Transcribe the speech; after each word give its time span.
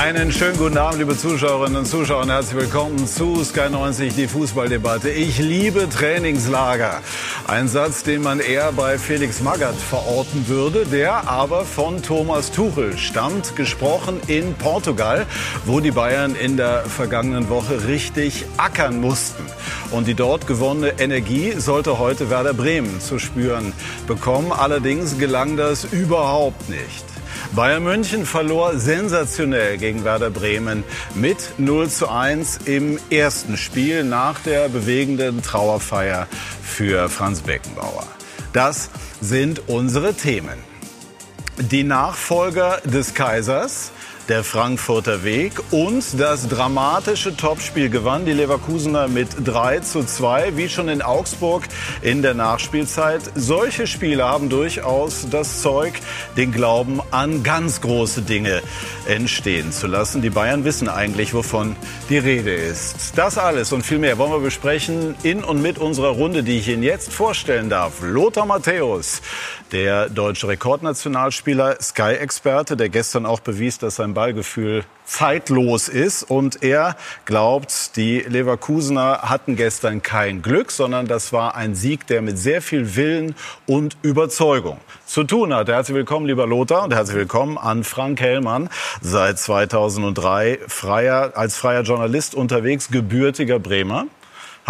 Einen 0.00 0.32
schönen 0.32 0.56
guten 0.56 0.78
Abend, 0.78 0.98
liebe 0.98 1.14
Zuschauerinnen 1.14 1.80
und 1.80 1.84
Zuschauer, 1.84 2.22
und 2.22 2.30
herzlich 2.30 2.58
willkommen 2.58 3.06
zu 3.06 3.44
Sky 3.44 3.68
90, 3.68 4.14
die 4.14 4.28
Fußballdebatte. 4.28 5.10
Ich 5.10 5.36
liebe 5.38 5.90
Trainingslager. 5.90 7.02
Ein 7.46 7.68
Satz, 7.68 8.02
den 8.02 8.22
man 8.22 8.40
eher 8.40 8.72
bei 8.72 8.96
Felix 8.96 9.42
Magath 9.42 9.76
verorten 9.76 10.48
würde, 10.48 10.86
der 10.86 11.28
aber 11.28 11.66
von 11.66 12.02
Thomas 12.02 12.50
Tuchel 12.50 12.96
stammt, 12.96 13.56
gesprochen 13.56 14.22
in 14.26 14.54
Portugal, 14.54 15.26
wo 15.66 15.80
die 15.80 15.90
Bayern 15.90 16.34
in 16.34 16.56
der 16.56 16.86
vergangenen 16.86 17.50
Woche 17.50 17.86
richtig 17.86 18.46
ackern 18.56 19.02
mussten. 19.02 19.44
Und 19.90 20.06
die 20.06 20.14
dort 20.14 20.46
gewonnene 20.46 20.98
Energie 20.98 21.52
sollte 21.58 21.98
heute 21.98 22.30
Werder 22.30 22.54
Bremen 22.54 23.02
zu 23.02 23.18
spüren 23.18 23.74
bekommen. 24.06 24.50
Allerdings 24.50 25.18
gelang 25.18 25.58
das 25.58 25.84
überhaupt 25.84 26.70
nicht. 26.70 27.09
Bayern 27.52 27.82
München 27.82 28.26
verlor 28.26 28.78
sensationell 28.78 29.76
gegen 29.76 30.04
Werder 30.04 30.30
Bremen 30.30 30.84
mit 31.14 31.58
0 31.58 31.88
zu 31.90 32.08
1 32.08 32.60
im 32.66 32.98
ersten 33.10 33.56
Spiel 33.56 34.04
nach 34.04 34.38
der 34.40 34.68
bewegenden 34.68 35.42
Trauerfeier 35.42 36.28
für 36.62 37.08
Franz 37.08 37.40
Beckenbauer. 37.40 38.06
Das 38.52 38.90
sind 39.20 39.68
unsere 39.68 40.14
Themen. 40.14 40.58
Die 41.58 41.82
Nachfolger 41.82 42.80
des 42.84 43.14
Kaisers, 43.14 43.90
der 44.30 44.44
Frankfurter 44.44 45.24
Weg 45.24 45.54
und 45.72 46.04
das 46.20 46.46
dramatische 46.46 47.36
Topspiel 47.36 47.90
gewann 47.90 48.24
die 48.24 48.32
Leverkusener 48.32 49.08
mit 49.08 49.28
3 49.44 49.80
zu 49.80 50.04
2, 50.04 50.56
wie 50.56 50.68
schon 50.68 50.88
in 50.88 51.02
Augsburg 51.02 51.64
in 52.00 52.22
der 52.22 52.34
Nachspielzeit. 52.34 53.22
Solche 53.34 53.88
Spiele 53.88 54.24
haben 54.24 54.48
durchaus 54.48 55.26
das 55.28 55.62
Zeug, 55.62 55.94
den 56.36 56.52
Glauben 56.52 57.00
an 57.10 57.42
ganz 57.42 57.80
große 57.80 58.22
Dinge 58.22 58.62
entstehen 59.08 59.72
zu 59.72 59.88
lassen. 59.88 60.22
Die 60.22 60.30
Bayern 60.30 60.64
wissen 60.64 60.88
eigentlich, 60.88 61.34
wovon 61.34 61.74
die 62.08 62.18
Rede 62.18 62.54
ist. 62.54 63.18
Das 63.18 63.36
alles 63.36 63.72
und 63.72 63.84
viel 63.84 63.98
mehr 63.98 64.16
wollen 64.16 64.30
wir 64.30 64.38
besprechen 64.38 65.16
in 65.24 65.42
und 65.42 65.60
mit 65.60 65.76
unserer 65.76 66.10
Runde, 66.10 66.44
die 66.44 66.58
ich 66.58 66.68
Ihnen 66.68 66.84
jetzt 66.84 67.12
vorstellen 67.12 67.68
darf. 67.68 67.94
Lothar 68.00 68.46
Matthäus, 68.46 69.22
der 69.72 70.08
deutsche 70.08 70.46
Rekordnationalspieler, 70.46 71.82
Sky-Experte, 71.82 72.76
der 72.76 72.90
gestern 72.90 73.26
auch 73.26 73.40
bewies, 73.40 73.78
dass 73.78 73.96
sein 73.96 74.14
Ballgefühl 74.20 74.84
zeitlos 75.06 75.88
ist. 75.88 76.24
Und 76.24 76.62
er 76.62 76.94
glaubt, 77.24 77.96
die 77.96 78.18
Leverkusener 78.20 79.22
hatten 79.22 79.56
gestern 79.56 80.02
kein 80.02 80.42
Glück, 80.42 80.72
sondern 80.72 81.06
das 81.06 81.32
war 81.32 81.54
ein 81.54 81.74
Sieg, 81.74 82.06
der 82.06 82.20
mit 82.20 82.38
sehr 82.38 82.60
viel 82.60 82.96
Willen 82.96 83.34
und 83.66 83.96
Überzeugung 84.02 84.76
zu 85.06 85.24
tun 85.24 85.54
hat. 85.54 85.68
Herzlich 85.68 85.94
willkommen, 85.94 86.26
lieber 86.26 86.46
Lothar, 86.46 86.84
und 86.84 86.92
herzlich 86.92 87.16
willkommen 87.16 87.56
an 87.56 87.82
Frank 87.82 88.20
Hellmann, 88.20 88.68
seit 89.00 89.38
2003 89.38 90.58
freier, 90.68 91.32
als 91.34 91.56
freier 91.56 91.80
Journalist 91.80 92.34
unterwegs, 92.34 92.90
gebürtiger 92.90 93.58
Bremer 93.58 94.04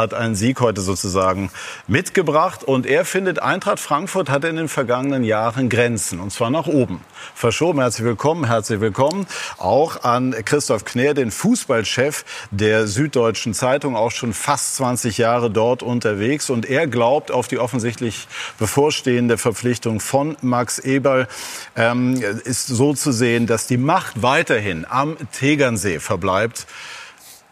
hat 0.01 0.15
einen 0.15 0.35
Sieg 0.35 0.61
heute 0.61 0.81
sozusagen 0.81 1.51
mitgebracht. 1.87 2.65
Und 2.65 2.87
er 2.87 3.05
findet, 3.05 3.41
Eintracht 3.41 3.79
Frankfurt 3.79 4.31
hatte 4.31 4.49
in 4.49 4.57
den 4.57 4.69
vergangenen 4.69 5.23
Jahren 5.23 5.69
Grenzen, 5.69 6.21
und 6.21 6.33
zwar 6.33 6.51
nach 6.51 6.67
oben. 6.67 7.03
Verschoben, 7.35 7.81
herzlich 7.81 8.07
willkommen, 8.07 8.47
herzlich 8.47 8.81
willkommen 8.81 9.27
auch 9.59 10.03
an 10.05 10.35
Christoph 10.45 10.85
Kner, 10.85 11.13
den 11.13 11.31
Fußballchef 11.31 12.25
der 12.51 12.87
Süddeutschen 12.87 13.53
Zeitung, 13.53 13.95
auch 13.95 14.11
schon 14.11 14.33
fast 14.33 14.77
20 14.77 15.19
Jahre 15.19 15.51
dort 15.51 15.83
unterwegs. 15.83 16.49
Und 16.49 16.65
er 16.65 16.87
glaubt 16.87 17.31
auf 17.31 17.47
die 17.47 17.59
offensichtlich 17.59 18.27
bevorstehende 18.59 19.37
Verpflichtung 19.37 20.01
von 20.01 20.37
Max 20.41 20.79
Eberl, 20.79 21.29
ähm, 21.77 22.15
ist 22.45 22.69
so 22.69 22.95
zu 22.95 23.13
sehen, 23.13 23.47
dass 23.47 23.67
die 23.67 23.77
Macht 23.77 24.23
weiterhin 24.23 24.87
am 24.89 25.17
Tegernsee 25.33 26.01
verbleibt. 26.01 26.67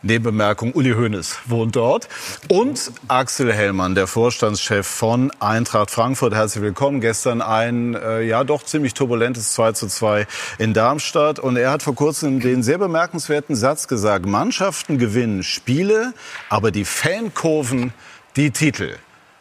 Nebenbemerkung, 0.03 0.73
Uli 0.75 0.93
Hoeneß 0.93 1.39
wohnt 1.47 1.75
dort. 1.75 2.09
Und 2.49 2.93
Axel 3.09 3.53
Hellmann, 3.53 3.97
der 3.97 4.07
Vorstandschef 4.07 4.87
von 4.87 5.33
Eintracht 5.41 5.91
Frankfurt. 5.91 6.35
Herzlich 6.35 6.63
willkommen. 6.63 7.01
Gestern 7.01 7.43
ein, 7.43 7.97
äh, 7.97 8.23
ja 8.23 8.45
doch 8.45 8.63
ziemlich 8.63 8.95
turbulentes 8.95 9.55
2 9.55 9.73
zu 9.73 9.89
2 9.89 10.29
in 10.59 10.73
Darmstadt. 10.73 11.41
Und 11.41 11.57
er 11.57 11.73
hat 11.73 11.83
vor 11.83 11.97
kurzem 11.97 12.39
den 12.39 12.63
sehr 12.63 12.79
bemerkenswerten 12.79 13.57
Satz 13.57 13.89
gesagt, 13.89 14.25
Mannschaften 14.25 14.99
gewinnen 14.99 15.43
Spiele, 15.43 16.15
aber 16.49 16.71
die 16.71 16.85
Fankurven 16.85 17.93
die 18.37 18.53
Titel. 18.53 18.95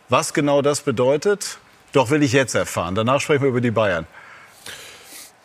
Was 0.09 0.34
genau 0.34 0.63
das 0.63 0.81
bedeutet, 0.81 1.59
doch 1.91 2.09
will 2.09 2.24
ich 2.24 2.34
jetzt 2.34 2.56
erfahren. 2.56 2.95
Danach 2.95 3.22
sprechen 3.22 3.44
wir 3.44 3.50
über 3.50 3.62
die 3.62 3.72
Bayern. 3.72 4.07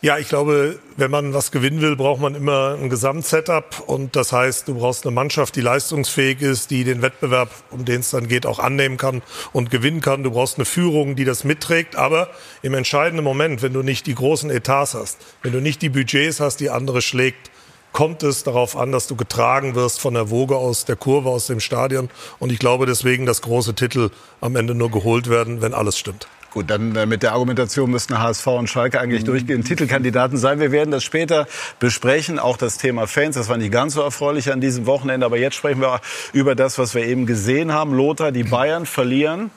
Ja, 0.03 0.17
ich 0.17 0.27
glaube, 0.27 0.79
wenn 0.97 1.09
man 1.09 1.33
was 1.33 1.51
gewinnen 1.51 1.79
will, 1.79 1.95
braucht 1.95 2.19
man 2.19 2.35
immer 2.35 2.75
ein 2.77 2.89
Gesamtsetup. 2.89 3.87
Und 3.87 4.17
das 4.17 4.33
heißt, 4.33 4.67
du 4.67 4.75
brauchst 4.75 5.05
eine 5.05 5.15
Mannschaft, 5.15 5.55
die 5.55 5.61
leistungsfähig 5.61 6.41
ist, 6.41 6.71
die 6.71 6.83
den 6.83 7.01
Wettbewerb, 7.01 7.49
um 7.71 7.85
den 7.85 8.01
es 8.01 8.09
dann 8.09 8.27
geht, 8.27 8.45
auch 8.45 8.59
annehmen 8.59 8.97
kann 8.97 9.21
und 9.53 9.71
gewinnen 9.71 10.01
kann. 10.01 10.21
Du 10.21 10.31
brauchst 10.31 10.57
eine 10.57 10.65
Führung, 10.65 11.15
die 11.15 11.23
das 11.23 11.45
mitträgt. 11.45 11.95
Aber 11.95 12.27
im 12.63 12.73
entscheidenden 12.73 13.23
Moment, 13.23 13.61
wenn 13.61 13.71
du 13.71 13.81
nicht 13.81 14.05
die 14.05 14.13
großen 14.13 14.49
Etats 14.49 14.93
hast, 14.93 15.19
wenn 15.41 15.53
du 15.53 15.61
nicht 15.61 15.81
die 15.81 15.87
Budgets 15.87 16.41
hast, 16.41 16.57
die 16.57 16.69
andere 16.69 17.01
schlägt, 17.01 17.49
kommt 17.93 18.23
es 18.23 18.43
darauf 18.43 18.75
an, 18.75 18.91
dass 18.91 19.07
du 19.07 19.15
getragen 19.15 19.73
wirst 19.73 20.01
von 20.01 20.15
der 20.15 20.29
Woge 20.29 20.57
aus 20.57 20.83
der 20.83 20.97
Kurve, 20.97 21.29
aus 21.29 21.47
dem 21.47 21.61
Stadion. 21.61 22.09
Und 22.39 22.51
ich 22.51 22.59
glaube 22.59 22.87
deswegen, 22.87 23.25
dass 23.25 23.41
große 23.41 23.73
Titel 23.73 24.09
am 24.41 24.57
Ende 24.57 24.75
nur 24.75 24.91
geholt 24.91 25.29
werden, 25.29 25.61
wenn 25.61 25.73
alles 25.73 25.97
stimmt. 25.97 26.27
Gut, 26.53 26.69
dann 26.69 26.95
äh, 26.95 27.07
mit 27.07 27.23
der 27.23 27.31
Argumentation 27.31 27.89
müssten 27.89 28.19
HSV 28.19 28.45
und 28.45 28.69
Schalke 28.69 29.01
eigentlich 29.01 29.23
durchgehend 29.23 29.65
Titelkandidaten 29.65 30.37
sein. 30.37 30.59
Wir 30.59 30.71
werden 30.71 30.91
das 30.91 31.03
später 31.03 31.47
besprechen, 31.79 32.37
auch 32.37 32.57
das 32.57 32.77
Thema 32.77 33.07
Fans. 33.07 33.35
Das 33.35 33.49
war 33.49 33.57
nicht 33.57 33.71
ganz 33.71 33.95
so 33.95 34.01
erfreulich 34.01 34.51
an 34.51 34.61
diesem 34.61 34.85
Wochenende, 34.85 35.25
aber 35.25 35.39
jetzt 35.39 35.55
sprechen 35.55 35.81
wir 35.81 35.99
über 36.31 36.53
das, 36.53 36.77
was 36.77 36.93
wir 36.93 37.07
eben 37.07 37.25
gesehen 37.25 37.73
haben. 37.73 37.95
Lothar, 37.95 38.31
die 38.31 38.43
Bayern 38.43 38.85
verlieren 38.85 39.49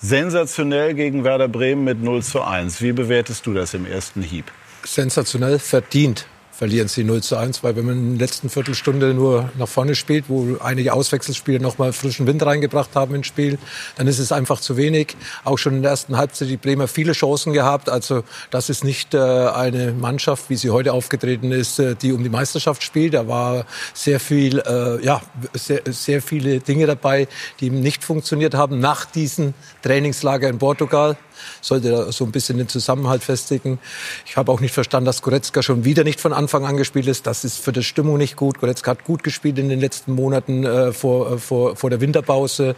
sensationell 0.00 0.94
gegen 0.94 1.24
Werder 1.24 1.48
Bremen 1.48 1.82
mit 1.82 2.00
0 2.00 2.22
zu 2.22 2.42
1. 2.42 2.80
Wie 2.80 2.92
bewertest 2.92 3.44
du 3.46 3.52
das 3.52 3.74
im 3.74 3.84
ersten 3.84 4.22
Hieb? 4.22 4.44
Sensationell 4.84 5.58
verdient 5.58 6.28
verlieren 6.56 6.88
sie 6.88 7.04
0 7.04 7.22
zu 7.22 7.36
1, 7.36 7.62
weil 7.62 7.76
wenn 7.76 7.84
man 7.84 7.98
in 7.98 8.18
der 8.18 8.26
letzten 8.26 8.48
Viertelstunde 8.48 9.12
nur 9.12 9.50
nach 9.58 9.68
vorne 9.68 9.94
spielt, 9.94 10.28
wo 10.28 10.56
einige 10.62 10.94
Auswechselspieler 10.94 11.58
nochmal 11.58 11.92
frischen 11.92 12.26
Wind 12.26 12.44
reingebracht 12.44 12.90
haben 12.94 13.14
ins 13.14 13.26
Spiel, 13.26 13.58
dann 13.96 14.06
ist 14.06 14.18
es 14.18 14.32
einfach 14.32 14.60
zu 14.60 14.76
wenig. 14.78 15.16
Auch 15.44 15.58
schon 15.58 15.74
in 15.74 15.82
der 15.82 15.90
ersten 15.90 16.16
Halbzeit 16.16 16.48
die 16.48 16.56
Bremer 16.56 16.88
viele 16.88 17.12
Chancen 17.12 17.52
gehabt. 17.52 17.90
Also 17.90 18.24
das 18.50 18.70
ist 18.70 18.84
nicht 18.84 19.12
äh, 19.12 19.18
eine 19.18 19.92
Mannschaft, 19.92 20.48
wie 20.48 20.56
sie 20.56 20.70
heute 20.70 20.94
aufgetreten 20.94 21.52
ist, 21.52 21.78
äh, 21.78 21.94
die 21.94 22.12
um 22.12 22.22
die 22.22 22.30
Meisterschaft 22.30 22.82
spielt. 22.82 23.12
Da 23.12 23.28
war 23.28 23.66
sehr 23.92 24.18
viel, 24.18 24.60
äh, 24.60 25.04
ja, 25.04 25.20
sehr, 25.52 25.82
sehr 25.84 26.22
viele 26.22 26.60
Dinge 26.60 26.86
dabei, 26.86 27.28
die 27.60 27.68
nicht 27.68 28.02
funktioniert 28.02 28.54
haben 28.54 28.80
nach 28.80 29.04
diesem 29.04 29.52
Trainingslager 29.82 30.48
in 30.48 30.58
Portugal 30.58 31.18
sollte 31.60 31.90
da 31.90 32.12
so 32.12 32.24
ein 32.24 32.32
bisschen 32.32 32.58
den 32.58 32.68
Zusammenhalt 32.68 33.24
festigen. 33.24 33.78
Ich 34.26 34.36
habe 34.36 34.52
auch 34.52 34.60
nicht 34.60 34.74
verstanden, 34.74 35.06
dass 35.06 35.22
Goretzka 35.22 35.62
schon 35.62 35.84
wieder 35.84 36.04
nicht 36.04 36.20
von 36.20 36.32
Anfang 36.32 36.64
an 36.66 36.76
gespielt 36.76 37.06
ist. 37.06 37.26
Das 37.26 37.44
ist 37.44 37.58
für 37.58 37.72
die 37.72 37.82
Stimmung 37.82 38.18
nicht 38.18 38.36
gut. 38.36 38.60
Goretzka 38.60 38.92
hat 38.92 39.04
gut 39.04 39.22
gespielt 39.22 39.58
in 39.58 39.68
den 39.68 39.80
letzten 39.80 40.12
Monaten 40.12 40.64
äh, 40.64 40.92
vor, 40.92 41.32
äh, 41.32 41.38
vor, 41.38 41.76
vor 41.76 41.90
der 41.90 42.00
Winterpause. 42.00 42.76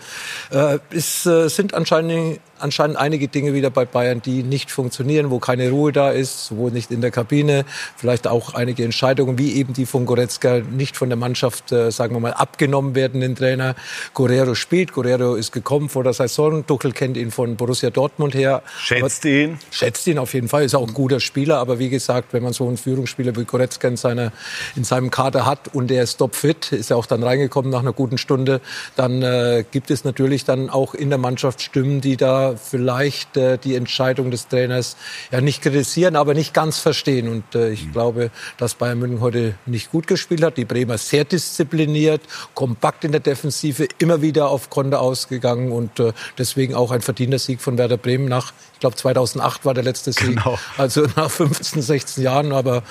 Äh, 0.50 0.78
es 0.90 1.26
äh, 1.26 1.48
sind 1.48 1.74
anscheinend 1.74 2.40
anscheinend 2.60 2.96
einige 2.96 3.28
Dinge 3.28 3.54
wieder 3.54 3.70
bei 3.70 3.84
Bayern, 3.84 4.22
die 4.22 4.42
nicht 4.42 4.70
funktionieren, 4.70 5.30
wo 5.30 5.38
keine 5.38 5.70
Ruhe 5.70 5.92
da 5.92 6.10
ist, 6.10 6.46
sowohl 6.46 6.70
nicht 6.70 6.90
in 6.90 7.00
der 7.00 7.10
Kabine, 7.10 7.64
vielleicht 7.96 8.26
auch 8.26 8.54
einige 8.54 8.84
Entscheidungen, 8.84 9.38
wie 9.38 9.54
eben 9.54 9.72
die 9.72 9.86
von 9.86 10.06
Goretzka, 10.06 10.58
nicht 10.58 10.96
von 10.96 11.08
der 11.08 11.16
Mannschaft, 11.16 11.72
äh, 11.72 11.90
sagen 11.90 12.14
wir 12.14 12.20
mal, 12.20 12.32
abgenommen 12.32 12.94
werden, 12.94 13.20
den 13.20 13.36
Trainer. 13.36 13.74
Guerrero 14.14 14.54
spielt, 14.54 14.92
Guerrero 14.92 15.34
ist 15.34 15.52
gekommen 15.52 15.88
vor 15.88 16.04
der 16.04 16.12
Saison, 16.12 16.66
Tuchel 16.66 16.92
kennt 16.92 17.16
ihn 17.16 17.30
von 17.30 17.56
Borussia 17.56 17.90
Dortmund 17.90 18.34
her. 18.34 18.62
Schätzt 18.80 19.24
aber, 19.24 19.34
ihn? 19.34 19.58
Schätzt 19.70 20.06
ihn 20.06 20.18
auf 20.18 20.34
jeden 20.34 20.48
Fall, 20.48 20.64
ist 20.64 20.74
auch 20.74 20.86
ein 20.86 20.94
guter 20.94 21.20
Spieler, 21.20 21.58
aber 21.58 21.78
wie 21.78 21.88
gesagt, 21.88 22.32
wenn 22.32 22.42
man 22.42 22.52
so 22.52 22.66
einen 22.66 22.76
Führungsspieler 22.76 23.36
wie 23.36 23.44
Goretzka 23.44 23.88
in, 23.88 23.96
seiner, 23.96 24.32
in 24.76 24.84
seinem 24.84 25.10
Kader 25.10 25.46
hat 25.46 25.74
und 25.74 25.88
der 25.88 26.02
ist 26.02 26.16
topfit, 26.16 26.72
ist 26.72 26.90
er 26.90 26.96
auch 26.96 27.06
dann 27.06 27.22
reingekommen 27.22 27.70
nach 27.70 27.80
einer 27.80 27.92
guten 27.92 28.18
Stunde, 28.18 28.60
dann 28.96 29.22
äh, 29.22 29.64
gibt 29.70 29.90
es 29.90 30.04
natürlich 30.04 30.44
dann 30.44 30.70
auch 30.70 30.94
in 30.94 31.10
der 31.10 31.18
Mannschaft 31.18 31.62
Stimmen, 31.62 32.00
die 32.00 32.16
da 32.16 32.47
vielleicht 32.56 33.36
äh, 33.36 33.58
die 33.58 33.74
Entscheidung 33.74 34.30
des 34.30 34.48
Trainers 34.48 34.96
ja 35.30 35.40
nicht 35.40 35.62
kritisieren, 35.62 36.16
aber 36.16 36.34
nicht 36.34 36.54
ganz 36.54 36.78
verstehen. 36.78 37.28
Und 37.28 37.54
äh, 37.54 37.70
ich 37.70 37.86
mhm. 37.86 37.92
glaube, 37.92 38.30
dass 38.56 38.74
Bayern 38.74 38.98
München 38.98 39.20
heute 39.20 39.54
nicht 39.66 39.90
gut 39.90 40.06
gespielt 40.06 40.42
hat. 40.42 40.56
Die 40.56 40.64
Bremer 40.64 40.98
sehr 40.98 41.24
diszipliniert, 41.24 42.22
kompakt 42.54 43.04
in 43.04 43.12
der 43.12 43.20
Defensive, 43.20 43.88
immer 43.98 44.22
wieder 44.22 44.48
auf 44.48 44.70
Konter 44.70 45.00
ausgegangen 45.00 45.72
und 45.72 46.00
äh, 46.00 46.12
deswegen 46.38 46.74
auch 46.74 46.90
ein 46.90 47.02
verdienter 47.02 47.38
Sieg 47.38 47.60
von 47.60 47.78
Werder 47.78 47.96
Bremen 47.96 48.26
nach, 48.26 48.52
ich 48.74 48.80
glaube 48.80 48.96
2008 48.96 49.64
war 49.64 49.74
der 49.74 49.84
letzte 49.84 50.12
Sieg, 50.12 50.36
genau. 50.36 50.58
also 50.76 51.06
nach 51.16 51.30
15, 51.30 51.82
16 51.82 52.24
Jahren. 52.24 52.52
Aber 52.52 52.82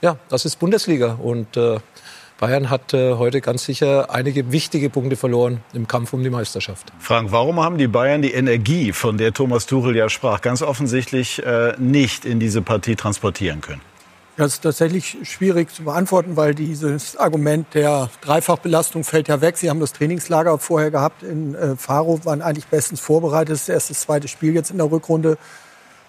ja, 0.00 0.18
das 0.28 0.44
ist 0.44 0.58
Bundesliga 0.58 1.14
und 1.14 1.56
äh, 1.56 1.78
Bayern 2.40 2.68
hat 2.68 2.92
äh, 2.94 3.14
heute 3.14 3.40
ganz 3.40 3.64
sicher 3.64 4.10
einige 4.10 4.50
wichtige 4.50 4.90
Punkte 4.90 5.16
verloren 5.16 5.62
im 5.72 5.86
Kampf 5.86 6.12
um 6.12 6.22
die 6.22 6.30
Meisterschaft. 6.30 6.92
Frank, 6.98 7.30
warum 7.30 7.60
haben 7.60 7.78
die 7.78 7.86
Bayern 7.86 8.22
die 8.22 8.32
Energie, 8.32 8.92
von 8.92 9.18
der 9.18 9.32
Thomas 9.32 9.66
Tuchel 9.66 9.94
ja 9.94 10.08
sprach, 10.08 10.40
ganz 10.40 10.60
offensichtlich 10.60 11.44
äh, 11.44 11.74
nicht 11.78 12.24
in 12.24 12.40
diese 12.40 12.60
Partie 12.60 12.96
transportieren 12.96 13.60
können? 13.60 13.80
Das 14.36 14.54
ist 14.54 14.62
tatsächlich 14.62 15.16
schwierig 15.22 15.72
zu 15.72 15.84
beantworten, 15.84 16.36
weil 16.36 16.56
dieses 16.56 17.16
Argument 17.16 17.72
der 17.72 18.10
Dreifachbelastung 18.20 19.04
fällt 19.04 19.28
ja 19.28 19.40
weg. 19.40 19.56
Sie 19.56 19.70
haben 19.70 19.78
das 19.78 19.92
Trainingslager 19.92 20.58
vorher 20.58 20.90
gehabt 20.90 21.22
in 21.22 21.54
äh, 21.54 21.76
Faro, 21.76 22.18
waren 22.24 22.42
eigentlich 22.42 22.66
bestens 22.66 22.98
vorbereitet. 22.98 23.52
Das 23.52 23.68
erste, 23.68 23.92
das 23.92 24.00
zweite 24.00 24.26
Spiel 24.26 24.52
jetzt 24.54 24.72
in 24.72 24.78
der 24.78 24.90
Rückrunde. 24.90 25.38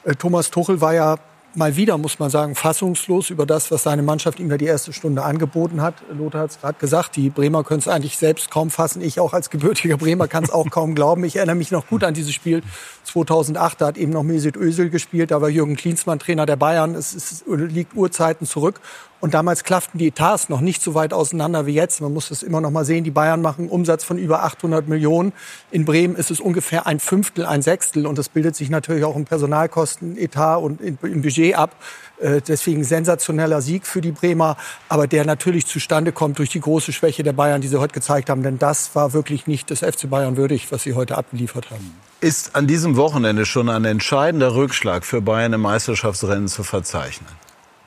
Äh, 0.06 0.16
Thomas 0.16 0.50
Tuchel 0.50 0.82
war 0.82 0.96
ja 0.96 1.18
mal 1.56 1.76
wieder, 1.76 1.98
muss 1.98 2.20
man 2.20 2.30
sagen, 2.30 2.56
fassungslos 2.56 3.30
über 3.30 3.46
das, 3.46 3.72
was 3.72 3.84
seine 3.84 4.04
Mannschaft 4.04 4.40
ihm 4.40 4.50
da 4.50 4.58
die 4.58 4.66
erste 4.66 4.94
Stunde 4.94 5.24
angeboten 5.24 5.82
hat. 5.82 5.96
Lothar 6.12 6.42
hat 6.42 6.52
es 6.52 6.60
gerade 6.60 6.78
gesagt, 6.80 7.16
die 7.16 7.30
Bremer 7.30 7.64
können 7.64 7.80
es 7.80 7.88
eigentlich 7.88 8.18
selbst 8.18 8.52
kaum 8.52 8.70
fassen. 8.70 9.02
Ich 9.02 9.20
auch 9.20 9.34
als 9.34 9.50
gebürtiger 9.50 9.98
Bremer 9.98 10.28
kann 10.28 10.44
es 10.44 10.50
auch 10.50 10.70
kaum 10.70 10.96
glauben. 10.96 11.24
Ich 11.24 11.36
erinnere 11.36 11.56
mich 11.56 11.72
noch 11.72 11.88
gut 11.88 12.04
an 12.04 12.14
dieses 12.14 12.34
Spiel 12.34 12.64
2008. 13.04 13.82
Da 13.82 13.88
hat 13.88 13.98
eben 13.98 14.12
noch 14.12 14.24
Mesut 14.24 14.58
Özil 14.58 14.90
gespielt. 14.90 15.32
Da 15.32 15.42
war 15.42 15.50
Jürgen 15.50 15.76
Klinsmann 15.76 16.20
Trainer 16.20 16.46
der 16.46 16.56
Bayern. 16.56 16.96
Es, 16.96 17.14
es 17.14 17.44
liegt 17.48 17.96
Urzeiten 17.96 18.48
zurück. 18.48 18.80
Und 19.26 19.34
damals 19.34 19.64
klafften 19.64 19.98
die 19.98 20.10
Etats 20.10 20.50
noch 20.50 20.62
nicht 20.62 20.84
so 20.84 20.94
weit 20.94 21.12
auseinander 21.12 21.66
wie 21.66 21.74
jetzt. 21.74 22.00
Man 22.00 22.14
muss 22.14 22.30
das 22.30 22.44
immer 22.44 22.62
noch 22.62 22.70
mal 22.70 22.86
sehen. 22.86 23.04
Die 23.04 23.10
Bayern 23.10 23.42
machen 23.42 23.70
Umsatz 23.70 24.04
von 24.04 24.20
über 24.20 24.44
800 24.44 24.88
Millionen. 24.88 25.34
In 25.72 25.84
Bremen 25.84 26.16
ist 26.16 26.30
es 26.30 26.40
ungefähr 26.40 26.86
ein 26.86 27.00
Fünftel, 27.00 27.44
ein 27.44 27.64
Sechstel. 27.64 28.06
Und 28.06 28.20
das 28.20 28.30
bildet 28.30 28.56
sich 28.56 28.70
natürlich 28.70 29.04
auch 29.04 29.16
im 29.16 29.26
Personalkostenetat 29.26 30.62
und 30.62 30.80
im 30.80 31.24
Budget 31.24 31.56
ab. 31.56 31.76
Äh, 32.20 32.40
deswegen 32.48 32.84
sensationeller 32.84 33.64
Sieg 33.64 33.88
für 33.88 34.00
die 34.00 34.12
Bremer, 34.12 34.58
aber 34.90 35.08
der 35.08 35.26
natürlich 35.26 35.66
zustande 35.66 36.12
kommt 36.12 36.38
durch 36.38 36.52
die 36.52 36.60
große 36.60 36.94
Schwäche 36.94 37.24
der 37.24 37.34
Bayern, 37.34 37.62
die 37.62 37.68
sie 37.68 37.80
heute 37.80 37.96
gezeigt 37.96 38.30
haben. 38.30 38.44
Denn 38.44 38.60
das 38.60 38.94
war 38.94 39.14
wirklich 39.14 39.48
nicht 39.48 39.72
das 39.72 39.80
FC 39.80 40.08
Bayern 40.08 40.38
würdig, 40.38 40.72
was 40.72 40.84
sie 40.84 40.94
heute 40.94 41.18
abgeliefert 41.18 41.72
haben. 41.72 41.96
Ist 42.22 42.56
an 42.56 42.68
diesem 42.68 42.96
Wochenende 42.96 43.48
schon 43.48 43.70
ein 43.70 43.86
entscheidender 43.86 44.54
Rückschlag 44.54 45.04
für 45.04 45.20
Bayern 45.20 45.54
im 45.54 45.62
Meisterschaftsrennen 45.62 46.48
zu 46.48 46.64
verzeichnen? 46.64 47.28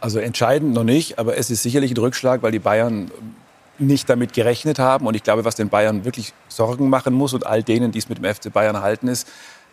Also 0.00 0.20
entscheidend 0.20 0.74
noch 0.74 0.84
nicht, 0.84 1.18
aber 1.18 1.36
es 1.36 1.50
ist 1.50 1.62
sicherlich 1.62 1.90
ein 1.92 1.96
Rückschlag, 1.96 2.42
weil 2.42 2.52
die 2.52 2.60
Bayern 2.60 3.10
nicht 3.78 4.08
damit 4.08 4.32
gerechnet 4.32 4.78
haben. 4.78 5.06
Und 5.06 5.14
ich 5.14 5.22
glaube, 5.22 5.44
was 5.44 5.56
den 5.56 5.68
Bayern 5.68 6.04
wirklich 6.04 6.32
Sorgen 6.48 6.88
machen 6.88 7.14
muss 7.14 7.34
und 7.34 7.46
all 7.46 7.62
denen, 7.62 7.92
die 7.92 7.98
es 7.98 8.08
mit 8.08 8.18
dem 8.18 8.24
FC 8.24 8.52
Bayern 8.52 8.80
halten, 8.80 9.08
ist, 9.08 9.28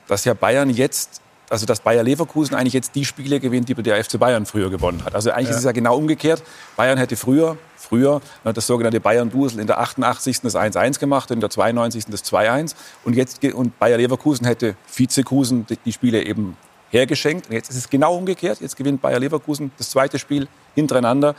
dass 0.08 0.26
ja 0.26 0.34
Bayern 0.34 0.70
jetzt, 0.70 1.22
also 1.50 1.66
dass 1.66 1.80
Bayer 1.80 2.04
Leverkusen 2.04 2.56
eigentlich 2.56 2.74
jetzt 2.74 2.96
die 2.96 3.06
Spiele 3.06 3.40
gewinnt, 3.40 3.70
die 3.70 3.76
der 3.76 4.04
FC 4.04 4.20
Bayern 4.20 4.46
früher 4.46 4.70
gewonnen 4.70 5.04
hat. 5.04 5.16
Also 5.16 5.32
eigentlich 5.32 5.50
ja. 5.50 5.52
ist 5.52 5.58
es 5.58 5.64
ja 5.64 5.72
genau 5.72 5.98
umgekehrt. 5.98 6.44
Bayern 6.76 6.98
hätte 6.98 7.16
früher, 7.16 7.58
früher 7.76 8.22
das 8.44 8.68
sogenannte 8.68 9.00
Bayern-Dusel 9.00 9.60
in 9.60 9.68
der 9.68 9.80
88. 9.80 10.42
das 10.42 10.56
1-1 10.56 11.00
gemacht, 11.00 11.32
in 11.32 11.40
der 11.40 11.50
92. 11.50 12.06
das 12.08 12.24
2-1. 12.24 12.76
Und 13.04 13.16
jetzt 13.16 13.44
und 13.44 13.78
Bayer 13.80 13.98
Leverkusen 13.98 14.46
hätte 14.46 14.76
Vizekusen 14.92 15.66
die 15.86 15.92
Spiele 15.92 16.24
eben 16.24 16.58
hergeschenkt. 16.96 17.48
Und 17.48 17.54
jetzt 17.54 17.70
ist 17.70 17.78
es 17.78 17.90
genau 17.90 18.16
umgekehrt. 18.16 18.62
Jetzt 18.62 18.78
gewinnt 18.78 19.02
Bayer 19.02 19.20
Leverkusen 19.20 19.72
das 19.78 19.90
zweite 19.90 20.18
Spiel 20.18 20.48
hintereinander 20.74 21.36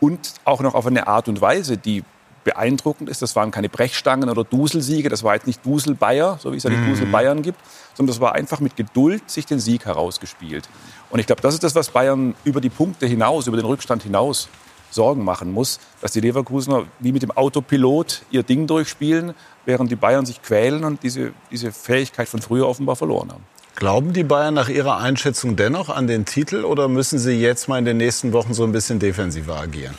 und 0.00 0.34
auch 0.44 0.60
noch 0.60 0.74
auf 0.74 0.86
eine 0.86 1.06
Art 1.06 1.28
und 1.28 1.40
Weise, 1.40 1.76
die 1.76 2.04
beeindruckend 2.44 3.10
ist. 3.10 3.20
Das 3.20 3.34
waren 3.36 3.50
keine 3.50 3.68
Brechstangen 3.68 4.30
oder 4.30 4.44
Duselsiege. 4.44 5.08
Das 5.08 5.22
war 5.22 5.34
jetzt 5.34 5.46
nicht 5.46 5.64
Dusel 5.66 5.94
Bayer, 5.94 6.38
so 6.40 6.52
wie 6.52 6.56
es 6.56 6.62
ja 6.62 6.70
die 6.70 6.76
mhm. 6.76 6.90
Dusel 6.90 7.06
Bayern 7.06 7.42
gibt, 7.42 7.58
sondern 7.94 8.12
das 8.12 8.20
war 8.20 8.34
einfach 8.34 8.60
mit 8.60 8.76
Geduld 8.76 9.28
sich 9.30 9.44
den 9.44 9.58
Sieg 9.58 9.84
herausgespielt. 9.86 10.68
Und 11.10 11.18
ich 11.18 11.26
glaube, 11.26 11.42
das 11.42 11.54
ist 11.54 11.64
das, 11.64 11.74
was 11.74 11.90
Bayern 11.90 12.34
über 12.44 12.60
die 12.60 12.70
Punkte 12.70 13.06
hinaus, 13.06 13.46
über 13.48 13.56
den 13.56 13.66
Rückstand 13.66 14.02
hinaus 14.02 14.48
Sorgen 14.90 15.22
machen 15.24 15.52
muss, 15.52 15.80
dass 16.00 16.12
die 16.12 16.20
Leverkusener 16.20 16.86
wie 17.00 17.12
mit 17.12 17.22
dem 17.22 17.30
Autopilot 17.30 18.22
ihr 18.30 18.42
Ding 18.42 18.66
durchspielen, 18.66 19.34
während 19.66 19.90
die 19.90 19.96
Bayern 19.96 20.24
sich 20.24 20.40
quälen 20.40 20.84
und 20.84 21.02
diese, 21.02 21.32
diese 21.50 21.72
Fähigkeit 21.72 22.28
von 22.28 22.40
früher 22.40 22.66
offenbar 22.66 22.96
verloren 22.96 23.30
haben. 23.30 23.44
Glauben 23.78 24.12
die 24.12 24.24
Bayern 24.24 24.54
nach 24.54 24.68
Ihrer 24.68 24.98
Einschätzung 24.98 25.54
dennoch 25.54 25.88
an 25.88 26.08
den 26.08 26.24
Titel 26.24 26.64
oder 26.64 26.88
müssen 26.88 27.16
sie 27.16 27.40
jetzt 27.40 27.68
mal 27.68 27.78
in 27.78 27.84
den 27.84 27.96
nächsten 27.96 28.32
Wochen 28.32 28.52
so 28.52 28.64
ein 28.64 28.72
bisschen 28.72 28.98
defensiver 28.98 29.56
agieren? 29.56 29.94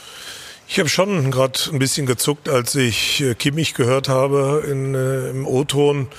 Ich 0.68 0.80
habe 0.80 0.90
schon 0.90 1.32
gerade 1.32 1.58
ein 1.72 1.80
bisschen 1.80 2.06
gezuckt, 2.06 2.50
als 2.50 2.76
ich 2.76 3.22
äh, 3.22 3.36
Kimmich 3.36 3.76
gehört 3.76 4.10
habe 4.10 4.66
in, 4.70 4.96
äh, 4.96 5.30
im 5.30 5.48
O-Ton. 5.48 6.10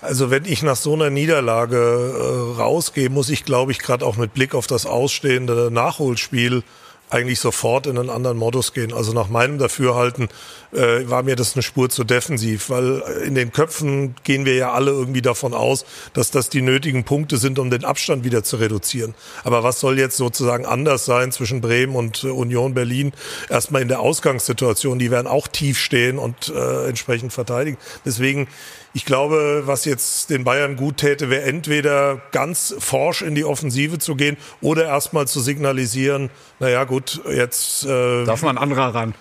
Also 0.00 0.30
wenn 0.30 0.46
ich 0.46 0.62
nach 0.62 0.76
so 0.76 0.94
einer 0.94 1.10
Niederlage 1.10 1.76
äh, 1.76 2.58
rausgehe, 2.58 3.10
muss 3.10 3.28
ich, 3.28 3.44
glaube 3.44 3.72
ich, 3.72 3.80
gerade 3.80 4.06
auch 4.06 4.16
mit 4.16 4.32
Blick 4.32 4.54
auf 4.54 4.66
das 4.66 4.86
ausstehende 4.86 5.68
Nachholspiel 5.70 6.62
eigentlich 7.10 7.40
sofort 7.40 7.86
in 7.86 7.98
einen 7.98 8.10
anderen 8.10 8.38
Modus 8.38 8.72
gehen. 8.72 8.92
Also 8.92 9.12
nach 9.12 9.28
meinem 9.28 9.58
Dafürhalten 9.58 10.28
äh, 10.72 11.08
war 11.08 11.22
mir 11.22 11.36
das 11.36 11.54
eine 11.54 11.62
Spur 11.62 11.90
zu 11.90 12.04
defensiv, 12.04 12.70
weil 12.70 13.02
in 13.24 13.34
den 13.34 13.52
Köpfen 13.52 14.14
gehen 14.22 14.44
wir 14.44 14.54
ja 14.54 14.72
alle 14.72 14.92
irgendwie 14.92 15.22
davon 15.22 15.52
aus, 15.52 15.84
dass 16.12 16.30
das 16.30 16.48
die 16.48 16.62
nötigen 16.62 17.04
Punkte 17.04 17.36
sind, 17.36 17.58
um 17.58 17.70
den 17.70 17.84
Abstand 17.84 18.24
wieder 18.24 18.44
zu 18.44 18.56
reduzieren. 18.56 19.14
Aber 19.44 19.62
was 19.62 19.80
soll 19.80 19.98
jetzt 19.98 20.16
sozusagen 20.16 20.64
anders 20.64 21.04
sein 21.04 21.32
zwischen 21.32 21.60
Bremen 21.60 21.96
und 21.96 22.24
äh, 22.24 22.28
Union 22.28 22.74
Berlin? 22.74 23.12
Erstmal 23.48 23.82
in 23.82 23.88
der 23.88 24.00
Ausgangssituation, 24.00 24.98
die 24.98 25.10
werden 25.10 25.26
auch 25.26 25.48
tief 25.48 25.78
stehen 25.78 26.18
und 26.18 26.52
äh, 26.54 26.88
entsprechend 26.88 27.32
verteidigen. 27.32 27.76
Deswegen 28.04 28.48
ich 28.92 29.04
glaube, 29.04 29.62
was 29.66 29.84
jetzt 29.84 30.30
den 30.30 30.44
Bayern 30.44 30.76
gut 30.76 30.98
täte, 30.98 31.30
wäre 31.30 31.42
entweder 31.42 32.20
ganz 32.32 32.74
forsch 32.78 33.22
in 33.22 33.34
die 33.34 33.44
Offensive 33.44 33.98
zu 33.98 34.16
gehen 34.16 34.36
oder 34.60 34.84
erstmal 34.84 35.28
zu 35.28 35.40
signalisieren, 35.40 36.30
naja 36.58 36.84
gut, 36.84 37.20
jetzt... 37.28 37.84
Äh, 37.84 38.24
Darf 38.24 38.42
man 38.42 38.58
anderer 38.58 38.94
ran? 38.94 39.14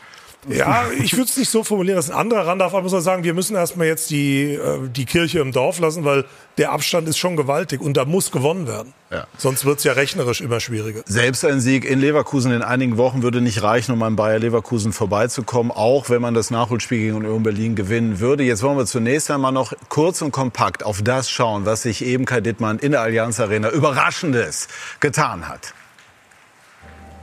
Ja, 0.47 0.85
ich 1.03 1.13
würde 1.13 1.29
es 1.29 1.37
nicht 1.37 1.49
so 1.49 1.63
formulieren, 1.63 1.97
dass 1.97 2.09
ein 2.09 2.15
anderer 2.15 2.47
ran 2.47 2.59
darf, 2.59 2.73
aber 2.73 2.83
muss 2.83 2.91
man 2.91 3.01
sagen, 3.01 3.23
wir 3.23 3.33
müssen 3.33 3.55
erstmal 3.55 3.87
jetzt 3.87 4.09
die, 4.09 4.53
äh, 4.53 4.87
die 4.87 5.05
Kirche 5.05 5.39
im 5.39 5.51
Dorf 5.51 5.79
lassen, 5.79 6.05
weil 6.05 6.25
der 6.57 6.71
Abstand 6.71 7.07
ist 7.07 7.17
schon 7.17 7.35
gewaltig 7.35 7.81
und 7.81 7.97
da 7.97 8.05
muss 8.05 8.31
gewonnen 8.31 8.67
werden. 8.67 8.93
Ja. 9.11 9.25
Sonst 9.37 9.65
wird 9.65 9.79
es 9.79 9.83
ja 9.85 9.93
rechnerisch 9.93 10.41
immer 10.41 10.59
schwieriger. 10.59 11.01
Selbst 11.05 11.43
ein 11.43 11.59
Sieg 11.59 11.83
in 11.83 11.99
Leverkusen 11.99 12.51
in 12.51 12.61
einigen 12.61 12.97
Wochen 12.97 13.23
würde 13.23 13.41
nicht 13.41 13.63
reichen, 13.63 13.91
um 13.91 14.03
an 14.03 14.15
Bayer 14.15 14.39
Leverkusen 14.39 14.93
vorbeizukommen, 14.93 15.71
auch 15.71 16.09
wenn 16.09 16.21
man 16.21 16.33
das 16.33 16.51
Nachholspiel 16.51 16.99
gegen 16.99 17.15
Union 17.15 17.43
Berlin 17.43 17.75
gewinnen 17.75 18.19
würde. 18.19 18.43
Jetzt 18.43 18.61
wollen 18.61 18.77
wir 18.77 18.85
zunächst 18.85 19.31
einmal 19.31 19.51
noch 19.51 19.73
kurz 19.89 20.21
und 20.21 20.31
kompakt 20.31 20.85
auf 20.85 21.01
das 21.01 21.29
schauen, 21.29 21.65
was 21.65 21.83
sich 21.83 22.05
eben 22.05 22.25
Kai 22.25 22.41
Dittmann 22.41 22.77
in 22.79 22.91
der 22.91 23.01
Allianz 23.01 23.39
Arena 23.39 23.69
Überraschendes 23.69 24.67
getan 24.99 25.47
hat. 25.47 25.73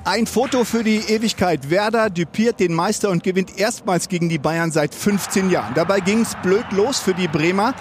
Ein 0.06 0.28
Foto 0.28 0.62
für 0.62 0.84
die 0.84 0.98
Ewigkeit. 0.98 1.68
Werder 1.68 2.10
düpiert 2.10 2.60
den 2.60 2.72
Meister 2.72 3.10
und 3.10 3.24
gewinnt 3.24 3.58
erstmals 3.58 4.08
gegen 4.08 4.28
die 4.28 4.38
Bayern 4.38 4.70
seit 4.70 4.94
15 4.94 5.50
Jahren. 5.50 5.74
Dabei 5.74 5.98
ging 5.98 6.20
es 6.20 6.36
blöd 6.44 6.64
los 6.70 7.00
für 7.00 7.12
die 7.12 7.26
Bremer. 7.26 7.74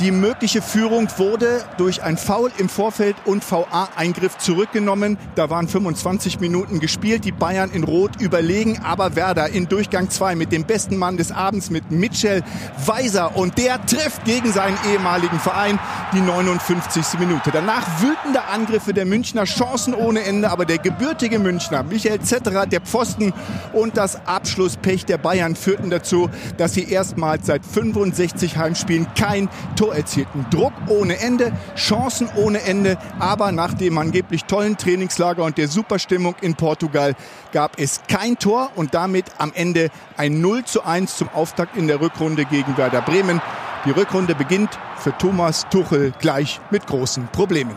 Die 0.00 0.10
mögliche 0.10 0.60
Führung 0.60 1.08
wurde 1.18 1.64
durch 1.78 2.02
ein 2.02 2.16
Foul 2.16 2.50
im 2.58 2.68
Vorfeld 2.68 3.14
und 3.26 3.48
VA-Eingriff 3.48 4.38
zurückgenommen. 4.38 5.16
Da 5.36 5.50
waren 5.50 5.68
25 5.68 6.40
Minuten 6.40 6.80
gespielt. 6.80 7.24
Die 7.24 7.30
Bayern 7.30 7.70
in 7.70 7.84
Rot 7.84 8.20
überlegen, 8.20 8.80
aber 8.82 9.14
Werder 9.14 9.50
in 9.50 9.68
Durchgang 9.68 10.10
2 10.10 10.34
mit 10.34 10.50
dem 10.50 10.64
besten 10.64 10.96
Mann 10.96 11.16
des 11.16 11.30
Abends, 11.30 11.70
mit 11.70 11.92
Mitchell 11.92 12.42
Weiser. 12.84 13.36
Und 13.36 13.56
der 13.56 13.86
trifft 13.86 14.24
gegen 14.24 14.52
seinen 14.52 14.76
ehemaligen 14.92 15.38
Verein 15.38 15.78
die 16.12 16.20
59. 16.20 17.20
Minute. 17.20 17.52
Danach 17.52 17.86
wütende 18.02 18.42
Angriffe 18.52 18.94
der 18.94 19.06
Münchner, 19.06 19.44
Chancen 19.44 19.94
ohne 19.94 20.24
Ende, 20.24 20.50
aber 20.50 20.64
der 20.64 20.78
gebürtige 20.78 21.38
Münchner, 21.38 21.84
Michael 21.84 22.20
Zetterer, 22.20 22.66
der 22.66 22.80
Pfosten 22.80 23.32
und 23.72 23.96
das 23.96 24.26
Abschlusspech 24.26 25.04
der 25.04 25.18
Bayern 25.18 25.54
führten 25.54 25.90
dazu, 25.90 26.30
dass 26.56 26.74
sie 26.74 26.90
erstmals 26.90 27.46
seit 27.46 27.64
65 27.64 28.56
Heimspielen 28.56 29.06
kein 29.14 29.48
Tor 29.76 29.83
Tor 29.84 29.94
erzielten. 29.94 30.46
Druck 30.50 30.72
ohne 30.88 31.18
Ende, 31.20 31.52
Chancen 31.76 32.28
ohne 32.36 32.62
Ende, 32.62 32.96
aber 33.18 33.52
nach 33.52 33.74
dem 33.74 33.98
angeblich 33.98 34.44
tollen 34.44 34.78
Trainingslager 34.78 35.44
und 35.44 35.58
der 35.58 35.68
Superstimmung 35.68 36.34
in 36.40 36.54
Portugal 36.54 37.14
gab 37.52 37.78
es 37.78 38.00
kein 38.08 38.38
Tor 38.38 38.70
und 38.76 38.94
damit 38.94 39.26
am 39.36 39.52
Ende 39.54 39.90
ein 40.16 40.40
0 40.40 40.64
zu 40.64 40.84
1 40.84 41.18
zum 41.18 41.28
Auftakt 41.34 41.76
in 41.76 41.86
der 41.86 42.00
Rückrunde 42.00 42.46
gegen 42.46 42.78
Werder 42.78 43.02
Bremen. 43.02 43.42
Die 43.84 43.90
Rückrunde 43.90 44.34
beginnt 44.34 44.70
für 44.96 45.16
Thomas 45.18 45.66
Tuchel 45.68 46.14
gleich 46.18 46.60
mit 46.70 46.86
großen 46.86 47.28
Problemen. 47.30 47.76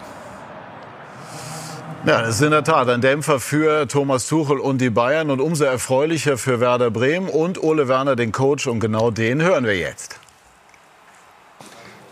Ja, 2.06 2.22
das 2.22 2.36
ist 2.36 2.42
in 2.42 2.52
der 2.52 2.64
Tat 2.64 2.88
ein 2.88 3.02
Dämpfer 3.02 3.42
für 3.42 3.86
Thomas 3.90 4.28
Tuchel 4.28 4.60
und 4.60 4.80
die 4.80 4.92
Bayern 4.92 5.30
und 5.30 5.42
umso 5.42 5.66
erfreulicher 5.66 6.38
für 6.38 6.62
Werder 6.62 6.90
Bremen 6.90 7.28
und 7.28 7.62
Ole 7.62 7.90
Werner, 7.90 8.16
den 8.16 8.32
Coach. 8.32 8.66
Und 8.68 8.80
genau 8.80 9.12
den 9.12 9.42
hören 9.42 9.66
wir 9.66 9.76
jetzt. 9.76 10.18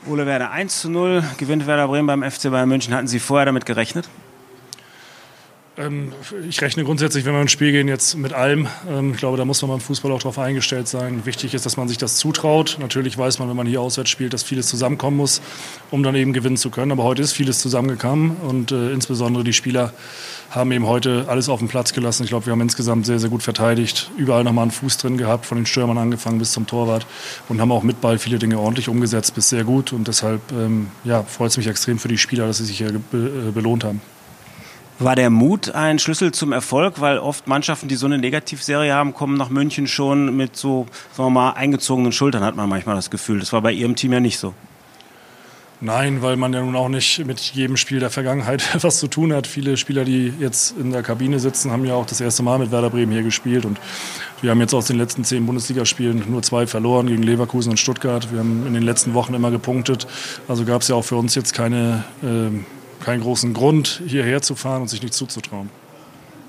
Ole 0.07 0.27
Werder 0.27 0.51
1 0.51 0.81
zu 0.81 0.89
0, 0.91 1.23
gewinnt 1.37 1.65
Werder 1.65 1.87
Bremen 1.87 2.05
beim 2.05 2.21
FC 2.21 2.51
Bayern 2.51 2.69
München. 2.69 2.93
Hatten 2.93 3.07
Sie 3.07 3.19
vorher 3.19 3.45
damit 3.45 3.65
gerechnet? 3.65 4.07
Ähm, 5.77 6.13
ich 6.47 6.61
rechne 6.61 6.83
grundsätzlich, 6.83 7.25
wenn 7.25 7.33
wir 7.33 7.41
ins 7.41 7.51
Spiel 7.51 7.71
gehen, 7.71 7.87
jetzt 7.87 8.15
mit 8.15 8.33
allem. 8.33 8.67
Ähm, 8.89 9.11
ich 9.11 9.17
glaube, 9.17 9.37
da 9.37 9.45
muss 9.45 9.61
man 9.61 9.71
beim 9.71 9.81
Fußball 9.81 10.11
auch 10.11 10.19
darauf 10.19 10.39
eingestellt 10.39 10.87
sein. 10.87 11.25
Wichtig 11.25 11.53
ist, 11.53 11.65
dass 11.65 11.75
man 11.75 11.87
sich 11.87 11.97
das 11.97 12.17
zutraut. 12.17 12.77
Natürlich 12.79 13.17
weiß 13.17 13.39
man, 13.39 13.49
wenn 13.49 13.57
man 13.57 13.67
hier 13.67 13.81
auswärts 13.81 14.09
spielt, 14.09 14.33
dass 14.33 14.43
vieles 14.43 14.67
zusammenkommen 14.67 15.17
muss, 15.17 15.41
um 15.91 16.03
dann 16.03 16.15
eben 16.15 16.33
gewinnen 16.33 16.57
zu 16.57 16.69
können. 16.69 16.91
Aber 16.91 17.03
heute 17.03 17.21
ist 17.21 17.33
vieles 17.33 17.59
zusammengekommen 17.59 18.37
und 18.37 18.71
äh, 18.71 18.91
insbesondere 18.91 19.43
die 19.43 19.53
Spieler 19.53 19.93
haben 20.49 20.71
eben 20.71 20.87
heute 20.87 21.25
alles 21.27 21.49
auf 21.49 21.59
den 21.59 21.67
Platz 21.67 21.91
gelassen. 21.91 22.23
Ich 22.23 22.29
glaube, 22.29 22.45
wir 22.45 22.51
haben 22.51 22.61
insgesamt 22.61 23.05
sehr, 23.05 23.19
sehr 23.19 23.29
gut 23.29 23.43
verteidigt. 23.43 24.11
Überall 24.17 24.45
nochmal 24.45 24.63
einen 24.63 24.71
Fuß 24.71 24.97
drin 24.97 25.17
gehabt, 25.17 25.45
von 25.45 25.57
den 25.57 25.65
Stürmern 25.65 25.97
angefangen 25.97 26.39
bis 26.39 26.53
zum 26.53 26.67
Torwart 26.67 27.05
und 27.49 27.59
haben 27.59 27.71
auch 27.73 27.83
mit 27.83 27.99
Ball 27.99 28.19
viele 28.19 28.39
Dinge 28.39 28.59
ordentlich 28.59 28.87
umgesetzt, 28.87 29.35
bis 29.35 29.49
sehr 29.49 29.65
gut. 29.65 29.91
Und 29.91 30.07
deshalb 30.07 30.41
ähm, 30.53 30.87
ja, 31.03 31.23
freut 31.23 31.51
es 31.51 31.57
mich 31.57 31.67
extrem 31.67 31.99
für 31.99 32.07
die 32.07 32.17
Spieler, 32.17 32.47
dass 32.47 32.59
sie 32.59 32.65
sich 32.65 32.77
hier 32.77 32.93
be 33.11 33.47
äh, 33.49 33.51
belohnt 33.51 33.83
haben. 33.83 33.99
War 34.97 35.15
der 35.15 35.29
Mut 35.29 35.75
ein 35.75 35.99
Schlüssel 35.99 36.31
zum 36.31 36.53
Erfolg? 36.53 37.01
Weil 37.01 37.17
oft 37.19 37.47
Mannschaften, 37.47 37.89
die 37.89 37.95
so 37.95 38.05
eine 38.05 38.17
Negativserie 38.17 38.93
haben, 38.93 39.13
kommen 39.13 39.37
nach 39.37 39.49
München 39.49 39.87
schon 39.87 40.35
mit 40.37 40.55
so, 40.55 40.87
sagen 41.11 41.27
wir 41.27 41.41
mal, 41.41 41.51
eingezogenen 41.51 42.13
Schultern, 42.13 42.43
hat 42.43 42.55
man 42.55 42.69
manchmal 42.69 42.95
das 42.95 43.09
Gefühl. 43.09 43.39
Das 43.39 43.51
war 43.51 43.61
bei 43.61 43.73
Ihrem 43.73 43.95
Team 43.95 44.13
ja 44.13 44.21
nicht 44.21 44.39
so. 44.39 44.53
Nein, 45.81 46.21
weil 46.21 46.37
man 46.37 46.53
ja 46.53 46.61
nun 46.61 46.75
auch 46.77 46.87
nicht 46.87 47.25
mit 47.25 47.39
jedem 47.41 47.75
Spiel 47.75 47.99
der 47.99 48.09
Vergangenheit 48.09 48.63
was 48.83 48.99
zu 48.99 49.07
tun 49.07 49.33
hat. 49.33 49.45
Viele 49.45 49.75
Spieler, 49.75 50.05
die 50.05 50.33
jetzt 50.39 50.75
in 50.77 50.91
der 50.91 51.03
Kabine 51.03 51.39
sitzen, 51.39 51.71
haben 51.71 51.83
ja 51.83 51.95
auch 51.95 52.05
das 52.05 52.21
erste 52.21 52.43
Mal 52.43 52.59
mit 52.59 52.71
Werder 52.71 52.89
Bremen 52.89 53.11
hier 53.11 53.23
gespielt. 53.23 53.65
Und 53.65 53.77
wir 54.41 54.51
haben 54.51 54.61
jetzt 54.61 54.73
aus 54.73 54.87
den 54.87 54.97
letzten 54.97 55.25
zehn 55.25 55.45
Bundesligaspielen 55.45 56.23
nur 56.29 56.41
zwei 56.41 56.65
verloren 56.67 57.07
gegen 57.07 57.23
Leverkusen 57.23 57.71
und 57.71 57.77
Stuttgart. 57.77 58.31
Wir 58.31 58.39
haben 58.39 58.65
in 58.65 58.73
den 58.73 58.83
letzten 58.83 59.13
Wochen 59.13 59.33
immer 59.33 59.51
gepunktet. 59.51 60.07
Also 60.47 60.63
gab 60.63 60.81
es 60.81 60.87
ja 60.87 60.95
auch 60.95 61.03
für 61.03 61.17
uns 61.17 61.35
jetzt 61.35 61.53
keine, 61.53 62.05
äh, 62.23 62.49
keinen 63.03 63.21
großen 63.21 63.53
Grund, 63.53 64.01
hierher 64.07 64.41
zu 64.41 64.55
fahren 64.55 64.81
und 64.81 64.87
sich 64.87 65.01
nicht 65.01 65.13
zuzutrauen. 65.13 65.69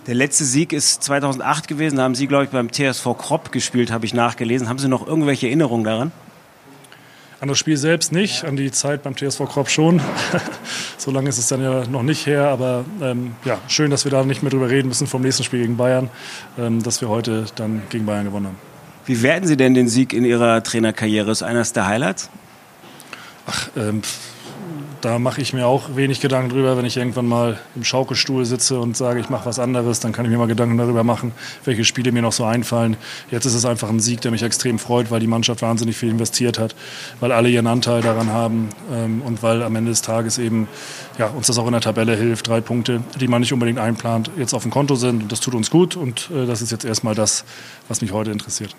Der 0.06 0.14
letzte 0.14 0.44
Sieg 0.44 0.72
ist 0.72 1.02
2008 1.02 1.66
gewesen. 1.66 1.96
Da 1.96 2.04
haben 2.04 2.14
Sie, 2.14 2.28
glaube 2.28 2.44
ich, 2.44 2.50
beim 2.50 2.70
TSV 2.70 3.16
Kropp 3.18 3.50
gespielt, 3.50 3.90
habe 3.90 4.06
ich 4.06 4.14
nachgelesen. 4.14 4.68
Haben 4.68 4.78
Sie 4.78 4.88
noch 4.88 5.06
irgendwelche 5.06 5.46
Erinnerungen 5.48 5.84
daran? 5.84 6.12
An 7.40 7.48
das 7.48 7.58
Spiel 7.58 7.76
selbst 7.76 8.12
nicht, 8.12 8.44
an 8.44 8.56
die 8.56 8.70
Zeit 8.70 9.02
beim 9.02 9.16
TSV 9.16 9.40
Kropp 9.46 9.68
schon. 9.68 10.00
so 10.96 11.10
lange 11.10 11.28
ist 11.28 11.38
es 11.38 11.48
dann 11.48 11.60
ja 11.60 11.86
noch 11.86 12.02
nicht 12.02 12.24
her, 12.24 12.48
aber 12.48 12.84
ähm, 13.02 13.34
ja, 13.44 13.58
schön, 13.68 13.90
dass 13.90 14.04
wir 14.04 14.12
da 14.12 14.24
nicht 14.24 14.42
mehr 14.42 14.50
drüber 14.50 14.70
reden 14.70 14.88
müssen 14.88 15.06
vom 15.06 15.22
nächsten 15.22 15.44
Spiel 15.44 15.60
gegen 15.60 15.76
Bayern, 15.76 16.08
ähm, 16.56 16.82
dass 16.82 17.00
wir 17.00 17.08
heute 17.08 17.44
dann 17.56 17.82
gegen 17.90 18.06
Bayern 18.06 18.24
gewonnen 18.24 18.46
haben. 18.46 18.58
Wie 19.04 19.22
werten 19.22 19.46
Sie 19.46 19.56
denn 19.56 19.74
den 19.74 19.88
Sieg 19.88 20.12
in 20.12 20.24
Ihrer 20.24 20.62
Trainerkarriere? 20.62 21.30
Ist 21.30 21.42
eines 21.42 21.72
der 21.72 21.86
Highlights? 21.86 22.30
Ach, 23.46 23.68
ähm, 23.76 24.02
da 25.06 25.20
mache 25.20 25.40
ich 25.40 25.52
mir 25.52 25.68
auch 25.68 25.94
wenig 25.94 26.18
Gedanken 26.18 26.48
drüber. 26.48 26.76
Wenn 26.76 26.84
ich 26.84 26.96
irgendwann 26.96 27.26
mal 27.26 27.60
im 27.76 27.84
Schaukelstuhl 27.84 28.44
sitze 28.44 28.80
und 28.80 28.96
sage, 28.96 29.20
ich 29.20 29.30
mache 29.30 29.46
was 29.46 29.60
anderes, 29.60 30.00
dann 30.00 30.10
kann 30.10 30.24
ich 30.24 30.32
mir 30.32 30.36
mal 30.36 30.48
Gedanken 30.48 30.78
darüber 30.78 31.04
machen, 31.04 31.30
welche 31.64 31.84
Spiele 31.84 32.10
mir 32.10 32.22
noch 32.22 32.32
so 32.32 32.44
einfallen. 32.44 32.96
Jetzt 33.30 33.44
ist 33.44 33.54
es 33.54 33.64
einfach 33.64 33.88
ein 33.88 34.00
Sieg, 34.00 34.20
der 34.22 34.32
mich 34.32 34.42
extrem 34.42 34.80
freut, 34.80 35.12
weil 35.12 35.20
die 35.20 35.28
Mannschaft 35.28 35.62
wahnsinnig 35.62 35.96
viel 35.96 36.08
investiert 36.08 36.58
hat, 36.58 36.74
weil 37.20 37.30
alle 37.30 37.48
ihren 37.48 37.68
Anteil 37.68 38.02
daran 38.02 38.30
haben 38.30 38.68
ähm, 38.92 39.22
und 39.22 39.44
weil 39.44 39.62
am 39.62 39.76
Ende 39.76 39.92
des 39.92 40.02
Tages 40.02 40.38
eben 40.38 40.66
ja, 41.18 41.28
uns 41.28 41.46
das 41.46 41.56
auch 41.56 41.66
in 41.66 41.72
der 41.72 41.82
Tabelle 41.82 42.16
hilft. 42.16 42.48
Drei 42.48 42.60
Punkte, 42.60 43.04
die 43.20 43.28
man 43.28 43.42
nicht 43.42 43.52
unbedingt 43.52 43.78
einplant, 43.78 44.32
jetzt 44.36 44.54
auf 44.54 44.62
dem 44.62 44.72
Konto 44.72 44.96
sind. 44.96 45.22
Und 45.22 45.30
das 45.30 45.38
tut 45.38 45.54
uns 45.54 45.70
gut 45.70 45.94
und 45.94 46.32
äh, 46.34 46.46
das 46.46 46.62
ist 46.62 46.72
jetzt 46.72 46.84
erstmal 46.84 47.14
das, 47.14 47.44
was 47.86 48.00
mich 48.00 48.10
heute 48.10 48.32
interessiert. 48.32 48.74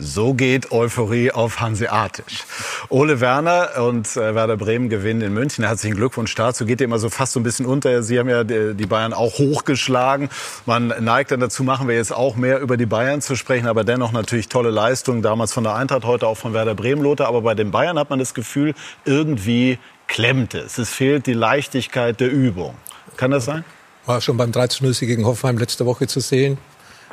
So 0.00 0.32
geht 0.32 0.70
Euphorie 0.70 1.32
auf 1.32 1.60
Hanseatisch. 1.60 2.44
Ole 2.88 3.20
Werner 3.20 3.70
und 3.82 4.16
äh, 4.16 4.32
Werder 4.32 4.56
Bremen 4.56 4.88
gewinnen 4.88 5.22
in 5.22 5.34
München. 5.34 5.64
Herzlichen 5.64 5.96
Glückwunsch 5.96 6.32
dazu. 6.36 6.66
Geht 6.66 6.80
immer 6.80 7.00
so 7.00 7.10
fast 7.10 7.32
so 7.32 7.40
ein 7.40 7.42
bisschen 7.42 7.66
unter. 7.66 8.04
Sie 8.04 8.16
haben 8.16 8.28
ja 8.28 8.44
die 8.44 8.86
Bayern 8.86 9.12
auch 9.12 9.38
hochgeschlagen. 9.38 10.28
Man 10.66 10.94
neigt 11.00 11.32
dann 11.32 11.40
dazu, 11.40 11.64
machen 11.64 11.88
wir 11.88 11.96
jetzt 11.96 12.12
auch 12.12 12.36
mehr 12.36 12.60
über 12.60 12.76
die 12.76 12.86
Bayern 12.86 13.20
zu 13.20 13.34
sprechen. 13.34 13.66
Aber 13.66 13.82
dennoch 13.82 14.12
natürlich 14.12 14.48
tolle 14.48 14.70
Leistung. 14.70 15.20
Damals 15.20 15.52
von 15.52 15.64
der 15.64 15.74
Eintracht, 15.74 16.04
heute 16.04 16.28
auch 16.28 16.36
von 16.36 16.54
Werder 16.54 16.76
Bremen, 16.76 17.02
Lothar. 17.02 17.26
Aber 17.26 17.42
bei 17.42 17.56
den 17.56 17.72
Bayern 17.72 17.98
hat 17.98 18.08
man 18.08 18.20
das 18.20 18.34
Gefühl, 18.34 18.74
irgendwie 19.04 19.80
klemmt 20.06 20.54
es. 20.54 20.78
Es 20.78 20.90
fehlt 20.90 21.26
die 21.26 21.34
Leichtigkeit 21.34 22.20
der 22.20 22.30
Übung. 22.30 22.76
Kann 23.16 23.32
das 23.32 23.46
sein? 23.46 23.64
War 24.06 24.20
schon 24.20 24.36
beim 24.36 24.52
13-0 24.52 25.06
gegen 25.06 25.26
Hoffenheim 25.26 25.58
letzte 25.58 25.86
Woche 25.86 26.06
zu 26.06 26.20
sehen 26.20 26.56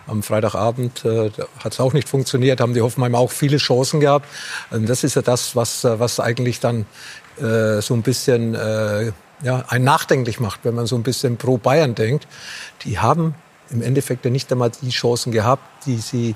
am 0.08 0.24
Freitagabend 0.24 1.04
äh, 1.06 1.32
hat 1.60 1.74
es 1.74 1.80
auch 1.80 1.94
nicht 1.94 2.08
funktioniert, 2.08 2.62
haben 2.62 2.74
die 2.74 2.82
Hoffenheim 2.82 3.16
auch 3.16 3.32
viele 3.32 3.58
Chancen 3.58 4.00
gehabt. 4.00 4.28
Und 4.72 4.88
das 4.88 5.04
ist 5.04 5.16
ja 5.16 5.22
das, 5.22 5.56
was, 5.56 5.84
äh, 5.84 6.00
was 6.00 6.20
eigentlich 6.20 6.60
dann 6.60 6.86
äh, 7.38 7.82
so 7.82 7.94
ein 7.94 8.02
bisschen 8.02 8.56
äh, 8.56 9.12
ja, 9.42 9.66
ein 9.68 9.84
nachdenklich 9.84 10.40
macht, 10.40 10.62
wenn 10.64 10.76
man 10.76 10.86
so 10.86 10.96
ein 10.96 11.04
bisschen 11.04 11.38
pro 11.38 11.58
Bayern 11.58 11.96
denkt. 11.96 12.28
Die 12.84 13.00
haben 13.00 13.36
im 13.70 13.82
Endeffekt 13.82 14.26
ja 14.26 14.32
nicht 14.32 14.52
einmal 14.52 14.72
die 14.82 14.90
Chancen 14.90 15.32
gehabt, 15.32 15.64
die 15.86 15.98
sie 15.98 16.36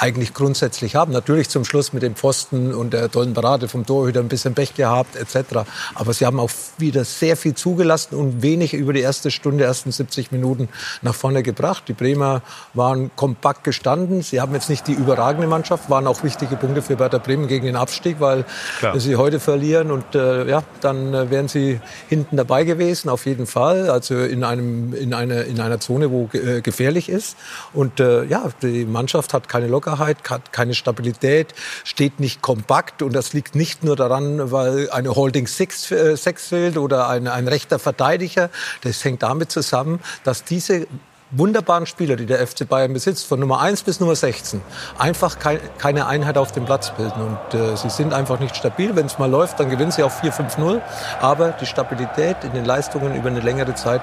eigentlich 0.00 0.32
grundsätzlich 0.32 0.96
haben. 0.96 1.12
Natürlich 1.12 1.50
zum 1.50 1.64
Schluss 1.66 1.92
mit 1.92 2.02
dem 2.02 2.14
Pfosten 2.14 2.72
und 2.74 2.94
der 2.94 3.10
tollen 3.10 3.34
Parade 3.34 3.68
vom 3.68 3.84
Torhüter 3.84 4.20
ein 4.20 4.28
bisschen 4.28 4.54
Pech 4.54 4.74
gehabt 4.74 5.14
etc. 5.14 5.68
Aber 5.94 6.14
sie 6.14 6.24
haben 6.24 6.40
auch 6.40 6.50
wieder 6.78 7.04
sehr 7.04 7.36
viel 7.36 7.54
zugelassen 7.54 8.14
und 8.14 8.42
wenig 8.42 8.72
über 8.72 8.94
die 8.94 9.00
erste 9.00 9.30
Stunde, 9.30 9.64
ersten 9.64 9.92
70 9.92 10.32
Minuten 10.32 10.70
nach 11.02 11.14
vorne 11.14 11.42
gebracht. 11.42 11.84
Die 11.88 11.92
Bremer 11.92 12.40
waren 12.72 13.10
kompakt 13.14 13.62
gestanden. 13.62 14.22
Sie 14.22 14.40
haben 14.40 14.54
jetzt 14.54 14.70
nicht 14.70 14.86
die 14.88 14.94
überragende 14.94 15.46
Mannschaft, 15.46 15.90
waren 15.90 16.06
auch 16.06 16.22
wichtige 16.22 16.56
Punkte 16.56 16.80
für 16.80 16.98
Werder 16.98 17.18
Bremen 17.18 17.46
gegen 17.46 17.66
den 17.66 17.76
Abstieg, 17.76 18.20
weil 18.20 18.46
Klar. 18.78 18.98
sie 18.98 19.16
heute 19.16 19.38
verlieren 19.38 19.90
und 19.90 20.14
äh, 20.14 20.48
ja, 20.48 20.62
dann 20.80 21.12
äh, 21.12 21.30
wären 21.30 21.48
sie 21.48 21.78
hinten 22.08 22.38
dabei 22.38 22.64
gewesen, 22.64 23.10
auf 23.10 23.26
jeden 23.26 23.46
Fall. 23.46 23.90
Also 23.90 24.18
in 24.18 24.44
einem 24.44 24.94
in 24.94 25.12
einer 25.12 25.44
in 25.44 25.60
einer 25.60 25.78
Zone, 25.78 26.10
wo 26.10 26.30
äh, 26.32 26.62
gefährlich 26.62 27.10
ist. 27.10 27.36
Und 27.74 28.00
äh, 28.00 28.24
ja, 28.24 28.48
die 28.62 28.86
Mannschaft 28.86 29.34
hat 29.34 29.48
keine 29.48 29.66
Lockerheit 29.66 29.89
Lockerheit, 29.90 30.18
hat 30.30 30.52
keine 30.52 30.74
Stabilität, 30.74 31.54
steht 31.84 32.20
nicht 32.20 32.42
kompakt. 32.42 33.02
Und 33.02 33.12
das 33.12 33.32
liegt 33.32 33.54
nicht 33.54 33.84
nur 33.84 33.96
daran, 33.96 34.52
weil 34.52 34.90
eine 34.90 35.14
Holding 35.14 35.46
Six, 35.46 35.90
äh, 35.90 36.16
Six 36.16 36.48
fehlt 36.48 36.76
oder 36.76 37.08
ein, 37.08 37.28
ein 37.28 37.48
rechter 37.48 37.78
Verteidiger. 37.78 38.50
Das 38.82 39.04
hängt 39.04 39.22
damit 39.22 39.50
zusammen, 39.50 40.00
dass 40.24 40.44
diese 40.44 40.86
wunderbaren 41.32 41.86
Spieler, 41.86 42.16
die 42.16 42.26
der 42.26 42.44
FC 42.44 42.68
Bayern 42.68 42.92
besitzt, 42.92 43.26
von 43.26 43.38
Nummer 43.38 43.60
1 43.60 43.82
bis 43.84 44.00
Nummer 44.00 44.16
16, 44.16 44.60
einfach 44.98 45.38
keine 45.78 46.06
Einheit 46.06 46.36
auf 46.36 46.50
dem 46.52 46.64
Platz 46.64 46.90
bilden. 46.90 47.20
Und 47.20 47.58
äh, 47.58 47.76
sie 47.76 47.90
sind 47.90 48.12
einfach 48.12 48.40
nicht 48.40 48.56
stabil. 48.56 48.96
Wenn 48.96 49.06
es 49.06 49.18
mal 49.18 49.30
läuft, 49.30 49.60
dann 49.60 49.70
gewinnen 49.70 49.92
sie 49.92 50.02
auch 50.02 50.10
4-5-0. 50.10 50.80
Aber 51.20 51.50
die 51.52 51.66
Stabilität 51.66 52.38
in 52.42 52.52
den 52.52 52.64
Leistungen 52.64 53.14
über 53.14 53.28
eine 53.28 53.40
längere 53.40 53.74
Zeit 53.74 54.02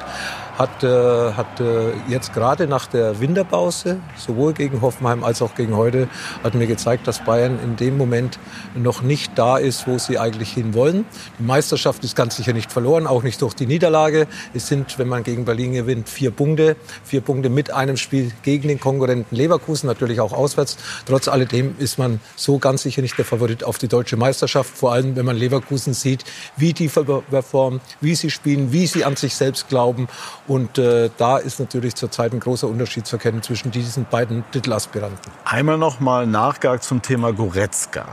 hat, 0.58 0.84
äh, 0.84 1.34
hat 1.34 1.60
äh, 1.60 1.92
jetzt 2.08 2.34
gerade 2.34 2.68
nach 2.68 2.88
der 2.88 3.20
Winterpause, 3.20 4.00
sowohl 4.16 4.54
gegen 4.54 4.82
Hoffenheim 4.82 5.24
als 5.24 5.42
auch 5.42 5.56
gegen 5.56 5.76
heute, 5.76 6.08
hat 6.44 6.56
mir 6.56 6.68
gezeigt, 6.68 7.08
dass 7.08 7.24
Bayern 7.24 7.60
in 7.64 7.76
dem 7.76 7.98
Moment 7.98 8.40
noch 8.76 9.02
nicht 9.02 9.32
da 9.36 9.58
ist, 9.58 9.88
wo 9.88 9.98
sie 9.98 10.18
eigentlich 10.18 10.52
hinwollen. 10.52 11.06
Die 11.40 11.44
Meisterschaft 11.44 12.04
ist 12.04 12.16
ganz 12.16 12.38
sicher 12.38 12.54
nicht 12.54 12.72
verloren, 12.72 13.06
auch 13.06 13.24
nicht 13.24 13.42
durch 13.42 13.54
die 13.54 13.68
Niederlage. 13.68 14.28
Es 14.54 14.68
sind, 14.68 14.98
wenn 14.98 15.08
man 15.08 15.24
gegen 15.24 15.46
Berlin 15.46 15.74
gewinnt, 15.74 16.10
vier 16.10 16.32
Punkte. 16.32 16.76
Vier 17.04 17.22
Punkte 17.22 17.50
mit 17.50 17.72
einem 17.72 17.98
Spiel 17.98 18.32
gegen 18.42 18.68
den 18.68 18.80
Konkurrenten 18.80 19.36
Leverkusen, 19.36 19.88
natürlich 19.88 20.20
auch 20.20 20.34
auswärts. 20.34 20.78
Trotz 21.06 21.28
alledem 21.28 21.76
ist 21.78 22.00
man 22.00 22.20
so 22.36 22.58
ganz 22.58 22.82
sicher 22.82 23.02
nicht 23.02 23.18
der 23.18 23.26
Favorit 23.26 23.64
auf 23.64 23.78
die 23.78 23.88
deutsche 23.88 24.18
Meisterschaft. 24.18 24.76
Vor 24.76 24.94
allem, 24.94 25.16
wenn 25.16 25.26
man 25.26 25.36
Leverkusen 25.36 25.94
sieht, 25.94 26.24
wie 26.56 26.74
die 26.74 26.88
performen, 26.88 27.80
wie 28.02 28.16
sie 28.16 28.32
spielen, 28.32 28.72
wie 28.72 28.88
sie 28.88 29.06
an 29.06 29.16
sich 29.16 29.36
selbst 29.36 29.70
glauben. 29.70 30.08
Und 30.48 30.78
äh, 30.78 31.10
da 31.18 31.38
ist 31.38 31.60
natürlich 31.60 31.96
zurzeit 31.96 32.32
ein 32.32 32.40
großer 32.40 32.68
Unterschied 32.68 33.06
zu 33.06 33.18
erkennen 33.18 33.44
zwischen 33.44 33.70
diesen 33.70 34.06
beiden 34.06 34.50
Titelaspiranten. 34.52 35.32
Einmal 35.44 35.78
noch 35.78 36.00
mal 36.00 36.26
Nachgang 36.26 36.80
zum 36.80 37.02
Thema 37.02 37.34
Goretzka. 37.34 38.06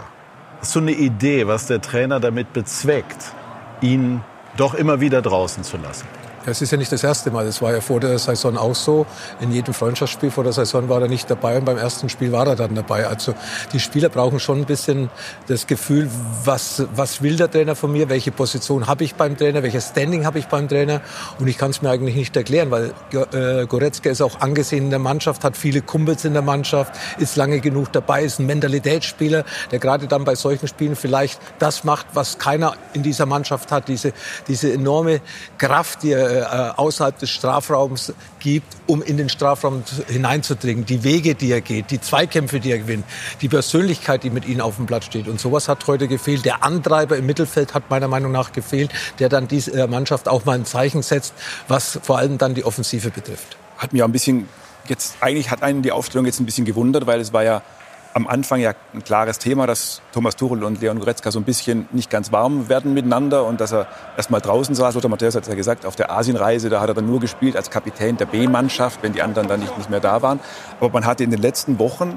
Hast 0.60 0.74
du 0.74 0.80
eine 0.80 0.92
Idee, 0.92 1.46
was 1.46 1.66
der 1.66 1.80
Trainer 1.80 2.18
damit 2.18 2.52
bezweckt, 2.52 3.32
ihn 3.80 4.22
doch 4.56 4.74
immer 4.74 5.00
wieder 5.00 5.22
draußen 5.22 5.62
zu 5.62 5.76
lassen? 5.76 6.06
Es 6.46 6.60
ist 6.60 6.72
ja 6.72 6.76
nicht 6.76 6.92
das 6.92 7.02
erste 7.02 7.30
Mal. 7.30 7.46
Das 7.46 7.62
war 7.62 7.72
ja 7.72 7.80
vor 7.80 8.00
der 8.00 8.18
Saison 8.18 8.58
auch 8.58 8.74
so. 8.74 9.06
In 9.40 9.50
jedem 9.50 9.72
Freundschaftsspiel 9.72 10.30
vor 10.30 10.44
der 10.44 10.52
Saison 10.52 10.90
war 10.90 11.00
er 11.00 11.08
nicht 11.08 11.30
dabei 11.30 11.56
und 11.56 11.64
beim 11.64 11.78
ersten 11.78 12.10
Spiel 12.10 12.32
war 12.32 12.46
er 12.46 12.54
dann 12.54 12.74
dabei. 12.74 13.06
Also 13.06 13.34
die 13.72 13.80
Spieler 13.80 14.10
brauchen 14.10 14.38
schon 14.38 14.58
ein 14.58 14.66
bisschen 14.66 15.08
das 15.46 15.66
Gefühl, 15.66 16.10
was, 16.44 16.82
was 16.94 17.22
will 17.22 17.36
der 17.36 17.50
Trainer 17.50 17.74
von 17.74 17.92
mir? 17.92 18.10
Welche 18.10 18.30
Position 18.30 18.86
habe 18.86 19.04
ich 19.04 19.14
beim 19.14 19.38
Trainer? 19.38 19.62
Welches 19.62 19.88
Standing 19.88 20.26
habe 20.26 20.38
ich 20.38 20.46
beim 20.46 20.68
Trainer? 20.68 21.00
Und 21.38 21.46
ich 21.46 21.56
kann 21.56 21.70
es 21.70 21.80
mir 21.80 21.88
eigentlich 21.88 22.14
nicht 22.14 22.36
erklären, 22.36 22.70
weil 22.70 22.92
äh, 23.32 23.66
Goretzka 23.66 24.10
ist 24.10 24.20
auch 24.20 24.40
angesehen 24.40 24.84
in 24.84 24.90
der 24.90 24.98
Mannschaft, 24.98 25.44
hat 25.44 25.56
viele 25.56 25.80
Kumpels 25.80 26.26
in 26.26 26.34
der 26.34 26.42
Mannschaft, 26.42 26.92
ist 27.18 27.36
lange 27.36 27.60
genug 27.60 27.90
dabei, 27.92 28.22
ist 28.22 28.38
ein 28.38 28.44
Mentalitätsspieler, 28.44 29.44
der 29.70 29.78
gerade 29.78 30.08
dann 30.08 30.24
bei 30.24 30.34
solchen 30.34 30.68
Spielen 30.68 30.94
vielleicht 30.94 31.40
das 31.58 31.84
macht, 31.84 32.08
was 32.12 32.38
keiner 32.38 32.74
in 32.92 33.02
dieser 33.02 33.24
Mannschaft 33.24 33.72
hat. 33.72 33.88
Diese, 33.88 34.12
diese 34.46 34.70
enorme 34.70 35.22
Kraft, 35.56 36.02
die 36.02 36.12
er 36.12 36.33
äh, 36.38 36.72
außerhalb 36.76 37.18
des 37.18 37.30
Strafraums 37.30 38.12
gibt, 38.40 38.66
um 38.86 39.02
in 39.02 39.16
den 39.16 39.28
Strafraum 39.28 39.82
hineinzudringen. 40.08 40.84
Die 40.84 41.04
Wege, 41.04 41.34
die 41.34 41.50
er 41.50 41.60
geht, 41.60 41.90
die 41.90 42.00
Zweikämpfe, 42.00 42.60
die 42.60 42.72
er 42.72 42.78
gewinnt, 42.78 43.04
die 43.40 43.48
Persönlichkeit, 43.48 44.22
die 44.22 44.30
mit 44.30 44.46
ihm 44.46 44.60
auf 44.60 44.76
dem 44.76 44.86
Blatt 44.86 45.04
steht. 45.04 45.28
Und 45.28 45.40
sowas 45.40 45.68
hat 45.68 45.86
heute 45.86 46.08
gefehlt. 46.08 46.44
Der 46.44 46.62
Antreiber 46.62 47.16
im 47.16 47.26
Mittelfeld 47.26 47.74
hat 47.74 47.90
meiner 47.90 48.08
Meinung 48.08 48.32
nach 48.32 48.52
gefehlt, 48.52 48.90
der 49.18 49.28
dann 49.28 49.48
dieser 49.48 49.86
Mannschaft 49.86 50.28
auch 50.28 50.44
mal 50.44 50.58
ein 50.58 50.64
Zeichen 50.64 51.02
setzt, 51.02 51.34
was 51.68 51.98
vor 52.02 52.18
allem 52.18 52.38
dann 52.38 52.54
die 52.54 52.64
Offensive 52.64 53.10
betrifft. 53.10 53.56
Hat 53.78 53.92
mir 53.92 54.04
ein 54.04 54.12
bisschen 54.12 54.48
jetzt 54.88 55.16
eigentlich 55.20 55.50
hat 55.50 55.62
einen 55.62 55.82
die 55.82 55.92
Aufstellung 55.92 56.26
jetzt 56.26 56.40
ein 56.40 56.46
bisschen 56.46 56.64
gewundert, 56.64 57.06
weil 57.06 57.20
es 57.20 57.32
war 57.32 57.42
ja 57.42 57.62
am 58.14 58.28
Anfang 58.28 58.61
ja 58.61 58.73
ein 58.94 59.02
klares 59.02 59.40
Thema, 59.40 59.66
dass 59.66 60.00
Thomas 60.12 60.37
Tuchel 60.37 60.62
und 60.62 60.80
Leon 60.80 61.00
Goretzka 61.00 61.33
so 61.33 61.40
ein 61.40 61.44
bisschen 61.44 61.88
nicht 61.90 62.11
ganz 62.11 62.30
warm 62.30 62.68
werden 62.68 62.94
miteinander 62.94 63.44
und 63.44 63.61
dass 63.61 63.73
er 63.73 63.88
erst 64.16 64.30
mal 64.30 64.38
draußen 64.40 64.75
saß. 64.76 64.94
Lothar 64.94 65.11
Matthäus 65.11 65.35
hat 65.35 65.42
es 65.42 65.49
ja 65.49 65.56
gesagt, 65.56 65.85
auf 65.85 65.97
der 65.97 66.12
Asienreise, 66.12 66.71
da 66.71 66.80
hat 66.80 66.88
er 66.88 66.94
dann 66.94 67.06
nur 67.06 67.18
gespielt 67.18 67.56
als 67.56 67.71
Kapitän 67.71 68.16
der 68.16 68.26
B-Mannschaft, 68.26 69.02
wenn 69.02 69.12
die 69.12 69.23
anderen 69.23 69.49
dann 69.49 69.59
nicht, 69.59 69.76
nicht 69.76 69.90
mehr 69.90 69.99
da 69.99 70.23
waren. 70.23 70.38
Aber 70.78 70.90
man 70.90 71.04
hatte 71.04 71.25
in 71.25 71.30
den 71.30 71.42
letzten 71.42 71.80
Wochen, 71.80 72.16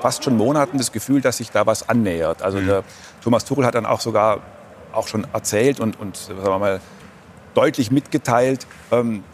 fast 0.00 0.22
schon 0.22 0.36
Monaten, 0.36 0.76
das 0.76 0.92
Gefühl, 0.92 1.22
dass 1.22 1.38
sich 1.38 1.50
da 1.50 1.66
was 1.66 1.88
annähert. 1.88 2.42
Also 2.42 2.58
mhm. 2.58 2.82
Thomas 3.24 3.46
Tuchel 3.46 3.64
hat 3.64 3.74
dann 3.74 3.86
auch 3.86 4.00
sogar 4.00 4.40
auch 4.92 5.08
schon 5.08 5.26
erzählt 5.32 5.80
und, 5.80 5.98
und 5.98 6.16
sagen 6.16 6.44
wir 6.44 6.58
mal, 6.58 6.80
deutlich 7.54 7.90
mitgeteilt, 7.90 8.66
ähm, 8.92 9.24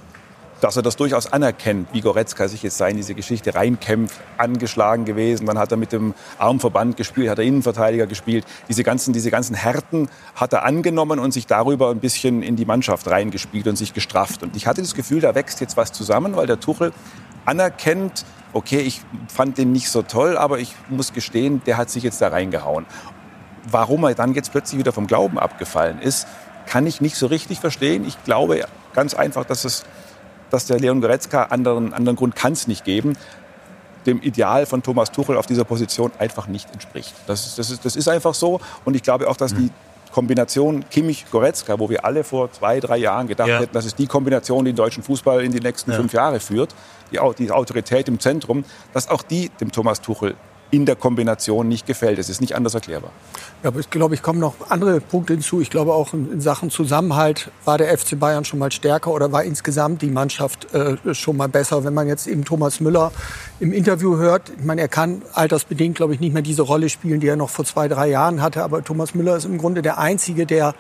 dass 0.65 0.77
er 0.77 0.83
das 0.83 0.97
durchaus 0.97 1.31
anerkennt, 1.31 1.89
wie 1.93 2.01
Goretzka 2.01 2.49
sich 2.49 2.63
jetzt 2.63 2.81
in 2.81 2.97
diese 2.97 3.15
Geschichte 3.15 3.55
reinkämpft, 3.55 4.19
angeschlagen 4.39 5.05
gewesen, 5.05 5.45
dann 5.45 5.59
hat 5.59 5.71
er 5.71 5.77
mit 5.77 5.93
dem 5.93 6.15
Armverband 6.39 6.97
gespielt, 6.97 7.29
hat 7.29 7.39
er 7.39 7.45
Innenverteidiger 7.45 8.07
gespielt. 8.07 8.47
Diese 8.67 8.83
ganzen, 8.83 9.13
diese 9.13 9.31
ganzen 9.31 9.55
Härten 9.55 10.09
hat 10.35 10.55
er 10.55 10.65
angenommen 10.65 11.19
und 11.19 11.35
sich 11.35 11.47
darüber 11.47 11.91
ein 11.91 12.01
bisschen 12.01 12.43
in 12.43 12.57
die 12.57 12.65
Mannschaft 12.65 13.07
reingespielt 13.09 13.67
und 13.67 13.77
sich 13.77 13.93
gestrafft. 13.93 14.43
Und 14.43 14.57
ich 14.57 14.67
hatte 14.67 14.81
das 14.81 14.95
Gefühl, 14.95 15.21
da 15.21 15.35
wächst 15.35 15.61
jetzt 15.61 15.77
was 15.77 15.93
zusammen, 15.93 16.35
weil 16.35 16.47
der 16.47 16.59
Tuchel 16.61 16.95
anerkennt, 17.45 18.25
okay, 18.55 18.81
ich 18.81 19.03
fand 19.29 19.59
den 19.59 19.71
nicht 19.71 19.91
so 19.91 20.01
toll, 20.01 20.39
aber 20.39 20.61
ich 20.61 20.75
muss 20.89 21.13
gestehen, 21.13 21.61
der 21.67 21.77
hat 21.77 21.91
sich 21.91 22.05
jetzt 22.05 22.23
da 22.23 22.29
reingehauen. 22.29 22.87
Warum 23.71 24.03
er 24.05 24.15
dann 24.15 24.33
jetzt 24.33 24.51
plötzlich 24.51 24.79
wieder 24.79 24.93
vom 24.93 25.09
Glauben 25.09 25.39
abgefallen 25.39 26.01
ist, 26.01 26.27
kann 26.65 26.87
ich 26.87 27.03
nicht 27.03 27.17
so 27.17 27.27
richtig 27.27 27.61
verstehen. 27.61 28.07
Ich 28.07 28.25
glaube 28.25 28.65
ganz 28.95 29.13
einfach, 29.13 29.45
dass 29.45 29.67
es 29.67 29.85
dass 30.55 30.67
der 30.67 30.79
Leon 30.79 31.01
Goretzka, 31.01 31.45
anderen, 31.45 31.93
anderen 31.93 32.17
Grund 32.17 32.37
kann 32.37 32.53
es 32.53 32.69
nicht 32.69 32.85
geben, 32.85 33.17
dem 34.07 34.23
Ideal 34.23 34.67
von 34.67 34.83
Thomas 34.83 35.11
Tuchel 35.11 35.37
auf 35.37 35.47
dieser 35.47 35.65
Position 35.65 36.13
einfach 36.19 36.47
nicht 36.47 36.71
entspricht. 36.73 37.15
Das 37.27 37.47
ist, 37.47 37.59
das 37.59 37.71
ist, 37.71 37.85
das 37.85 37.97
ist 37.97 38.09
einfach 38.09 38.35
so. 38.35 38.61
Und 38.85 38.95
ich 38.95 39.03
glaube 39.03 39.29
auch, 39.29 39.37
dass 39.37 39.55
die 39.55 39.71
Kombination 40.13 40.85
Kimmich-Goretzka, 40.91 41.79
wo 41.81 41.91
wir 41.91 42.05
alle 42.05 42.23
vor 42.23 42.53
zwei, 42.53 42.79
drei 42.79 42.99
Jahren 42.99 43.27
gedacht 43.27 43.49
ja. 43.49 43.59
hätten, 43.59 43.73
das 43.73 43.85
ist 43.85 43.99
die 43.99 44.07
Kombination, 44.07 44.65
die 44.65 44.71
den 44.71 44.77
deutschen 44.77 45.03
Fußball 45.03 45.43
in 45.43 45.51
die 45.51 45.61
nächsten 45.61 45.91
ja. 45.91 45.97
fünf 45.97 46.13
Jahre 46.13 46.39
führt, 46.39 46.73
die, 47.11 47.19
die 47.39 47.51
Autorität 47.51 48.07
im 48.07 48.21
Zentrum, 48.21 48.65
dass 48.93 49.09
auch 49.09 49.23
die 49.23 49.49
dem 49.61 49.73
Thomas 49.73 50.01
Tuchel 50.01 50.37
in 50.75 50.87
der 50.87 50.97
Kombination 50.97 51.69
nicht 51.69 51.87
gefällt. 51.87 52.19
Es 52.19 52.29
ist 52.29 52.41
nicht 52.41 52.55
anders 52.55 52.75
erklärbar. 52.75 53.11
Ja, 53.63 53.69
aber 53.69 53.81
ich 53.81 53.91
glaube, 53.91 54.15
ich 54.15 54.23
komme 54.23 54.39
noch 54.39 54.55
andere 54.69 55.01
Punkte 55.01 55.35
hinzu. 55.35 55.61
Ich 55.61 55.71
glaube 55.71 55.93
auch 55.93 56.13
in, 56.13 56.41
Sachen 56.41 56.71
Zusammenhalt 56.71 57.51
war 57.65 57.79
der 57.79 57.97
FC 57.97 58.19
Bayern 58.19 58.45
schon 58.45 58.59
mal 58.59 58.73
stärker 58.73 59.11
oder 59.11 59.33
war 59.33 59.45
insgesamt 59.45 60.03
die 60.03 60.11
Mannschaft 60.11 60.73
äh, 60.75 60.97
schon 61.15 61.37
mal 61.37 61.49
besser. 61.49 61.85
Wenn 61.85 61.95
man 61.95 62.09
jetzt 62.09 62.27
eben 62.27 62.45
Thomas 62.45 62.81
Müller 62.81 63.13
im 63.61 63.73
Interview 63.73 64.17
hört, 64.17 64.53
ich 64.59 64.65
meine, 64.65 64.81
er 64.81 64.89
kann 64.89 65.23
altersbedingt, 65.33 65.97
glaube 65.97 66.15
ich, 66.15 66.21
nicht 66.21 66.33
mehr 66.33 66.43
diese 66.43 66.63
Rolle 66.63 66.89
spielen, 66.89 67.21
die 67.21 67.29
er 67.29 67.37
noch 67.37 67.51
vor 67.51 67.65
zwei, 67.65 67.89
drei 67.89 68.09
Jahren 68.09 68.43
hatte. 68.43 68.63
Aber 68.63 68.83
Thomas 68.83 69.15
Müller 69.15 69.37
ist 69.37 69.45
im 69.45 69.59
Grunde 69.59 69.83
der 69.83 69.99
Einzige, 69.99 70.47
der 70.47 70.75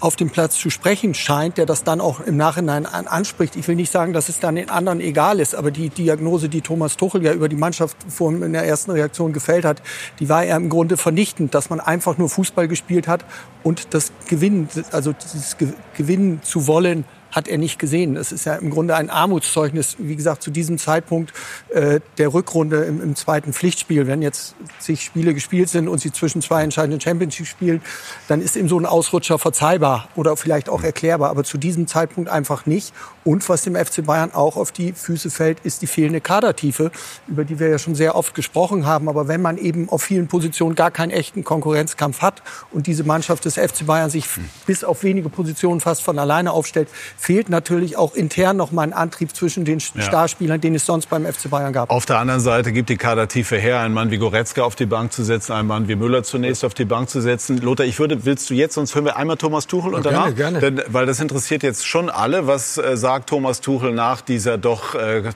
auf 0.00 0.16
dem 0.16 0.30
Platz 0.30 0.56
zu 0.56 0.70
sprechen 0.70 1.14
scheint, 1.14 1.58
der 1.58 1.66
das 1.66 1.84
dann 1.84 2.00
auch 2.00 2.20
im 2.20 2.36
Nachhinein 2.36 2.86
an, 2.86 3.06
anspricht. 3.06 3.56
Ich 3.56 3.66
will 3.68 3.76
nicht 3.76 3.90
sagen, 3.90 4.12
dass 4.12 4.28
es 4.28 4.40
dann 4.40 4.56
den 4.56 4.70
anderen 4.70 5.00
egal 5.00 5.40
ist, 5.40 5.54
aber 5.54 5.70
die 5.70 5.88
Diagnose, 5.88 6.48
die 6.48 6.60
Thomas 6.60 6.96
Tuchel 6.96 7.24
ja 7.24 7.32
über 7.32 7.48
die 7.48 7.56
Mannschaft 7.56 7.96
vor, 8.08 8.32
in 8.32 8.52
der 8.52 8.64
ersten 8.64 8.90
Reaktion 8.90 9.32
gefällt 9.32 9.64
hat, 9.64 9.82
die 10.18 10.28
war 10.28 10.44
ja 10.44 10.56
im 10.56 10.68
Grunde 10.68 10.96
vernichtend, 10.96 11.54
dass 11.54 11.70
man 11.70 11.80
einfach 11.80 12.18
nur 12.18 12.28
Fußball 12.28 12.68
gespielt 12.68 13.08
hat 13.08 13.24
und 13.62 13.94
das 13.94 14.12
Gewinnen, 14.28 14.68
also 14.92 15.12
dieses 15.12 15.56
Gewinnen 15.96 16.42
zu 16.42 16.66
wollen, 16.66 17.04
hat 17.34 17.48
er 17.48 17.58
nicht 17.58 17.78
gesehen. 17.78 18.16
Es 18.16 18.32
ist 18.32 18.46
ja 18.46 18.54
im 18.54 18.70
Grunde 18.70 18.94
ein 18.94 19.10
Armutszeugnis, 19.10 19.96
wie 19.98 20.14
gesagt, 20.14 20.42
zu 20.42 20.50
diesem 20.50 20.78
Zeitpunkt 20.78 21.32
äh, 21.70 22.00
der 22.18 22.32
Rückrunde 22.32 22.84
im, 22.84 23.02
im, 23.02 23.16
zweiten 23.16 23.52
Pflichtspiel. 23.52 24.06
Wenn 24.06 24.22
jetzt 24.22 24.54
sich 24.78 25.04
Spiele 25.04 25.34
gespielt 25.34 25.68
sind 25.68 25.88
und 25.88 26.00
sie 26.00 26.12
zwischen 26.12 26.42
zwei 26.42 26.62
entscheidenden 26.62 27.00
Championship 27.00 27.46
spielen, 27.46 27.82
dann 28.28 28.40
ist 28.40 28.56
eben 28.56 28.68
so 28.68 28.78
ein 28.78 28.86
Ausrutscher 28.86 29.38
verzeihbar 29.38 30.08
oder 30.14 30.36
vielleicht 30.36 30.68
auch 30.68 30.82
erklärbar, 30.82 31.30
aber 31.30 31.44
zu 31.44 31.58
diesem 31.58 31.86
Zeitpunkt 31.86 32.30
einfach 32.30 32.66
nicht. 32.66 32.92
Und 33.24 33.48
was 33.48 33.62
dem 33.62 33.74
FC 33.74 34.04
Bayern 34.04 34.32
auch 34.34 34.56
auf 34.56 34.70
die 34.70 34.92
Füße 34.92 35.30
fällt, 35.30 35.60
ist 35.64 35.82
die 35.82 35.86
fehlende 35.86 36.20
Kadertiefe, 36.20 36.90
über 37.26 37.44
die 37.44 37.58
wir 37.58 37.68
ja 37.68 37.78
schon 37.78 37.94
sehr 37.94 38.16
oft 38.16 38.34
gesprochen 38.34 38.86
haben. 38.86 39.08
Aber 39.08 39.28
wenn 39.28 39.40
man 39.40 39.56
eben 39.56 39.88
auf 39.88 40.02
vielen 40.02 40.28
Positionen 40.28 40.74
gar 40.74 40.90
keinen 40.90 41.10
echten 41.10 41.42
Konkurrenzkampf 41.42 42.20
hat 42.20 42.42
und 42.70 42.86
diese 42.86 43.04
Mannschaft 43.04 43.44
des 43.46 43.54
FC 43.54 43.86
Bayern 43.86 44.10
sich 44.10 44.26
bis 44.66 44.84
auf 44.84 45.02
wenige 45.02 45.28
Positionen 45.28 45.80
fast 45.80 46.02
von 46.02 46.18
alleine 46.18 46.52
aufstellt, 46.52 46.88
fehlt 47.16 47.48
natürlich 47.48 47.96
auch 47.96 48.14
intern 48.14 48.56
noch 48.56 48.72
mal 48.72 48.82
ein 48.82 48.92
Antrieb 48.92 49.34
zwischen 49.34 49.64
den 49.64 49.78
ja. 49.78 50.02
Starspielern, 50.02 50.60
den 50.60 50.74
es 50.74 50.84
sonst 50.84 51.06
beim 51.08 51.24
FC 51.24 51.48
Bayern 51.48 51.72
gab. 51.72 51.90
Auf 51.90 52.06
der 52.06 52.18
anderen 52.18 52.40
Seite 52.40 52.72
gibt 52.72 52.90
die 52.90 52.96
Kadertiefe 52.96 53.56
her, 53.56 53.80
einen 53.80 53.94
Mann 53.94 54.10
wie 54.10 54.18
Goretzka 54.18 54.62
auf 54.62 54.74
die 54.74 54.86
Bank 54.86 55.12
zu 55.12 55.24
setzen, 55.24 55.52
einen 55.52 55.68
Mann 55.68 55.88
wie 55.88 55.96
Müller 55.96 56.22
zunächst 56.22 56.64
auf 56.64 56.74
die 56.74 56.84
Bank 56.84 57.08
zu 57.08 57.20
setzen. 57.20 57.58
Lothar, 57.58 57.86
ich 57.86 57.98
würde, 57.98 58.24
willst 58.24 58.50
du 58.50 58.54
jetzt, 58.54 58.74
sonst 58.74 58.94
hören 58.94 59.06
wir 59.06 59.16
einmal 59.16 59.36
Thomas 59.36 59.66
Tuchel 59.66 59.94
und 59.94 60.04
danach? 60.04 60.34
Gerne, 60.34 60.60
gerne. 60.60 60.82
Denn, 60.82 60.82
weil 60.88 61.06
das 61.06 61.20
interessiert 61.20 61.62
jetzt 61.62 61.86
schon 61.86 62.10
alle. 62.10 62.46
Was 62.46 62.78
äh, 62.78 62.96
sagt 63.14 63.28
Thomas 63.28 63.60
Tuchel 63.60 63.92
nach 63.92 64.22
dieser 64.22 64.58
doch 64.58 64.96
äh, 64.96 65.18
äh, 65.18 65.32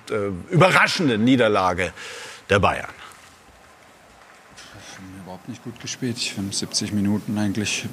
überraschenden 0.50 1.22
Niederlage 1.22 1.92
der 2.50 2.58
Bayern? 2.58 2.90
überhaupt 5.22 5.48
nicht 5.48 5.62
gut 5.62 5.78
gespielt. 5.80 6.16
Ich 6.16 6.32
finde 6.32 6.52
70 6.52 6.92
Minuten 6.92 7.38
eigentlich 7.38 7.86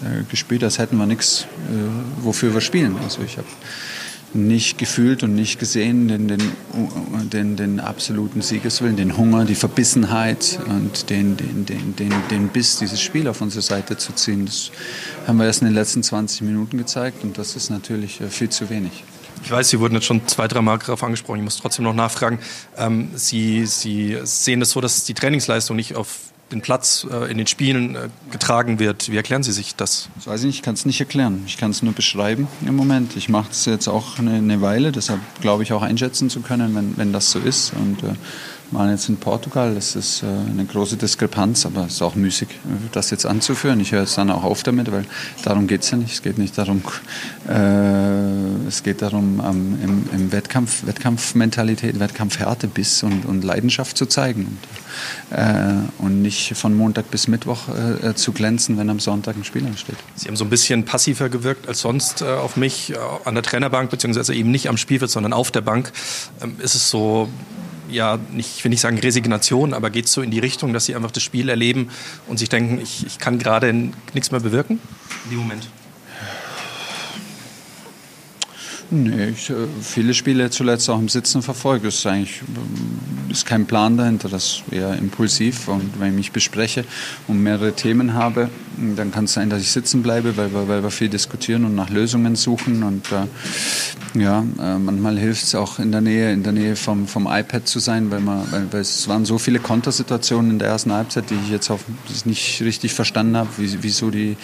äh, 0.00 0.22
gespielt, 0.30 0.64
als 0.64 0.78
hätten 0.78 0.96
wir 0.96 1.04
nichts, 1.04 1.42
äh, 1.42 2.24
wofür 2.24 2.54
wir 2.54 2.62
spielen. 2.62 2.96
Also 3.02 3.20
ich 3.20 3.36
habe 3.36 3.48
nicht 4.34 4.78
gefühlt 4.78 5.22
und 5.22 5.34
nicht 5.34 5.58
gesehen 5.58 6.08
den, 6.08 6.28
den, 6.28 6.52
den, 7.30 7.56
den, 7.56 7.80
absoluten 7.80 8.42
Siegeswillen, 8.42 8.96
den 8.96 9.16
Hunger, 9.16 9.44
die 9.44 9.54
Verbissenheit 9.54 10.58
und 10.68 11.10
den, 11.10 11.36
den, 11.36 11.66
den, 11.66 11.96
den, 11.96 12.12
den 12.30 12.48
Biss, 12.48 12.78
dieses 12.78 13.00
Spiel 13.00 13.28
auf 13.28 13.40
unsere 13.40 13.62
Seite 13.62 13.96
zu 13.96 14.12
ziehen. 14.12 14.46
Das 14.46 14.70
haben 15.26 15.38
wir 15.38 15.46
erst 15.46 15.62
in 15.62 15.68
den 15.68 15.74
letzten 15.74 16.02
20 16.02 16.42
Minuten 16.42 16.78
gezeigt 16.78 17.24
und 17.24 17.38
das 17.38 17.56
ist 17.56 17.70
natürlich 17.70 18.20
äh, 18.20 18.28
viel 18.28 18.48
zu 18.50 18.68
wenig. 18.68 19.04
Ich 19.42 19.50
weiß, 19.50 19.68
Sie 19.68 19.78
wurden 19.78 19.94
jetzt 19.94 20.06
schon 20.06 20.26
zwei, 20.26 20.48
drei 20.48 20.60
Mal 20.60 20.78
darauf 20.78 21.02
angesprochen. 21.02 21.38
Ich 21.38 21.44
muss 21.44 21.58
trotzdem 21.58 21.84
noch 21.84 21.94
nachfragen. 21.94 22.38
Ähm, 22.76 23.10
Sie, 23.14 23.66
Sie 23.66 24.18
sehen 24.24 24.60
es 24.60 24.68
das 24.68 24.72
so, 24.72 24.80
dass 24.80 25.04
die 25.04 25.14
Trainingsleistung 25.14 25.76
nicht 25.76 25.94
auf 25.94 26.25
den 26.52 26.60
Platz 26.60 27.06
äh, 27.10 27.30
in 27.30 27.38
den 27.38 27.46
Spielen 27.46 27.96
äh, 27.96 28.08
getragen 28.30 28.78
wird. 28.78 29.10
Wie 29.10 29.16
erklären 29.16 29.42
Sie 29.42 29.52
sich 29.52 29.74
das? 29.74 30.08
Das 30.14 30.26
weiß 30.26 30.40
ich 30.40 30.46
nicht, 30.46 30.56
ich 30.56 30.62
kann 30.62 30.74
es 30.74 30.86
nicht 30.86 31.00
erklären. 31.00 31.42
Ich 31.46 31.56
kann 31.56 31.70
es 31.72 31.82
nur 31.82 31.92
beschreiben 31.92 32.46
im 32.64 32.76
Moment. 32.76 33.16
Ich 33.16 33.28
mache 33.28 33.50
es 33.50 33.64
jetzt 33.64 33.88
auch 33.88 34.18
eine, 34.18 34.34
eine, 34.34 34.60
Weile, 34.60 34.92
deshalb 34.92 35.20
glaube 35.40 35.64
ich 35.64 35.72
auch 35.72 35.82
einschätzen 35.82 36.30
zu 36.30 36.40
können, 36.40 36.74
wenn, 36.74 36.96
wenn 36.96 37.12
das 37.12 37.30
so 37.30 37.40
ist. 37.40 37.72
Und 37.74 38.02
äh, 38.04 38.14
waren 38.70 38.90
jetzt 38.90 39.08
in 39.08 39.16
Portugal. 39.16 39.74
Das 39.74 39.96
ist 39.96 40.22
äh, 40.22 40.26
eine 40.26 40.64
große 40.64 40.96
Diskrepanz, 40.96 41.66
aber 41.66 41.86
es 41.86 41.94
ist 41.94 42.02
auch 42.02 42.14
müßig, 42.14 42.48
das 42.92 43.10
jetzt 43.10 43.26
anzuführen. 43.26 43.80
Ich 43.80 43.92
höre 43.92 44.00
jetzt 44.00 44.18
dann 44.18 44.30
auch 44.30 44.44
auf 44.44 44.62
damit, 44.62 44.90
weil 44.90 45.04
darum 45.44 45.66
geht 45.66 45.82
es 45.82 45.90
ja 45.90 45.96
nicht. 45.96 46.12
Es 46.12 46.22
geht 46.22 46.38
nicht 46.38 46.56
darum, 46.58 46.82
äh, 47.48 48.66
es 48.66 48.82
geht 48.82 49.02
darum, 49.02 49.40
ähm, 49.44 49.78
im, 49.82 50.04
im, 50.12 50.32
Wettkampf, 50.32 50.86
Wettkampfmentalität, 50.86 52.00
Wettkampfhärte 52.00 52.66
Biss 52.66 53.02
und, 53.02 53.24
und 53.24 53.44
Leidenschaft 53.44 53.96
zu 53.96 54.06
zeigen. 54.06 54.58
Und, 55.30 55.38
äh, 55.38 55.74
und 55.98 56.22
nicht 56.22 56.56
von 56.56 56.74
Montag 56.74 57.10
bis 57.10 57.28
Mittwoch 57.28 57.68
äh, 57.68 58.14
zu 58.14 58.32
glänzen, 58.32 58.78
wenn 58.78 58.90
am 58.90 59.00
Sonntag 59.00 59.36
ein 59.36 59.44
Spiel 59.44 59.64
ansteht. 59.66 59.96
Sie 60.16 60.28
haben 60.28 60.36
so 60.36 60.44
ein 60.44 60.50
bisschen 60.50 60.84
passiver 60.84 61.28
gewirkt 61.28 61.68
als 61.68 61.80
sonst 61.80 62.22
äh, 62.22 62.24
auf 62.24 62.56
mich 62.56 62.92
äh, 62.92 62.96
an 63.24 63.34
der 63.34 63.42
Trainerbank, 63.42 63.90
beziehungsweise 63.90 64.34
eben 64.34 64.50
nicht 64.50 64.68
am 64.68 64.76
Spielfeld, 64.76 65.10
sondern 65.10 65.32
auf 65.32 65.50
der 65.50 65.60
Bank. 65.60 65.92
Ähm, 66.42 66.56
ist 66.60 66.74
es 66.74 66.90
so, 66.90 67.28
ja, 67.90 68.18
nicht, 68.32 68.56
ich 68.56 68.64
will 68.64 68.70
nicht 68.70 68.80
sagen 68.80 68.98
Resignation, 68.98 69.74
aber 69.74 69.90
geht 69.90 70.06
es 70.06 70.12
so 70.12 70.22
in 70.22 70.30
die 70.30 70.38
Richtung, 70.38 70.72
dass 70.72 70.86
sie 70.86 70.94
einfach 70.94 71.10
das 71.10 71.22
Spiel 71.22 71.48
erleben 71.48 71.90
und 72.26 72.38
sich 72.38 72.48
denken, 72.48 72.80
ich, 72.80 73.06
ich 73.06 73.18
kann 73.18 73.38
gerade 73.38 73.72
nichts 74.14 74.30
mehr 74.30 74.40
bewirken 74.40 74.80
in 75.24 75.30
dem 75.30 75.38
Moment? 75.40 75.68
Nee, 78.90 79.30
ich, 79.30 79.50
äh, 79.50 79.54
viele 79.82 80.14
Spiele 80.14 80.48
zuletzt 80.50 80.88
auch 80.88 80.98
im 80.98 81.08
Sitzen 81.08 81.42
verfolge. 81.42 81.88
Es 81.88 81.96
ist 81.96 82.06
eigentlich 82.06 82.42
ähm, 82.42 83.30
ist 83.30 83.44
kein 83.44 83.66
Plan 83.66 83.96
dahinter, 83.96 84.28
das 84.28 84.44
ist 84.44 84.62
eher 84.70 84.96
impulsiv. 84.96 85.68
Und 85.68 85.98
wenn 85.98 86.10
ich 86.10 86.16
mich 86.16 86.32
bespreche 86.32 86.84
und 87.26 87.42
mehrere 87.42 87.72
Themen 87.72 88.14
habe, 88.14 88.48
dann 88.96 89.10
kann 89.10 89.24
es 89.24 89.32
sein, 89.32 89.50
dass 89.50 89.60
ich 89.60 89.70
sitzen 89.70 90.02
bleibe, 90.02 90.36
weil 90.36 90.52
wir, 90.52 90.68
weil 90.68 90.82
wir 90.82 90.90
viel 90.90 91.08
diskutieren 91.08 91.64
und 91.64 91.74
nach 91.74 91.90
Lösungen 91.90 92.36
suchen. 92.36 92.84
Und 92.84 93.06
äh, 93.10 94.20
ja, 94.20 94.44
äh, 94.60 94.78
manchmal 94.78 95.18
hilft 95.18 95.44
es 95.44 95.54
auch 95.56 95.80
in 95.80 95.90
der 95.90 96.00
Nähe, 96.00 96.32
in 96.32 96.44
der 96.44 96.52
Nähe 96.52 96.76
vom, 96.76 97.08
vom 97.08 97.26
iPad 97.26 97.66
zu 97.66 97.80
sein, 97.80 98.10
weil, 98.12 98.20
man, 98.20 98.50
weil, 98.52 98.72
weil 98.72 98.80
es 98.82 99.08
waren 99.08 99.24
so 99.24 99.38
viele 99.38 99.58
Kontersituationen 99.58 100.52
in 100.52 100.58
der 100.60 100.68
ersten 100.68 100.92
Halbzeit, 100.92 101.30
die 101.30 101.34
ich 101.34 101.50
jetzt 101.50 101.70
auch 101.70 101.80
nicht 102.24 102.62
richtig 102.62 102.94
verstanden 102.94 103.36
habe, 103.36 103.48
wie, 103.56 103.78
wieso, 103.82 104.10
die, 104.10 104.36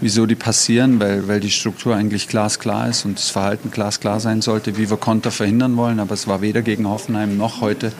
wieso 0.00 0.24
die 0.24 0.36
passieren, 0.36 1.00
weil, 1.00 1.28
weil 1.28 1.40
die 1.40 1.50
Struktur 1.50 1.94
eigentlich 1.94 2.28
glasklar 2.28 2.88
ist 2.88 3.04
und 3.04 3.18
das 3.18 3.28
Verhalten 3.28 3.70
klar 3.70 3.89
glasklar 3.90 4.20
sein 4.20 4.40
sollte, 4.40 4.76
wie 4.76 4.88
wir 4.88 4.96
Konter 4.96 5.30
verhindern 5.30 5.76
wollen. 5.76 5.98
Aber 5.98 6.14
es 6.14 6.28
war 6.28 6.40
weder 6.40 6.62
gegen 6.62 6.88
Hoffenheim 6.88 7.36
noch 7.36 7.60
heute 7.60 7.92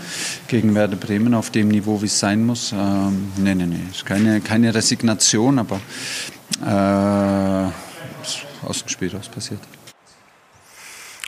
gegen 0.47 0.75
Werder 0.75 0.97
Bremen 0.97 1.35
auf 1.35 1.51
dem 1.51 1.69
Niveau, 1.69 2.01
wie 2.03 2.07
es 2.07 2.19
sein 2.21 2.47
muss. 2.47 2.73
Ähm, 2.73 3.33
nee, 3.37 3.55
nee, 3.55 3.67
nee. 3.67 3.81
Es 3.91 3.99
ist 3.99 4.07
keine, 4.07 4.41
keine 4.41 4.73
Resignation, 4.75 5.59
aber 5.59 5.81
äh, 6.65 7.71
aus 8.67 8.81
dem 8.81 8.89
Spiel 8.89 9.15
raus 9.15 9.29
passiert. 9.29 9.61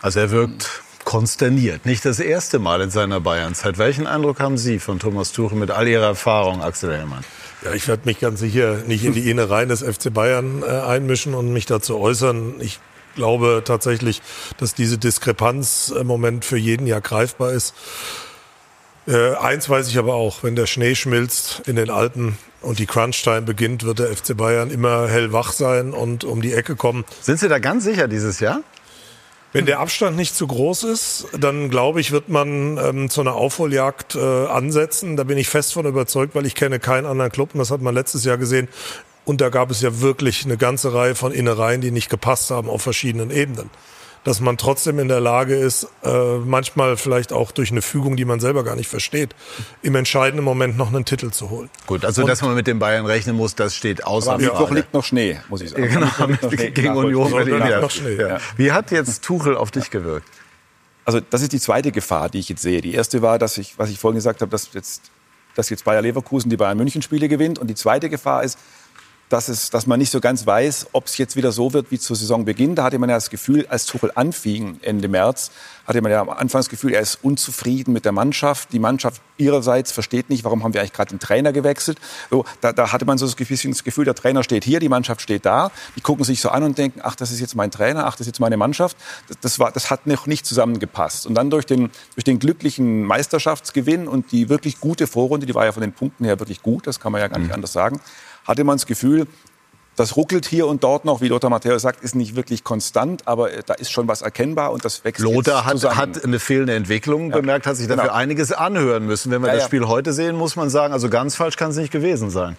Also 0.01 0.20
er 0.20 0.31
wirkt 0.31 0.83
konsterniert. 1.05 1.85
Nicht 1.85 2.05
das 2.05 2.20
erste 2.20 2.61
Mal 2.61 2.81
in 2.83 2.90
seiner 2.90 3.20
Bayernzeit. 3.20 3.79
Welchen 3.79 4.07
Eindruck 4.07 4.38
haben 4.38 4.57
Sie 4.57 4.79
von 4.79 5.01
Thomas 5.01 5.33
Tuchel 5.33 5.59
mit 5.59 5.70
all 5.72 5.88
Ihrer 5.88 6.07
Erfahrung, 6.07 6.62
Axel 6.62 6.96
Hellmann? 6.96 7.25
Ja, 7.64 7.72
ich 7.72 7.88
werde 7.88 8.03
mich 8.05 8.20
ganz 8.20 8.40
sicher 8.40 8.79
nicht 8.87 9.05
in 9.05 9.12
die 9.12 9.29
Innereien 9.29 9.68
des 9.68 9.83
FC 9.83 10.12
Bayern 10.12 10.62
äh, 10.62 10.66
einmischen 10.66 11.35
und 11.35 11.53
mich 11.53 11.66
dazu 11.66 11.98
äußern. 11.98 12.55
Ich 12.61 12.81
glaube 13.14 13.62
tatsächlich, 13.64 14.22
dass 14.59 14.75
diese 14.75 14.98
Diskrepanz 14.98 15.92
im 15.96 16.07
Moment 16.07 16.44
für 16.44 16.57
jeden 16.57 16.87
ja 16.87 17.01
greifbar 17.01 17.53
ist. 17.53 17.75
Äh, 19.07 19.35
eins 19.35 19.68
weiß 19.68 19.88
ich 19.88 19.98
aber 19.98 20.14
auch, 20.14 20.42
wenn 20.42 20.55
der 20.55 20.66
Schnee 20.66 20.94
schmilzt 20.94 21.62
in 21.66 21.77
den 21.77 21.90
Alpen 21.90 22.38
und 22.61 22.79
die 22.79 22.87
Crunch-Time 22.87 23.42
beginnt, 23.42 23.85
wird 23.85 23.98
der 23.98 24.16
FC 24.16 24.37
Bayern 24.37 24.70
immer 24.70 25.09
hellwach 25.09 25.53
sein 25.53 25.92
und 25.92 26.25
um 26.25 26.40
die 26.40 26.53
Ecke 26.53 26.77
kommen. 26.77 27.05
Sind 27.20 27.40
Sie 27.40 27.48
da 27.48 27.59
ganz 27.59 27.85
sicher 27.85 28.07
dieses 28.07 28.38
Jahr? 28.38 28.61
Wenn 29.55 29.66
der 29.66 29.81
Abstand 29.81 30.16
nicht 30.16 30.35
zu 30.35 30.46
groß 30.46 30.85
ist, 30.85 31.27
dann 31.38 31.68
glaube 31.68 32.01
ich, 32.01 32.11
wird 32.11 32.31
man 32.31 32.79
ähm, 32.79 33.11
zu 33.11 33.20
einer 33.20 33.35
Aufholjagd 33.35 34.14
äh, 34.14 34.46
ansetzen. 34.46 35.16
Da 35.16 35.25
bin 35.25 35.37
ich 35.37 35.51
fest 35.51 35.75
von 35.75 35.85
überzeugt, 35.85 36.35
weil 36.35 36.46
ich 36.46 36.55
kenne 36.55 36.81
keinen 36.81 37.05
anderen 37.05 37.31
Club. 37.31 37.51
Und 37.53 37.59
das 37.59 37.70
hat 37.70 37.83
man 37.83 37.94
letztes 37.94 38.25
Jahr 38.25 38.38
gesehen. 38.38 38.68
Und 39.24 39.40
da 39.40 39.50
gab 39.50 39.70
es 39.70 39.80
ja 39.80 40.00
wirklich 40.00 40.44
eine 40.44 40.56
ganze 40.56 40.92
Reihe 40.94 41.14
von 41.14 41.32
Innereien, 41.32 41.80
die 41.80 41.90
nicht 41.90 42.11
gepasst 42.11 42.50
haben 42.50 42.68
auf 42.68 42.82
verschiedenen 42.82 43.30
Ebenen 43.30 43.70
dass 44.24 44.40
man 44.40 44.56
trotzdem 44.56 44.98
in 44.98 45.08
der 45.08 45.20
Lage 45.20 45.56
ist, 45.56 45.88
äh, 46.04 46.38
manchmal 46.38 46.96
vielleicht 46.96 47.32
auch 47.32 47.50
durch 47.50 47.70
eine 47.70 47.82
Fügung, 47.82 48.16
die 48.16 48.24
man 48.24 48.40
selber 48.40 48.62
gar 48.62 48.76
nicht 48.76 48.88
versteht, 48.88 49.35
im 49.82 49.94
entscheidenden 49.96 50.44
Moment 50.44 50.76
noch 50.76 50.88
einen 50.88 51.04
Titel 51.04 51.30
zu 51.30 51.50
holen. 51.50 51.70
Gut, 51.87 52.04
also 52.04 52.22
Und, 52.22 52.28
dass 52.28 52.42
man 52.42 52.54
mit 52.54 52.66
den 52.66 52.78
Bayern 52.78 53.04
rechnen 53.06 53.37
muss, 53.37 53.54
das 53.54 53.74
steht 53.74 54.04
außer 54.04 54.32
Frage. 54.32 54.44
Mittwoch 54.44 54.70
liegt 54.70 54.94
noch 54.94 55.04
Schnee, 55.04 55.40
muss 55.48 55.61
ich 55.61 55.70
sagen. 55.70 55.88
Genau, 55.88 56.48
gegen 56.50 56.96
Union 56.96 57.30
Berlin. 57.32 57.80
Noch 57.80 57.90
Schnee. 57.90 58.14
Ja. 58.16 58.38
Wie 58.56 58.70
hat 58.72 58.90
jetzt 58.90 59.24
Tuchel 59.24 59.56
auf 59.56 59.70
dich 59.70 59.90
gewirkt? 59.90 60.28
Also 61.04 61.20
das 61.20 61.42
ist 61.42 61.52
die 61.52 61.61
zweite 61.61 61.90
Gefahr, 61.90 62.28
die 62.28 62.38
ich 62.38 62.48
jetzt 62.48 62.62
sehe. 62.62 62.80
Die 62.80 62.94
erste 62.94 63.22
war, 63.22 63.38
dass 63.38 63.58
ich, 63.58 63.76
was 63.78 63.90
ich 63.90 63.98
vorhin 63.98 64.16
gesagt 64.16 64.40
habe, 64.40 64.50
dass 64.50 64.72
jetzt, 64.72 65.11
dass 65.56 65.68
jetzt 65.68 65.85
Bayer 65.85 66.00
Leverkusen 66.00 66.48
die 66.48 66.56
Bayern 66.56 66.78
München 66.78 67.02
Spiele 67.02 67.28
gewinnt. 67.28 67.58
Und 67.58 67.66
die 67.66 67.74
zweite 67.74 68.08
Gefahr 68.08 68.44
ist, 68.44 68.56
dass, 69.33 69.49
es, 69.49 69.71
dass 69.71 69.87
man 69.87 69.99
nicht 69.99 70.11
so 70.11 70.21
ganz 70.21 70.47
weiß, 70.47 70.88
ob 70.92 71.07
es 71.07 71.16
jetzt 71.16 71.37
wieder 71.37 71.53
so 71.53 71.73
wird 71.73 71.90
wie 71.90 71.99
zur 71.99 72.16
Saisonbeginn. 72.16 72.75
Da 72.75 72.85
hatte 72.85 72.99
man 72.99 73.09
ja 73.09 73.16
das 73.16 73.31
Gefühl, 73.31 73.66
als 73.66 73.87
Tuchel 73.87 74.12
anfing 74.14 74.79
Ende 74.83 75.09
März, 75.09 75.51
hatte 75.87 76.03
man 76.03 76.12
ja 76.12 76.21
am 76.21 76.29
Anfang 76.29 76.59
das 76.59 76.68
Gefühl, 76.68 76.92
er 76.92 77.01
ist 77.01 77.18
unzufrieden 77.23 77.92
mit 77.95 78.05
der 78.05 78.12
Mannschaft. 78.12 78.73
Die 78.73 78.79
Mannschaft 78.79 79.23
ihrerseits 79.38 79.90
versteht 79.90 80.29
nicht, 80.29 80.45
warum 80.45 80.62
haben 80.62 80.75
wir 80.75 80.81
eigentlich 80.81 80.92
gerade 80.92 81.11
den 81.11 81.18
Trainer 81.18 81.53
gewechselt. 81.53 81.99
So, 82.31 82.45
da, 82.61 82.73
da 82.73 82.92
hatte 82.92 83.07
man 83.07 83.16
so 83.16 83.27
das 83.27 83.37
Gefühl, 83.37 84.05
der 84.05 84.14
Trainer 84.14 84.45
steht 84.45 84.64
hier, 84.64 84.81
die 84.81 84.90
Mannschaft 84.90 85.23
steht 85.23 85.47
da. 85.47 85.71
Die 85.97 86.03
gucken 86.03 86.25
sich 86.25 86.42
so 86.42 86.51
an 86.51 86.62
und 86.62 86.77
denken, 86.77 87.01
ach, 87.03 87.16
das 87.16 87.33
ist 87.33 87.40
jetzt 87.40 87.57
mein 87.57 87.71
Trainer, 87.71 88.07
ach, 88.07 88.12
das 88.12 88.21
ist 88.21 88.27
jetzt 88.27 88.40
meine 88.40 88.59
Mannschaft. 88.59 88.99
Das, 89.29 89.38
das, 89.40 89.59
war, 89.59 89.73
das 89.73 89.90
hat 89.90 90.07
noch 90.07 90.27
nicht 90.27 90.45
zusammengepasst. 90.45 91.27
Und 91.27 91.35
dann 91.35 91.49
durch 91.49 91.64
den, 91.64 91.90
durch 92.14 92.25
den 92.25 92.38
glücklichen 92.38 93.05
Meisterschaftsgewinn 93.05 94.09
und 94.09 94.31
die 94.31 94.51
wirklich 94.51 94.79
gute 94.79 95.07
Vorrunde, 95.07 95.47
die 95.47 95.55
war 95.55 95.64
ja 95.64 95.73
von 95.73 95.81
den 95.81 95.95
Punkten 95.95 96.27
her 96.27 96.38
wirklich 96.38 96.61
gut, 96.61 96.87
das 96.87 97.01
kann 97.01 97.12
man 97.12 97.21
ja 97.23 97.29
gar 97.29 97.38
nicht 97.38 97.49
mhm. 97.49 97.55
anders 97.55 97.73
sagen, 97.73 97.99
hatte 98.44 98.64
man 98.64 98.76
das 98.76 98.87
Gefühl, 98.87 99.26
das 99.96 100.16
ruckelt 100.16 100.46
hier 100.46 100.66
und 100.66 100.83
dort 100.83 101.05
noch, 101.05 101.20
wie 101.20 101.28
Lothar 101.28 101.50
Matthäus 101.50 101.83
sagt, 101.83 102.02
ist 102.02 102.14
nicht 102.14 102.35
wirklich 102.35 102.64
konstant, 102.64 103.28
aber 103.28 103.52
äh, 103.52 103.62
da 103.64 103.74
ist 103.74 103.90
schon 103.90 104.09
was 104.09 104.22
erkennbar 104.22 104.72
und 104.72 104.85
das 104.85 105.05
wächst 105.05 105.22
Lothar 105.22 105.66
hat, 105.66 105.85
hat 105.96 106.24
eine 106.24 106.38
fehlende 106.38 106.74
Entwicklung 106.74 107.31
ja. 107.31 107.37
bemerkt, 107.37 107.66
hat 107.66 107.76
sich 107.76 107.88
dafür 107.88 108.05
genau. 108.05 108.14
einiges 108.14 108.52
anhören 108.52 109.07
müssen. 109.07 109.31
Wenn 109.31 109.42
wir 109.42 109.48
ja, 109.48 109.57
das 109.57 109.66
Spiel 109.66 109.87
heute 109.87 110.12
sehen, 110.12 110.37
muss 110.37 110.57
man 110.57 110.70
sagen, 110.70 110.92
also 110.94 111.11
ganz 111.11 111.37
falsch 111.37 111.57
kann 111.57 111.70
es 111.70 111.76
nicht 111.76 111.92
gewesen 111.92 112.31
sein. 112.31 112.57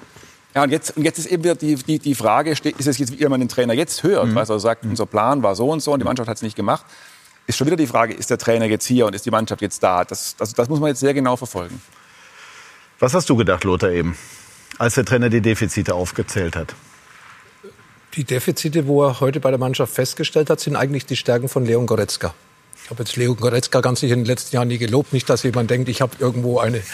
Ja, 0.54 0.64
und 0.64 0.70
jetzt, 0.70 0.96
und 0.96 1.04
jetzt 1.04 1.18
ist 1.18 1.26
eben 1.26 1.44
wieder 1.44 1.56
die, 1.56 1.76
die, 1.76 1.98
die 1.98 2.14
Frage, 2.14 2.52
ist 2.52 2.66
es 2.66 2.98
jetzt, 3.00 3.20
wie 3.20 3.26
man 3.26 3.40
den 3.40 3.50
Trainer 3.50 3.74
jetzt 3.74 4.04
hört, 4.04 4.28
mhm. 4.28 4.36
weil 4.36 4.48
er 4.48 4.60
sagt, 4.60 4.86
unser 4.86 5.08
Plan 5.08 5.42
war 5.42 5.56
so 5.56 5.70
und 5.70 5.80
so 5.80 5.94
und 5.94 6.00
die 6.00 6.06
Mannschaft 6.06 6.30
hat 6.30 6.38
es 6.38 6.44
nicht 6.44 6.56
gemacht, 6.56 6.86
ist 7.48 7.58
schon 7.58 7.66
wieder 7.66 7.76
die 7.76 7.88
Frage, 7.88 8.14
ist 8.14 8.30
der 8.30 8.38
Trainer 8.38 8.66
jetzt 8.66 8.86
hier 8.86 9.08
und 9.08 9.16
ist 9.16 9.26
die 9.26 9.32
Mannschaft 9.32 9.62
jetzt 9.62 9.82
da? 9.82 10.06
Das, 10.06 10.36
das, 10.36 10.54
das 10.54 10.70
muss 10.70 10.80
man 10.80 10.90
jetzt 10.90 11.00
sehr 11.00 11.16
genau 11.16 11.36
verfolgen. 11.36 11.82
Was 13.00 13.16
hast 13.16 13.28
du 13.30 13.36
gedacht, 13.36 13.64
Lothar, 13.64 13.90
eben? 13.90 14.16
Als 14.78 14.96
der 14.96 15.06
Trainer 15.06 15.30
die 15.30 15.42
Defizite 15.42 15.96
aufgezählt 15.96 16.56
hat? 16.56 16.76
Die 18.16 18.24
Defizite, 18.24 18.86
wo 18.86 19.04
er 19.04 19.20
heute 19.20 19.40
bei 19.40 19.50
der 19.50 19.60
Mannschaft 19.60 19.94
festgestellt 19.94 20.50
hat, 20.50 20.60
sind 20.60 20.76
eigentlich 20.76 21.06
die 21.06 21.16
Stärken 21.16 21.50
von 21.50 21.66
Leon 21.66 21.88
Goretzka. 21.88 22.34
Ich 22.84 22.90
habe 22.90 23.02
jetzt 23.04 23.16
Leo 23.16 23.34
Goretzka 23.34 23.80
ganz 23.80 24.02
sicher 24.02 24.14
in 24.14 24.22
den 24.22 24.26
letzten 24.26 24.58
Jahren 24.58 24.68
nie 24.68 24.78
gelobt. 24.78 25.14
Nicht, 25.14 25.30
dass 25.30 25.44
jemand 25.44 25.70
denkt, 25.70 25.88
ich 25.88 26.02
habe 26.02 26.14
irgendwo 26.20 26.60
eine. 26.60 26.82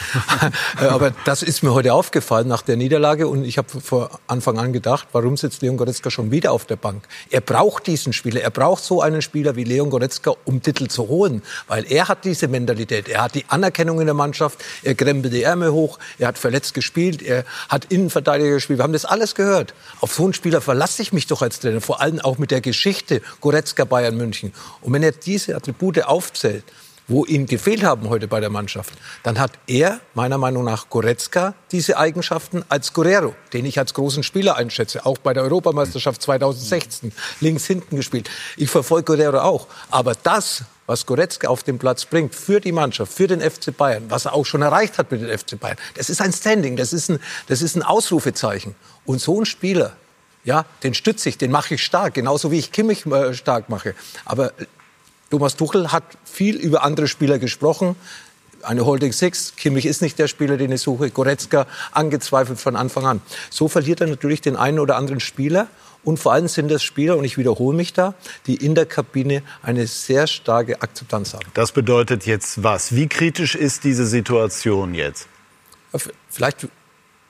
Äh, 0.80 0.86
aber 0.86 1.12
das 1.26 1.42
ist 1.42 1.64
mir 1.64 1.74
heute 1.74 1.94
aufgefallen 1.94 2.48
nach 2.48 2.62
der 2.62 2.78
Niederlage. 2.78 3.28
Und 3.28 3.44
ich 3.44 3.58
habe 3.58 3.68
vor 3.82 4.20
Anfang 4.28 4.58
an 4.60 4.72
gedacht, 4.72 5.08
warum 5.12 5.36
sitzt 5.36 5.62
Leon 5.62 5.78
Goretzka 5.78 6.10
schon 6.10 6.32
wieder 6.32 6.52
auf 6.52 6.66
der 6.66 6.76
Bank? 6.76 7.08
Er 7.30 7.42
braucht 7.42 7.88
diesen 7.88 8.14
Spieler. 8.14 8.42
Er 8.42 8.52
braucht 8.52 8.84
so 8.84 9.02
einen 9.02 9.22
Spieler 9.22 9.56
wie 9.56 9.64
Leon 9.64 9.90
Goretzka, 9.90 10.34
um 10.46 10.62
Titel 10.62 10.88
zu 10.88 11.08
holen. 11.08 11.42
Weil 11.68 11.92
er 11.92 12.08
hat 12.08 12.24
diese 12.24 12.48
Mentalität. 12.48 13.10
Er 13.10 13.24
hat 13.24 13.36
die 13.36 13.46
Anerkennung 13.48 14.00
in 14.00 14.06
der 14.06 14.14
Mannschaft. 14.14 14.64
Er 14.84 14.96
krempelt 14.96 15.34
die 15.34 15.44
Ärmel 15.44 15.72
hoch. 15.72 15.98
Er 16.20 16.30
hat 16.30 16.38
verletzt 16.38 16.74
gespielt. 16.74 17.22
Er 17.22 17.46
hat 17.68 17.86
Innenverteidiger 17.86 18.52
gespielt. 18.52 18.80
Wir 18.80 18.84
haben 18.84 18.94
das 18.94 19.06
alles 19.06 19.36
gehört. 19.36 19.74
Auf 20.02 20.14
so 20.14 20.24
einen 20.24 20.34
Spieler 20.34 20.62
verlasse 20.62 21.02
ich 21.02 21.14
mich 21.14 21.28
doch 21.28 21.42
als 21.42 21.60
Trainer. 21.60 21.82
Vor 21.82 22.00
allem 22.02 22.20
auch 22.20 22.38
mit 22.38 22.52
der 22.52 22.62
Geschichte 22.62 23.22
Goretzka 23.42 23.86
Bayern 23.86 24.16
München. 24.16 24.54
Und 24.82 24.94
wenn 24.94 25.04
er 25.04 25.12
diese 25.12 25.56
Attribute 25.56 25.79
Attribute 25.80 26.06
aufzählt, 26.06 26.66
wo 27.08 27.26
ihm 27.26 27.46
gefehlt 27.46 27.84
haben 27.84 28.10
heute 28.10 28.28
bei 28.28 28.40
der 28.42 28.50
Mannschaft, 28.50 28.94
dann 29.24 29.40
hat 29.40 29.54
er 29.66 30.00
meiner 30.14 30.38
Meinung 30.38 30.66
nach 30.66 30.90
Goretzka 30.90 31.56
diese 31.72 31.98
Eigenschaften 31.98 32.64
als 32.70 32.94
Guerrero, 32.94 33.34
den 33.54 33.66
ich 33.66 33.80
als 33.80 33.94
großen 33.94 34.22
Spieler 34.22 34.58
einschätze, 34.58 35.06
auch 35.06 35.18
bei 35.18 35.34
der 35.34 35.44
Europameisterschaft 35.44 36.22
2016 36.22 37.14
links 37.40 37.66
hinten 37.66 37.96
gespielt. 37.96 38.30
Ich 38.58 38.70
verfolge 38.70 39.16
Guerrero 39.16 39.40
auch, 39.40 39.68
aber 39.90 40.14
das 40.22 40.64
was 40.86 41.06
Goretzka 41.06 41.48
auf 41.48 41.62
den 41.62 41.78
Platz 41.78 42.06
bringt 42.06 42.34
für 42.34 42.60
die 42.60 42.72
Mannschaft, 42.72 43.14
für 43.14 43.28
den 43.28 43.42
FC 43.42 43.76
Bayern, 43.76 44.06
was 44.10 44.26
er 44.26 44.34
auch 44.34 44.46
schon 44.46 44.64
erreicht 44.64 44.98
hat 44.98 45.12
mit 45.12 45.22
dem 45.22 45.30
FC 45.30 45.60
Bayern, 45.60 45.78
das 45.96 46.10
ist 46.10 46.20
ein 46.20 46.34
Standing, 46.34 46.76
das 46.76 46.94
ist 46.94 47.10
ein, 47.10 47.20
das 47.48 47.62
ist 47.62 47.76
ein 47.76 47.84
Ausrufezeichen. 47.84 48.76
Und 49.06 49.22
so 49.22 49.40
ein 49.40 49.46
Spieler, 49.46 49.96
ja, 50.44 50.66
den 50.84 50.96
stütze 50.96 51.30
ich, 51.30 51.38
den 51.38 51.52
mache 51.52 51.76
ich 51.76 51.84
stark, 51.84 52.16
genauso 52.16 52.52
wie 52.52 52.58
ich 52.58 52.72
Kimmich 52.72 53.06
äh, 53.06 53.36
stark 53.36 53.70
mache. 53.70 53.94
Aber 54.26 54.52
Thomas 55.30 55.56
Tuchel 55.56 55.92
hat 55.92 56.04
viel 56.26 56.56
über 56.56 56.84
andere 56.84 57.08
Spieler 57.08 57.40
gesprochen. 57.40 57.96
Eine 58.62 58.86
Holding 58.86 59.14
Six, 59.14 59.54
Kimmich 59.56 59.86
ist 59.86 60.02
nicht 60.02 60.20
der 60.20 60.28
Spieler, 60.28 60.58
den 60.58 60.72
ich 60.72 60.82
suche, 60.82 61.12
Goretzka 61.12 61.66
angezweifelt 61.92 62.60
von 62.60 62.76
Anfang 62.76 63.06
an. 63.06 63.22
So 63.50 63.68
verliert 63.68 64.02
er 64.02 64.08
natürlich 64.08 64.42
den 64.42 64.56
einen 64.56 64.80
oder 64.80 64.98
anderen 64.98 65.20
Spieler. 65.20 65.68
Und 66.04 66.18
vor 66.18 66.32
allem 66.32 66.48
sind 66.48 66.70
das 66.70 66.82
Spieler, 66.82 67.18
und 67.18 67.26
ich 67.26 67.38
wiederhole 67.38 67.76
mich 67.76 67.92
da, 67.94 68.14
die 68.48 68.56
in 68.56 68.74
der 68.74 68.86
Kabine 68.86 69.44
eine 69.62 69.86
sehr 69.86 70.28
starke 70.28 70.82
Akzeptanz 70.82 71.34
haben. 71.34 71.46
Das 71.54 71.74
bedeutet 71.74 72.26
jetzt 72.26 72.64
was? 72.64 72.96
Wie 72.96 73.08
kritisch 73.08 73.56
ist 73.56 73.84
diese 73.84 74.06
Situation 74.06 74.94
jetzt? 74.94 75.28
Vielleicht 76.30 76.68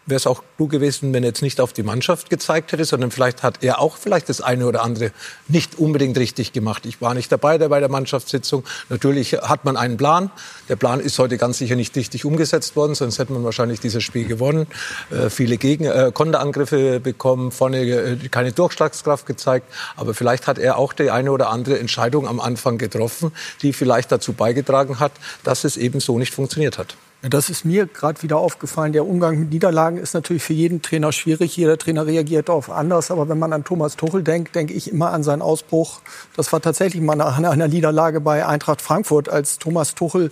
wäre 0.09 0.17
es 0.17 0.27
auch 0.27 0.43
klug 0.57 0.71
gewesen, 0.71 1.13
wenn 1.13 1.23
er 1.23 1.29
jetzt 1.29 1.41
nicht 1.41 1.61
auf 1.61 1.73
die 1.73 1.83
Mannschaft 1.83 2.29
gezeigt 2.29 2.71
hätte, 2.71 2.85
sondern 2.85 3.11
vielleicht 3.11 3.43
hat 3.43 3.63
er 3.63 3.79
auch 3.79 3.97
vielleicht 3.97 4.29
das 4.29 4.41
eine 4.41 4.65
oder 4.65 4.83
andere 4.83 5.11
nicht 5.47 5.77
unbedingt 5.77 6.17
richtig 6.17 6.53
gemacht. 6.53 6.85
Ich 6.85 7.01
war 7.01 7.13
nicht 7.13 7.31
dabei 7.31 7.57
bei 7.57 7.79
der 7.79 7.89
Mannschaftssitzung. 7.89 8.63
Natürlich 8.89 9.33
hat 9.33 9.65
man 9.65 9.77
einen 9.77 9.97
Plan. 9.97 10.31
Der 10.67 10.75
Plan 10.75 10.99
ist 10.99 11.17
heute 11.19 11.37
ganz 11.37 11.57
sicher 11.57 11.75
nicht 11.75 11.95
richtig 11.95 12.25
umgesetzt 12.25 12.75
worden, 12.75 12.95
sonst 12.95 13.19
hätte 13.19 13.33
man 13.33 13.43
wahrscheinlich 13.43 13.79
dieses 13.79 14.03
Spiel 14.03 14.25
gewonnen. 14.25 14.67
Äh, 15.11 15.29
viele 15.29 15.57
Gegen 15.57 15.85
äh, 15.85 16.11
Konterangriffe 16.13 16.99
bekommen, 16.99 17.51
vorne 17.51 17.81
äh, 17.81 18.17
keine 18.29 18.51
Durchschlagskraft 18.51 19.25
gezeigt. 19.25 19.67
Aber 19.95 20.13
vielleicht 20.13 20.47
hat 20.47 20.57
er 20.57 20.77
auch 20.77 20.93
die 20.93 21.11
eine 21.11 21.31
oder 21.31 21.49
andere 21.49 21.79
Entscheidung 21.79 22.27
am 22.27 22.39
Anfang 22.39 22.77
getroffen, 22.77 23.31
die 23.61 23.73
vielleicht 23.73 24.11
dazu 24.11 24.33
beigetragen 24.33 24.99
hat, 24.99 25.11
dass 25.43 25.63
es 25.63 25.77
eben 25.77 25.99
so 25.99 26.19
nicht 26.19 26.33
funktioniert 26.33 26.77
hat. 26.77 26.95
Ja, 27.21 27.27
das 27.27 27.49
ist 27.49 27.65
mir 27.65 27.85
gerade 27.85 28.21
wieder 28.23 28.37
aufgefallen. 28.37 28.93
Der 28.93 29.05
Umgang 29.05 29.37
mit 29.37 29.49
Niederlagen 29.49 29.97
ist 29.97 30.13
natürlich 30.13 30.41
für 30.41 30.53
jeden 30.53 30.81
Trainer 30.81 31.11
schwierig. 31.11 31.57
Jeder 31.57 31.77
Trainer 31.77 32.05
reagiert 32.05 32.47
darauf 32.47 32.69
anders. 32.69 33.11
Aber 33.11 33.27
wenn 33.27 33.37
man 33.37 33.51
an 33.51 33.65
Thomas 33.65 33.97
Tuchel 33.97 34.23
denkt, 34.23 34.55
denke 34.55 34.73
ich 34.73 34.89
immer 34.89 35.11
an 35.11 35.23
seinen 35.23 35.41
Ausbruch. 35.41 35.99
Das 36.37 36.53
war 36.53 36.61
tatsächlich 36.61 37.01
mal 37.01 37.15
nach 37.15 37.37
einer 37.37 37.67
Niederlage 37.67 38.21
bei 38.21 38.45
Eintracht 38.45 38.81
Frankfurt, 38.81 39.27
als 39.27 39.59
Thomas 39.59 39.95
Tuchel 39.95 40.31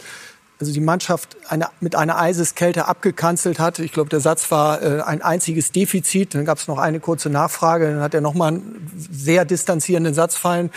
also 0.60 0.74
die 0.74 0.80
Mannschaft 0.80 1.38
eine, 1.48 1.68
mit 1.82 1.96
einer 1.96 2.18
Eiseskälte 2.18 2.88
abgekanzelt 2.88 3.60
hat. 3.60 3.80
Ich 3.80 3.92
glaube, 3.92 4.10
der 4.10 4.20
Satz 4.20 4.50
war 4.50 4.82
äh, 4.82 5.02
ein 5.02 5.22
einziges 5.22 5.72
Defizit. 5.72 6.34
Dann 6.34 6.46
gab 6.46 6.58
es 6.58 6.68
noch 6.68 6.80
eine 6.80 7.00
kurze 7.00 7.30
Nachfrage. 7.30 7.92
Dann 7.92 8.02
hat 8.02 8.14
er 8.14 8.22
nochmal 8.22 8.54
einen 8.54 8.92
sehr 8.98 9.46
distanzierenden 9.46 10.14
Satz 10.14 10.36
fallen 10.36 10.72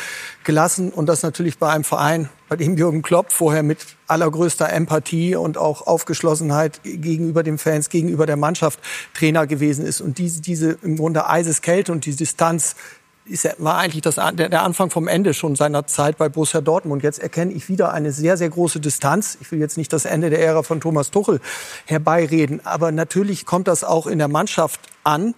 gelassen. 0.44 0.90
Und 0.90 1.06
das 1.06 1.22
natürlich 1.22 1.58
bei 1.58 1.70
einem 1.70 1.84
Verein, 1.84 2.28
bei 2.48 2.56
dem 2.56 2.76
Jürgen 2.76 3.02
Klopp 3.02 3.32
vorher 3.32 3.62
mit 3.62 3.78
allergrößter 4.10 4.70
Empathie 4.70 5.36
und 5.36 5.56
auch 5.56 5.86
Aufgeschlossenheit 5.86 6.82
gegenüber 6.82 7.42
den 7.42 7.58
Fans, 7.58 7.88
gegenüber 7.88 8.26
der 8.26 8.36
Mannschaft 8.36 8.80
Trainer 9.14 9.46
gewesen 9.46 9.86
ist. 9.86 10.00
Und 10.00 10.18
diese, 10.18 10.42
diese 10.42 10.78
im 10.82 10.96
Grunde 10.96 11.28
Eiseskälte 11.28 11.92
und 11.92 12.06
die 12.06 12.14
Distanz 12.14 12.76
ist, 13.24 13.48
war 13.58 13.78
eigentlich 13.78 14.02
das, 14.02 14.16
der, 14.16 14.62
Anfang 14.62 14.90
vom 14.90 15.06
Ende 15.06 15.34
schon 15.34 15.54
seiner 15.54 15.86
Zeit 15.86 16.18
bei 16.18 16.28
Borussia 16.28 16.60
Dortmund. 16.60 17.02
Jetzt 17.02 17.20
erkenne 17.20 17.52
ich 17.52 17.68
wieder 17.68 17.92
eine 17.92 18.12
sehr, 18.12 18.36
sehr 18.36 18.50
große 18.50 18.80
Distanz. 18.80 19.38
Ich 19.40 19.52
will 19.52 19.60
jetzt 19.60 19.76
nicht 19.76 19.92
das 19.92 20.04
Ende 20.04 20.30
der 20.30 20.40
Ära 20.40 20.62
von 20.62 20.80
Thomas 20.80 21.10
Tuchel 21.10 21.40
herbeireden, 21.86 22.64
aber 22.64 22.92
natürlich 22.92 23.46
kommt 23.46 23.68
das 23.68 23.84
auch 23.84 24.06
in 24.06 24.18
der 24.18 24.28
Mannschaft 24.28 24.80
an, 25.04 25.34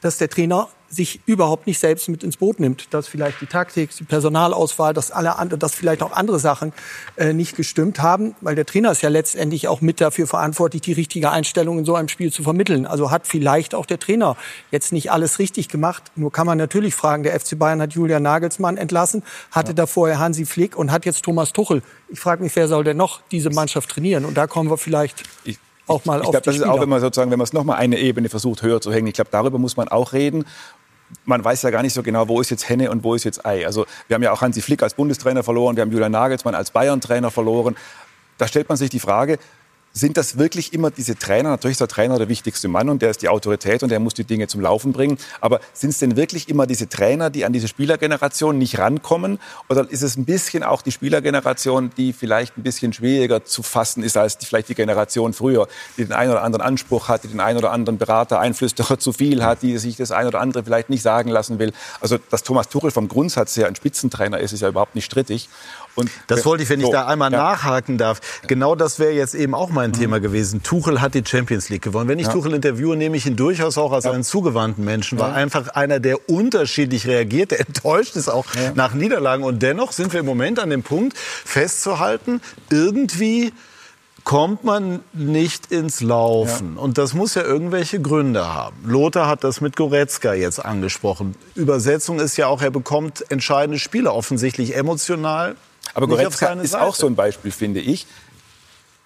dass 0.00 0.18
der 0.18 0.28
Trainer 0.28 0.68
sich 0.94 1.20
überhaupt 1.26 1.66
nicht 1.66 1.78
selbst 1.78 2.08
mit 2.08 2.22
ins 2.22 2.36
Boot 2.36 2.60
nimmt. 2.60 2.92
Dass 2.92 3.08
vielleicht 3.08 3.40
die 3.40 3.46
Taktik, 3.46 3.90
die 3.96 4.04
Personalauswahl, 4.04 4.94
dass, 4.94 5.10
alle, 5.10 5.34
dass 5.58 5.74
vielleicht 5.74 6.02
auch 6.02 6.12
andere 6.12 6.38
Sachen 6.38 6.72
äh, 7.16 7.32
nicht 7.32 7.56
gestimmt 7.56 8.00
haben. 8.00 8.34
Weil 8.40 8.54
der 8.54 8.66
Trainer 8.66 8.92
ist 8.92 9.02
ja 9.02 9.08
letztendlich 9.08 9.68
auch 9.68 9.80
mit 9.80 10.00
dafür 10.00 10.26
verantwortlich, 10.26 10.82
die 10.82 10.92
richtige 10.92 11.30
Einstellung 11.30 11.78
in 11.78 11.84
so 11.84 11.94
einem 11.94 12.08
Spiel 12.08 12.32
zu 12.32 12.42
vermitteln. 12.42 12.86
Also 12.86 13.10
hat 13.10 13.26
vielleicht 13.26 13.74
auch 13.74 13.86
der 13.86 13.98
Trainer 13.98 14.36
jetzt 14.70 14.92
nicht 14.92 15.10
alles 15.10 15.38
richtig 15.38 15.68
gemacht. 15.68 16.12
Nur 16.16 16.32
kann 16.32 16.46
man 16.46 16.58
natürlich 16.58 16.94
fragen, 16.94 17.22
der 17.22 17.38
FC 17.38 17.58
Bayern 17.58 17.80
hat 17.80 17.92
Julian 17.92 18.22
Nagelsmann 18.22 18.76
entlassen, 18.76 19.22
hatte 19.50 19.70
ja. 19.70 19.74
da 19.74 19.86
vorher 19.86 20.18
Hansi 20.18 20.46
Flick 20.46 20.76
und 20.76 20.92
hat 20.92 21.04
jetzt 21.04 21.24
Thomas 21.24 21.52
Tuchel. 21.52 21.82
Ich 22.08 22.20
frage 22.20 22.42
mich, 22.42 22.54
wer 22.56 22.68
soll 22.68 22.84
denn 22.84 22.96
noch 22.96 23.20
diese 23.30 23.50
Mannschaft 23.50 23.90
trainieren? 23.90 24.24
Und 24.24 24.36
da 24.36 24.46
kommen 24.46 24.70
wir 24.70 24.78
vielleicht... 24.78 25.22
Ich 25.44 25.58
auch 25.86 26.04
mal 26.04 26.20
ich, 26.20 26.24
ich 26.24 26.30
glaube, 26.30 26.44
das 26.44 26.56
ist 26.56 26.62
auch, 26.62 26.80
wenn 26.80 26.88
man 26.88 27.00
sozusagen, 27.00 27.30
wenn 27.30 27.38
man 27.38 27.44
es 27.44 27.52
noch 27.52 27.64
mal 27.64 27.74
eine 27.74 27.98
Ebene 27.98 28.28
versucht 28.28 28.62
höher 28.62 28.80
zu 28.80 28.92
hängen. 28.92 29.06
Ich 29.06 29.14
glaube, 29.14 29.30
darüber 29.30 29.58
muss 29.58 29.76
man 29.76 29.88
auch 29.88 30.12
reden 30.12 30.44
man 31.24 31.44
weiß 31.44 31.62
ja 31.62 31.70
gar 31.70 31.82
nicht 31.82 31.92
so 31.92 32.02
genau, 32.02 32.28
wo 32.28 32.40
ist 32.40 32.50
jetzt 32.50 32.68
Henne 32.68 32.90
und 32.90 33.04
wo 33.04 33.14
ist 33.14 33.24
jetzt 33.24 33.44
Ei. 33.46 33.66
Also 33.66 33.86
wir 34.08 34.14
haben 34.14 34.22
ja 34.22 34.32
auch 34.32 34.40
Hansi 34.40 34.60
Flick 34.60 34.82
als 34.82 34.94
Bundestrainer 34.94 35.42
verloren, 35.42 35.76
wir 35.76 35.82
haben 35.82 35.92
Julian 35.92 36.12
Nagelsmann 36.12 36.54
als 36.54 36.70
Bayern-Trainer 36.70 37.30
verloren. 37.30 37.76
Da 38.38 38.48
stellt 38.48 38.68
man 38.68 38.76
sich 38.76 38.90
die 38.90 39.00
Frage, 39.00 39.38
sind 39.96 40.16
das 40.16 40.36
wirklich 40.38 40.72
immer 40.72 40.90
diese 40.90 41.16
Trainer? 41.16 41.50
Natürlich 41.50 41.74
ist 41.74 41.80
der 41.80 41.88
Trainer 41.88 42.18
der 42.18 42.28
wichtigste 42.28 42.66
Mann 42.66 42.88
und 42.88 43.00
der 43.00 43.10
ist 43.10 43.22
die 43.22 43.28
Autorität 43.28 43.84
und 43.84 43.90
der 43.90 44.00
muss 44.00 44.12
die 44.12 44.24
Dinge 44.24 44.48
zum 44.48 44.60
Laufen 44.60 44.92
bringen. 44.92 45.18
Aber 45.40 45.60
sind 45.72 45.90
es 45.90 45.98
denn 45.98 46.16
wirklich 46.16 46.48
immer 46.48 46.66
diese 46.66 46.88
Trainer, 46.88 47.30
die 47.30 47.44
an 47.44 47.52
diese 47.52 47.68
Spielergeneration 47.68 48.58
nicht 48.58 48.78
rankommen? 48.78 49.38
Oder 49.68 49.88
ist 49.88 50.02
es 50.02 50.16
ein 50.16 50.24
bisschen 50.24 50.64
auch 50.64 50.82
die 50.82 50.90
Spielergeneration, 50.90 51.90
die 51.96 52.12
vielleicht 52.12 52.58
ein 52.58 52.64
bisschen 52.64 52.92
schwieriger 52.92 53.44
zu 53.44 53.62
fassen 53.62 54.02
ist 54.02 54.16
als 54.16 54.36
die, 54.36 54.46
vielleicht 54.46 54.68
die 54.68 54.74
Generation 54.74 55.32
früher, 55.32 55.68
die 55.96 56.04
den 56.04 56.12
einen 56.12 56.32
oder 56.32 56.42
anderen 56.42 56.66
Anspruch 56.66 57.06
hat, 57.06 57.22
die 57.22 57.28
den 57.28 57.40
einen 57.40 57.58
oder 57.58 57.70
anderen 57.70 57.96
Berater, 57.96 58.40
Einflüsterer 58.40 58.98
zu 58.98 59.12
viel 59.12 59.44
hat, 59.44 59.62
die 59.62 59.78
sich 59.78 59.96
das 59.96 60.10
ein 60.10 60.26
oder 60.26 60.40
andere 60.40 60.64
vielleicht 60.64 60.90
nicht 60.90 61.02
sagen 61.02 61.30
lassen 61.30 61.60
will? 61.60 61.72
Also, 62.00 62.18
dass 62.30 62.42
Thomas 62.42 62.68
Tuchel 62.68 62.90
vom 62.90 63.06
Grundsatz 63.06 63.56
her 63.56 63.68
ein 63.68 63.76
Spitzentrainer 63.76 64.40
ist, 64.40 64.52
ist 64.52 64.60
ja 64.60 64.68
überhaupt 64.68 64.96
nicht 64.96 65.04
strittig. 65.04 65.48
Und 65.94 66.10
das 66.26 66.44
wollte 66.44 66.64
ich, 66.64 66.68
wenn 66.68 66.80
ich 66.80 66.90
da 66.90 67.06
einmal 67.06 67.30
ja. 67.30 67.38
nachhaken 67.38 67.98
darf. 67.98 68.20
Genau 68.48 68.74
das 68.74 68.98
wäre 68.98 69.12
jetzt 69.12 69.34
eben 69.34 69.54
auch 69.54 69.70
mein 69.70 69.83
mhm. 69.90 69.94
Thema 69.94 70.20
gewesen. 70.20 70.62
Tuchel 70.62 71.00
hat 71.00 71.14
die 71.14 71.22
Champions 71.24 71.68
League 71.68 71.82
gewonnen. 71.82 72.08
Wenn 72.08 72.18
ich 72.18 72.26
ja. 72.26 72.32
Tuchel 72.32 72.54
interviewe, 72.54 72.96
nehme 72.96 73.16
ich 73.16 73.26
ihn 73.26 73.36
durchaus 73.36 73.78
auch 73.78 73.92
als 73.92 74.04
ja. 74.04 74.12
einen 74.12 74.24
zugewandten 74.24 74.84
Menschen, 74.84 75.18
war 75.18 75.34
einfach 75.34 75.68
einer, 75.68 76.00
der 76.00 76.28
unterschiedlich 76.28 77.06
reagiert, 77.06 77.50
der 77.50 77.60
enttäuscht 77.66 78.16
ist 78.16 78.28
auch 78.28 78.46
nach 78.74 78.94
Niederlagen. 78.94 79.44
Und 79.44 79.62
dennoch 79.62 79.92
sind 79.92 80.12
wir 80.12 80.20
im 80.20 80.26
Moment 80.26 80.58
an 80.58 80.70
dem 80.70 80.82
Punkt 80.82 81.16
festzuhalten, 81.16 82.40
irgendwie 82.70 83.52
kommt 84.24 84.64
man 84.64 85.00
nicht 85.12 85.70
ins 85.70 86.00
Laufen. 86.00 86.76
Ja. 86.76 86.80
Und 86.80 86.96
das 86.96 87.12
muss 87.12 87.34
ja 87.34 87.42
irgendwelche 87.42 88.00
Gründe 88.00 88.54
haben. 88.54 88.76
Lothar 88.86 89.28
hat 89.28 89.44
das 89.44 89.60
mit 89.60 89.76
Goretzka 89.76 90.32
jetzt 90.32 90.64
angesprochen. 90.64 91.34
Übersetzung 91.54 92.18
ist 92.18 92.38
ja 92.38 92.46
auch, 92.46 92.62
er 92.62 92.70
bekommt 92.70 93.30
entscheidende 93.30 93.78
Spiele, 93.78 94.12
offensichtlich 94.12 94.74
emotional 94.76 95.56
aber 95.92 96.08
Goretzka 96.08 96.52
ist 96.54 96.76
auch 96.76 96.94
so 96.94 97.06
ein 97.06 97.14
Beispiel, 97.14 97.50
finde 97.50 97.80
ich. 97.80 98.06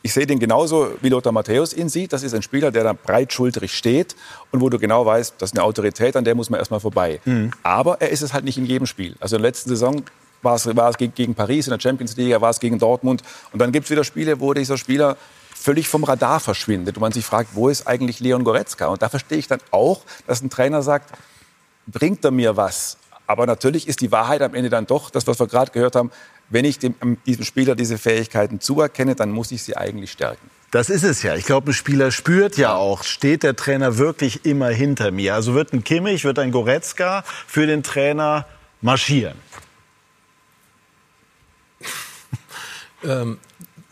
Ich 0.02 0.12
sehe 0.12 0.26
den 0.26 0.38
genauso, 0.38 0.92
wie 1.00 1.08
Lothar 1.08 1.32
Matthäus 1.32 1.72
ihn 1.72 1.88
sieht. 1.88 2.12
Das 2.12 2.22
ist 2.22 2.32
ein 2.32 2.42
Spieler, 2.42 2.70
der 2.70 2.84
da 2.84 2.92
breitschultrig 2.92 3.76
steht 3.76 4.14
und 4.52 4.60
wo 4.60 4.68
du 4.68 4.78
genau 4.78 5.04
weißt, 5.04 5.34
das 5.38 5.50
ist 5.50 5.58
eine 5.58 5.64
Autorität, 5.64 6.16
an 6.16 6.24
der 6.24 6.34
muss 6.34 6.50
man 6.50 6.58
erstmal 6.58 6.80
vorbei. 6.80 7.20
Mhm. 7.24 7.50
Aber 7.62 8.00
er 8.00 8.10
ist 8.10 8.22
es 8.22 8.32
halt 8.32 8.44
nicht 8.44 8.58
in 8.58 8.66
jedem 8.66 8.86
Spiel. 8.86 9.16
Also 9.18 9.36
in 9.36 9.42
der 9.42 9.48
letzten 9.48 9.70
Saison 9.70 10.02
war 10.42 10.54
es, 10.54 10.76
war 10.76 10.90
es 10.90 10.96
gegen 10.96 11.34
Paris 11.34 11.66
in 11.66 11.72
der 11.72 11.80
Champions 11.80 12.16
League, 12.16 12.40
war 12.40 12.50
es 12.50 12.60
gegen 12.60 12.78
Dortmund. 12.78 13.22
Und 13.52 13.60
dann 13.60 13.72
gibt 13.72 13.86
es 13.86 13.90
wieder 13.90 14.04
Spiele, 14.04 14.38
wo 14.40 14.54
dieser 14.54 14.78
Spieler 14.78 15.16
völlig 15.52 15.88
vom 15.88 16.04
Radar 16.04 16.38
verschwindet 16.38 16.96
und 16.96 17.00
man 17.00 17.12
sich 17.12 17.24
fragt, 17.24 17.50
wo 17.54 17.68
ist 17.68 17.88
eigentlich 17.88 18.20
Leon 18.20 18.44
Goretzka? 18.44 18.86
Und 18.86 19.02
da 19.02 19.08
verstehe 19.08 19.38
ich 19.38 19.48
dann 19.48 19.60
auch, 19.72 20.02
dass 20.28 20.40
ein 20.40 20.50
Trainer 20.50 20.82
sagt, 20.82 21.12
bringt 21.88 22.24
er 22.24 22.30
mir 22.30 22.56
was? 22.56 22.98
Aber 23.26 23.46
natürlich 23.46 23.88
ist 23.88 24.00
die 24.00 24.12
Wahrheit 24.12 24.40
am 24.42 24.54
Ende 24.54 24.70
dann 24.70 24.86
doch, 24.86 25.10
das, 25.10 25.26
was 25.26 25.38
wir 25.40 25.48
gerade 25.48 25.72
gehört 25.72 25.96
haben, 25.96 26.10
wenn 26.50 26.64
ich 26.64 26.78
dem, 26.78 26.94
diesem 27.26 27.44
Spieler 27.44 27.74
diese 27.74 27.98
Fähigkeiten 27.98 28.60
zuerkenne, 28.60 29.14
dann 29.14 29.30
muss 29.30 29.50
ich 29.50 29.62
sie 29.62 29.76
eigentlich 29.76 30.12
stärken. 30.12 30.50
Das 30.70 30.90
ist 30.90 31.02
es 31.02 31.22
ja. 31.22 31.34
Ich 31.34 31.46
glaube, 31.46 31.70
ein 31.70 31.74
Spieler 31.74 32.10
spürt 32.10 32.58
ja 32.58 32.74
auch, 32.74 33.02
steht 33.02 33.42
der 33.42 33.56
Trainer 33.56 33.96
wirklich 33.96 34.44
immer 34.44 34.68
hinter 34.68 35.10
mir. 35.10 35.34
Also 35.34 35.54
wird 35.54 35.72
ein 35.72 35.82
Kimmich, 35.82 36.24
wird 36.24 36.38
ein 36.38 36.50
Goretzka 36.50 37.24
für 37.46 37.66
den 37.66 37.82
Trainer 37.82 38.46
marschieren. 38.82 39.38
ähm, 43.04 43.38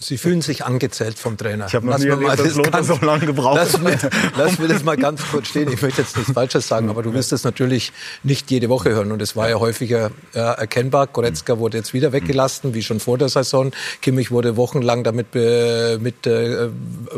Sie 0.07 0.19
fühlen 0.19 0.41
sich 0.41 0.65
angezählt 0.65 1.19
vom 1.19 1.37
Trainer. 1.37 1.67
Ich 1.67 1.75
habe 1.75 1.85
noch 1.85 1.99
nie 1.99 2.07
erlebt, 2.07 2.39
dass 2.39 2.55
Lothar 2.55 2.85
so 2.85 2.97
lange 3.01 3.27
gebraucht 3.27 3.57
lass 3.57 3.81
mir, 3.81 3.99
lass 4.37 4.57
mir 4.61 4.69
das 4.69 4.85
mal 4.85 4.97
ganz 4.97 5.21
kurz 5.33 5.49
stehen. 5.49 5.73
Ich 5.73 5.83
möchte 5.83 6.03
jetzt 6.03 6.17
nichts 6.17 6.33
Falsches 6.33 6.69
sagen, 6.69 6.91
aber 6.91 7.03
du 7.03 7.13
wirst 7.13 7.33
es 7.33 7.43
natürlich 7.43 7.93
nicht 8.23 8.49
jede 8.53 8.69
Woche 8.69 8.91
hören. 8.91 9.11
Und 9.11 9.21
es 9.21 9.35
war 9.35 9.51
ja 9.51 9.59
häufiger 9.59 10.13
äh, 10.33 10.39
erkennbar. 10.39 11.09
Goretzka 11.09 11.59
wurde 11.59 11.79
jetzt 11.79 11.93
wieder 11.93 12.13
weggelassen, 12.13 12.73
wie 12.73 12.85
schon 12.85 13.01
vor 13.01 13.19
der 13.19 13.29
Saison. 13.29 13.73
Kimmich 14.01 14.31
wurde 14.31 14.57
wochenlang 14.57 15.03
damit, 15.03 15.35
äh, 15.35 15.99
mit, 15.99 16.25
äh, 16.25 16.69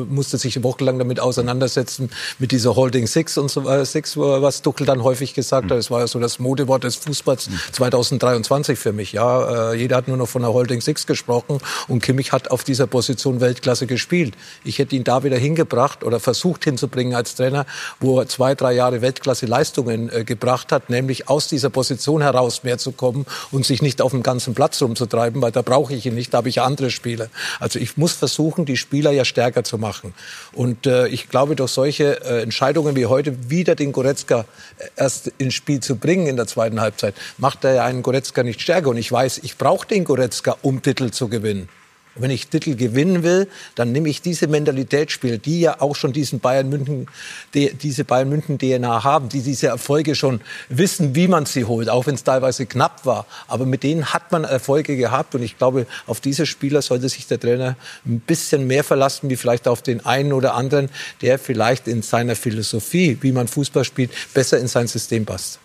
musste 0.09 0.39
sich 0.39 0.63
wochenlang 0.63 0.99
damit 0.99 1.21
auseinandersetzen, 1.21 2.09
mit 2.39 2.53
dieser 2.53 2.75
Holding 2.75 3.07
Six 3.07 3.37
und 3.37 3.51
so 3.51 3.69
äh, 3.69 3.85
Six, 3.85 4.17
was 4.17 4.63
Duckel 4.63 4.87
dann 4.87 5.03
häufig 5.03 5.35
gesagt 5.35 5.71
hat. 5.71 5.77
Es 5.77 5.91
war 5.91 6.01
ja 6.01 6.07
so 6.07 6.19
das 6.21 6.39
Modewort 6.39 6.85
des 6.85 6.97
Fußballs 6.97 7.51
2023 7.73 8.79
für 8.79 8.95
mich. 8.95 9.13
Ja, 9.13 9.73
äh, 9.73 9.77
jeder 9.77 9.97
hat 9.97 10.09
nur 10.09 10.17
noch 10.17 10.29
von 10.29 10.41
der 10.41 10.55
Holding 10.55 10.81
Six 10.81 11.07
gesprochen 11.07 11.59
und 11.87 12.03
Kimmich 12.03 12.33
hat 12.33 12.51
auf 12.51 12.65
dieser 12.79 12.87
Position 12.87 13.41
Weltklasse 13.41 13.89
gespielt. 13.89 14.35
Ich 14.63 14.79
hätte 14.79 14.95
ihn 14.95 15.03
da 15.03 15.25
wieder 15.25 15.37
hingebracht 15.37 16.05
oder 16.05 16.21
versucht 16.21 16.63
hinzubringen 16.63 17.17
als 17.17 17.35
Trainer, 17.35 17.67
wo 17.99 18.21
er 18.21 18.29
zwei, 18.29 18.55
drei 18.55 18.73
Jahre 18.73 19.03
Weltklasse-Leistungen 19.03 20.09
äh, 20.13 20.23
gebracht 20.23 20.71
hat, 20.71 20.91
nämlich 20.91 21.29
aus 21.29 21.49
dieser 21.49 21.71
Position 21.71 22.23
heraus 22.23 22.63
mehr 22.63 22.79
zu 22.79 22.93
kommen 22.93 23.27
und 23.51 23.67
sich 23.67 23.83
nicht 23.83 24.01
auf 24.01 24.13
dem 24.13 24.23
ganzen 24.23 24.55
Platz 24.55 24.81
rumzutreiben, 24.81 25.43
weil 25.43 25.51
da 25.51 25.63
brauche 25.63 25.93
ich 25.93 26.07
ihn 26.07 26.15
nicht, 26.15 26.33
da 26.33 26.39
habe 26.39 26.51
ich 26.51 26.61
andere 26.61 26.93
Spieler. 26.93 27.31
Also 27.59 27.81
ich 27.81 27.97
muss 27.97 28.13
versuchen, 28.13 28.65
die 28.65 28.77
Spieler 28.77 29.11
ja 29.11 29.25
stärker 29.25 29.65
zu 29.65 29.77
machen. 29.77 30.15
Und 30.53 30.87
äh, 30.87 31.09
ich 31.09 31.29
glaube, 31.29 31.57
durch 31.57 31.73
solche 31.73 32.25
äh, 32.25 32.43
Entscheidungen 32.43 32.95
wie 32.95 33.07
heute 33.07 33.51
wieder 33.51 33.75
den 33.75 33.91
Goretzka 33.91 34.45
äh, 34.79 34.85
erst 34.95 35.33
ins 35.39 35.55
Spiel 35.55 35.81
zu 35.81 35.97
bringen 35.97 36.29
in 36.29 36.37
der 36.37 36.47
zweiten 36.47 36.81
Halbzeit, 36.81 37.17
macht 37.39 37.65
er 37.65 37.75
ja 37.75 37.85
einen 37.85 38.03
Goretzka 38.03 38.45
nicht 38.45 38.61
stärker. 38.61 38.91
Und 38.91 38.99
ich 38.99 39.11
weiß, 39.11 39.39
ich 39.39 39.57
brauche 39.57 39.89
den 39.89 40.05
Goretzka, 40.05 40.57
um 40.63 40.81
Titel 40.81 41.11
zu 41.11 41.27
gewinnen. 41.27 41.69
Und 42.19 42.25
wenn 42.25 42.31
ich 42.33 42.49
Titel 42.49 42.75
gewinnen 42.75 43.23
will, 43.23 43.47
dann 43.77 43.93
nehme 43.93 44.09
ich 44.09 44.21
diese 44.21 44.49
Mentalitätsspieler, 44.49 45.39
die 45.39 45.61
ja 45.61 45.81
auch 45.81 45.95
schon 45.95 46.13
diesen 46.13 46.41
Bayern 46.41 46.69
München, 46.69 47.07
die, 47.55 47.73
diese 47.73 48.05
Bayern 48.05 48.29
München 48.29 48.59
DNA 48.59 49.05
haben, 49.05 49.29
die 49.29 49.41
diese 49.41 49.69
Erfolge 49.69 50.17
schon 50.17 50.41
wissen, 50.69 51.15
wie 51.15 51.29
man 51.29 51.47
sie 51.47 51.65
holt, 51.65 51.89
auch 51.89 52.07
wenn 52.07 52.17
es 52.17 52.25
teilweise 52.25 52.67
knapp 52.67 53.07
war. 53.07 53.27
Aber 53.47 53.67
mit 53.67 53.85
denen 53.85 54.13
hat 54.13 54.33
man 54.33 54.43
Erfolge 54.43 54.97
gehabt 54.97 55.37
und 55.37 55.43
ich 55.45 55.59
glaube, 55.59 55.87
auf 56.09 56.21
diese 56.21 56.45
Spieler 56.45 56.83
sollte 56.83 57.09
sich 57.09 57.29
der 57.29 57.39
Trainer 57.39 57.77
ein 58.05 58.19
bisschen 58.19 58.67
mehr 58.67 58.83
verlassen, 58.83 59.31
wie 59.31 59.37
vielleicht 59.37 59.69
auf 59.69 59.81
den 59.83 60.05
einen 60.05 60.33
oder 60.33 60.55
anderen, 60.55 60.89
der 61.23 61.39
vielleicht 61.39 61.87
in 61.87 62.03
seiner 62.03 62.35
Philosophie, 62.35 63.17
wie 63.21 63.31
man 63.31 63.47
Fußball 63.47 63.85
spielt, 63.85 64.11
besser 64.35 64.59
in 64.59 64.67
sein 64.67 64.89
System 64.89 65.25
passt. 65.25 65.61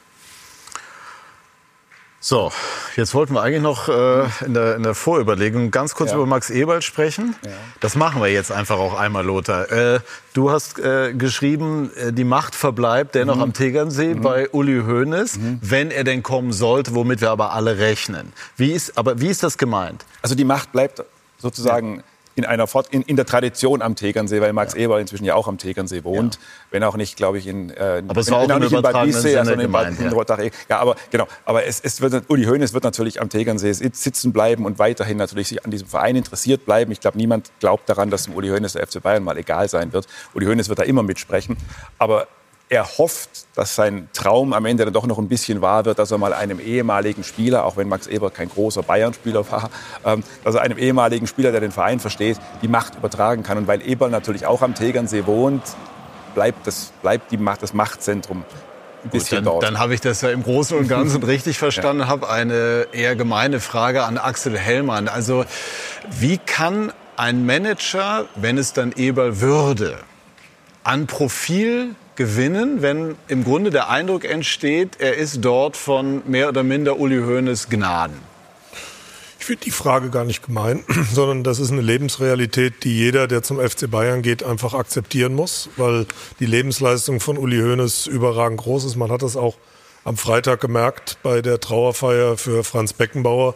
So, 2.25 2.53
jetzt 2.95 3.13
wollten 3.15 3.33
wir 3.33 3.41
eigentlich 3.41 3.61
noch 3.61 3.89
äh, 3.89 4.23
in, 4.45 4.53
der, 4.53 4.77
in 4.77 4.83
der 4.83 4.95
Vorüberlegung 4.95 5.71
ganz 5.71 5.93
kurz 5.93 6.11
ja. 6.11 6.15
über 6.15 6.25
Max 6.25 6.49
Eberl 6.49 6.81
sprechen. 6.81 7.35
Ja. 7.43 7.51
Das 7.81 7.97
machen 7.97 8.21
wir 8.21 8.29
jetzt 8.29 8.49
einfach 8.49 8.77
auch 8.77 8.97
einmal, 8.97 9.25
Lothar. 9.25 9.69
Äh, 9.69 9.99
du 10.31 10.49
hast 10.49 10.79
äh, 10.79 11.13
geschrieben, 11.13 11.91
äh, 11.97 12.13
die 12.13 12.23
Macht 12.23 12.55
verbleibt 12.55 13.15
dennoch 13.15 13.35
mhm. 13.35 13.41
am 13.41 13.53
Tegernsee 13.53 14.13
mhm. 14.13 14.21
bei 14.21 14.49
Uli 14.51 14.83
Hoeneß, 14.85 15.35
mhm. 15.35 15.59
wenn 15.61 15.91
er 15.91 16.05
denn 16.05 16.23
kommen 16.23 16.53
sollte, 16.53 16.95
womit 16.95 17.19
wir 17.19 17.29
aber 17.29 17.51
alle 17.51 17.77
rechnen. 17.77 18.31
Wie 18.55 18.71
ist, 18.71 18.97
aber 18.97 19.19
wie 19.19 19.27
ist 19.27 19.43
das 19.43 19.57
gemeint? 19.57 20.05
Also 20.21 20.33
die 20.33 20.45
Macht 20.45 20.71
bleibt 20.71 21.03
sozusagen... 21.39 21.97
Ja 21.97 22.03
in 22.35 22.45
einer 22.45 22.67
Fort 22.67 22.87
in, 22.91 23.01
in 23.03 23.15
der 23.15 23.25
Tradition 23.25 23.81
am 23.81 23.95
Tegernsee, 23.95 24.41
weil 24.41 24.53
Max 24.53 24.73
ja. 24.73 24.81
Eberl 24.81 25.01
inzwischen 25.01 25.25
ja 25.25 25.35
auch 25.35 25.47
am 25.47 25.57
Tegernsee 25.57 26.03
wohnt, 26.03 26.35
ja. 26.35 26.41
wenn 26.71 26.83
auch 26.83 26.95
nicht, 26.95 27.15
glaube 27.15 27.37
ich, 27.37 27.47
in 27.47 27.69
äh, 27.69 28.03
aber 28.07 28.21
es 28.21 28.31
war 28.31 28.39
auch, 28.39 28.59
nicht 28.59 28.71
in 28.71 28.81
Bad 28.81 29.05
Wiessee, 29.05 29.37
also 29.37 29.53
in 29.53 29.71
Bad, 29.71 29.99
ja. 29.99 30.49
ja, 30.69 30.79
aber 30.79 30.95
genau, 31.11 31.27
aber 31.45 31.65
es, 31.65 31.79
es 31.79 32.01
wird 32.01 32.29
Uli 32.29 32.45
Hoeneß 32.45 32.73
wird 32.73 32.83
natürlich 32.83 33.21
am 33.21 33.29
Tegernsee 33.29 33.73
sitzen 33.73 34.33
bleiben 34.33 34.65
und 34.65 34.79
weiterhin 34.79 35.17
natürlich 35.17 35.49
sich 35.49 35.63
an 35.63 35.71
diesem 35.71 35.87
Verein 35.87 36.15
interessiert 36.15 36.65
bleiben. 36.65 36.91
Ich 36.91 36.99
glaube, 36.99 37.17
niemand 37.17 37.51
glaubt 37.59 37.87
daran, 37.89 38.09
dass 38.09 38.25
dem 38.25 38.35
Uli 38.35 38.49
Hoeneß 38.49 38.73
der 38.73 38.87
FC 38.87 39.01
Bayern 39.01 39.23
mal 39.23 39.37
egal 39.37 39.69
sein 39.69 39.93
wird. 39.93 40.07
Uli 40.33 40.45
Hoeneß 40.45 40.69
wird 40.69 40.79
da 40.79 40.83
immer 40.83 41.03
mitsprechen, 41.03 41.57
aber 41.97 42.27
er 42.73 42.97
hofft, 42.97 43.29
dass 43.55 43.75
sein 43.75 44.09
Traum 44.13 44.51
am 44.53 44.65
Ende 44.65 44.85
dann 44.85 44.93
doch 44.93 45.05
noch 45.05 45.19
ein 45.19 45.27
bisschen 45.27 45.61
wahr 45.61 45.85
wird, 45.85 45.99
dass 45.99 46.11
er 46.11 46.17
mal 46.17 46.33
einem 46.33 46.59
ehemaligen 46.59 47.23
Spieler, 47.23 47.65
auch 47.65 47.77
wenn 47.77 47.87
Max 47.87 48.07
Eber 48.07 48.31
kein 48.31 48.49
großer 48.49 48.83
Bayern-Spieler 48.83 49.49
war, 49.51 49.69
ähm, 50.05 50.23
dass 50.43 50.55
er 50.55 50.61
einem 50.61 50.77
ehemaligen 50.77 51.27
Spieler, 51.27 51.51
der 51.51 51.61
den 51.61 51.71
Verein 51.71 51.99
versteht, 51.99 52.37
die 52.61 52.67
Macht 52.67 52.95
übertragen 52.95 53.43
kann. 53.43 53.57
Und 53.59 53.67
weil 53.67 53.87
Eber 53.87 54.09
natürlich 54.09 54.45
auch 54.45 54.61
am 54.61 54.73
Tegernsee 54.73 55.25
wohnt, 55.27 55.61
bleibt 56.33 56.65
das, 56.65 56.91
bleibt 57.01 57.31
die 57.31 57.37
Macht, 57.37 57.61
das 57.61 57.73
Machtzentrum 57.73 58.43
ein 59.03 59.09
bisschen 59.09 59.43
Gut, 59.43 59.53
dann, 59.53 59.73
Dann 59.73 59.79
habe 59.79 59.93
ich 59.93 60.01
das 60.01 60.21
ja 60.21 60.29
im 60.29 60.43
Großen 60.43 60.77
und 60.77 60.87
Ganzen 60.87 61.21
richtig 61.23 61.59
verstanden. 61.59 62.01
ja. 62.01 62.07
Habe 62.07 62.29
eine 62.29 62.87
eher 62.91 63.15
gemeine 63.15 63.59
Frage 63.59 64.03
an 64.03 64.17
Axel 64.17 64.57
Hellmann. 64.57 65.07
Also 65.07 65.45
wie 66.19 66.39
kann 66.39 66.91
ein 67.17 67.45
Manager, 67.45 68.25
wenn 68.35 68.57
es 68.57 68.73
dann 68.73 68.93
Eber 68.93 69.39
würde, 69.39 69.99
an 70.83 71.05
Profil 71.05 71.95
gewinnen, 72.15 72.81
wenn 72.81 73.15
im 73.27 73.43
Grunde 73.43 73.69
der 73.69 73.89
Eindruck 73.89 74.25
entsteht, 74.25 74.99
er 74.99 75.15
ist 75.15 75.39
dort 75.41 75.77
von 75.77 76.21
mehr 76.27 76.49
oder 76.49 76.63
minder 76.63 76.99
Uli 76.99 77.19
Hoeneß 77.19 77.69
Gnaden? 77.69 78.17
Ich 79.39 79.45
finde 79.47 79.65
die 79.65 79.71
Frage 79.71 80.09
gar 80.09 80.23
nicht 80.23 80.45
gemein, 80.45 80.85
sondern 81.13 81.43
das 81.43 81.59
ist 81.59 81.71
eine 81.71 81.81
Lebensrealität, 81.81 82.85
die 82.85 82.97
jeder, 82.97 83.27
der 83.27 83.43
zum 83.43 83.59
FC 83.59 83.91
Bayern 83.91 84.21
geht, 84.21 84.41
einfach 84.41 84.73
akzeptieren 84.73 85.33
muss, 85.35 85.69
weil 85.75 86.05
die 86.39 86.45
Lebensleistung 86.45 87.19
von 87.19 87.37
Uli 87.37 87.59
Hoeneß 87.59 88.07
überragend 88.07 88.61
groß 88.61 88.85
ist. 88.85 88.95
Man 88.95 89.11
hat 89.11 89.21
das 89.21 89.35
auch 89.35 89.55
am 90.05 90.15
Freitag 90.15 90.61
gemerkt 90.61 91.17
bei 91.23 91.41
der 91.41 91.59
Trauerfeier 91.59 92.37
für 92.37 92.63
Franz 92.63 92.93
Beckenbauer, 92.93 93.55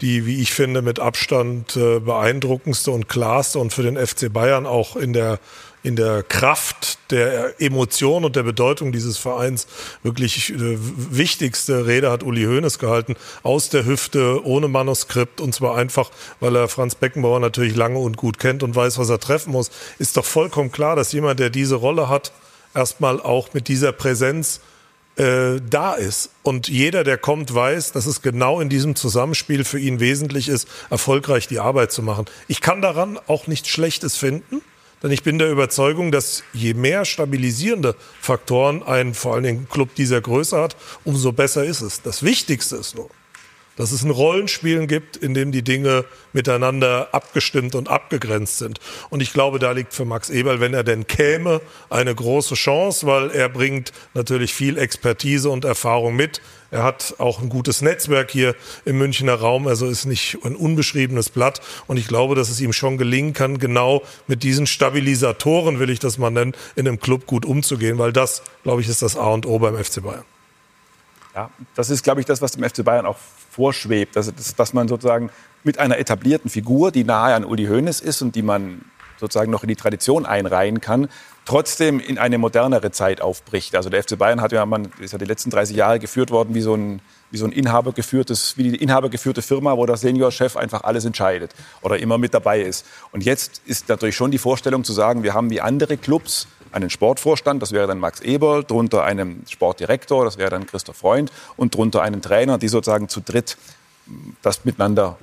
die, 0.00 0.26
wie 0.26 0.40
ich 0.40 0.52
finde, 0.52 0.82
mit 0.82 0.98
Abstand 0.98 1.76
äh, 1.76 2.00
beeindruckendste 2.00 2.90
und 2.90 3.08
klarste 3.08 3.58
und 3.58 3.72
für 3.72 3.82
den 3.82 3.96
FC 3.96 4.32
Bayern 4.32 4.66
auch 4.66 4.96
in 4.96 5.12
der 5.12 5.38
in 5.82 5.96
der 5.96 6.22
Kraft 6.22 6.98
der 7.10 7.60
Emotion 7.60 8.24
und 8.24 8.36
der 8.36 8.42
Bedeutung 8.42 8.92
dieses 8.92 9.18
Vereins 9.18 9.66
wirklich 10.02 10.50
äh, 10.50 10.76
wichtigste 10.78 11.86
Rede 11.86 12.10
hat 12.10 12.22
Uli 12.22 12.44
Hoeneß 12.44 12.78
gehalten, 12.78 13.16
aus 13.42 13.70
der 13.70 13.86
Hüfte, 13.86 14.44
ohne 14.44 14.68
Manuskript 14.68 15.40
und 15.40 15.54
zwar 15.54 15.76
einfach, 15.76 16.10
weil 16.38 16.54
er 16.56 16.68
Franz 16.68 16.94
Beckenbauer 16.94 17.40
natürlich 17.40 17.76
lange 17.76 17.98
und 17.98 18.16
gut 18.16 18.38
kennt 18.38 18.62
und 18.62 18.76
weiß, 18.76 18.98
was 18.98 19.08
er 19.08 19.20
treffen 19.20 19.52
muss. 19.52 19.70
Ist 19.98 20.16
doch 20.16 20.24
vollkommen 20.24 20.70
klar, 20.70 20.96
dass 20.96 21.12
jemand, 21.12 21.40
der 21.40 21.50
diese 21.50 21.76
Rolle 21.76 22.08
hat, 22.08 22.32
erstmal 22.74 23.20
auch 23.20 23.52
mit 23.54 23.68
dieser 23.68 23.92
Präsenz 23.92 24.60
äh, 25.16 25.60
da 25.68 25.94
ist. 25.94 26.30
Und 26.42 26.68
jeder, 26.68 27.04
der 27.04 27.18
kommt, 27.18 27.54
weiß, 27.54 27.92
dass 27.92 28.06
es 28.06 28.22
genau 28.22 28.60
in 28.60 28.68
diesem 28.68 28.96
Zusammenspiel 28.96 29.64
für 29.64 29.78
ihn 29.78 30.00
wesentlich 30.00 30.48
ist, 30.48 30.68
erfolgreich 30.88 31.48
die 31.48 31.58
Arbeit 31.58 31.92
zu 31.92 32.02
machen. 32.02 32.26
Ich 32.48 32.60
kann 32.60 32.80
daran 32.80 33.18
auch 33.26 33.46
nichts 33.46 33.68
Schlechtes 33.68 34.16
finden, 34.16 34.62
denn 35.02 35.10
ich 35.10 35.22
bin 35.22 35.38
der 35.38 35.50
Überzeugung, 35.50 36.12
dass 36.12 36.42
je 36.52 36.74
mehr 36.74 37.04
stabilisierende 37.04 37.94
Faktoren 38.20 38.82
ein 38.82 39.14
vor 39.14 39.34
allen 39.34 39.44
Dingen 39.44 39.68
Club 39.68 39.94
dieser 39.94 40.20
Größe 40.20 40.60
hat, 40.60 40.76
umso 41.04 41.32
besser 41.32 41.64
ist 41.64 41.80
es. 41.80 42.02
Das 42.02 42.22
Wichtigste 42.22 42.76
ist 42.76 42.96
nur, 42.96 43.08
dass 43.80 43.92
es 43.92 44.02
ein 44.02 44.10
Rollenspielen 44.10 44.86
gibt, 44.88 45.16
in 45.16 45.32
dem 45.32 45.52
die 45.52 45.62
Dinge 45.62 46.04
miteinander 46.34 47.08
abgestimmt 47.12 47.74
und 47.74 47.88
abgegrenzt 47.88 48.58
sind. 48.58 48.78
Und 49.08 49.22
ich 49.22 49.32
glaube, 49.32 49.58
da 49.58 49.70
liegt 49.72 49.94
für 49.94 50.04
Max 50.04 50.28
Eberl, 50.28 50.60
wenn 50.60 50.74
er 50.74 50.84
denn 50.84 51.06
käme, 51.06 51.62
eine 51.88 52.14
große 52.14 52.56
Chance, 52.56 53.06
weil 53.06 53.30
er 53.30 53.48
bringt 53.48 53.92
natürlich 54.12 54.52
viel 54.52 54.76
Expertise 54.76 55.48
und 55.48 55.64
Erfahrung 55.64 56.14
mit. 56.14 56.42
Er 56.70 56.82
hat 56.82 57.14
auch 57.16 57.40
ein 57.40 57.48
gutes 57.48 57.80
Netzwerk 57.80 58.30
hier 58.30 58.54
im 58.84 58.98
Münchner 58.98 59.36
Raum, 59.36 59.66
also 59.66 59.86
ist 59.86 60.04
nicht 60.04 60.36
ein 60.44 60.56
unbeschriebenes 60.56 61.30
Blatt. 61.30 61.62
Und 61.86 61.96
ich 61.96 62.06
glaube, 62.06 62.34
dass 62.34 62.50
es 62.50 62.60
ihm 62.60 62.74
schon 62.74 62.98
gelingen 62.98 63.32
kann, 63.32 63.56
genau 63.56 64.02
mit 64.26 64.42
diesen 64.42 64.66
Stabilisatoren, 64.66 65.78
will 65.78 65.88
ich 65.88 66.00
das 66.00 66.18
mal 66.18 66.30
nennen, 66.30 66.52
in 66.76 66.86
einem 66.86 67.00
Club 67.00 67.24
gut 67.24 67.46
umzugehen, 67.46 67.96
weil 67.96 68.12
das, 68.12 68.42
glaube 68.62 68.82
ich, 68.82 68.90
ist 68.90 69.00
das 69.00 69.16
A 69.16 69.28
und 69.28 69.46
O 69.46 69.58
beim 69.58 69.82
FC 69.82 70.02
Bayern. 70.02 70.24
Ja, 71.34 71.48
das 71.74 71.88
ist, 71.88 72.02
glaube 72.02 72.20
ich, 72.20 72.26
das, 72.26 72.42
was 72.42 72.52
dem 72.52 72.68
FC 72.68 72.84
Bayern 72.84 73.06
auch 73.06 73.16
vorschwebt, 73.50 74.16
dass, 74.16 74.32
dass 74.54 74.72
man 74.72 74.88
sozusagen 74.88 75.30
mit 75.64 75.78
einer 75.78 75.98
etablierten 75.98 76.50
Figur, 76.50 76.90
die 76.90 77.04
nahe 77.04 77.34
an 77.34 77.44
Uli 77.44 77.66
Hoeneß 77.66 78.00
ist 78.00 78.22
und 78.22 78.34
die 78.34 78.42
man 78.42 78.82
sozusagen 79.18 79.50
noch 79.50 79.62
in 79.62 79.68
die 79.68 79.76
Tradition 79.76 80.24
einreihen 80.24 80.80
kann, 80.80 81.08
trotzdem 81.44 82.00
in 82.00 82.16
eine 82.16 82.38
modernere 82.38 82.90
Zeit 82.90 83.20
aufbricht. 83.20 83.76
Also 83.76 83.90
der 83.90 84.02
FC 84.02 84.16
Bayern 84.16 84.40
hat 84.40 84.52
ja, 84.52 84.64
man 84.64 84.90
ist 84.98 85.12
ja 85.12 85.18
die 85.18 85.26
letzten 85.26 85.50
30 85.50 85.76
Jahre 85.76 85.98
geführt 85.98 86.30
worden 86.30 86.54
wie 86.54 86.62
so 86.62 86.74
ein 86.74 87.02
wie 87.30 87.38
so 87.38 87.44
ein 87.44 87.52
inhabergeführtes, 87.52 88.56
wie 88.56 88.70
die 88.70 88.76
inhabergeführte 88.76 89.42
Firma, 89.42 89.76
wo 89.76 89.86
der 89.86 89.96
Seniorchef 89.96 90.56
einfach 90.56 90.82
alles 90.82 91.04
entscheidet 91.04 91.54
oder 91.80 91.98
immer 91.98 92.18
mit 92.18 92.34
dabei 92.34 92.60
ist. 92.60 92.84
Und 93.12 93.24
jetzt 93.24 93.62
ist 93.66 93.88
natürlich 93.88 94.16
schon 94.16 94.30
die 94.30 94.38
Vorstellung 94.38 94.84
zu 94.84 94.92
sagen, 94.92 95.22
wir 95.22 95.34
haben 95.34 95.50
wie 95.50 95.60
andere 95.60 95.96
Clubs 95.96 96.48
einen 96.72 96.90
Sportvorstand, 96.90 97.62
das 97.62 97.72
wäre 97.72 97.86
dann 97.86 97.98
Max 97.98 98.20
Eberl, 98.20 98.64
drunter 98.64 99.04
einen 99.04 99.44
Sportdirektor, 99.48 100.24
das 100.24 100.38
wäre 100.38 100.50
dann 100.50 100.66
Christoph 100.66 100.96
Freund 100.96 101.32
und 101.56 101.74
drunter 101.74 102.02
einen 102.02 102.22
Trainer, 102.22 102.58
die 102.58 102.68
sozusagen 102.68 103.08
zu 103.08 103.20
dritt 103.20 103.56
das 104.42 104.64
miteinander, 104.64 105.18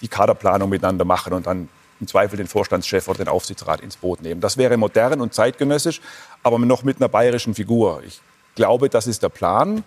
die 0.00 0.08
Kaderplanung 0.08 0.68
miteinander 0.68 1.04
machen 1.04 1.32
und 1.32 1.46
dann 1.46 1.68
im 2.00 2.08
Zweifel 2.08 2.36
den 2.36 2.48
Vorstandschef 2.48 3.06
oder 3.08 3.18
den 3.18 3.28
Aufsichtsrat 3.28 3.80
ins 3.80 3.96
Boot 3.96 4.22
nehmen. 4.22 4.40
Das 4.40 4.56
wäre 4.56 4.76
modern 4.76 5.20
und 5.20 5.32
zeitgenössisch, 5.32 6.00
aber 6.42 6.58
noch 6.58 6.82
mit 6.82 6.96
einer 6.96 7.08
bayerischen 7.08 7.54
Figur. 7.54 8.02
Ich 8.04 8.20
glaube, 8.56 8.88
das 8.88 9.06
ist 9.06 9.22
der 9.22 9.28
Plan. 9.28 9.84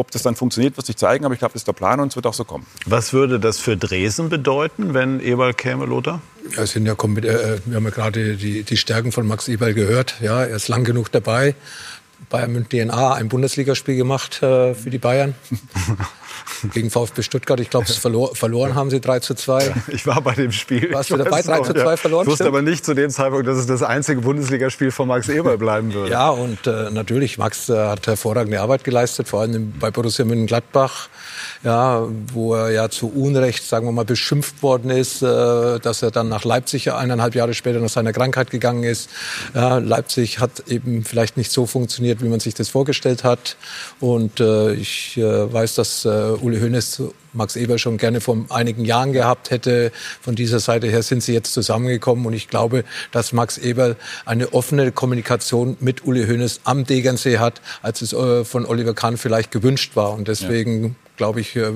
Ob 0.00 0.10
das 0.10 0.22
dann 0.22 0.34
funktioniert, 0.34 0.78
wird 0.78 0.86
sich 0.86 0.96
zeigen, 0.96 1.26
aber 1.26 1.34
ich 1.34 1.40
glaube, 1.40 1.52
das 1.52 1.60
ist 1.60 1.68
der 1.68 1.74
Plan 1.74 2.00
und 2.00 2.08
es 2.08 2.16
wird 2.16 2.26
auch 2.26 2.32
so 2.32 2.44
kommen. 2.44 2.64
Was 2.86 3.12
würde 3.12 3.38
das 3.38 3.58
für 3.58 3.76
Dresden 3.76 4.30
bedeuten, 4.30 4.94
wenn 4.94 5.20
Eberl 5.20 5.52
käme, 5.52 5.84
Lothar? 5.84 6.22
Ja, 6.56 6.64
sind 6.64 6.86
ja, 6.86 6.94
äh, 6.94 6.96
wir 7.66 7.76
haben 7.76 7.84
ja 7.84 7.90
gerade 7.90 8.36
die, 8.36 8.62
die 8.62 8.76
Stärken 8.78 9.12
von 9.12 9.26
Max 9.26 9.46
Eberl 9.46 9.74
gehört. 9.74 10.14
Ja, 10.22 10.42
er 10.42 10.56
ist 10.56 10.68
lang 10.68 10.84
genug 10.84 11.12
dabei. 11.12 11.54
Bayern 12.30 12.52
München 12.52 12.88
DNA 12.88 13.12
ein 13.12 13.28
Bundesligaspiel 13.28 13.96
gemacht 13.96 14.42
äh, 14.42 14.74
für 14.74 14.88
die 14.88 14.96
Bayern. 14.96 15.34
gegen 16.72 16.90
VfB 16.90 17.22
Stuttgart. 17.22 17.60
Ich 17.60 17.70
glaube, 17.70 17.86
verlor, 17.86 18.34
verloren 18.34 18.74
haben 18.74 18.90
sie 18.90 19.00
3 19.00 19.20
zu 19.20 19.34
2. 19.34 19.74
Ich 19.92 20.06
war 20.06 20.20
bei 20.20 20.34
dem 20.34 20.52
Spiel. 20.52 20.92
Warst 20.92 21.10
du 21.10 21.16
dabei? 21.16 21.42
3 21.42 21.60
zu 21.60 21.72
2 21.72 21.78
ja. 21.78 21.96
verloren? 21.96 22.26
Ich 22.26 22.30
wusste 22.30 22.46
aber 22.46 22.62
nicht 22.62 22.84
zu 22.84 22.94
dem 22.94 23.10
Zeitpunkt, 23.10 23.46
dass 23.46 23.58
es 23.58 23.66
das 23.66 23.82
einzige 23.82 24.20
Bundesligaspiel 24.20 24.90
von 24.90 25.08
Max 25.08 25.28
Eberl 25.28 25.58
bleiben 25.58 25.92
würde. 25.92 26.12
Ja, 26.12 26.30
und 26.30 26.66
äh, 26.66 26.90
natürlich, 26.90 27.38
Max 27.38 27.68
äh, 27.68 27.76
hat 27.76 28.06
hervorragende 28.06 28.60
Arbeit 28.60 28.84
geleistet, 28.84 29.28
vor 29.28 29.40
allem 29.40 29.72
bei 29.78 29.90
Borussia 29.90 30.24
Mönchengladbach, 30.24 31.08
ja, 31.62 32.06
wo 32.32 32.54
er 32.54 32.70
ja 32.70 32.88
zu 32.88 33.08
Unrecht, 33.08 33.64
sagen 33.64 33.86
wir 33.86 33.92
mal, 33.92 34.04
beschimpft 34.04 34.62
worden 34.62 34.90
ist, 34.90 35.22
äh, 35.22 35.78
dass 35.78 36.02
er 36.02 36.10
dann 36.10 36.28
nach 36.28 36.44
Leipzig 36.44 36.90
eineinhalb 36.92 37.34
Jahre 37.34 37.52
später 37.52 37.80
nach 37.80 37.90
seiner 37.90 38.12
Krankheit 38.12 38.50
gegangen 38.50 38.84
ist. 38.84 39.10
Ja, 39.54 39.78
Leipzig 39.78 40.38
hat 40.38 40.64
eben 40.68 41.04
vielleicht 41.04 41.36
nicht 41.36 41.52
so 41.52 41.66
funktioniert, 41.66 42.22
wie 42.22 42.28
man 42.28 42.40
sich 42.40 42.54
das 42.54 42.68
vorgestellt 42.70 43.24
hat. 43.24 43.56
Und 44.00 44.40
äh, 44.40 44.72
ich 44.72 45.18
äh, 45.18 45.52
weiß, 45.52 45.74
dass 45.74 46.04
äh, 46.04 46.08
Uli 46.08 46.60
Hoeneß 46.60 47.02
Max 47.32 47.56
Eber 47.56 47.78
schon 47.78 47.96
gerne 47.96 48.20
vor 48.20 48.44
einigen 48.48 48.84
Jahren 48.84 49.12
gehabt 49.12 49.50
hätte. 49.50 49.92
Von 50.20 50.34
dieser 50.34 50.60
Seite 50.60 50.88
her 50.88 51.02
sind 51.02 51.22
sie 51.22 51.32
jetzt 51.32 51.52
zusammengekommen 51.52 52.26
und 52.26 52.32
ich 52.32 52.48
glaube, 52.48 52.84
dass 53.12 53.32
Max 53.32 53.58
Eber 53.58 53.96
eine 54.24 54.52
offene 54.52 54.92
Kommunikation 54.92 55.76
mit 55.80 56.04
Uli 56.04 56.26
Hoeneß 56.26 56.62
am 56.64 56.84
Degernsee 56.84 57.38
hat, 57.38 57.60
als 57.82 58.02
es 58.02 58.12
äh, 58.12 58.44
von 58.44 58.66
Oliver 58.66 58.94
Kahn 58.94 59.16
vielleicht 59.16 59.50
gewünscht 59.50 59.94
war. 59.94 60.12
Und 60.12 60.28
deswegen, 60.28 60.84
ja. 60.84 60.90
Glaube 61.20 61.42
ich, 61.42 61.54
äh, 61.54 61.72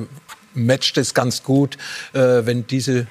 matcht 0.54 0.96
es 0.96 1.12
ganz 1.12 1.42
gut, 1.42 1.76
äh, 2.14 2.46
wenn 2.46 2.66
diese 2.66 3.06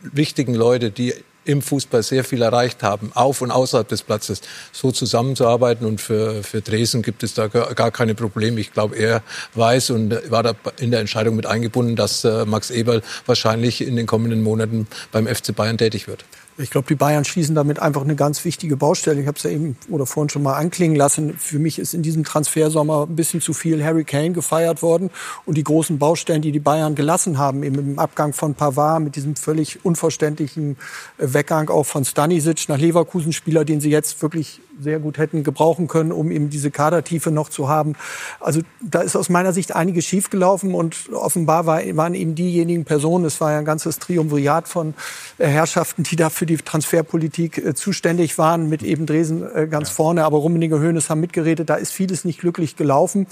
wichtigen 0.00 0.54
Leute, 0.54 0.90
die 0.90 1.12
im 1.44 1.60
Fußball 1.60 2.02
sehr 2.02 2.24
viel 2.24 2.40
erreicht 2.40 2.82
haben, 2.82 3.10
auf 3.14 3.42
und 3.42 3.50
außerhalb 3.50 3.86
des 3.86 4.02
Platzes, 4.02 4.40
so 4.72 4.90
zusammenzuarbeiten. 4.90 5.86
Und 5.86 6.00
für, 6.00 6.42
für 6.42 6.62
Dresden 6.62 7.02
gibt 7.02 7.22
es 7.22 7.34
da 7.34 7.46
gar 7.48 7.90
keine 7.90 8.14
Probleme. 8.14 8.58
Ich 8.58 8.72
glaube, 8.72 8.96
er 8.96 9.22
weiß 9.52 9.90
und 9.90 10.30
war 10.30 10.42
da 10.42 10.54
in 10.80 10.90
der 10.90 11.00
Entscheidung 11.00 11.36
mit 11.36 11.44
eingebunden, 11.44 11.94
dass 11.94 12.24
äh, 12.24 12.46
Max 12.46 12.70
Eberl 12.70 13.02
wahrscheinlich 13.26 13.86
in 13.86 13.96
den 13.96 14.06
kommenden 14.06 14.42
Monaten 14.42 14.88
beim 15.12 15.26
FC 15.26 15.54
Bayern 15.54 15.76
tätig 15.76 16.08
wird. 16.08 16.24
Ich 16.58 16.70
glaube, 16.70 16.88
die 16.88 16.94
Bayern 16.94 17.26
schließen 17.26 17.54
damit 17.54 17.80
einfach 17.80 18.00
eine 18.00 18.16
ganz 18.16 18.42
wichtige 18.46 18.78
Baustelle. 18.78 19.20
Ich 19.20 19.26
habe 19.26 19.36
es 19.36 19.42
ja 19.42 19.50
eben 19.50 19.76
oder 19.90 20.06
vorhin 20.06 20.30
schon 20.30 20.42
mal 20.42 20.54
anklingen 20.54 20.96
lassen. 20.96 21.36
Für 21.38 21.58
mich 21.58 21.78
ist 21.78 21.92
in 21.92 22.00
diesem 22.00 22.24
Transfersommer 22.24 23.06
ein 23.06 23.14
bisschen 23.14 23.42
zu 23.42 23.52
viel 23.52 23.84
Harry 23.84 24.04
Kane 24.04 24.32
gefeiert 24.32 24.80
worden 24.80 25.10
und 25.44 25.58
die 25.58 25.64
großen 25.64 25.98
Baustellen, 25.98 26.40
die 26.40 26.52
die 26.52 26.60
Bayern 26.60 26.94
gelassen 26.94 27.36
haben, 27.36 27.62
eben 27.62 27.78
im 27.78 27.98
Abgang 27.98 28.32
von 28.32 28.54
Pavard 28.54 29.02
mit 29.02 29.16
diesem 29.16 29.36
völlig 29.36 29.84
unverständlichen 29.84 30.78
Weggang 31.18 31.68
auch 31.68 31.84
von 31.84 32.06
Stanisic 32.06 32.68
nach 32.68 32.78
Leverkusen, 32.78 33.34
Spieler, 33.34 33.66
den 33.66 33.82
sie 33.82 33.90
jetzt 33.90 34.22
wirklich 34.22 34.60
sehr 34.80 34.98
gut 34.98 35.18
hätten 35.18 35.44
gebrauchen 35.44 35.88
können, 35.88 36.12
um 36.12 36.30
eben 36.30 36.50
diese 36.50 36.70
Kadertiefe 36.70 37.30
noch 37.30 37.48
zu 37.48 37.68
haben. 37.68 37.94
Also 38.40 38.60
da 38.80 39.00
ist 39.00 39.16
aus 39.16 39.28
meiner 39.28 39.52
Sicht 39.52 39.74
einiges 39.74 40.04
schiefgelaufen 40.04 40.74
und 40.74 41.10
offenbar 41.12 41.66
war, 41.66 41.80
waren 41.96 42.14
eben 42.14 42.34
diejenigen 42.34 42.84
Personen, 42.84 43.24
es 43.24 43.40
war 43.40 43.52
ja 43.52 43.58
ein 43.58 43.64
ganzes 43.64 43.98
Triumvirat 43.98 44.68
von 44.68 44.94
äh, 45.38 45.46
Herrschaften, 45.46 46.02
die 46.02 46.16
da 46.16 46.30
für 46.30 46.46
die 46.46 46.56
Transferpolitik 46.56 47.58
äh, 47.58 47.74
zuständig 47.74 48.38
waren, 48.38 48.68
mit 48.68 48.82
eben 48.82 49.06
Dresen 49.06 49.44
äh, 49.54 49.66
ganz 49.66 49.88
ja. 49.88 49.94
vorne, 49.94 50.24
aber 50.24 50.38
Rummenigge, 50.38 50.78
Höhnes 50.78 51.10
haben 51.10 51.20
mitgeredet. 51.20 51.70
Da 51.70 51.76
ist 51.76 51.92
vieles 51.92 52.24
nicht 52.24 52.40
glücklich 52.40 52.76
gelaufen. 52.76 53.26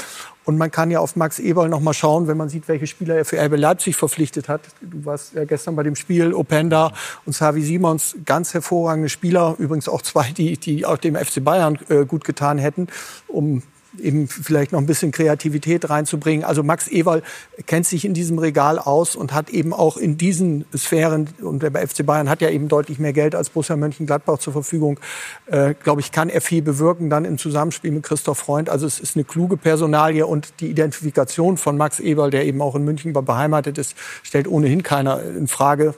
Und 0.44 0.58
man 0.58 0.70
kann 0.70 0.90
ja 0.90 1.00
auf 1.00 1.16
Max 1.16 1.38
Eberl 1.38 1.68
noch 1.68 1.80
mal 1.80 1.94
schauen, 1.94 2.28
wenn 2.28 2.36
man 2.36 2.48
sieht, 2.48 2.68
welche 2.68 2.86
Spieler 2.86 3.16
er 3.16 3.24
für 3.24 3.42
RB 3.42 3.56
Leipzig 3.56 3.96
verpflichtet 3.96 4.48
hat. 4.48 4.60
Du 4.80 5.04
warst 5.04 5.34
ja 5.34 5.44
gestern 5.44 5.74
bei 5.74 5.82
dem 5.82 5.96
Spiel, 5.96 6.34
Openda 6.34 6.92
und 7.24 7.32
Savi 7.32 7.62
Simons, 7.62 8.16
ganz 8.24 8.52
hervorragende 8.52 9.08
Spieler. 9.08 9.54
Übrigens 9.58 9.88
auch 9.88 10.02
zwei, 10.02 10.30
die, 10.32 10.58
die 10.58 10.84
auch 10.84 10.98
dem 10.98 11.16
FC 11.16 11.42
Bayern 11.42 11.78
äh, 11.88 12.04
gut 12.04 12.24
getan 12.24 12.58
hätten, 12.58 12.88
um 13.26 13.62
eben 14.00 14.28
vielleicht 14.28 14.72
noch 14.72 14.80
ein 14.80 14.86
bisschen 14.86 15.12
Kreativität 15.12 15.88
reinzubringen. 15.88 16.44
Also 16.44 16.62
Max 16.62 16.88
Ewald 16.88 17.24
kennt 17.66 17.86
sich 17.86 18.04
in 18.04 18.14
diesem 18.14 18.38
Regal 18.38 18.78
aus 18.78 19.16
und 19.16 19.32
hat 19.32 19.50
eben 19.50 19.72
auch 19.72 19.96
in 19.96 20.16
diesen 20.16 20.64
Sphären, 20.76 21.28
und 21.40 21.62
der 21.62 21.72
FC 21.72 22.04
Bayern 22.04 22.28
hat 22.28 22.40
ja 22.40 22.50
eben 22.50 22.68
deutlich 22.68 22.98
mehr 22.98 23.12
Geld 23.12 23.34
als 23.34 23.50
Borussia 23.50 23.76
Mönchengladbach 23.76 24.38
zur 24.38 24.52
Verfügung, 24.52 25.00
äh, 25.46 25.74
glaube 25.82 26.00
ich, 26.00 26.12
kann 26.12 26.28
er 26.28 26.40
viel 26.40 26.62
bewirken, 26.62 27.10
dann 27.10 27.24
im 27.24 27.38
Zusammenspiel 27.38 27.90
mit 27.90 28.02
Christoph 28.02 28.38
Freund. 28.38 28.68
Also 28.68 28.86
es 28.86 29.00
ist 29.00 29.16
eine 29.16 29.24
kluge 29.24 29.56
Personalie 29.56 30.26
und 30.26 30.60
die 30.60 30.70
Identifikation 30.70 31.56
von 31.56 31.76
Max 31.76 32.00
Ewald, 32.00 32.32
der 32.32 32.44
eben 32.44 32.60
auch 32.62 32.74
in 32.74 32.84
München 32.84 33.12
beheimatet 33.12 33.78
ist, 33.78 33.94
stellt 34.22 34.48
ohnehin 34.48 34.82
keiner 34.82 35.22
in 35.22 35.48
Frage 35.48 35.94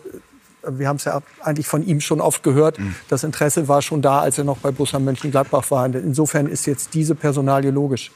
wir 0.68 0.88
haben 0.88 0.96
es 0.96 1.04
ja 1.04 1.20
eigentlich 1.42 1.68
von 1.68 1.84
ihm 1.84 2.00
schon 2.00 2.20
oft 2.20 2.42
gehört, 2.42 2.78
mhm. 2.78 2.94
das 3.08 3.24
Interesse 3.24 3.68
war 3.68 3.82
schon 3.82 4.02
da, 4.02 4.20
als 4.20 4.38
er 4.38 4.44
noch 4.44 4.58
bei 4.58 4.70
Borussia 4.70 4.98
Mönchengladbach 4.98 5.70
war. 5.70 5.86
Insofern 5.86 6.46
ist 6.46 6.66
jetzt 6.66 6.94
diese 6.94 7.14
Personalie 7.14 7.70
logisch. 7.70 8.10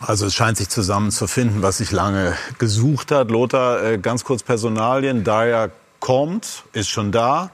Also 0.00 0.26
es 0.26 0.34
scheint 0.34 0.58
sich 0.58 0.68
zusammenzufinden, 0.68 1.62
was 1.62 1.78
sich 1.78 1.90
lange 1.90 2.34
gesucht 2.58 3.10
hat. 3.12 3.30
Lothar, 3.30 3.82
äh, 3.82 3.98
ganz 3.98 4.24
kurz 4.24 4.42
Personalien. 4.42 5.24
Dyer 5.24 5.70
kommt, 6.00 6.64
ist 6.72 6.88
schon 6.88 7.12
da. 7.12 7.50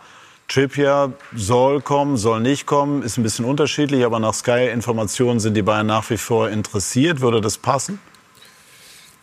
Trippier 0.48 1.12
soll 1.34 1.80
kommen, 1.80 2.16
soll 2.16 2.40
nicht 2.40 2.66
kommen, 2.66 3.02
ist 3.02 3.16
ein 3.16 3.22
bisschen 3.22 3.44
unterschiedlich, 3.44 4.04
aber 4.04 4.18
nach 4.18 4.34
Sky-Informationen 4.34 5.40
sind 5.40 5.54
die 5.54 5.62
Bayern 5.62 5.86
nach 5.86 6.10
wie 6.10 6.18
vor 6.18 6.50
interessiert. 6.50 7.20
Würde 7.20 7.40
das 7.40 7.56
passen? 7.56 8.00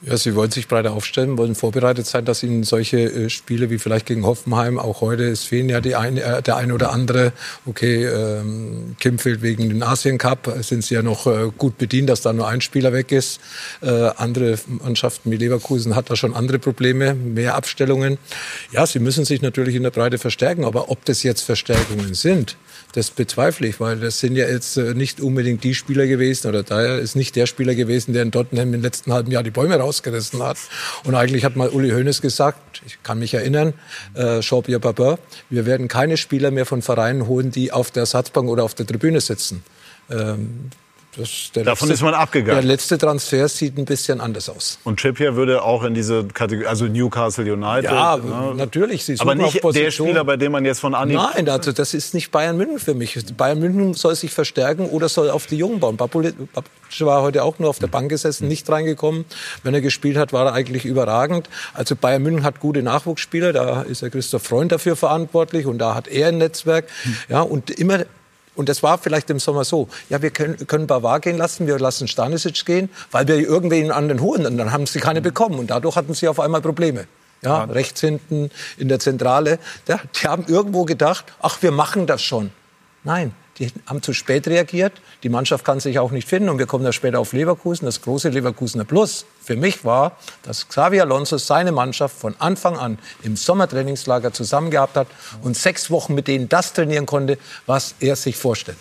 Ja, 0.02 0.16
sie 0.16 0.34
wollen 0.34 0.50
sich 0.50 0.70
breiter 0.70 0.94
aufstellen, 0.94 1.38
wollen 1.38 1.56
vorbereitet 1.56 2.06
sein, 2.06 2.24
dass 2.24 2.42
ihnen 2.42 2.64
solche 2.64 3.00
äh, 3.00 3.30
Spiele 3.30 3.70
wie 3.70 3.80
vielleicht 3.80 4.06
gegen 4.06 4.26
Hoffenheim, 4.26 4.80
auch 4.80 5.02
heute, 5.02 5.28
es 5.28 5.44
fehlen 5.44 5.68
ja 5.68 5.82
die 5.82 5.96
ein, 5.96 6.16
äh, 6.16 6.42
der 6.42 6.56
eine 6.56 6.74
oder 6.74 6.94
andere. 6.94 7.34
Okay, 7.66 8.06
ähm, 8.06 8.96
Kim 9.02 9.20
fehlt 9.20 9.42
wegen 9.42 9.68
den 9.68 9.84
Asien 9.84 10.18
Cup, 10.18 10.54
sind 10.62 10.86
sie 10.86 10.96
ja 10.96 11.02
noch 11.02 11.28
äh, 11.28 11.52
gut 11.58 11.78
bedient, 11.78 12.10
dass 12.10 12.22
da 12.22 12.32
nur 12.32 12.48
ein 12.48 12.62
Spieler 12.62 12.94
weg 12.94 13.12
ist. 13.12 13.42
Äh, 13.82 13.90
andere 14.16 14.58
Mannschaften 14.68 15.32
wie 15.32 15.36
Leverkusen 15.36 15.98
hat 15.98 16.10
da 16.10 16.16
schon 16.16 16.34
andere 16.34 16.60
Probleme, 16.60 17.14
mehr 17.14 17.56
Abstellungen. 17.56 18.20
Ja, 18.72 18.88
sie 18.88 19.00
müssen 19.00 19.26
sich 19.26 19.42
natürlich 19.42 19.76
in 19.76 19.84
der 19.84 19.92
Breite 19.92 20.18
verstärken, 20.18 20.64
aber 20.64 20.90
ob 20.90 21.04
das 21.04 21.24
jetzt 21.24 21.42
Verstärkungen 21.42 22.14
sind, 22.14 22.56
das 22.94 23.12
bezweifle 23.12 23.68
ich, 23.68 23.80
weil 23.80 24.00
das 24.00 24.20
sind 24.20 24.38
ja 24.38 24.48
jetzt 24.48 24.78
äh, 24.78 24.94
nicht 24.94 25.20
unbedingt 25.20 25.64
die 25.64 25.76
Spieler 25.76 26.08
gewesen 26.08 26.48
oder 26.48 26.64
daher 26.64 27.00
ist 27.00 27.18
nicht 27.18 27.36
der 27.36 27.48
Spieler 27.48 27.76
gewesen, 27.76 28.14
der 28.14 28.24
in 28.24 28.32
Tottenham 28.32 28.74
im 28.74 28.82
letzten 28.82 29.12
halben 29.12 29.30
Jahr 29.30 29.44
die 29.44 29.52
Bäume 29.52 29.78
rausgerissen 29.90 30.42
hat. 30.44 30.58
Und 31.04 31.16
eigentlich 31.16 31.44
hat 31.44 31.56
mal 31.56 31.70
Uli 31.70 31.90
Hoeneß 31.90 32.22
gesagt, 32.22 32.82
ich 32.86 33.02
kann 33.04 33.20
mich 33.20 33.34
erinnern, 33.34 33.74
äh, 34.14 34.40
Jean-Pierre 34.40 34.80
Babin, 34.80 35.18
wir 35.50 35.66
werden 35.66 35.88
keine 35.88 36.18
Spieler 36.18 36.52
mehr 36.52 36.66
von 36.66 36.82
Vereinen 36.82 37.28
holen, 37.28 37.52
die 37.52 37.72
auf 37.72 37.92
der 37.92 38.02
Ersatzbank 38.02 38.48
oder 38.50 38.64
auf 38.64 38.76
der 38.76 38.86
Tribüne 38.86 39.22
sitzen. 39.22 39.64
Ähm, 40.10 40.70
Davon 41.16 41.64
letzte, 41.64 41.94
ist 41.94 42.02
man 42.04 42.14
abgegangen. 42.14 42.62
Der 42.62 42.64
letzte 42.64 42.98
Transfer 42.98 43.48
sieht 43.48 43.78
ein 43.80 43.86
bisschen 43.86 44.22
anders 44.22 44.48
aus. 44.48 44.78
Und 44.84 45.00
Trippier 45.00 45.36
würde 45.36 45.64
auch 45.64 45.84
in 45.84 45.96
diese 45.96 46.26
Kategorie, 46.26 46.68
also 46.68 46.86
Newcastle 46.86 47.52
United. 47.52 47.92
Ja, 47.92 48.18
ne? 48.18 48.54
natürlich. 48.56 49.06
Sie 49.06 49.20
aber 49.20 49.34
nicht 49.34 49.64
der 49.64 49.90
Spieler, 49.90 50.24
bei 50.24 50.38
dem 50.38 50.52
man 50.52 50.66
jetzt 50.66 50.80
von 50.80 50.94
Anhieb... 50.94 51.18
Nein, 51.18 51.50
also 51.50 51.72
das 51.72 51.96
ist 51.96 52.14
nicht 52.14 52.30
Bayern 52.30 52.58
München 52.58 52.78
für 52.78 52.94
mich. 52.94 53.18
Bayern 53.36 53.60
München 53.60 53.96
soll 53.96 54.16
sich 54.16 54.32
verstärken 54.32 54.88
oder 54.88 55.10
soll 55.10 55.32
auf 55.32 55.48
die 55.48 55.58
Jungen 55.58 55.80
bauen. 55.80 55.98
Babulic 55.98 56.36
war 57.00 57.22
heute 57.24 57.44
auch 57.44 57.58
nur 57.58 57.70
auf 57.70 57.80
der 57.80 57.88
Bank 57.88 58.10
gesessen, 58.10 58.48
nicht 58.48 58.70
reingekommen. 58.70 59.26
Wenn 59.64 59.74
er 59.74 59.82
gespielt 59.82 60.16
hat, 60.16 60.32
war 60.32 60.46
er 60.46 60.54
eigentlich 60.54 60.86
überragend. 60.86 61.50
Also 61.74 61.96
Bayern 61.96 62.22
München 62.22 62.44
hat 62.44 62.60
gute 62.60 62.84
Nachwuchsspieler. 62.84 63.52
Da 63.52 63.82
ist 63.82 64.04
der 64.04 64.12
Christoph 64.12 64.44
Freund 64.44 64.72
dafür 64.72 64.96
verantwortlich 64.96 65.66
und 65.66 65.80
da 65.80 65.96
hat 65.96 66.08
er 66.08 66.28
ein 66.28 66.38
Netzwerk. 66.38 66.86
Ja, 67.30 67.42
und 67.42 67.72
immer 67.72 68.06
und 68.60 68.68
das 68.68 68.84
war 68.84 68.98
vielleicht 68.98 69.30
im 69.30 69.40
Sommer 69.40 69.64
so. 69.64 69.88
Ja, 70.10 70.22
wir 70.22 70.32
können, 70.32 70.68
können 70.68 70.86
Bavar 70.86 71.22
gehen 71.22 71.38
lassen, 71.38 71.66
wir 71.66 71.80
lassen 71.80 72.10
Stanisic 72.10 72.66
gehen, 72.66 72.90
weil 73.10 73.26
wir 73.26 73.38
irgendwen 73.38 73.90
an 73.90 74.10
den 74.10 74.20
holen. 74.20 74.46
Und 74.46 74.58
dann 74.58 74.74
haben 74.74 74.86
sie 74.86 75.00
keine 75.00 75.22
bekommen. 75.22 75.60
Und 75.60 75.70
dadurch 75.70 75.96
hatten 75.96 76.14
sie 76.14 76.28
auf 76.28 76.42
einmal 76.42 76.60
Probleme. 76.60 77.08
Ja, 77.42 77.60
ja. 77.60 77.64
rechts 77.64 78.02
hinten 78.02 78.52
in 78.78 78.90
der 78.90 79.00
Zentrale. 79.00 79.60
Ja, 79.88 80.02
die 80.22 80.28
haben 80.28 80.44
irgendwo 80.46 80.84
gedacht, 80.84 81.24
ach, 81.42 81.62
wir 81.62 81.72
machen 81.72 82.06
das 82.06 82.22
schon. 82.22 82.52
Nein, 83.06 83.32
die 83.60 83.72
haben 83.86 84.02
zu 84.02 84.14
spät 84.14 84.48
reagiert. 84.48 84.94
Die 85.24 85.30
Mannschaft 85.30 85.66
kann 85.66 85.80
sich 85.80 86.00
auch 86.00 86.12
nicht 86.12 86.28
finden. 86.28 86.50
Und 86.50 86.60
wir 86.60 86.66
kommen 86.66 86.86
da 86.86 86.94
später 86.94 87.20
auf 87.20 87.34
Leverkusen. 87.34 87.86
Das 87.86 88.02
große 88.02 88.30
Leverkusener 88.30 88.86
Plus 88.86 89.26
für 89.42 89.56
mich 89.56 89.84
war, 89.84 90.18
dass 90.44 90.68
Xavi 90.68 91.02
Alonso 91.02 91.38
seine 91.38 91.72
Mannschaft 91.72 92.18
von 92.18 92.36
Anfang 92.40 92.78
an 92.78 92.98
im 93.24 93.36
Sommertrainingslager 93.36 94.32
zusammen 94.32 94.72
gehabt 94.72 94.96
hat 94.96 95.08
und 95.42 95.58
sechs 95.58 95.92
Wochen 95.92 96.16
mit 96.16 96.28
denen 96.28 96.48
das 96.48 96.74
trainieren 96.74 97.06
konnte, 97.06 97.38
was 97.66 97.96
er 98.00 98.16
sich 98.16 98.38
vorstellt. 98.38 98.78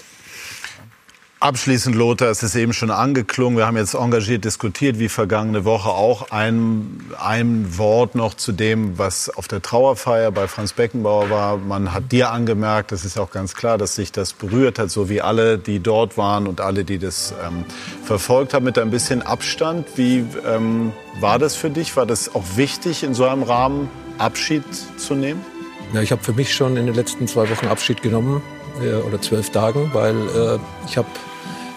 Abschließend, 1.40 1.94
Lothar, 1.94 2.30
es 2.30 2.42
ist 2.42 2.56
eben 2.56 2.72
schon 2.72 2.90
angeklungen. 2.90 3.56
Wir 3.56 3.66
haben 3.68 3.76
jetzt 3.76 3.94
engagiert 3.94 4.44
diskutiert, 4.44 4.98
wie 4.98 5.08
vergangene 5.08 5.64
Woche 5.64 5.90
auch. 5.90 6.32
Ein, 6.32 7.00
ein 7.16 7.78
Wort 7.78 8.16
noch 8.16 8.34
zu 8.34 8.50
dem, 8.50 8.98
was 8.98 9.30
auf 9.30 9.46
der 9.46 9.62
Trauerfeier 9.62 10.32
bei 10.32 10.48
Franz 10.48 10.72
Beckenbauer 10.72 11.30
war. 11.30 11.56
Man 11.56 11.92
hat 11.94 12.10
dir 12.10 12.32
angemerkt, 12.32 12.90
das 12.90 13.04
ist 13.04 13.20
auch 13.20 13.30
ganz 13.30 13.54
klar, 13.54 13.78
dass 13.78 13.94
sich 13.94 14.10
das 14.10 14.32
berührt 14.32 14.80
hat, 14.80 14.90
so 14.90 15.08
wie 15.08 15.20
alle, 15.20 15.58
die 15.58 15.78
dort 15.78 16.18
waren 16.18 16.48
und 16.48 16.60
alle, 16.60 16.82
die 16.82 16.98
das 16.98 17.32
ähm, 17.46 17.64
verfolgt 18.02 18.52
haben, 18.52 18.64
mit 18.64 18.76
ein 18.76 18.90
bisschen 18.90 19.22
Abstand. 19.22 19.86
Wie 19.94 20.24
ähm, 20.44 20.92
war 21.20 21.38
das 21.38 21.54
für 21.54 21.70
dich? 21.70 21.96
War 21.96 22.04
das 22.04 22.34
auch 22.34 22.44
wichtig, 22.56 23.04
in 23.04 23.14
so 23.14 23.24
einem 23.28 23.44
Rahmen 23.44 23.88
Abschied 24.18 24.64
zu 24.96 25.14
nehmen? 25.14 25.44
Ja, 25.92 26.02
ich 26.02 26.10
habe 26.10 26.22
für 26.24 26.32
mich 26.32 26.52
schon 26.52 26.76
in 26.76 26.86
den 26.86 26.96
letzten 26.96 27.28
zwei 27.28 27.48
Wochen 27.48 27.68
Abschied 27.68 28.02
genommen 28.02 28.42
äh, 28.82 28.94
oder 29.06 29.20
zwölf 29.20 29.50
Tagen, 29.50 29.90
weil 29.92 30.14
äh, 30.14 30.58
ich 30.86 30.96
habe 30.96 31.08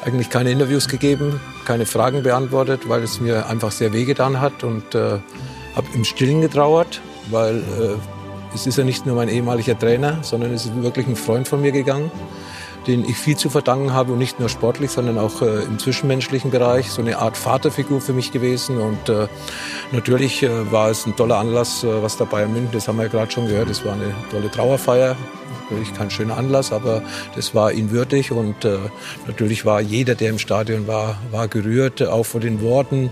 eigentlich 0.03 0.29
keine 0.29 0.51
Interviews 0.51 0.87
gegeben, 0.87 1.39
keine 1.65 1.85
Fragen 1.85 2.23
beantwortet, 2.23 2.89
weil 2.89 3.03
es 3.03 3.19
mir 3.19 3.47
einfach 3.47 3.71
sehr 3.71 3.93
wehgetan 3.93 4.41
hat 4.41 4.63
und 4.63 4.95
äh, 4.95 5.19
habe 5.75 5.87
im 5.93 6.03
Stillen 6.03 6.41
getrauert, 6.41 7.01
weil 7.29 7.57
äh, 7.57 8.53
es 8.53 8.67
ist 8.67 8.77
ja 8.77 8.83
nicht 8.83 9.05
nur 9.05 9.15
mein 9.15 9.29
ehemaliger 9.29 9.77
Trainer, 9.77 10.19
sondern 10.21 10.53
es 10.53 10.65
ist 10.65 10.83
wirklich 10.83 11.07
ein 11.07 11.15
Freund 11.15 11.47
von 11.47 11.61
mir 11.61 11.71
gegangen, 11.71 12.11
den 12.87 13.05
ich 13.05 13.15
viel 13.15 13.37
zu 13.37 13.49
verdanken 13.49 13.93
habe 13.93 14.11
und 14.11 14.17
nicht 14.17 14.39
nur 14.39 14.49
sportlich, 14.49 14.91
sondern 14.91 15.17
auch 15.17 15.41
äh, 15.41 15.63
im 15.63 15.77
zwischenmenschlichen 15.79 16.51
Bereich, 16.51 16.89
so 16.89 17.01
eine 17.01 17.17
Art 17.19 17.37
Vaterfigur 17.37 18.01
für 18.01 18.13
mich 18.13 18.31
gewesen 18.31 18.77
und 18.77 19.07
äh, 19.07 19.27
natürlich 19.91 20.43
äh, 20.43 20.71
war 20.71 20.89
es 20.89 21.05
ein 21.05 21.15
toller 21.15 21.37
Anlass, 21.37 21.83
äh, 21.83 22.01
was 22.01 22.17
dabei 22.17 22.43
in 22.43 22.53
München, 22.53 22.71
das 22.73 22.87
haben 22.87 22.97
wir 22.97 23.03
ja 23.03 23.09
gerade 23.09 23.31
schon 23.31 23.47
gehört, 23.47 23.69
es 23.69 23.85
war 23.85 23.93
eine 23.93 24.13
tolle 24.31 24.49
Trauerfeier, 24.49 25.15
natürlich 25.63 25.93
kein 25.93 26.09
schöner 26.09 26.37
Anlass, 26.37 26.71
aber 26.71 27.01
das 27.35 27.53
war 27.55 27.71
ihn 27.71 27.91
würdig 27.91 28.31
und 28.31 28.65
äh, 28.65 28.77
natürlich 29.27 29.65
war 29.65 29.81
jeder, 29.81 30.15
der 30.15 30.29
im 30.29 30.39
Stadion 30.39 30.87
war, 30.87 31.17
war 31.31 31.47
gerührt, 31.47 32.01
auch 32.01 32.25
vor 32.25 32.41
den 32.41 32.61
Worten, 32.61 33.11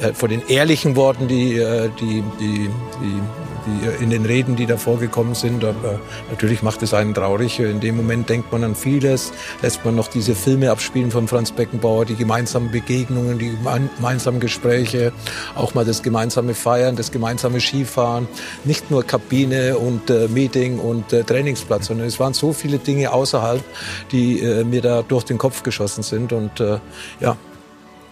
äh, 0.00 0.12
vor 0.12 0.28
den 0.28 0.42
ehrlichen 0.48 0.96
Worten, 0.96 1.28
die, 1.28 1.56
äh, 1.56 1.90
die, 2.00 2.22
die, 2.40 2.70
die, 3.00 3.20
die 3.66 4.04
in 4.04 4.10
den 4.10 4.24
Reden, 4.24 4.56
die 4.56 4.66
da 4.66 4.76
vorgekommen 4.76 5.34
sind. 5.34 5.64
Aber 5.64 6.00
natürlich 6.30 6.62
macht 6.62 6.82
es 6.82 6.94
einen 6.94 7.14
traurig. 7.14 7.58
In 7.60 7.80
dem 7.80 7.96
Moment 7.96 8.28
denkt 8.28 8.52
man 8.52 8.64
an 8.64 8.74
vieles, 8.74 9.32
lässt 9.62 9.84
man 9.84 9.96
noch 9.96 10.08
diese 10.08 10.34
Filme 10.34 10.70
abspielen 10.70 11.10
von 11.10 11.28
Franz 11.28 11.52
Beckenbauer, 11.52 12.04
die 12.04 12.16
gemeinsamen 12.16 12.70
Begegnungen, 12.70 13.38
die 13.38 13.56
gemeinsamen 13.96 14.40
Gespräche, 14.40 15.12
auch 15.54 15.74
mal 15.74 15.84
das 15.84 16.02
gemeinsame 16.02 16.54
Feiern, 16.54 16.96
das 16.96 17.12
gemeinsame 17.12 17.60
Skifahren, 17.60 18.28
nicht 18.64 18.90
nur 18.90 19.04
Kabine 19.04 19.78
und 19.78 20.10
äh, 20.10 20.28
Meeting 20.28 20.78
und 20.78 21.12
äh, 21.12 21.24
Trainingsplatz, 21.24 21.79
sondern 21.82 22.00
sondern 22.00 22.08
es 22.08 22.18
waren 22.18 22.34
so 22.34 22.52
viele 22.52 22.78
Dinge 22.78 23.12
außerhalb, 23.12 23.62
die 24.10 24.40
äh, 24.40 24.64
mir 24.64 24.80
da 24.80 25.02
durch 25.02 25.24
den 25.24 25.38
Kopf 25.38 25.62
geschossen 25.62 26.02
sind. 26.02 26.32
Und 26.32 26.60
äh, 26.60 26.78
ja, 27.20 27.36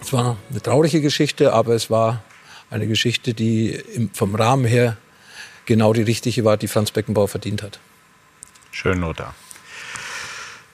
es 0.01 0.13
war 0.13 0.37
eine 0.49 0.61
traurige 0.61 1.01
Geschichte, 1.01 1.53
aber 1.53 1.73
es 1.73 1.89
war 1.89 2.23
eine 2.69 2.87
Geschichte, 2.87 3.33
die 3.33 3.69
im, 3.71 4.11
vom 4.13 4.35
Rahmen 4.35 4.65
her 4.65 4.97
genau 5.65 5.93
die 5.93 6.03
richtige 6.03 6.45
war, 6.45 6.57
die 6.57 6.67
Franz 6.67 6.91
Beckenbauer 6.91 7.27
verdient 7.27 7.63
hat. 7.63 7.79
Schön, 8.71 8.99
Lothar. 9.01 9.33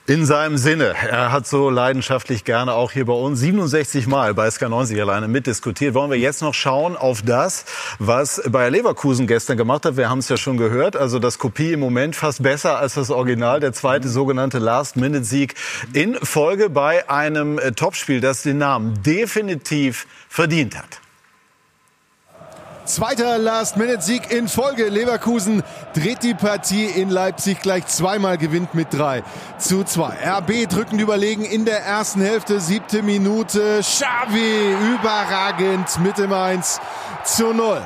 In 0.08 0.24
seinem 0.24 0.56
Sinne. 0.56 0.94
Er 0.94 1.32
hat 1.32 1.48
so 1.48 1.68
leidenschaftlich 1.68 2.44
gerne 2.44 2.74
auch 2.74 2.92
hier 2.92 3.06
bei 3.06 3.12
uns 3.12 3.40
67 3.40 4.06
Mal 4.06 4.34
bei 4.34 4.46
SK90 4.46 5.00
alleine 5.00 5.26
mitdiskutiert. 5.26 5.94
Wollen 5.94 6.12
wir 6.12 6.18
jetzt 6.18 6.42
noch 6.42 6.54
schauen 6.54 6.96
auf 6.96 7.22
das, 7.22 7.64
was 7.98 8.40
Bayer 8.48 8.70
Leverkusen 8.70 9.26
gestern 9.26 9.56
gemacht 9.56 9.84
hat. 9.84 9.96
Wir 9.96 10.08
haben 10.08 10.20
es 10.20 10.28
ja 10.28 10.36
schon 10.36 10.58
gehört. 10.58 10.94
Also 10.94 11.18
das 11.18 11.38
Kopie 11.38 11.72
im 11.72 11.80
Moment 11.80 12.14
fast 12.14 12.40
besser 12.40 12.78
als 12.78 12.94
das 12.94 13.10
Original. 13.10 13.58
Der 13.58 13.72
zweite 13.72 14.08
sogenannte 14.08 14.60
Last-Minute-Sieg 14.60 15.54
in 15.92 16.14
Folge 16.14 16.70
bei 16.70 17.10
einem 17.10 17.58
äh, 17.58 17.72
Topspiel, 17.72 18.20
das 18.20 18.42
den 18.42 18.58
Namen 18.58 19.02
definitiv 19.02 20.06
verdient 20.28 20.78
hat. 20.78 21.00
Zweiter 22.86 23.38
Last-Minute-Sieg 23.38 24.30
in 24.30 24.46
Folge. 24.46 24.88
Leverkusen 24.88 25.64
dreht 25.92 26.22
die 26.22 26.34
Partie 26.34 26.84
in 26.84 27.10
Leipzig 27.10 27.60
gleich 27.60 27.88
zweimal, 27.88 28.38
gewinnt 28.38 28.74
mit 28.74 28.92
3 28.92 29.24
zu 29.58 29.82
2. 29.82 30.16
RB 30.38 30.68
drückend 30.68 31.00
überlegen 31.00 31.44
in 31.44 31.64
der 31.64 31.80
ersten 31.80 32.20
Hälfte, 32.20 32.60
siebte 32.60 33.02
Minute. 33.02 33.80
Xavi 33.80 34.76
überragend 34.94 35.98
mit 35.98 36.16
dem 36.18 36.32
1 36.32 36.80
zu 37.24 37.52
0 37.52 37.82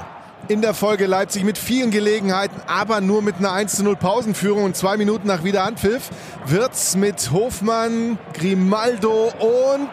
in 0.48 0.60
der 0.60 0.74
Folge 0.74 1.06
Leipzig 1.06 1.44
mit 1.44 1.56
vielen 1.56 1.90
Gelegenheiten, 1.90 2.60
aber 2.66 3.00
nur 3.00 3.22
mit 3.22 3.36
einer 3.36 3.52
1 3.52 3.76
zu 3.76 3.84
0 3.84 3.96
Pausenführung 3.96 4.64
und 4.64 4.76
zwei 4.76 4.96
Minuten 4.96 5.28
nach 5.28 5.44
Wiederanpfiff 5.44 6.10
wird's 6.44 6.96
mit 6.96 7.30
Hofmann, 7.30 8.18
Grimaldo 8.34 9.32
und 9.38 9.90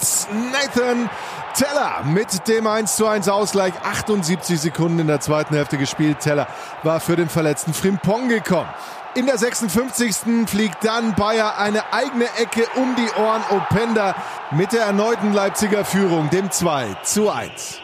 Nathan 0.52 1.10
Teller 1.58 2.04
mit 2.06 2.48
dem 2.48 2.68
1 2.68 2.98
zu 2.98 3.08
1 3.08 3.28
Ausgleich. 3.30 3.74
78 3.84 4.62
Sekunden 4.62 5.00
in 5.00 5.08
der 5.08 5.22
zweiten 5.22 5.56
Hälfte 5.56 5.80
gespielt. 5.80 6.20
Teller 6.20 6.48
war 6.84 7.00
für 7.00 7.16
den 7.16 7.30
verletzten 7.30 7.74
Frimpong 7.74 8.30
gekommen. 8.30 8.70
In 9.16 9.26
der 9.26 9.40
56. 9.40 10.46
fliegt 10.46 10.86
dann 10.86 11.16
Bayer 11.16 11.58
eine 11.58 11.92
eigene 11.92 12.26
Ecke 12.38 12.64
um 12.76 12.96
die 12.96 13.10
Ohren. 13.20 13.42
Openda 13.50 14.16
mit 14.52 14.72
der 14.72 14.84
erneuten 14.84 15.34
Leipziger 15.34 15.84
Führung, 15.84 16.30
dem 16.30 16.52
2 16.52 16.96
zu 17.02 17.32
1. 17.32 17.80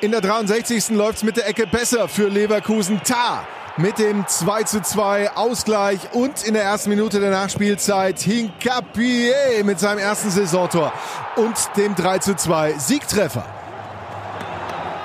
In 0.00 0.12
der 0.12 0.20
63. 0.20 0.90
läuft 0.90 1.16
es 1.16 1.22
mit 1.24 1.36
der 1.36 1.48
Ecke 1.48 1.66
besser 1.66 2.06
für 2.06 2.28
Leverkusen. 2.28 3.02
Tar 3.02 3.44
mit 3.76 3.98
dem 3.98 4.26
2 4.26 4.64
zu 4.64 4.82
2 4.82 5.32
Ausgleich 5.32 6.12
und 6.12 6.44
in 6.44 6.54
der 6.54 6.62
ersten 6.62 6.90
Minute 6.90 7.20
der 7.20 7.30
Nachspielzeit 7.30 8.18
Hinkapie 8.18 9.30
mit 9.64 9.80
seinem 9.80 9.98
ersten 9.98 10.30
Saisontor 10.30 10.92
und 11.36 11.54
dem 11.76 11.94
3 11.94 12.18
zu 12.18 12.36
2 12.36 12.74
Siegtreffer. 12.74 13.44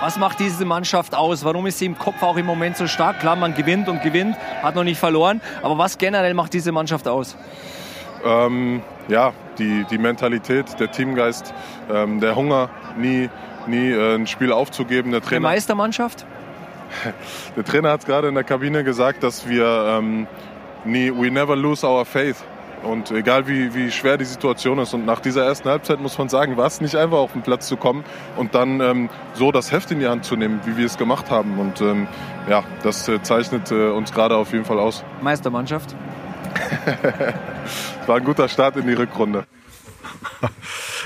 Was 0.02 0.18
macht 0.18 0.40
diese 0.40 0.66
Mannschaft 0.66 1.16
aus? 1.16 1.44
Warum 1.44 1.66
ist 1.66 1.80
sie 1.80 1.86
im 1.86 1.98
Kopf 1.98 2.22
auch 2.22 2.38
im 2.38 2.46
Moment 2.46 2.78
so 2.78 2.88
stark? 2.88 3.20
Klar, 3.20 3.36
man 3.36 3.54
gewinnt 3.56 3.90
und 3.90 4.04
gewinnt, 4.04 4.38
hat 4.62 4.76
noch 4.76 4.84
nicht 4.84 5.00
verloren. 5.00 5.42
Aber 5.64 5.78
was 5.78 5.98
generell 5.98 6.34
macht 6.34 6.54
diese 6.54 6.72
Mannschaft 6.72 7.08
aus? 7.08 7.36
Ähm, 8.24 8.82
ja, 9.08 9.34
die, 9.58 9.86
die 9.90 9.98
Mentalität, 9.98 10.80
der 10.80 10.92
Teamgeist, 10.92 11.54
ähm, 11.90 12.20
der 12.20 12.36
Hunger, 12.36 12.70
nie 12.98 13.30
nie 13.68 13.92
äh, 13.92 14.16
ein 14.16 14.28
Spiel 14.28 14.52
aufzugeben. 14.52 15.12
Der 15.12 15.22
Die 15.22 15.28
Trainer, 15.28 15.42
Meistermannschaft? 15.42 16.26
der 17.56 17.64
Trainer 17.64 17.92
hat 17.92 18.02
es 18.02 18.06
gerade 18.06 18.28
in 18.28 18.36
der 18.36 18.44
Kabine 18.44 18.84
gesagt, 18.84 19.24
dass 19.24 19.48
wir 19.48 19.66
ähm, 20.00 20.28
nie, 20.86 21.12
we 21.12 21.32
never 21.32 21.56
lose 21.56 21.86
our 21.86 22.06
faith. 22.06 22.38
Und 22.84 23.12
egal 23.12 23.48
wie, 23.48 23.74
wie 23.74 23.92
schwer 23.92 24.18
die 24.18 24.26
Situation 24.26 24.78
ist. 24.80 24.94
Und 24.94 25.06
nach 25.06 25.20
dieser 25.20 25.44
ersten 25.44 25.68
Halbzeit 25.68 26.00
muss 26.00 26.18
man 26.18 26.30
sagen, 26.30 26.58
war 26.58 26.68
es 26.68 26.80
nicht 26.80 26.96
einfach 26.96 27.18
auf 27.18 27.34
den 27.34 27.42
Platz 27.42 27.68
zu 27.68 27.76
kommen 27.76 28.04
und 28.36 28.54
dann 28.54 28.80
ähm, 28.82 29.10
so 29.34 29.52
das 29.52 29.72
Heft 29.72 29.90
in 29.92 30.00
die 30.00 30.08
Hand 30.08 30.26
zu 30.26 30.36
nehmen, 30.36 30.62
wie 30.66 30.78
wir 30.78 30.86
es 30.86 30.98
gemacht 30.98 31.32
haben. 31.32 31.60
Und 31.60 31.82
ähm, 31.82 32.08
ja, 32.48 32.64
das 32.84 33.08
äh, 33.10 33.22
zeichnet 33.24 33.72
äh, 33.72 33.90
uns 33.90 34.14
gerade 34.14 34.36
auf 34.36 34.54
jeden 34.54 34.66
Fall 34.66 34.80
aus. 34.80 35.04
Meistermannschaft? 35.22 35.96
Es 38.02 38.08
war 38.08 38.16
ein 38.16 38.24
guter 38.24 38.48
Start 38.48 38.78
in 38.78 38.88
die 38.88 38.94
Rückrunde. 38.94 39.46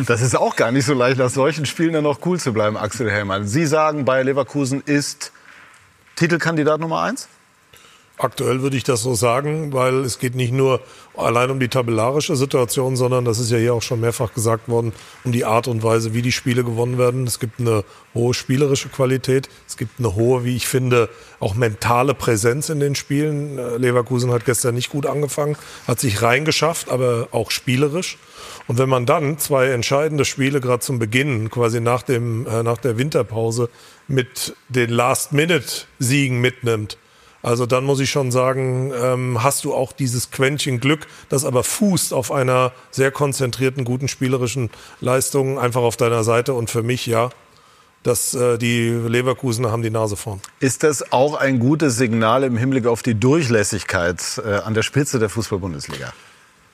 Das 0.07 0.21
ist 0.21 0.35
auch 0.35 0.55
gar 0.55 0.71
nicht 0.71 0.85
so 0.85 0.93
leicht, 0.93 1.17
nach 1.17 1.29
solchen 1.29 1.65
Spielen 1.65 1.93
dann 1.93 2.03
noch 2.03 2.19
cool 2.25 2.39
zu 2.39 2.53
bleiben, 2.53 2.77
Axel 2.77 3.11
Hellmann. 3.11 3.45
Sie 3.45 3.65
sagen, 3.65 4.05
Bayer 4.05 4.23
Leverkusen 4.23 4.81
ist 4.85 5.31
Titelkandidat 6.21 6.79
Nummer 6.79 7.01
eins? 7.01 7.27
Aktuell 8.19 8.61
würde 8.61 8.77
ich 8.77 8.83
das 8.83 9.01
so 9.01 9.15
sagen, 9.15 9.73
weil 9.73 10.01
es 10.01 10.19
geht 10.19 10.35
nicht 10.35 10.53
nur 10.53 10.79
allein 11.17 11.49
um 11.49 11.59
die 11.59 11.67
tabellarische 11.67 12.35
Situation, 12.35 12.95
sondern 12.95 13.25
das 13.25 13.39
ist 13.39 13.49
ja 13.49 13.57
hier 13.57 13.73
auch 13.73 13.81
schon 13.81 14.01
mehrfach 14.01 14.31
gesagt 14.31 14.69
worden, 14.69 14.93
um 15.23 15.31
die 15.31 15.45
Art 15.45 15.67
und 15.67 15.81
Weise, 15.81 16.13
wie 16.13 16.21
die 16.21 16.31
Spiele 16.31 16.63
gewonnen 16.63 16.99
werden. 16.99 17.25
Es 17.25 17.39
gibt 17.39 17.59
eine 17.59 17.83
hohe 18.13 18.35
spielerische 18.35 18.89
Qualität, 18.89 19.49
es 19.67 19.77
gibt 19.77 19.97
eine 19.97 20.13
hohe, 20.13 20.45
wie 20.45 20.55
ich 20.55 20.67
finde, 20.67 21.09
auch 21.39 21.55
mentale 21.55 22.13
Präsenz 22.13 22.69
in 22.69 22.79
den 22.79 22.93
Spielen. 22.93 23.57
Äh, 23.57 23.77
Leverkusen 23.77 24.31
hat 24.31 24.45
gestern 24.45 24.75
nicht 24.75 24.91
gut 24.91 25.07
angefangen, 25.07 25.57
hat 25.87 25.99
sich 25.99 26.21
reingeschafft, 26.21 26.91
aber 26.91 27.29
auch 27.31 27.49
spielerisch. 27.49 28.19
Und 28.71 28.77
wenn 28.77 28.87
man 28.87 29.05
dann 29.05 29.37
zwei 29.37 29.67
entscheidende 29.67 30.23
Spiele 30.23 30.61
gerade 30.61 30.79
zum 30.79 30.97
Beginn, 30.97 31.49
quasi 31.49 31.81
nach, 31.81 32.03
dem, 32.03 32.47
äh, 32.47 32.63
nach 32.63 32.77
der 32.77 32.97
Winterpause, 32.97 33.69
mit 34.07 34.55
den 34.69 34.91
Last-Minute-Siegen 34.91 36.39
mitnimmt, 36.39 36.97
also 37.43 37.65
dann 37.65 37.83
muss 37.83 37.99
ich 37.99 38.09
schon 38.09 38.31
sagen, 38.31 38.93
ähm, 38.95 39.43
hast 39.43 39.65
du 39.65 39.73
auch 39.73 39.91
dieses 39.91 40.31
Quäntchen 40.31 40.79
Glück, 40.79 41.07
das 41.27 41.43
aber 41.43 41.65
fußt 41.65 42.13
auf 42.13 42.31
einer 42.31 42.71
sehr 42.91 43.11
konzentrierten, 43.11 43.83
guten 43.83 44.07
spielerischen 44.07 44.69
Leistung 45.01 45.59
einfach 45.59 45.81
auf 45.81 45.97
deiner 45.97 46.23
Seite. 46.23 46.53
Und 46.53 46.69
für 46.69 46.81
mich 46.81 47.05
ja, 47.05 47.29
dass 48.03 48.33
äh, 48.33 48.57
die 48.57 48.87
Leverkusener 48.87 49.69
haben 49.69 49.83
die 49.83 49.89
Nase 49.89 50.15
vorn. 50.15 50.39
Ist 50.61 50.83
das 50.83 51.11
auch 51.11 51.35
ein 51.35 51.59
gutes 51.59 51.97
Signal 51.97 52.45
im 52.45 52.55
Hinblick 52.55 52.87
auf 52.87 53.03
die 53.03 53.19
Durchlässigkeit 53.19 54.41
äh, 54.45 54.59
an 54.59 54.75
der 54.75 54.83
Spitze 54.83 55.19
der 55.19 55.27
Fußball-Bundesliga? 55.27 56.13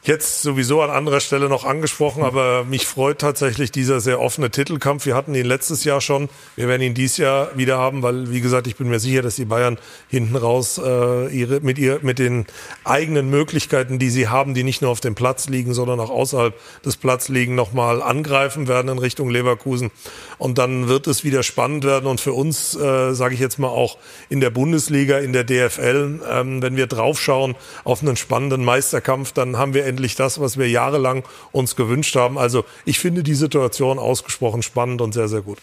Jetzt 0.08 0.41
sowieso 0.41 0.82
an 0.82 0.89
anderer 0.89 1.20
Stelle 1.20 1.49
noch 1.49 1.66
angesprochen, 1.66 2.24
aber 2.24 2.64
mich 2.64 2.88
freut 2.88 3.20
tatsächlich 3.20 3.74
dieser 3.74 3.99
sehr 3.99 4.22
offene 4.22 4.49
Titelkampf. 4.49 5.05
Wir 5.05 5.16
hatten 5.16 5.36
ihn 5.36 5.45
letztes 5.45 5.84
Jahr 5.84 5.99
schon. 5.99 6.30
Wir 6.55 6.70
werden 6.70 6.82
ihn 6.82 6.93
dieses 6.93 7.18
Jahr 7.18 7.49
wieder 7.58 7.78
haben, 7.78 8.03
weil, 8.03 8.32
wie 8.32 8.39
gesagt, 8.39 8.68
ich 8.68 8.78
bin 8.78 8.88
mir 8.88 9.01
sicher, 9.01 9.22
dass 9.22 9.36
die 9.36 9.43
Bayern 9.43 9.78
hinten 10.08 10.38
raus 10.38 10.78
äh, 10.82 11.28
ihre, 11.28 11.60
mit, 11.60 11.78
ihr, 11.78 11.99
mit 12.03 12.20
den 12.20 12.45
eigenen 12.86 13.30
Möglichkeiten, 13.30 13.99
die 13.99 14.10
sie 14.10 14.30
haben, 14.30 14.53
die 14.53 14.64
nicht 14.64 14.82
nur 14.82 14.91
auf 14.91 15.01
dem 15.01 15.14
Platz 15.14 15.49
liegen, 15.49 15.74
sondern 15.74 15.99
auch 15.99 16.10
außerhalb 16.10 16.53
des 16.86 16.95
Platzes 16.95 17.28
liegen, 17.28 17.55
nochmal 17.55 18.01
angreifen 18.01 18.70
werden 18.70 18.89
in 18.89 18.99
Richtung 18.99 19.30
Leverkusen. 19.30 19.91
Und 20.38 20.58
dann 20.58 20.88
wird 20.88 21.08
es 21.08 21.26
wieder 21.26 21.43
spannend 21.43 21.84
werden. 21.84 22.08
Und 22.08 22.22
für 22.22 22.32
uns, 22.32 22.78
äh, 22.78 23.14
sage 23.14 23.34
ich 23.34 23.41
jetzt 23.41 23.60
mal 23.60 23.68
auch 23.68 23.97
in 24.30 24.39
der 24.39 24.51
Bundesliga, 24.51 25.18
in 25.18 25.34
der 25.34 25.43
DFL, 25.43 26.22
ähm, 26.32 26.62
wenn 26.62 26.78
wir 26.78 26.88
draufschauen 26.88 27.55
auf 27.84 28.01
einen 28.01 28.16
spannenden 28.16 28.64
Meisterkampf, 28.64 29.34
dann 29.34 29.58
haben 29.58 29.74
wir 29.74 29.86
endlich 29.98 30.16
das, 30.16 30.39
was 30.39 30.58
wir 30.58 30.70
jahrelang 30.70 31.24
uns 31.52 31.76
gewünscht 31.76 32.16
haben. 32.16 32.38
Also 32.38 32.64
ich 32.86 33.00
finde 33.00 33.24
die 33.24 33.34
Situation 33.34 33.98
ausgesprochen 33.98 34.62
spannend 34.62 35.02
und 35.02 35.14
sehr, 35.14 35.28
sehr 35.28 35.41
gut. 35.41 35.58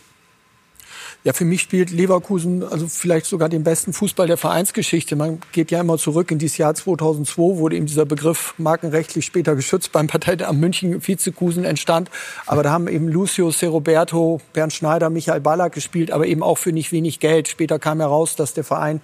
Ja, 1.22 1.32
für 1.32 1.46
mich 1.46 1.62
spielt 1.62 1.90
Leverkusen 1.90 2.62
also 2.62 2.86
vielleicht 2.86 3.24
sogar 3.24 3.48
den 3.48 3.64
besten 3.64 3.94
Fußball 3.94 4.26
der 4.26 4.36
Vereinsgeschichte. 4.36 5.16
Man 5.16 5.40
geht 5.52 5.70
ja 5.70 5.80
immer 5.80 5.96
zurück 5.96 6.30
in 6.30 6.38
dieses 6.38 6.58
Jahr 6.58 6.74
2002, 6.74 7.56
wurde 7.56 7.76
eben 7.76 7.86
dieser 7.86 8.04
Begriff 8.04 8.52
markenrechtlich 8.58 9.24
später 9.24 9.54
geschützt 9.56 9.90
beim 9.92 10.06
Parteiamt 10.06 10.60
München 10.60 11.00
Vizekusen 11.06 11.64
entstand. 11.64 12.10
Aber 12.44 12.62
da 12.62 12.72
haben 12.72 12.88
eben 12.88 13.08
Lucio 13.08 13.50
Seroberto, 13.52 14.42
Bernd 14.52 14.74
Schneider, 14.74 15.08
Michael 15.08 15.40
Ballack 15.40 15.72
gespielt, 15.72 16.10
aber 16.10 16.26
eben 16.26 16.42
auch 16.42 16.58
für 16.58 16.72
nicht 16.72 16.92
wenig 16.92 17.20
Geld. 17.20 17.48
Später 17.48 17.78
kam 17.78 18.00
heraus, 18.00 18.36
dass 18.36 18.52
der 18.52 18.64
Verein 18.64 19.00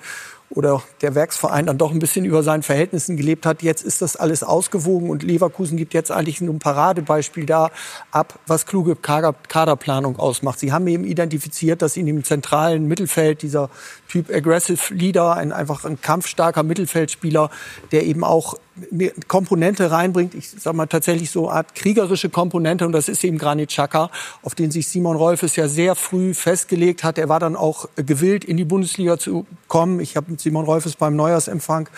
oder 0.50 0.82
der 1.00 1.14
Werksverein 1.14 1.66
dann 1.66 1.78
doch 1.78 1.92
ein 1.92 2.00
bisschen 2.00 2.24
über 2.24 2.42
seinen 2.42 2.64
Verhältnissen 2.64 3.16
gelebt 3.16 3.46
hat. 3.46 3.62
Jetzt 3.62 3.82
ist 3.82 4.02
das 4.02 4.16
alles 4.16 4.42
ausgewogen 4.42 5.08
und 5.08 5.22
Leverkusen 5.22 5.76
gibt 5.76 5.94
jetzt 5.94 6.10
eigentlich 6.10 6.40
nur 6.40 6.52
ein 6.52 6.58
Paradebeispiel 6.58 7.46
da 7.46 7.70
ab, 8.10 8.38
was 8.46 8.66
kluge 8.66 8.96
Kader 8.96 9.34
Kaderplanung 9.48 10.18
ausmacht. 10.18 10.58
Sie 10.58 10.72
haben 10.72 10.86
eben 10.88 11.04
identifiziert, 11.04 11.82
dass 11.82 11.96
in 11.96 12.06
dem 12.06 12.24
zentralen 12.24 12.86
Mittelfeld 12.86 13.42
dieser 13.42 13.70
Typ 14.10 14.28
Aggressive 14.28 14.92
Leader, 14.92 15.36
ein 15.36 15.52
einfach 15.52 15.84
ein 15.84 16.00
kampfstarker 16.00 16.64
Mittelfeldspieler, 16.64 17.48
der 17.92 18.04
eben 18.04 18.24
auch 18.24 18.56
eine 18.90 19.12
Komponente 19.28 19.90
reinbringt, 19.90 20.34
ich 20.34 20.50
sag 20.50 20.74
mal 20.74 20.86
tatsächlich 20.86 21.30
so 21.30 21.48
eine 21.48 21.58
Art 21.58 21.74
kriegerische 21.74 22.28
Komponente 22.28 22.86
und 22.86 22.92
das 22.92 23.08
ist 23.08 23.22
eben 23.22 23.38
Granit 23.38 23.68
Xhaka, 23.70 24.10
auf 24.42 24.54
den 24.54 24.70
sich 24.70 24.88
Simon 24.88 25.16
Rolfes 25.16 25.54
ja 25.54 25.68
sehr 25.68 25.94
früh 25.94 26.34
festgelegt 26.34 27.04
hat. 27.04 27.18
Er 27.18 27.28
war 27.28 27.38
dann 27.38 27.54
auch 27.54 27.88
gewillt, 27.94 28.44
in 28.44 28.56
die 28.56 28.64
Bundesliga 28.64 29.18
zu 29.18 29.46
kommen. 29.68 30.00
Ich 30.00 30.16
habe 30.16 30.32
mit 30.32 30.40
Simon 30.40 30.64
Rolfes 30.64 30.96
beim 30.96 31.14
Neujahrsempfang 31.14 31.88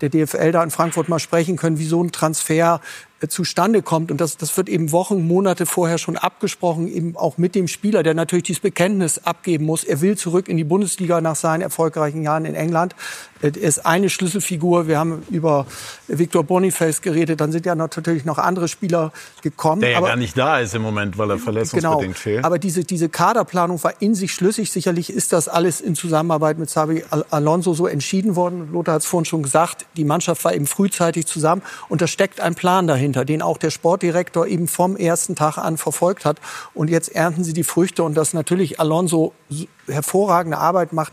der 0.00 0.08
DFL 0.08 0.52
da 0.52 0.62
in 0.62 0.70
Frankfurt 0.70 1.08
mal 1.08 1.18
sprechen 1.18 1.56
können, 1.56 1.78
wie 1.78 1.86
so 1.86 2.02
ein 2.02 2.12
Transfer 2.12 2.80
zustande 3.26 3.82
kommt. 3.82 4.10
Und 4.10 4.20
das, 4.20 4.36
das 4.36 4.56
wird 4.56 4.68
eben 4.68 4.92
Wochen, 4.92 5.26
Monate 5.26 5.66
vorher 5.66 5.98
schon 5.98 6.16
abgesprochen, 6.16 6.86
eben 6.88 7.16
auch 7.16 7.36
mit 7.36 7.54
dem 7.54 7.66
Spieler, 7.66 8.02
der 8.04 8.14
natürlich 8.14 8.44
dieses 8.44 8.60
Bekenntnis 8.60 9.18
abgeben 9.24 9.64
muss. 9.66 9.82
Er 9.82 10.00
will 10.00 10.16
zurück 10.16 10.48
in 10.48 10.56
die 10.56 10.64
Bundesliga 10.64 11.20
nach 11.20 11.34
seinen 11.34 11.62
erfolgreichen 11.62 12.22
Jahren 12.22 12.44
in 12.44 12.54
England. 12.54 12.94
Er 13.40 13.56
ist 13.56 13.86
eine 13.86 14.10
Schlüsselfigur. 14.10 14.88
Wir 14.88 14.98
haben 14.98 15.22
über 15.30 15.66
Victor 16.08 16.42
Boniface 16.44 17.02
geredet. 17.02 17.40
Dann 17.40 17.52
sind 17.52 17.66
ja 17.66 17.74
natürlich 17.74 18.24
noch 18.24 18.38
andere 18.38 18.68
Spieler 18.68 19.12
gekommen. 19.42 19.80
Der 19.80 19.90
ja 19.90 19.98
aber 19.98 20.08
gar 20.08 20.16
nicht 20.16 20.36
da 20.36 20.58
ist 20.58 20.74
im 20.74 20.82
Moment, 20.82 21.18
weil 21.18 21.30
er 21.30 21.38
verletzungsbedingt 21.38 22.00
genau. 22.00 22.12
fehlt. 22.14 22.44
Aber 22.44 22.58
diese, 22.58 22.84
diese 22.84 23.08
Kaderplanung 23.08 23.82
war 23.82 24.00
in 24.00 24.14
sich 24.14 24.32
schlüssig. 24.32 24.72
Sicherlich 24.72 25.10
ist 25.10 25.32
das 25.32 25.48
alles 25.48 25.80
in 25.80 25.94
Zusammenarbeit 25.94 26.58
mit 26.58 26.68
Xabi 26.68 27.04
Al 27.10 27.24
Alonso 27.30 27.74
so 27.74 27.86
entschieden 27.86 28.34
worden. 28.34 28.70
Lothar 28.72 28.94
hat 28.94 29.02
es 29.02 29.06
vorhin 29.06 29.24
schon 29.24 29.42
gesagt. 29.42 29.86
Die 29.96 30.04
Mannschaft 30.04 30.44
war 30.44 30.54
eben 30.54 30.66
frühzeitig 30.66 31.26
zusammen. 31.26 31.62
Und 31.88 32.02
da 32.02 32.06
steckt 32.06 32.40
ein 32.40 32.54
Plan 32.54 32.86
dahinter, 32.86 33.07
den 33.12 33.42
auch 33.42 33.58
der 33.58 33.70
Sportdirektor 33.70 34.46
eben 34.46 34.68
vom 34.68 34.96
ersten 34.96 35.34
Tag 35.34 35.58
an 35.58 35.76
verfolgt 35.76 36.24
hat. 36.24 36.40
Und 36.74 36.90
jetzt 36.90 37.14
ernten 37.14 37.44
sie 37.44 37.52
die 37.52 37.64
Früchte. 37.64 38.02
Und 38.02 38.14
dass 38.14 38.34
natürlich 38.34 38.80
Alonso 38.80 39.32
hervorragende 39.86 40.58
Arbeit 40.58 40.92
macht, 40.92 41.12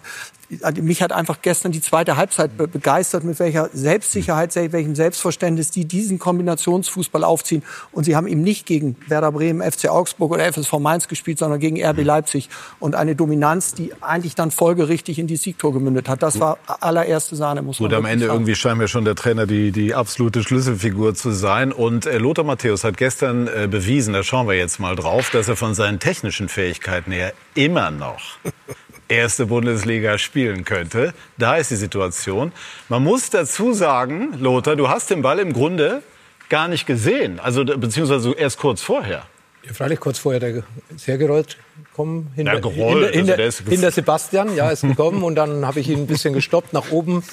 mich 0.81 1.01
hat 1.01 1.11
einfach 1.11 1.41
gestern 1.41 1.71
die 1.71 1.81
zweite 1.81 2.17
Halbzeit 2.17 2.57
be 2.57 2.67
begeistert, 2.67 3.23
mit 3.23 3.39
welcher 3.39 3.69
Selbstsicherheit, 3.73 4.55
welchem 4.55 4.95
Selbstverständnis 4.95 5.71
die 5.71 5.85
diesen 5.85 6.19
Kombinationsfußball 6.19 7.23
aufziehen. 7.23 7.63
Und 7.91 8.03
sie 8.03 8.15
haben 8.15 8.27
eben 8.27 8.41
nicht 8.41 8.65
gegen 8.65 8.95
Werder 9.07 9.31
Bremen, 9.31 9.61
FC 9.61 9.89
Augsburg 9.89 10.31
oder 10.31 10.51
FSV 10.51 10.73
Mainz 10.79 11.07
gespielt, 11.07 11.39
sondern 11.39 11.59
gegen 11.59 11.83
RB 11.83 12.03
Leipzig. 12.03 12.49
Und 12.79 12.95
eine 12.95 13.15
Dominanz, 13.15 13.73
die 13.73 13.91
eigentlich 14.01 14.35
dann 14.35 14.51
folgerichtig 14.51 15.19
in 15.19 15.27
die 15.27 15.37
Siegtor 15.37 15.73
gemündet 15.73 16.09
hat. 16.09 16.21
Das 16.21 16.39
war 16.39 16.57
allererste 16.67 17.35
Sahne, 17.35 17.61
muss 17.61 17.79
man 17.79 17.89
Gut, 17.89 17.97
am 17.97 18.05
Ende 18.05 18.27
sagen. 18.27 18.37
irgendwie 18.37 18.55
scheint 18.55 18.77
mir 18.77 18.87
schon 18.87 19.05
der 19.05 19.15
Trainer 19.15 19.45
die, 19.47 19.71
die 19.71 19.95
absolute 19.95 20.43
Schlüsselfigur 20.43 21.15
zu 21.15 21.31
sein. 21.31 21.71
Und 21.71 22.05
äh, 22.05 22.17
Lothar 22.17 22.45
Matthäus 22.45 22.83
hat 22.83 22.97
gestern 22.97 23.47
äh, 23.47 23.67
bewiesen, 23.69 24.13
da 24.13 24.23
schauen 24.23 24.47
wir 24.47 24.55
jetzt 24.55 24.79
mal 24.79 24.95
drauf, 24.95 25.29
dass 25.31 25.47
er 25.47 25.55
von 25.55 25.73
seinen 25.73 25.99
technischen 25.99 26.49
Fähigkeiten 26.49 27.11
her 27.11 27.33
immer 27.55 27.91
noch 27.91 28.37
erste 29.07 29.47
Bundesliga 29.47 30.17
spielen 30.17 30.65
könnte. 30.65 31.13
Da 31.37 31.57
ist 31.57 31.71
die 31.71 31.75
Situation. 31.75 32.51
Man 32.89 33.03
muss 33.03 33.29
dazu 33.29 33.73
sagen, 33.73 34.33
Lothar, 34.39 34.75
du 34.75 34.89
hast 34.89 35.09
den 35.09 35.21
Ball 35.21 35.39
im 35.39 35.53
Grunde 35.53 36.03
gar 36.49 36.67
nicht 36.67 36.85
gesehen, 36.85 37.39
also 37.39 37.65
beziehungsweise 37.65 38.33
erst 38.33 38.59
kurz 38.59 38.81
vorher. 38.81 39.25
Ja, 39.63 39.73
freilich 39.73 39.99
kurz 39.99 40.19
vorher 40.19 40.39
der 40.39 40.63
ist 40.95 41.07
hergerollt 41.07 41.57
gekommen. 41.83 42.31
Hinter, 42.35 42.53
Ja, 42.53 42.69
hinter, 42.69 43.07
hinter, 43.09 43.17
also 43.19 43.35
der 43.35 43.47
ist 43.47 43.61
gef- 43.61 43.69
hinter 43.69 43.91
Sebastian, 43.91 44.55
ja, 44.55 44.69
ist 44.69 44.81
gekommen. 44.81 45.23
und 45.23 45.35
dann 45.35 45.65
habe 45.65 45.79
ich 45.79 45.89
ihn 45.89 45.99
ein 45.99 46.07
bisschen 46.07 46.33
gestoppt 46.33 46.73
nach 46.73 46.91
oben 46.91 47.23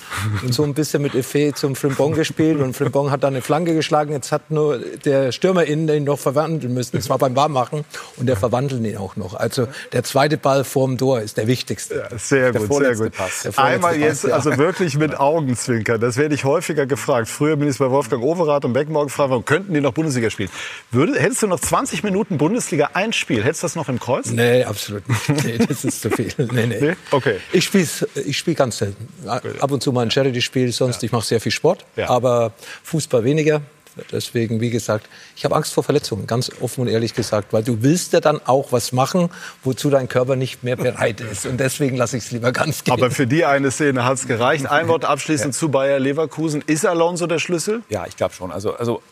und 0.42 0.52
so 0.52 0.62
ein 0.64 0.74
bisschen 0.74 1.02
mit 1.02 1.14
Effet 1.14 1.52
zum 1.56 1.76
Frimpong 1.76 2.12
gespielt. 2.14 2.60
Und 2.60 2.74
Frimpong 2.76 3.10
hat 3.10 3.22
dann 3.22 3.34
eine 3.34 3.42
Flanke 3.42 3.74
geschlagen. 3.74 4.12
Jetzt 4.12 4.32
hat 4.32 4.50
nur 4.50 4.78
der 4.78 5.32
Stürmer 5.32 5.64
innen 5.64 5.88
ihn 5.88 6.04
noch 6.04 6.18
verwandeln 6.18 6.74
müssen. 6.74 6.96
Das 6.96 7.08
war 7.08 7.18
beim 7.18 7.36
Warmmachen. 7.36 7.84
Und 8.16 8.26
der 8.26 8.36
verwandelt 8.36 8.84
ihn 8.84 8.96
auch 8.96 9.16
noch. 9.16 9.34
Also 9.34 9.68
der 9.92 10.04
zweite 10.04 10.36
Ball 10.38 10.64
vorm 10.64 10.98
Tor 10.98 11.20
ist 11.20 11.36
der 11.36 11.46
wichtigste. 11.46 12.08
Sehr 12.16 12.52
Der 12.52 12.62
gut, 12.62 12.78
sehr 12.82 12.96
gut. 12.96 13.12
Pass. 13.12 13.46
Einmal 13.58 13.92
Pass, 13.94 14.00
jetzt 14.00 14.24
ja. 14.24 14.34
also 14.34 14.56
wirklich 14.58 14.96
mit 14.96 15.18
Augenzwinkern. 15.18 16.00
Das 16.00 16.16
werde 16.16 16.34
ich 16.34 16.44
häufiger 16.44 16.86
gefragt. 16.86 17.28
Früher 17.28 17.56
bin 17.56 17.68
ich 17.68 17.78
bei 17.78 17.90
Wolfgang 17.90 18.22
Overath 18.22 18.64
und 18.64 18.72
Beckenbauer 18.72 19.04
gefragt, 19.04 19.30
warum 19.30 19.44
könnten 19.44 19.74
die 19.74 19.80
noch 19.80 19.92
Bundesliga 19.92 20.30
spielen? 20.30 20.50
Würde, 20.90 21.18
hättest 21.20 21.42
du 21.42 21.46
noch 21.46 21.60
20 21.60 22.02
Minuten 22.02 22.38
Bundesliga 22.38 22.90
ein 22.94 23.12
Spiel? 23.12 23.42
Hättest 23.44 23.62
du 23.62 23.66
das 23.66 23.76
noch 23.76 23.88
im 23.88 24.00
Kreuz? 24.00 24.31
Nee, 24.36 24.64
absolut 24.64 25.08
nicht. 25.08 25.44
Nee, 25.44 25.58
das 25.58 25.84
ist 25.84 26.02
zu 26.02 26.10
viel. 26.10 26.32
Nee, 26.38 26.66
nee. 26.66 26.78
Nee? 26.80 26.96
Okay. 27.10 27.36
Ich 27.52 27.64
spiele 27.64 27.86
ich 28.26 28.38
spiel 28.38 28.54
ganz 28.54 28.78
selten. 28.78 29.08
Ab 29.26 29.70
und 29.70 29.82
zu 29.82 29.92
mal 29.92 30.02
ein 30.02 30.10
Charity-Spiel, 30.10 30.72
sonst 30.72 31.02
ich 31.02 31.12
mache 31.12 31.26
sehr 31.26 31.40
viel 31.40 31.52
Sport. 31.52 31.84
Ja. 31.96 32.08
Aber 32.08 32.52
Fußball 32.84 33.24
weniger. 33.24 33.62
Deswegen, 34.10 34.60
wie 34.60 34.70
gesagt, 34.70 35.06
ich 35.36 35.44
habe 35.44 35.54
Angst 35.54 35.74
vor 35.74 35.84
Verletzungen, 35.84 36.26
ganz 36.26 36.50
offen 36.60 36.82
und 36.82 36.88
ehrlich 36.88 37.14
gesagt, 37.14 37.52
weil 37.52 37.62
du 37.62 37.82
willst 37.82 38.12
ja 38.12 38.20
dann 38.20 38.40
auch 38.46 38.72
was 38.72 38.92
machen, 38.92 39.28
wozu 39.64 39.90
dein 39.90 40.08
Körper 40.08 40.36
nicht 40.36 40.64
mehr 40.64 40.76
bereit 40.76 41.20
ist. 41.20 41.44
Und 41.44 41.60
deswegen 41.60 41.96
lasse 41.96 42.16
ich 42.16 42.24
es 42.24 42.30
lieber 42.30 42.52
ganz 42.52 42.84
gehen. 42.84 42.94
Aber 42.94 43.10
für 43.10 43.26
die 43.26 43.44
eine 43.44 43.70
Szene 43.70 44.04
hat 44.04 44.14
es 44.14 44.26
gereicht. 44.26 44.66
Ein 44.66 44.88
Wort 44.88 45.04
abschließend 45.04 45.54
ja. 45.54 45.58
zu 45.58 45.68
Bayer 45.68 45.98
Leverkusen. 45.98 46.62
Ist 46.66 46.86
Alonso 46.86 47.26
der 47.26 47.38
Schlüssel? 47.38 47.82
Ja, 47.90 48.06
ich 48.06 48.16
glaube 48.16 48.34
schon. 48.34 48.50
Also, 48.50 48.74
also 48.74 49.02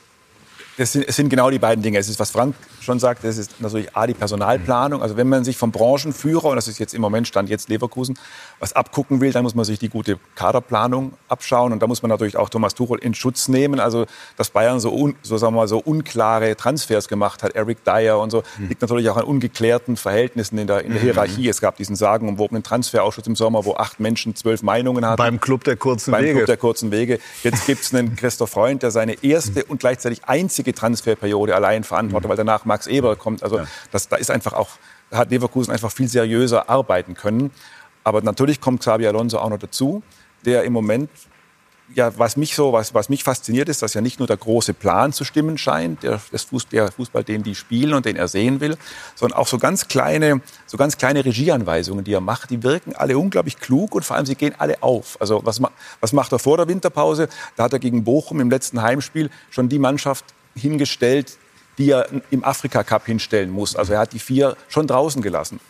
es 0.80 0.92
sind, 0.92 1.06
es 1.06 1.16
sind 1.16 1.28
genau 1.28 1.50
die 1.50 1.58
beiden 1.58 1.82
Dinge. 1.82 1.98
Es 1.98 2.08
ist, 2.08 2.18
was 2.18 2.30
Frank 2.30 2.54
schon 2.80 2.98
sagt, 2.98 3.22
das 3.22 3.36
ist 3.36 3.60
natürlich 3.60 3.94
A, 3.94 4.06
die 4.06 4.14
Personalplanung. 4.14 5.02
Also 5.02 5.16
wenn 5.16 5.28
man 5.28 5.44
sich 5.44 5.56
vom 5.56 5.72
Branchenführer, 5.72 6.46
und 6.46 6.56
das 6.56 6.68
ist 6.68 6.78
jetzt 6.78 6.94
im 6.94 7.02
Moment 7.02 7.28
Stand 7.28 7.50
jetzt 7.50 7.68
Leverkusen, 7.68 8.18
was 8.60 8.74
abgucken 8.74 9.22
will, 9.22 9.32
dann 9.32 9.42
muss 9.42 9.54
man 9.54 9.64
sich 9.64 9.78
die 9.78 9.88
gute 9.88 10.18
Kaderplanung 10.34 11.14
abschauen. 11.28 11.72
Und 11.72 11.80
da 11.82 11.86
muss 11.86 12.02
man 12.02 12.10
natürlich 12.10 12.36
auch 12.36 12.50
Thomas 12.50 12.74
Tuchel 12.74 12.98
in 12.98 13.14
Schutz 13.14 13.48
nehmen. 13.48 13.80
Also, 13.80 14.04
dass 14.36 14.50
Bayern 14.50 14.80
so, 14.80 14.92
un, 14.92 15.16
so, 15.22 15.38
sagen 15.38 15.54
wir 15.54 15.62
mal, 15.62 15.68
so 15.68 15.78
unklare 15.78 16.54
Transfers 16.56 17.08
gemacht 17.08 17.42
hat, 17.42 17.56
Eric 17.56 17.84
Dyer 17.84 18.18
und 18.18 18.30
so, 18.30 18.42
mhm. 18.58 18.68
liegt 18.68 18.82
natürlich 18.82 19.08
auch 19.08 19.16
an 19.16 19.24
ungeklärten 19.24 19.96
Verhältnissen 19.96 20.58
in 20.58 20.66
der, 20.66 20.84
in 20.84 20.92
der 20.92 21.00
mhm. 21.00 21.04
Hierarchie. 21.04 21.48
Es 21.48 21.62
gab 21.62 21.78
diesen 21.78 21.96
sagenumwobenen 21.96 22.62
Transferausschuss 22.62 23.26
im 23.26 23.34
Sommer, 23.34 23.64
wo 23.64 23.74
acht 23.76 23.98
Menschen 23.98 24.36
zwölf 24.36 24.62
Meinungen 24.62 25.06
hatten. 25.06 25.16
Beim 25.16 25.40
Club 25.40 25.64
der 25.64 25.76
kurzen 25.76 26.10
Beim 26.10 26.24
Wege. 26.24 26.34
Club 26.34 26.46
der 26.46 26.56
kurzen 26.58 26.90
Wege. 26.90 27.18
Jetzt 27.42 27.66
gibt 27.66 27.82
es 27.82 27.94
einen 27.94 28.14
Christoph 28.14 28.50
Freund, 28.50 28.82
der 28.82 28.90
seine 28.90 29.24
erste 29.24 29.64
und 29.64 29.80
gleichzeitig 29.80 30.26
einzige 30.26 30.74
Transferperiode 30.74 31.54
allein 31.54 31.82
verantwortet, 31.82 32.26
mhm. 32.26 32.30
weil 32.30 32.36
danach 32.36 32.66
Max 32.66 32.86
Eber 32.86 33.16
kommt. 33.16 33.42
Also 33.42 33.58
ja. 33.58 33.66
das, 33.90 34.08
da 34.08 34.16
ist 34.16 34.30
einfach 34.30 34.52
auch, 34.52 34.68
hat 35.10 35.30
Leverkusen 35.30 35.72
einfach 35.72 35.90
viel 35.90 36.08
seriöser 36.08 36.68
arbeiten 36.68 37.14
können. 37.14 37.50
Aber 38.04 38.22
natürlich 38.22 38.60
kommt 38.60 38.80
Xabi 38.80 39.06
Alonso 39.06 39.38
auch 39.38 39.50
noch 39.50 39.58
dazu, 39.58 40.02
der 40.44 40.64
im 40.64 40.72
Moment 40.72 41.10
ja, 41.94 42.16
was 42.16 42.36
mich 42.36 42.54
so, 42.54 42.72
was, 42.72 42.94
was 42.94 43.08
mich 43.08 43.24
fasziniert, 43.24 43.68
ist, 43.68 43.82
dass 43.82 43.94
ja 43.94 44.00
nicht 44.00 44.18
nur 44.18 44.28
der 44.28 44.36
große 44.36 44.74
Plan 44.74 45.12
zu 45.12 45.24
stimmen 45.24 45.58
scheint, 45.58 46.02
der, 46.02 46.20
das 46.30 46.44
Fuß, 46.44 46.68
der 46.68 46.92
Fußball, 46.92 47.24
den 47.24 47.42
die 47.42 47.54
spielen 47.54 47.94
und 47.94 48.06
den 48.06 48.16
er 48.16 48.28
sehen 48.28 48.60
will, 48.60 48.76
sondern 49.14 49.38
auch 49.38 49.46
so 49.46 49.58
ganz 49.58 49.88
kleine, 49.88 50.40
so 50.66 50.76
ganz 50.76 50.98
kleine 50.98 51.24
Regieanweisungen, 51.24 52.04
die 52.04 52.12
er 52.12 52.20
macht, 52.20 52.50
die 52.50 52.62
wirken 52.62 52.94
alle 52.94 53.18
unglaublich 53.18 53.58
klug 53.58 53.94
und 53.94 54.04
vor 54.04 54.16
allem 54.16 54.26
sie 54.26 54.36
gehen 54.36 54.54
alle 54.58 54.82
auf. 54.82 55.20
Also 55.20 55.40
was, 55.44 55.60
was 56.00 56.12
macht 56.12 56.32
er 56.32 56.38
vor 56.38 56.56
der 56.56 56.68
Winterpause? 56.68 57.28
Da 57.56 57.64
hat 57.64 57.72
er 57.72 57.78
gegen 57.78 58.04
Bochum 58.04 58.40
im 58.40 58.50
letzten 58.50 58.82
Heimspiel 58.82 59.30
schon 59.50 59.68
die 59.68 59.78
Mannschaft 59.78 60.24
hingestellt, 60.54 61.38
die 61.78 61.90
er 61.90 62.06
im 62.30 62.44
Afrika 62.44 62.84
Cup 62.84 63.06
hinstellen 63.06 63.50
muss. 63.50 63.74
Also 63.74 63.94
er 63.94 64.00
hat 64.00 64.12
die 64.12 64.18
vier 64.18 64.56
schon 64.68 64.86
draußen 64.86 65.22
gelassen. 65.22 65.60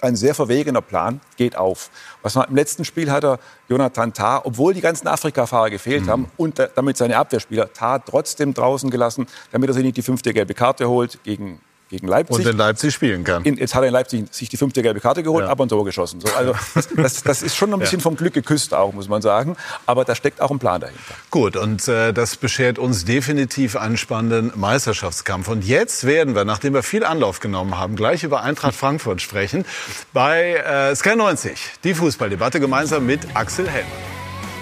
Ein 0.00 0.16
sehr 0.16 0.34
verwegener 0.34 0.80
Plan 0.80 1.20
geht 1.36 1.56
auf. 1.56 1.90
Was 2.22 2.34
man, 2.34 2.48
Im 2.48 2.56
letzten 2.56 2.84
Spiel 2.84 3.10
hat 3.10 3.24
er 3.24 3.38
Jonathan 3.68 4.12
Tah, 4.12 4.40
obwohl 4.44 4.74
die 4.74 4.80
ganzen 4.80 5.08
Afrika-Fahrer 5.08 5.70
gefehlt 5.70 6.06
mhm. 6.06 6.10
haben 6.10 6.30
und 6.36 6.70
damit 6.74 6.96
seine 6.96 7.16
Abwehrspieler, 7.16 7.72
Tah 7.72 7.98
trotzdem 7.98 8.54
draußen 8.54 8.90
gelassen, 8.90 9.26
damit 9.52 9.70
er 9.70 9.74
sich 9.74 9.84
nicht 9.84 9.96
die 9.96 10.02
fünfte 10.02 10.32
gelbe 10.32 10.54
Karte 10.54 10.88
holt 10.88 11.22
gegen 11.24 11.60
gegen 11.90 12.06
Leipzig. 12.06 12.46
Und 12.46 12.46
in 12.46 12.56
Leipzig 12.56 12.94
spielen 12.94 13.24
kann. 13.24 13.44
In, 13.44 13.56
jetzt 13.56 13.74
hat 13.74 13.82
er 13.82 13.88
in 13.88 13.92
Leipzig 13.92 14.32
sich 14.32 14.48
die 14.48 14.56
fünfte 14.56 14.80
gelbe 14.80 15.00
Karte 15.00 15.22
geholt, 15.22 15.44
ja. 15.44 15.50
aber 15.50 15.66
ein 15.66 15.68
Tor 15.68 15.84
geschossen. 15.84 16.20
So, 16.20 16.32
also 16.34 16.54
das, 16.96 17.22
das, 17.22 17.42
ist 17.42 17.56
schon 17.56 17.72
ein 17.74 17.80
bisschen 17.80 17.98
ja. 17.98 18.02
vom 18.02 18.16
Glück 18.16 18.32
geküsst 18.32 18.72
auch, 18.72 18.92
muss 18.92 19.08
man 19.08 19.20
sagen. 19.20 19.56
Aber 19.86 20.04
da 20.04 20.14
steckt 20.14 20.40
auch 20.40 20.50
ein 20.50 20.58
Plan 20.58 20.80
dahinter. 20.80 21.00
Gut, 21.30 21.56
und 21.56 21.86
äh, 21.88 22.12
das 22.12 22.36
beschert 22.36 22.78
uns 22.78 23.04
definitiv 23.04 23.76
einen 23.76 23.96
spannenden 23.96 24.52
Meisterschaftskampf. 24.54 25.48
Und 25.48 25.64
jetzt 25.64 26.06
werden 26.06 26.34
wir, 26.34 26.44
nachdem 26.44 26.74
wir 26.74 26.82
viel 26.82 27.04
Anlauf 27.04 27.40
genommen 27.40 27.76
haben, 27.76 27.96
gleich 27.96 28.22
über 28.22 28.42
Eintracht 28.42 28.74
Frankfurt 28.74 29.20
sprechen. 29.20 29.64
Bei 30.12 30.54
äh, 30.54 30.94
Sky 30.94 31.16
90, 31.16 31.58
die 31.82 31.94
Fußballdebatte 31.94 32.60
gemeinsam 32.60 33.04
mit 33.04 33.20
Axel 33.34 33.68
Hellmann 33.68 33.90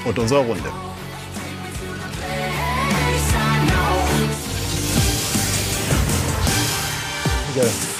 und 0.04 0.18
unserer 0.18 0.40
Runde. 0.40 0.72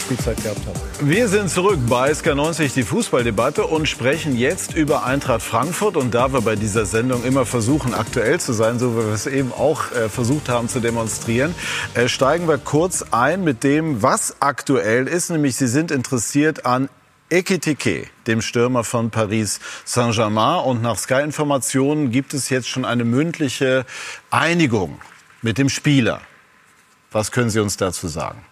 Spielzeit 0.01 0.43
gehabt 0.43 0.61
haben. 0.67 1.09
Wir 1.11 1.29
sind 1.29 1.51
zurück 1.51 1.79
bei 1.89 2.13
SK90, 2.13 2.75
die 2.75 2.83
Fußballdebatte 2.83 3.65
und 3.67 3.89
sprechen 3.89 4.37
jetzt 4.37 4.75
über 4.75 5.05
Eintracht 5.05 5.43
Frankfurt. 5.43 5.97
Und 5.97 6.15
da 6.15 6.33
wir 6.33 6.41
bei 6.41 6.57
dieser 6.57 6.87
Sendung 6.87 7.25
immer 7.25 7.47
versuchen, 7.47 7.95
aktuell 7.95 8.41
zu 8.41 8.53
sein, 8.53 8.79
so 8.79 8.95
wie 8.95 9.07
wir 9.07 9.13
es 9.13 9.27
eben 9.27 9.53
auch 9.53 9.93
äh, 9.93 10.09
versucht 10.09 10.49
haben 10.49 10.69
zu 10.69 10.81
demonstrieren, 10.81 11.55
äh, 11.95 12.09
steigen 12.09 12.49
wir 12.49 12.59
kurz 12.59 13.05
ein 13.11 13.45
mit 13.45 13.65
dem, 13.65 14.03
was 14.03 14.37
aktuell 14.41 15.07
ist. 15.07 15.31
Nämlich 15.31 15.57
Sie 15.57 15.69
sind 15.69 15.91
interessiert 15.91 16.67
an 16.67 16.89
Ekitike, 17.31 18.07
dem 18.27 18.41
Stürmer 18.41 18.85
von 18.85 19.11
Paris 19.11 19.61
Saint-Germain. 19.85 20.65
Und 20.65 20.83
nach 20.83 20.97
Sky-Informationen 20.97 22.11
gibt 22.11 22.35
es 22.35 22.49
jetzt 22.49 22.69
schon 22.69 22.85
eine 22.85 23.05
mündliche 23.05 23.85
Einigung 24.31 25.01
mit 25.43 25.59
dem 25.59 25.69
Spieler. 25.69 26.21
Was 27.11 27.33
können 27.33 27.51
Sie 27.51 27.61
uns 27.61 27.77
dazu 27.77 28.09
sagen? 28.09 28.45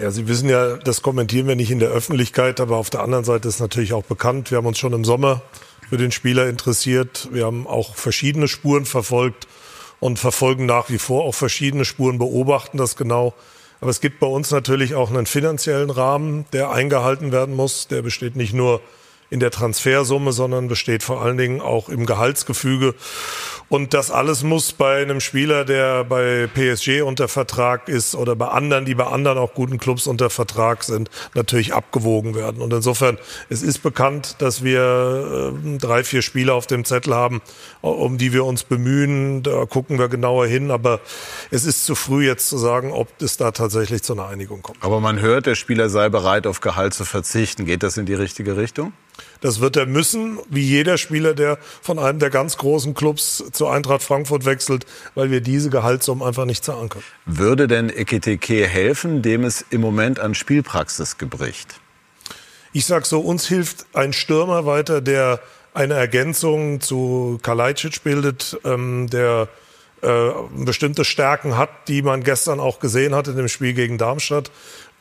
Ja, 0.00 0.10
Sie 0.10 0.26
wissen 0.26 0.48
ja, 0.48 0.78
das 0.78 1.02
kommentieren 1.02 1.46
wir 1.46 1.54
nicht 1.54 1.70
in 1.70 1.78
der 1.78 1.90
Öffentlichkeit, 1.90 2.60
aber 2.60 2.78
auf 2.78 2.88
der 2.88 3.02
anderen 3.02 3.24
Seite 3.24 3.46
ist 3.48 3.60
natürlich 3.60 3.92
auch 3.92 4.04
bekannt. 4.04 4.50
Wir 4.50 4.56
haben 4.56 4.66
uns 4.66 4.78
schon 4.78 4.94
im 4.94 5.04
Sommer 5.04 5.42
für 5.90 5.98
den 5.98 6.12
Spieler 6.12 6.48
interessiert. 6.48 7.28
Wir 7.30 7.44
haben 7.44 7.66
auch 7.66 7.94
verschiedene 7.94 8.48
Spuren 8.48 8.86
verfolgt 8.86 9.46
und 10.00 10.18
verfolgen 10.18 10.64
nach 10.64 10.88
wie 10.88 10.96
vor 10.96 11.24
auch 11.24 11.34
verschiedene 11.34 11.84
Spuren, 11.84 12.18
beobachten 12.18 12.78
das 12.78 12.96
genau. 12.96 13.34
Aber 13.82 13.90
es 13.90 14.00
gibt 14.00 14.18
bei 14.18 14.26
uns 14.26 14.50
natürlich 14.50 14.94
auch 14.94 15.10
einen 15.10 15.26
finanziellen 15.26 15.90
Rahmen, 15.90 16.46
der 16.54 16.70
eingehalten 16.70 17.30
werden 17.30 17.54
muss. 17.54 17.88
Der 17.88 18.00
besteht 18.00 18.34
nicht 18.34 18.54
nur 18.54 18.80
in 19.32 19.40
der 19.40 19.50
Transfersumme, 19.50 20.30
sondern 20.30 20.68
besteht 20.68 21.02
vor 21.02 21.22
allen 21.22 21.38
Dingen 21.38 21.62
auch 21.62 21.88
im 21.88 22.04
Gehaltsgefüge. 22.04 22.94
Und 23.70 23.94
das 23.94 24.10
alles 24.10 24.42
muss 24.42 24.74
bei 24.74 25.00
einem 25.00 25.20
Spieler, 25.20 25.64
der 25.64 26.04
bei 26.04 26.46
PSG 26.52 27.00
unter 27.00 27.26
Vertrag 27.28 27.88
ist 27.88 28.14
oder 28.14 28.36
bei 28.36 28.48
anderen, 28.48 28.84
die 28.84 28.94
bei 28.94 29.06
anderen 29.06 29.38
auch 29.38 29.54
guten 29.54 29.78
Clubs 29.78 30.06
unter 30.06 30.28
Vertrag 30.28 30.84
sind, 30.84 31.08
natürlich 31.32 31.72
abgewogen 31.72 32.34
werden. 32.34 32.60
Und 32.60 32.74
insofern, 32.74 33.16
es 33.48 33.62
ist 33.62 33.82
bekannt, 33.82 34.36
dass 34.40 34.62
wir 34.62 35.54
äh, 35.64 35.78
drei, 35.78 36.04
vier 36.04 36.20
Spieler 36.20 36.52
auf 36.52 36.66
dem 36.66 36.84
Zettel 36.84 37.14
haben, 37.14 37.40
um 37.80 38.18
die 38.18 38.34
wir 38.34 38.44
uns 38.44 38.64
bemühen. 38.64 39.42
Da 39.42 39.64
gucken 39.64 39.98
wir 39.98 40.08
genauer 40.08 40.46
hin. 40.46 40.70
Aber 40.70 41.00
es 41.50 41.64
ist 41.64 41.86
zu 41.86 41.94
früh 41.94 42.26
jetzt 42.26 42.50
zu 42.50 42.58
sagen, 42.58 42.92
ob 42.92 43.08
es 43.22 43.38
da 43.38 43.52
tatsächlich 43.52 44.02
zu 44.02 44.12
einer 44.12 44.26
Einigung 44.26 44.60
kommt. 44.60 44.82
Aber 44.82 45.00
man 45.00 45.18
hört, 45.20 45.46
der 45.46 45.54
Spieler 45.54 45.88
sei 45.88 46.10
bereit, 46.10 46.46
auf 46.46 46.60
Gehalt 46.60 46.92
zu 46.92 47.06
verzichten. 47.06 47.64
Geht 47.64 47.82
das 47.82 47.96
in 47.96 48.04
die 48.04 48.12
richtige 48.12 48.58
Richtung? 48.58 48.92
Das 49.40 49.60
wird 49.60 49.76
er 49.76 49.86
müssen, 49.86 50.38
wie 50.48 50.62
jeder 50.62 50.98
Spieler, 50.98 51.34
der 51.34 51.58
von 51.80 51.98
einem 51.98 52.18
der 52.18 52.30
ganz 52.30 52.56
großen 52.56 52.94
Clubs 52.94 53.42
zu 53.52 53.66
Eintracht 53.66 54.02
Frankfurt 54.02 54.44
wechselt, 54.44 54.86
weil 55.14 55.30
wir 55.30 55.40
diese 55.40 55.70
Gehaltssummen 55.70 56.26
einfach 56.26 56.44
nicht 56.44 56.64
zahlen 56.64 56.88
können. 56.88 57.04
Würde 57.26 57.66
denn 57.66 57.90
Ekiteke 57.90 58.66
helfen, 58.66 59.22
dem 59.22 59.44
es 59.44 59.64
im 59.70 59.80
Moment 59.80 60.20
an 60.20 60.34
Spielpraxis 60.34 61.18
gebricht? 61.18 61.80
Ich 62.72 62.86
sag 62.86 63.04
so, 63.04 63.20
uns 63.20 63.46
hilft 63.46 63.86
ein 63.92 64.12
Stürmer 64.12 64.64
weiter, 64.64 65.00
der 65.00 65.40
eine 65.74 65.94
Ergänzung 65.94 66.80
zu 66.80 67.38
Kalajdzic 67.42 68.02
bildet, 68.02 68.58
ähm, 68.64 69.08
der 69.10 69.48
äh, 70.02 70.30
bestimmte 70.56 71.04
Stärken 71.04 71.56
hat, 71.56 71.70
die 71.88 72.02
man 72.02 72.24
gestern 72.24 72.60
auch 72.60 72.80
gesehen 72.80 73.14
hat 73.14 73.28
in 73.28 73.36
dem 73.36 73.48
Spiel 73.48 73.72
gegen 73.72 73.98
Darmstadt. 73.98 74.50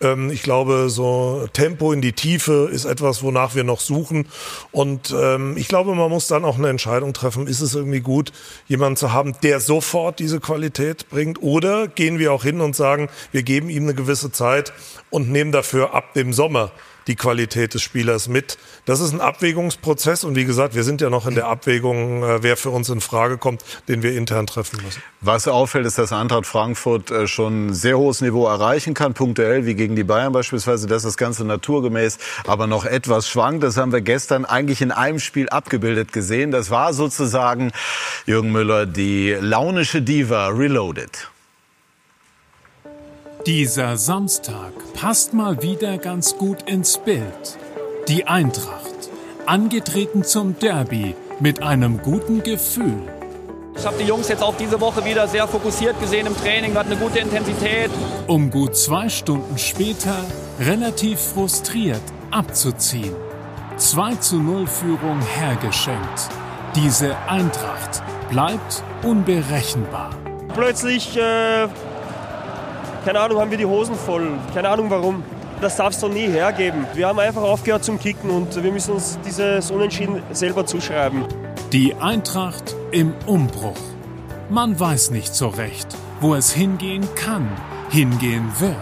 Ähm, 0.01 0.31
ich 0.31 0.43
glaube, 0.43 0.89
so 0.89 1.47
Tempo 1.53 1.93
in 1.93 2.01
die 2.01 2.13
Tiefe 2.13 2.69
ist 2.71 2.85
etwas, 2.85 3.23
wonach 3.23 3.55
wir 3.55 3.63
noch 3.63 3.79
suchen. 3.79 4.27
Und 4.71 5.15
ähm, 5.17 5.55
ich 5.57 5.67
glaube, 5.67 5.95
man 5.95 6.09
muss 6.09 6.27
dann 6.27 6.45
auch 6.45 6.57
eine 6.57 6.69
Entscheidung 6.69 7.13
treffen. 7.13 7.47
Ist 7.47 7.61
es 7.61 7.75
irgendwie 7.75 8.01
gut, 8.01 8.31
jemanden 8.67 8.97
zu 8.97 9.13
haben, 9.13 9.33
der 9.43 9.59
sofort 9.59 10.19
diese 10.19 10.39
Qualität 10.39 11.09
bringt? 11.09 11.41
Oder 11.41 11.87
gehen 11.87 12.19
wir 12.19 12.33
auch 12.33 12.43
hin 12.43 12.61
und 12.61 12.75
sagen, 12.75 13.09
wir 13.31 13.43
geben 13.43 13.69
ihm 13.69 13.83
eine 13.83 13.93
gewisse 13.93 14.31
Zeit 14.31 14.73
und 15.09 15.29
nehmen 15.29 15.51
dafür 15.51 15.93
ab 15.93 16.13
dem 16.13 16.33
Sommer 16.33 16.71
die 17.07 17.15
Qualität 17.15 17.73
des 17.73 17.81
Spielers 17.81 18.27
mit. 18.27 18.57
Das 18.85 18.99
ist 18.99 19.13
ein 19.13 19.21
Abwägungsprozess 19.21 20.23
und 20.23 20.35
wie 20.35 20.45
gesagt, 20.45 20.75
wir 20.75 20.83
sind 20.83 21.01
ja 21.01 21.09
noch 21.09 21.27
in 21.27 21.35
der 21.35 21.47
Abwägung, 21.47 22.23
äh, 22.23 22.43
wer 22.43 22.57
für 22.57 22.69
uns 22.69 22.89
in 22.89 23.01
Frage 23.01 23.37
kommt, 23.37 23.63
den 23.87 24.03
wir 24.03 24.15
intern 24.15 24.47
treffen 24.47 24.83
müssen. 24.83 25.01
Was 25.21 25.47
auffällt, 25.47 25.85
ist, 25.85 25.97
dass 25.97 26.13
Eintracht 26.13 26.45
Frankfurt 26.45 27.11
äh, 27.11 27.27
schon 27.27 27.67
ein 27.67 27.73
sehr 27.73 27.97
hohes 27.97 28.21
Niveau 28.21 28.47
erreichen 28.47 28.93
kann, 28.93 29.13
punktuell 29.13 29.65
wie 29.65 29.75
gegen 29.75 29.95
die 29.95 30.03
Bayern 30.03 30.33
beispielsweise, 30.33 30.87
dass 30.87 31.03
das 31.03 31.17
Ganze 31.17 31.45
naturgemäß 31.45 32.17
aber 32.45 32.67
noch 32.67 32.85
etwas 32.85 33.27
schwankt. 33.27 33.63
Das 33.63 33.77
haben 33.77 33.91
wir 33.91 34.01
gestern 34.01 34.45
eigentlich 34.45 34.81
in 34.81 34.91
einem 34.91 35.19
Spiel 35.19 35.49
abgebildet 35.49 36.13
gesehen. 36.13 36.51
Das 36.51 36.69
war 36.69 36.93
sozusagen, 36.93 37.71
Jürgen 38.25 38.51
Müller, 38.51 38.85
die 38.85 39.35
launische 39.39 40.01
Diva 40.01 40.47
Reloaded. 40.47 41.30
Dieser 43.47 43.97
Samstag 43.97 44.71
passt 44.93 45.33
mal 45.33 45.63
wieder 45.63 45.97
ganz 45.97 46.37
gut 46.37 46.69
ins 46.69 46.99
Bild. 46.99 47.57
Die 48.07 48.27
Eintracht, 48.27 49.09
angetreten 49.47 50.23
zum 50.23 50.59
Derby 50.59 51.15
mit 51.39 51.63
einem 51.63 52.03
guten 52.03 52.43
Gefühl. 52.43 53.01
Ich 53.75 53.83
habe 53.83 53.97
die 53.99 54.05
Jungs 54.05 54.27
jetzt 54.27 54.43
auch 54.43 54.55
diese 54.57 54.79
Woche 54.79 55.03
wieder 55.03 55.27
sehr 55.27 55.47
fokussiert 55.47 55.99
gesehen 55.99 56.27
im 56.27 56.37
Training, 56.37 56.75
hat 56.75 56.85
eine 56.85 56.97
gute 56.97 57.17
Intensität. 57.17 57.89
Um 58.27 58.51
gut 58.51 58.75
zwei 58.75 59.09
Stunden 59.09 59.57
später 59.57 60.17
relativ 60.59 61.19
frustriert 61.19 62.03
abzuziehen. 62.29 63.15
2 63.77 64.15
zu 64.17 64.35
0 64.35 64.67
Führung 64.67 65.19
hergeschenkt. 65.21 66.29
Diese 66.75 67.17
Eintracht 67.27 68.03
bleibt 68.29 68.83
unberechenbar. 69.01 70.11
Plötzlich, 70.53 71.17
äh, 71.17 71.67
keine 73.03 73.19
Ahnung, 73.19 73.39
haben 73.39 73.51
wir 73.51 73.57
die 73.57 73.65
Hosen 73.65 73.95
voll. 73.95 74.37
Keine 74.53 74.69
Ahnung 74.69 74.89
warum. 74.89 75.23
Das 75.61 75.77
darfst 75.77 76.01
du 76.01 76.07
nie 76.07 76.27
hergeben. 76.27 76.85
Wir 76.93 77.07
haben 77.07 77.19
einfach 77.19 77.43
aufgehört 77.43 77.83
zum 77.83 77.99
Kicken 77.99 78.29
und 78.31 78.63
wir 78.63 78.71
müssen 78.71 78.93
uns 78.93 79.19
dieses 79.23 79.69
Unentschieden 79.69 80.23
selber 80.31 80.65
zuschreiben. 80.65 81.25
Die 81.71 81.93
Eintracht 81.95 82.75
im 82.91 83.13
Umbruch. 83.27 83.77
Man 84.49 84.79
weiß 84.79 85.11
nicht 85.11 85.33
so 85.35 85.49
recht, 85.49 85.87
wo 86.19 86.35
es 86.35 86.51
hingehen 86.51 87.07
kann, 87.15 87.47
hingehen 87.89 88.51
wird, 88.59 88.75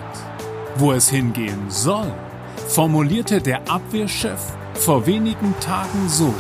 wo 0.78 0.94
es 0.94 1.10
hingehen 1.10 1.66
soll, 1.70 2.12
formulierte 2.68 3.42
der 3.42 3.70
Abwehrchef 3.70 4.40
vor 4.74 5.06
wenigen 5.06 5.54
Tagen 5.60 6.08
so. 6.08 6.34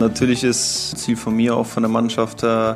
Natürlich 0.00 0.42
ist 0.42 0.96
Ziel 0.98 1.16
von 1.16 1.36
mir, 1.36 1.56
auch 1.56 1.66
von 1.66 1.82
der 1.82 1.90
Mannschaft, 1.90 2.42
äh, 2.42 2.74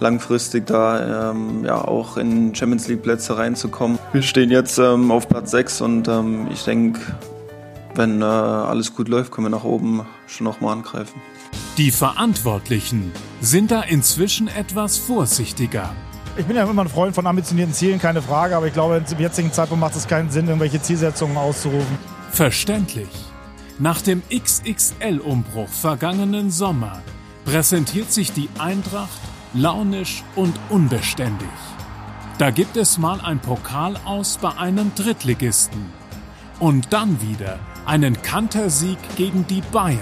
langfristig 0.00 0.66
da 0.66 1.30
ähm, 1.30 1.64
ja, 1.64 1.82
auch 1.82 2.16
in 2.16 2.54
Champions 2.54 2.88
League 2.88 3.02
Plätze 3.02 3.36
reinzukommen. 3.36 3.98
Wir 4.12 4.22
stehen 4.22 4.50
jetzt 4.50 4.78
ähm, 4.78 5.10
auf 5.10 5.28
Platz 5.28 5.50
6 5.52 5.80
und 5.80 6.08
ähm, 6.08 6.48
ich 6.52 6.64
denke, 6.64 7.00
wenn 7.94 8.20
äh, 8.20 8.24
alles 8.24 8.94
gut 8.94 9.08
läuft, 9.08 9.32
können 9.32 9.46
wir 9.46 9.50
nach 9.50 9.64
oben 9.64 10.06
schon 10.26 10.44
nochmal 10.44 10.74
angreifen. 10.74 11.20
Die 11.78 11.90
Verantwortlichen 11.90 13.12
sind 13.40 13.70
da 13.70 13.82
inzwischen 13.82 14.48
etwas 14.48 14.98
vorsichtiger. 14.98 15.94
Ich 16.36 16.44
bin 16.44 16.56
ja 16.56 16.68
immer 16.68 16.82
ein 16.82 16.88
Freund 16.88 17.14
von 17.14 17.26
ambitionierten 17.26 17.74
Zielen, 17.74 17.98
keine 17.98 18.20
Frage, 18.20 18.56
aber 18.56 18.66
ich 18.66 18.74
glaube, 18.74 19.02
zum 19.06 19.18
jetzigen 19.18 19.52
Zeitpunkt 19.52 19.80
macht 19.80 19.96
es 19.96 20.06
keinen 20.06 20.30
Sinn, 20.30 20.46
irgendwelche 20.46 20.82
Zielsetzungen 20.82 21.36
auszurufen. 21.36 21.98
Verständlich. 22.30 23.08
Nach 23.78 24.02
dem 24.02 24.22
XXL-Umbruch 24.30 25.68
vergangenen 25.68 26.50
Sommer 26.50 27.02
präsentiert 27.44 28.12
sich 28.12 28.32
die 28.32 28.48
Eintracht 28.58 29.20
launisch 29.56 30.22
und 30.34 30.54
unbeständig. 30.68 31.48
Da 32.38 32.50
gibt 32.50 32.76
es 32.76 32.98
mal 32.98 33.20
ein 33.22 33.38
Pokal 33.38 33.96
aus 34.04 34.38
bei 34.40 34.54
einem 34.58 34.92
Drittligisten 34.94 35.86
und 36.60 36.92
dann 36.92 37.20
wieder 37.22 37.58
einen 37.86 38.20
Kantersieg 38.20 38.98
gegen 39.16 39.46
die 39.46 39.62
Bayern. 39.72 40.00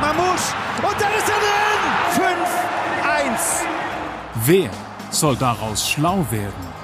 Mamouche 0.00 0.54
und 0.82 1.00
dann 1.00 1.12
ist 1.18 1.28
er 1.28 1.40
drin! 1.40 2.30
5-1. 3.30 3.40
Wer 4.46 4.70
soll 5.10 5.36
daraus 5.36 5.90
schlau 5.90 6.24
werden? 6.30 6.80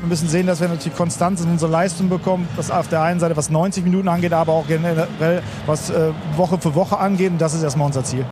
Wir 0.00 0.08
müssen 0.08 0.28
sehen, 0.28 0.46
dass 0.46 0.60
wir 0.60 0.68
natürlich 0.68 0.96
Konstanz 0.96 1.42
in 1.42 1.50
unsere 1.50 1.70
Leistung 1.70 2.08
bekommen. 2.08 2.48
Das 2.56 2.70
auf 2.70 2.88
der 2.88 3.02
einen 3.02 3.20
Seite, 3.20 3.36
was 3.36 3.50
90 3.50 3.84
Minuten 3.84 4.08
angeht, 4.08 4.32
aber 4.32 4.52
auch 4.52 4.66
generell, 4.66 5.42
was 5.66 5.90
äh, 5.90 6.12
Woche 6.36 6.58
für 6.58 6.74
Woche 6.74 6.96
angeht. 6.96 7.32
Und 7.32 7.38
das 7.38 7.52
ist 7.52 7.62
erstmal 7.62 7.86
unser 7.86 8.02
Ziel. 8.04 8.24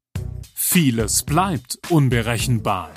Vieles 0.71 1.23
bleibt 1.23 1.79
unberechenbar. 1.89 2.91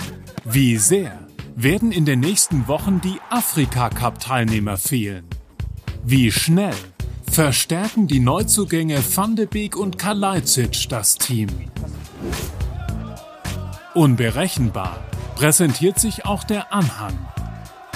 Wie 0.43 0.75
sehr 0.75 1.17
werden 1.55 1.93
in 1.93 2.03
den 2.03 2.19
nächsten 2.19 2.67
Wochen 2.67 2.99
die 2.99 3.17
Afrika-Cup-Teilnehmer 3.29 4.75
fehlen? 4.75 5.23
Wie 6.03 6.33
schnell 6.33 6.75
verstärken 7.31 8.07
die 8.07 8.19
Neuzugänge 8.19 9.01
Van 9.15 9.37
de 9.37 9.45
Beek 9.45 9.77
und 9.77 9.97
Kalajdzic 9.97 10.89
das 10.89 11.15
Team? 11.15 11.47
Unberechenbar 13.93 14.99
präsentiert 15.35 15.97
sich 15.97 16.25
auch 16.25 16.43
der 16.43 16.73
Anhang. 16.73 17.17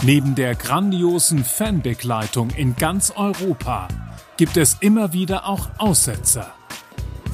Neben 0.03 0.36
der 0.36 0.55
grandiosen 0.55 1.43
Fanbegleitung 1.43 2.51
in 2.51 2.78
ganz 2.78 3.11
Europa 3.13 3.89
gibt 4.38 4.55
es 4.55 4.78
immer 4.80 5.11
wieder 5.11 5.45
auch 5.45 5.67
Aussetzer. 5.80 6.55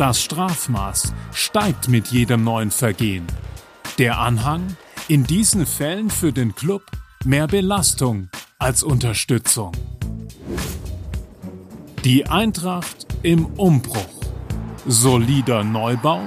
Das 0.02 0.20
Strafmaß 0.24 1.14
steigt 1.32 1.88
mit 1.88 2.08
jedem 2.08 2.44
neuen 2.44 2.72
Vergehen. 2.72 3.28
Der 4.00 4.18
Anhang 4.18 4.76
in 5.08 5.26
diesen 5.26 5.68
Fällen 5.68 6.10
für 6.10 6.34
den 6.34 6.56
Club 6.56 6.82
mehr 7.24 7.46
Belastung 7.46 8.32
als 8.58 8.82
Unterstützung. 8.82 9.74
Die 12.04 12.26
Eintracht 12.26 13.06
im 13.22 13.46
Umbruch. 13.58 14.24
Solider 14.88 15.64
Neubau 15.64 16.22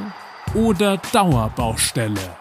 oder 0.55 0.99
Dauerbaustelle? 1.11 2.37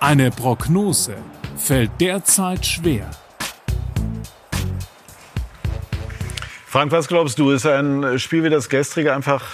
Eine 0.00 0.32
Prognose 0.32 1.14
fällt 1.56 1.92
derzeit 2.00 2.66
schwer. 2.66 3.08
Frank, 6.66 6.90
was 6.90 7.06
glaubst 7.06 7.38
du? 7.38 7.50
Ist 7.50 7.66
ein 7.66 8.18
Spiel 8.18 8.42
wie 8.42 8.50
das 8.50 8.68
gestrige 8.68 9.14
einfach 9.14 9.44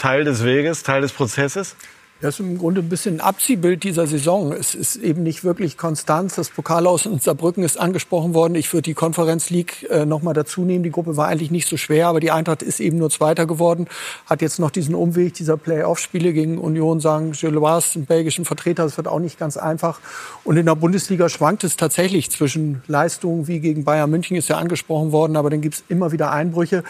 Teil 0.00 0.24
des 0.24 0.42
Weges, 0.42 0.82
Teil 0.82 1.02
des 1.02 1.12
Prozesses? 1.12 1.76
Das 2.22 2.34
ist 2.34 2.40
im 2.40 2.58
Grunde 2.58 2.82
ein 2.82 2.90
bisschen 2.90 3.16
ein 3.16 3.20
Abziehbild 3.22 3.82
dieser 3.82 4.06
Saison. 4.06 4.52
Es 4.52 4.74
ist 4.74 4.96
eben 4.96 5.22
nicht 5.22 5.42
wirklich 5.42 5.78
Konstanz. 5.78 6.34
Das 6.34 6.50
Pokal 6.50 6.86
aus 6.86 7.08
Saarbrücken 7.18 7.64
ist 7.64 7.80
angesprochen 7.80 8.34
worden. 8.34 8.56
Ich 8.56 8.70
würde 8.74 8.82
die 8.82 8.94
Konferenz 8.94 9.48
League 9.48 9.88
äh, 9.88 10.04
noch 10.04 10.20
mal 10.20 10.34
dazu 10.34 10.60
nehmen. 10.60 10.84
Die 10.84 10.90
Gruppe 10.90 11.16
war 11.16 11.28
eigentlich 11.28 11.50
nicht 11.50 11.66
so 11.66 11.78
schwer, 11.78 12.08
aber 12.08 12.20
die 12.20 12.30
Eintracht 12.30 12.60
ist 12.60 12.78
eben 12.78 12.98
nur 12.98 13.08
Zweiter 13.08 13.46
geworden. 13.46 13.86
Hat 14.26 14.42
jetzt 14.42 14.58
noch 14.58 14.70
diesen 14.70 14.94
Umweg 14.94 15.32
dieser 15.32 15.56
Play-Off-Spiele 15.56 16.34
gegen 16.34 16.58
Union, 16.58 17.00
sagen 17.00 17.32
Gilloise, 17.32 17.94
einen 17.94 18.04
belgischen 18.04 18.44
Vertreter. 18.44 18.82
Das 18.82 18.98
wird 18.98 19.08
auch 19.08 19.18
nicht 19.18 19.38
ganz 19.38 19.56
einfach. 19.56 19.98
Und 20.44 20.58
in 20.58 20.66
der 20.66 20.74
Bundesliga 20.74 21.30
schwankt 21.30 21.64
es 21.64 21.78
tatsächlich 21.78 22.30
zwischen 22.30 22.82
Leistungen 22.86 23.48
wie 23.48 23.60
gegen 23.60 23.84
Bayern 23.84 24.10
München, 24.10 24.36
ist 24.36 24.50
ja 24.50 24.58
angesprochen 24.58 25.10
worden, 25.12 25.36
aber 25.36 25.48
dann 25.48 25.62
gibt 25.62 25.76
es 25.76 25.84
immer 25.88 26.12
wieder 26.12 26.30
Einbrüche. 26.30 26.84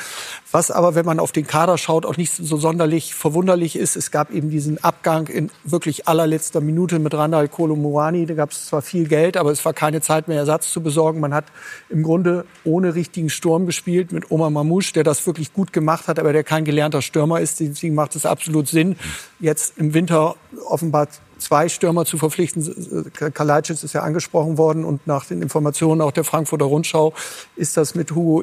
Was 0.50 0.72
aber, 0.72 0.96
wenn 0.96 1.06
man 1.06 1.20
auf 1.20 1.30
den 1.30 1.46
Kader 1.46 1.78
schaut, 1.78 2.04
auch 2.04 2.16
nicht 2.16 2.32
so 2.34 2.56
sonderlich 2.56 3.14
verwunderlich 3.14 3.76
ist, 3.76 3.94
es 3.94 4.10
gab 4.10 4.32
eben 4.32 4.50
diesen 4.50 4.82
Abgang 4.82 5.19
in 5.28 5.50
wirklich 5.64 6.08
allerletzter 6.08 6.60
Minute 6.60 6.98
mit 6.98 7.14
Randall 7.14 7.48
Kolomoani. 7.48 8.26
Da 8.26 8.34
gab 8.34 8.52
es 8.52 8.66
zwar 8.66 8.82
viel 8.82 9.06
Geld, 9.06 9.36
aber 9.36 9.50
es 9.50 9.64
war 9.64 9.72
keine 9.72 10.00
Zeit 10.00 10.28
mehr, 10.28 10.38
Ersatz 10.38 10.70
zu 10.72 10.82
besorgen. 10.82 11.20
Man 11.20 11.34
hat 11.34 11.46
im 11.88 12.02
Grunde 12.02 12.44
ohne 12.64 12.94
richtigen 12.94 13.30
Sturm 13.30 13.66
gespielt 13.66 14.12
mit 14.12 14.30
Omar 14.30 14.50
Mamouche, 14.50 14.92
der 14.92 15.04
das 15.04 15.26
wirklich 15.26 15.52
gut 15.52 15.72
gemacht 15.72 16.08
hat, 16.08 16.18
aber 16.18 16.32
der 16.32 16.44
kein 16.44 16.64
gelernter 16.64 17.02
Stürmer 17.02 17.40
ist. 17.40 17.60
Deswegen 17.60 17.94
macht 17.94 18.16
es 18.16 18.26
absolut 18.26 18.68
Sinn, 18.68 18.96
jetzt 19.38 19.78
im 19.78 19.94
Winter 19.94 20.36
offenbar 20.66 21.08
zwei 21.38 21.68
Stürmer 21.68 22.04
zu 22.04 22.18
verpflichten. 22.18 23.10
Kalajdzic 23.12 23.82
ist 23.82 23.92
ja 23.94 24.02
angesprochen 24.02 24.58
worden 24.58 24.84
und 24.84 25.06
nach 25.06 25.26
den 25.26 25.42
Informationen 25.42 26.00
auch 26.00 26.12
der 26.12 26.24
Frankfurter 26.24 26.66
Rundschau 26.66 27.14
ist 27.56 27.76
das 27.76 27.94
mit 27.94 28.12
Hugo 28.12 28.42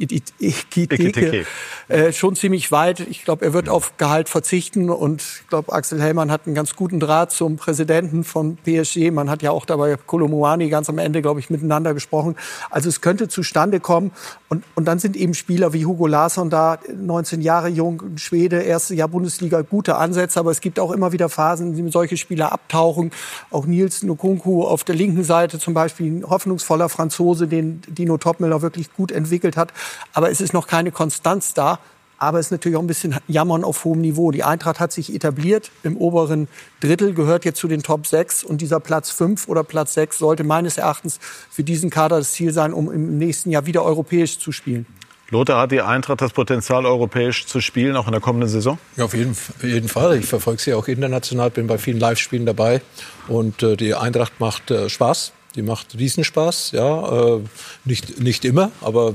Etike 0.00 1.44
äh, 1.88 2.12
schon 2.12 2.36
ziemlich 2.36 2.72
weit. 2.72 3.00
Ich 3.00 3.24
glaube, 3.24 3.44
er 3.44 3.52
wird 3.52 3.68
auf 3.68 3.96
Gehalt 3.96 4.28
verzichten 4.28 4.90
und 4.90 5.22
ich 5.22 5.48
glaube, 5.48 5.72
Axel 5.72 6.00
Hellmann 6.00 6.30
hat 6.30 6.46
einen 6.46 6.54
ganz 6.54 6.76
guten 6.76 7.00
Draht 7.00 7.32
zum 7.32 7.56
Präsidenten 7.56 8.24
von 8.24 8.56
PSG. 8.56 9.10
Man 9.10 9.28
hat 9.28 9.42
ja 9.42 9.50
auch 9.50 9.66
dabei 9.66 9.96
Kolomuani 9.96 10.68
ganz 10.68 10.88
am 10.88 10.98
Ende, 10.98 11.20
glaube 11.20 11.40
ich, 11.40 11.50
miteinander 11.50 11.94
gesprochen. 11.94 12.36
Also 12.70 12.88
es 12.88 13.00
könnte 13.00 13.28
zustande 13.28 13.80
kommen 13.80 14.12
und, 14.48 14.64
und 14.74 14.86
dann 14.86 14.98
sind 14.98 15.16
eben 15.16 15.34
Spieler 15.34 15.72
wie 15.72 15.84
Hugo 15.84 16.06
Larsson 16.06 16.50
da, 16.50 16.78
19 16.94 17.40
Jahre 17.40 17.68
jung, 17.68 18.16
Schwede, 18.16 18.60
erste 18.62 18.94
Jahr 18.94 19.08
Bundesliga, 19.08 19.62
gute 19.62 19.96
Ansätze, 19.96 20.38
aber 20.38 20.50
es 20.50 20.60
gibt 20.60 20.78
auch 20.78 20.92
immer 20.92 21.12
wieder 21.12 21.28
Phasen, 21.28 21.70
in 21.70 21.76
denen 21.76 21.90
solche 21.90 22.16
Spieler 22.16 22.52
abtauchen. 22.52 23.10
Auch 23.50 23.66
Nils 23.66 24.02
Nkunku 24.02 24.64
auf 24.64 24.84
der 24.84 24.94
linken 24.94 25.24
Seite 25.24 25.58
zum 25.58 25.74
Beispiel, 25.74 26.06
ein 26.06 26.24
hoffnungsvoller 26.28 26.88
Franzose, 26.88 27.48
den 27.48 27.82
Dino 27.88 28.16
Topmüller 28.18 28.62
wirklich 28.62 28.92
gut 28.92 29.12
entwickelt 29.12 29.56
hat. 29.56 29.72
Aber 30.12 30.30
es 30.30 30.40
ist 30.40 30.52
noch 30.52 30.66
keine 30.66 30.90
Konstanz 30.92 31.54
da. 31.54 31.78
Aber 32.22 32.38
es 32.38 32.46
ist 32.46 32.52
natürlich 32.52 32.76
auch 32.76 32.82
ein 32.82 32.86
bisschen 32.86 33.16
Jammern 33.28 33.64
auf 33.64 33.82
hohem 33.84 34.02
Niveau. 34.02 34.30
Die 34.30 34.44
Eintracht 34.44 34.78
hat 34.78 34.92
sich 34.92 35.14
etabliert 35.14 35.70
im 35.82 35.96
oberen 35.96 36.48
Drittel, 36.80 37.14
gehört 37.14 37.46
jetzt 37.46 37.58
zu 37.58 37.66
den 37.66 37.82
Top 37.82 38.06
6. 38.06 38.44
Und 38.44 38.60
dieser 38.60 38.78
Platz 38.78 39.10
5 39.10 39.48
oder 39.48 39.64
Platz 39.64 39.94
6 39.94 40.18
sollte 40.18 40.44
meines 40.44 40.76
Erachtens 40.76 41.18
für 41.50 41.64
diesen 41.64 41.88
Kader 41.88 42.18
das 42.18 42.32
Ziel 42.32 42.52
sein, 42.52 42.74
um 42.74 42.92
im 42.92 43.16
nächsten 43.16 43.50
Jahr 43.50 43.64
wieder 43.64 43.82
europäisch 43.84 44.38
zu 44.38 44.52
spielen. 44.52 44.84
Lothar, 45.30 45.60
hat 45.60 45.72
die 45.72 45.80
Eintracht 45.80 46.20
das 46.20 46.32
Potenzial, 46.32 46.84
europäisch 46.84 47.46
zu 47.46 47.60
spielen, 47.60 47.96
auch 47.96 48.06
in 48.06 48.12
der 48.12 48.20
kommenden 48.20 48.50
Saison? 48.50 48.78
Ja, 48.96 49.04
auf 49.04 49.14
jeden, 49.14 49.34
jeden 49.62 49.88
Fall. 49.88 50.18
Ich 50.18 50.26
verfolge 50.26 50.60
sie 50.60 50.74
auch 50.74 50.88
international, 50.88 51.50
bin 51.50 51.68
bei 51.68 51.78
vielen 51.78 52.00
Live-Spielen 52.00 52.44
dabei. 52.44 52.82
Und 53.28 53.62
äh, 53.62 53.76
die 53.76 53.94
Eintracht 53.94 54.40
macht 54.40 54.70
äh, 54.70 54.90
Spaß. 54.90 55.32
Die 55.56 55.62
macht 55.62 55.98
Riesenspaß, 55.98 56.72
ja, 56.72 57.36
äh, 57.36 57.40
nicht, 57.84 58.20
nicht 58.20 58.44
immer, 58.44 58.70
aber 58.80 59.14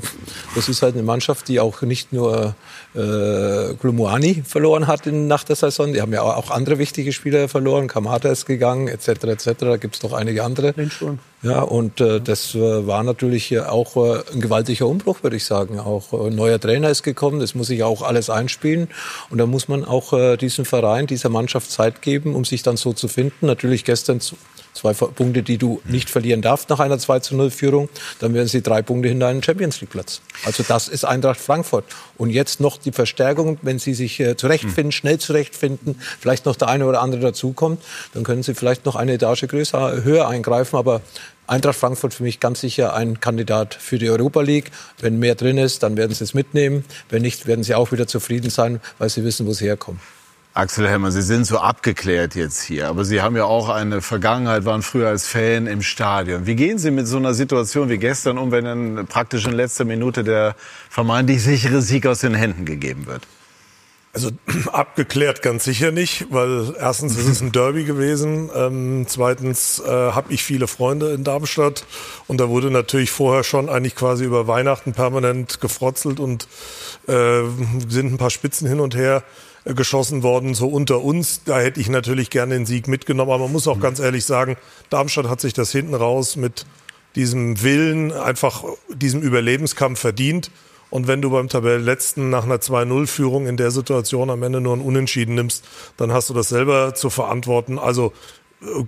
das 0.56 0.68
ist 0.68 0.82
halt 0.82 0.96
eine 0.96 1.04
Mannschaft, 1.04 1.48
die 1.48 1.60
auch 1.60 1.82
nicht 1.82 2.12
nur 2.12 2.56
äh, 2.94 3.74
Glumuani 3.80 4.44
verloren 4.46 4.88
hat 4.88 5.08
in, 5.08 5.28
nach 5.28 5.44
der 5.46 5.56
Saison, 5.56 5.94
die 5.94 6.02
haben 6.02 6.12
ja 6.12 6.24
auch 6.24 6.52
andere 6.52 6.78
wichtige 6.78 7.14
Spieler 7.14 7.48
verloren, 7.48 7.88
Kamada 7.88 8.30
ist 8.30 8.46
gegangen, 8.46 8.88
etc., 8.90 9.08
etc., 9.08 9.52
da 9.60 9.78
gibt 9.78 9.96
es 9.96 10.04
noch 10.04 10.14
einige 10.14 10.44
andere. 10.44 10.74
Lindström. 10.76 11.20
Ja, 11.46 11.62
und 11.62 12.02
äh, 12.02 12.20
das 12.22 12.56
äh, 12.56 12.88
war 12.88 13.04
natürlich 13.04 13.60
auch 13.60 13.96
äh, 13.98 14.24
ein 14.34 14.42
gewaltiger 14.42 14.88
Umbruch, 14.88 15.22
würde 15.22 15.36
ich 15.36 15.46
sagen. 15.46 15.80
Auch 15.80 16.12
äh, 16.12 16.28
ein 16.28 16.36
neuer 16.36 16.60
Trainer 16.60 16.90
ist 16.90 17.04
gekommen, 17.04 17.40
das 17.40 17.54
muss 17.54 17.68
sich 17.68 17.84
auch 17.84 18.02
alles 18.02 18.32
einspielen. 18.32 18.88
Und 19.30 19.38
da 19.38 19.46
muss 19.46 19.68
man 19.68 19.86
auch 19.86 20.12
äh, 20.14 20.38
diesem 20.38 20.66
Verein, 20.66 21.06
dieser 21.06 21.30
Mannschaft 21.30 21.70
Zeit 21.70 22.02
geben, 22.02 22.34
um 22.34 22.46
sich 22.46 22.64
dann 22.64 22.78
so 22.78 22.94
zu 22.94 23.08
finden. 23.08 23.46
Natürlich 23.46 23.84
gestern 23.84 24.22
Zwei 24.76 24.94
Punkte, 24.94 25.42
die 25.42 25.58
du 25.58 25.82
nicht 25.86 26.10
verlieren 26.10 26.42
darfst 26.42 26.70
nach 26.70 26.82
einer 26.82 27.00
2 27.00 27.20
zu 27.20 27.36
0 27.38 27.50
Führung. 27.50 27.88
Dann 28.20 28.34
wären 28.34 28.48
sie 28.48 28.62
drei 28.62 28.82
Punkte 28.82 29.08
hinter 29.08 29.28
einem 29.28 29.42
Champions 29.42 29.80
League 29.80 29.90
Platz. 29.90 30.20
Also 30.44 30.64
das 30.68 30.90
ist 30.90 31.06
Eintracht 31.06 31.40
Frankfurt. 31.40 31.86
Und 32.18 32.30
jetzt 32.30 32.60
noch 32.60 32.78
die 32.78 32.92
Verstärkung, 32.92 33.58
wenn 33.62 33.80
sie 33.80 33.94
sich 33.94 34.20
äh, 34.20 34.36
zurechtfinden, 34.36 34.92
schnell 34.92 35.18
zurechtfinden, 35.18 35.96
vielleicht 36.20 36.46
noch 36.46 36.58
der 36.58 36.68
eine 36.68 36.86
oder 36.88 37.02
andere 37.02 37.22
dazukommt, 37.22 37.82
dann 38.14 38.26
können 38.26 38.44
sie 38.44 38.54
vielleicht 38.54 38.86
noch 38.86 38.98
eine 38.98 39.14
Etage 39.14 39.48
größer, 39.48 40.04
höher 40.04 40.28
eingreifen. 40.28 40.76
Aber 40.76 41.02
Eintracht 41.48 41.78
Frankfurt 41.78 42.14
für 42.14 42.24
mich 42.24 42.42
ganz 42.42 42.60
sicher 42.60 42.94
ein 42.96 43.22
Kandidat 43.22 43.76
für 43.76 43.98
die 43.98 44.10
Europa 44.10 44.42
League. 44.42 44.72
Wenn 45.00 45.20
mehr 45.20 45.36
drin 45.36 45.58
ist, 45.58 45.84
dann 45.84 45.96
werden 45.96 46.14
sie 46.14 46.26
es 46.26 46.34
mitnehmen. 46.34 46.84
Wenn 47.08 47.22
nicht, 47.22 47.48
werden 47.48 47.64
sie 47.64 47.76
auch 47.76 47.94
wieder 47.94 48.08
zufrieden 48.08 48.50
sein, 48.50 48.82
weil 48.98 49.10
sie 49.10 49.24
wissen, 49.24 49.48
wo 49.48 49.54
sie 49.54 49.66
herkommen. 49.66 50.02
Axel 50.56 50.88
Hemmer, 50.88 51.12
Sie 51.12 51.22
sind 51.22 51.44
so 51.44 51.58
abgeklärt 51.58 52.34
jetzt 52.34 52.64
hier, 52.64 52.88
aber 52.88 53.04
Sie 53.04 53.22
haben 53.22 53.36
ja 53.36 53.44
auch 53.44 53.68
eine 53.68 54.02
Vergangenheit, 54.02 54.64
waren 54.64 54.84
früher 54.84 55.10
als 55.10 55.28
Fan 55.28 55.68
im 55.68 55.82
Stadion. 55.82 56.48
Wie 56.48 56.56
gehen 56.56 56.78
Sie 56.78 56.92
mit 56.92 57.10
so 57.10 57.18
einer 57.18 57.34
Situation 57.34 57.90
wie 57.90 57.98
gestern 57.98 58.38
um, 58.38 58.52
wenn 58.52 58.64
dann 58.64 59.06
praktisch 59.06 59.46
in 59.46 59.52
letzter 59.52 59.84
Minute 59.84 60.24
der 60.24 60.56
vermeintlich 60.90 61.44
sichere 61.44 61.82
Sieg 61.82 62.08
aus 62.08 62.22
den 62.22 62.36
Händen 62.36 62.64
gegeben 62.64 63.06
wird? 63.06 63.28
Also 64.14 64.30
abgeklärt 64.72 65.42
ganz 65.42 65.66
sicher 65.66 65.92
nicht, 65.92 66.28
weil 66.30 66.74
erstens 66.80 67.18
ist 67.18 67.28
es 67.28 67.42
ein 67.42 67.52
Derby 67.52 67.84
gewesen, 67.84 68.50
ähm, 68.56 69.06
zweitens 69.10 69.84
äh, 69.86 69.90
habe 69.90 70.32
ich 70.32 70.42
viele 70.42 70.68
Freunde 70.68 71.12
in 71.12 71.26
Darmstadt 71.26 71.84
und 72.28 72.40
da 72.40 72.48
wurde 72.48 72.72
natürlich 72.72 73.12
vorher 73.12 73.44
schon 73.44 73.68
eigentlich 73.68 73.98
quasi 73.98 74.24
über 74.24 74.48
Weihnachten 74.48 74.94
permanent 74.94 75.60
gefrotzelt 75.60 76.22
und 76.22 76.48
äh, 77.08 77.42
sind 77.90 78.14
ein 78.14 78.18
paar 78.18 78.30
Spitzen 78.30 78.70
hin 78.70 78.80
und 78.80 78.96
her 78.96 79.22
geschossen 79.66 80.22
worden, 80.22 80.54
so 80.54 80.68
unter 80.68 81.02
uns. 81.02 81.44
Da 81.44 81.60
hätte 81.60 81.80
ich 81.80 81.90
natürlich 81.90 82.30
gerne 82.30 82.54
den 82.54 82.66
Sieg 82.66 82.88
mitgenommen, 82.88 83.32
aber 83.32 83.44
man 83.44 83.52
muss 83.52 83.68
auch 83.68 83.80
ganz 83.80 84.00
ehrlich 84.00 84.26
sagen, 84.26 84.58
Darmstadt 84.90 85.28
hat 85.28 85.42
sich 85.42 85.54
das 85.54 85.72
hinten 85.72 85.96
raus 85.96 86.36
mit 86.36 86.66
diesem 87.16 87.62
Willen, 87.64 88.12
einfach 88.12 88.64
diesem 88.90 89.22
Überlebenskampf 89.22 90.00
verdient. 90.00 90.52
Und 90.92 91.08
wenn 91.08 91.22
du 91.22 91.32
beim 91.32 91.50
Tabellenletzten 91.50 92.30
nach 92.30 92.44
einer 92.44 92.58
2-0-Führung 92.58 93.48
in 93.48 93.58
der 93.58 93.72
Situation 93.72 94.30
am 94.30 94.44
Ende 94.44 94.62
nur 94.62 94.76
ein 94.76 94.82
Unentschieden 94.82 95.36
nimmst, 95.36 95.66
dann 95.98 96.14
hast 96.14 96.30
du 96.30 96.34
das 96.34 96.50
selber 96.50 96.94
zu 96.94 97.10
verantworten. 97.10 97.80
Also 97.80 98.14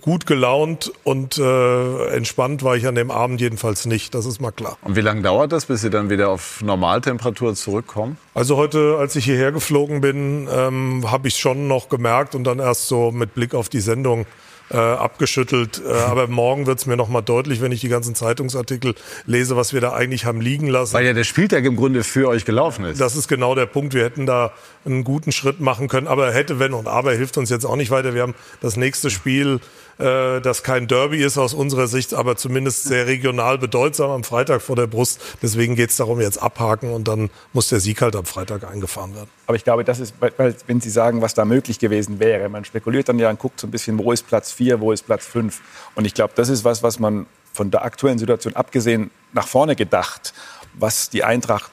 gut 0.02 0.26
gelaunt 0.26 0.92
und 1.04 1.38
äh, 1.38 2.08
entspannt 2.16 2.64
war 2.64 2.76
ich 2.76 2.88
an 2.88 2.96
dem 2.96 3.12
Abend 3.12 3.42
jedenfalls 3.42 3.86
nicht, 3.86 4.16
das 4.16 4.26
ist 4.26 4.40
mal 4.42 4.52
klar. 4.52 4.78
Und 4.82 4.96
wie 4.96 5.02
lange 5.02 5.22
dauert 5.22 5.52
das, 5.52 5.66
bis 5.66 5.82
Sie 5.82 5.90
dann 5.90 6.10
wieder 6.10 6.30
auf 6.30 6.62
Normaltemperatur 6.62 7.54
zurückkommen? 7.56 8.18
Also 8.34 8.58
heute, 8.58 8.98
als 9.00 9.16
ich 9.16 9.26
hierher 9.26 9.52
geflogen 9.52 10.02
bin, 10.02 10.48
ähm, 10.52 11.12
habe 11.12 11.28
ich 11.28 11.38
schon 11.38 11.68
noch 11.68 11.90
gemerkt 11.90 12.36
und 12.36 12.44
dann 12.44 12.60
erst 12.60 12.88
so 12.88 13.12
mit 13.12 13.34
Blick 13.34 13.54
auf 13.54 13.70
die 13.70 13.82
Sendung 13.82 14.26
äh, 14.70 14.78
abgeschüttelt. 14.78 15.82
Äh, 15.86 15.92
aber 15.92 16.28
morgen 16.28 16.66
wird 16.66 16.80
es 16.80 16.86
mir 16.86 16.98
noch 16.98 17.10
mal 17.10 17.22
deutlich, 17.22 17.62
wenn 17.62 17.72
ich 17.72 17.82
die 17.82 17.90
ganzen 17.90 18.16
Zeitungsartikel 18.16 18.96
lese, 19.26 19.56
was 19.56 19.74
wir 19.74 19.82
da 19.82 19.94
eigentlich 19.94 20.26
haben 20.26 20.42
liegen 20.42 20.68
lassen. 20.68 20.94
Weil 20.94 21.06
ja 21.06 21.14
der 21.14 21.24
Spieltag 21.24 21.66
im 21.66 21.76
Grunde 21.76 22.04
für 22.04 22.28
euch 22.28 22.46
gelaufen 22.46 22.86
ist. 22.86 23.00
Das 23.00 23.16
ist 23.16 23.28
genau 23.28 23.56
der 23.56 23.66
Punkt. 23.66 23.94
Wir 23.94 24.04
hätten 24.04 24.26
da 24.26 24.52
einen 24.86 25.04
guten 25.04 25.32
Schritt 25.32 25.60
machen 25.60 25.88
können. 25.88 26.08
Aber 26.08 26.32
hätte, 26.32 26.60
wenn 26.60 26.74
und 26.74 26.88
aber 26.88 27.14
hilft 27.14 27.38
uns 27.38 27.50
jetzt 27.50 27.66
auch 27.66 27.76
nicht 27.76 27.92
weiter. 27.92 28.14
Wir 28.14 28.22
haben 28.22 28.36
das 28.62 28.78
nächste 28.78 29.10
Spiel 29.10 29.60
äh, 30.00 30.42
das 30.42 30.64
kein 30.64 30.88
Derby 30.88 31.24
ist 31.24 31.38
aus 31.38 31.54
unserer 31.54 31.88
Sicht, 31.88 32.14
aber 32.14 32.36
zumindest 32.36 32.84
sehr 32.84 33.08
regional 33.08 33.58
bedeutsam 33.58 34.12
am 34.12 34.24
Freitag 34.24 34.62
vor 34.62 34.76
der 34.76 34.88
Brust. 34.88 35.20
Deswegen 35.42 35.76
geht 35.76 35.90
es 35.90 35.96
darum, 35.96 36.22
jetzt 36.22 36.42
abhaken 36.42 36.92
und 36.92 37.08
dann 37.08 37.30
muss 37.54 37.70
der 37.70 37.80
Sieg 37.80 38.02
halt 38.02 38.16
am 38.16 38.26
Freitag 38.26 38.70
eingefahren 38.70 39.16
werden. 39.16 39.30
Aber 39.48 39.56
ich 39.56 39.64
glaube, 39.64 39.84
das 39.84 40.00
ist, 40.00 40.14
weil, 40.20 40.56
wenn 40.68 40.82
Sie 40.82 40.90
sagen, 40.90 41.22
was 41.22 41.34
da 41.34 41.46
möglich 41.46 41.80
gewesen 41.80 42.20
wäre, 42.20 42.50
man 42.50 42.66
spekuliert 42.66 43.10
dann 43.10 43.18
ja 43.18 43.30
und 43.30 43.40
guckt 43.40 43.60
so 43.60 43.68
ein 43.68 43.72
bisschen, 43.72 43.98
wo 43.98 44.12
ist 44.12 44.28
Platz 44.28 44.52
4, 44.58 44.82
wo 44.82 44.92
ist 44.92 45.06
Platz 45.06 45.26
5. 45.26 45.62
Und 45.96 46.06
ich 46.06 46.14
glaube, 46.14 46.34
das 46.36 46.50
ist 46.50 46.64
was, 46.64 46.84
was 46.84 47.00
man 47.00 47.28
von 47.54 47.72
der 47.72 47.86
aktuellen 47.86 48.20
Situation 48.20 48.56
abgesehen 48.56 49.12
nach 49.34 49.48
vorne 49.48 49.76
gedacht, 49.76 50.34
was 50.74 51.10
die 51.10 51.24
Eintracht 51.24 51.72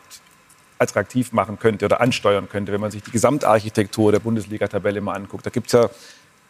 attraktiv 0.78 1.32
machen 1.32 1.58
könnte 1.58 1.84
oder 1.84 2.00
ansteuern 2.00 2.48
könnte, 2.48 2.72
wenn 2.72 2.80
man 2.80 2.90
sich 2.90 3.02
die 3.02 3.10
Gesamtarchitektur 3.10 4.12
der 4.12 4.18
Bundesliga-Tabelle 4.18 5.00
mal 5.00 5.14
anguckt. 5.14 5.46
Da 5.46 5.50
gibt 5.50 5.68
es 5.68 5.72
ja 5.72 5.88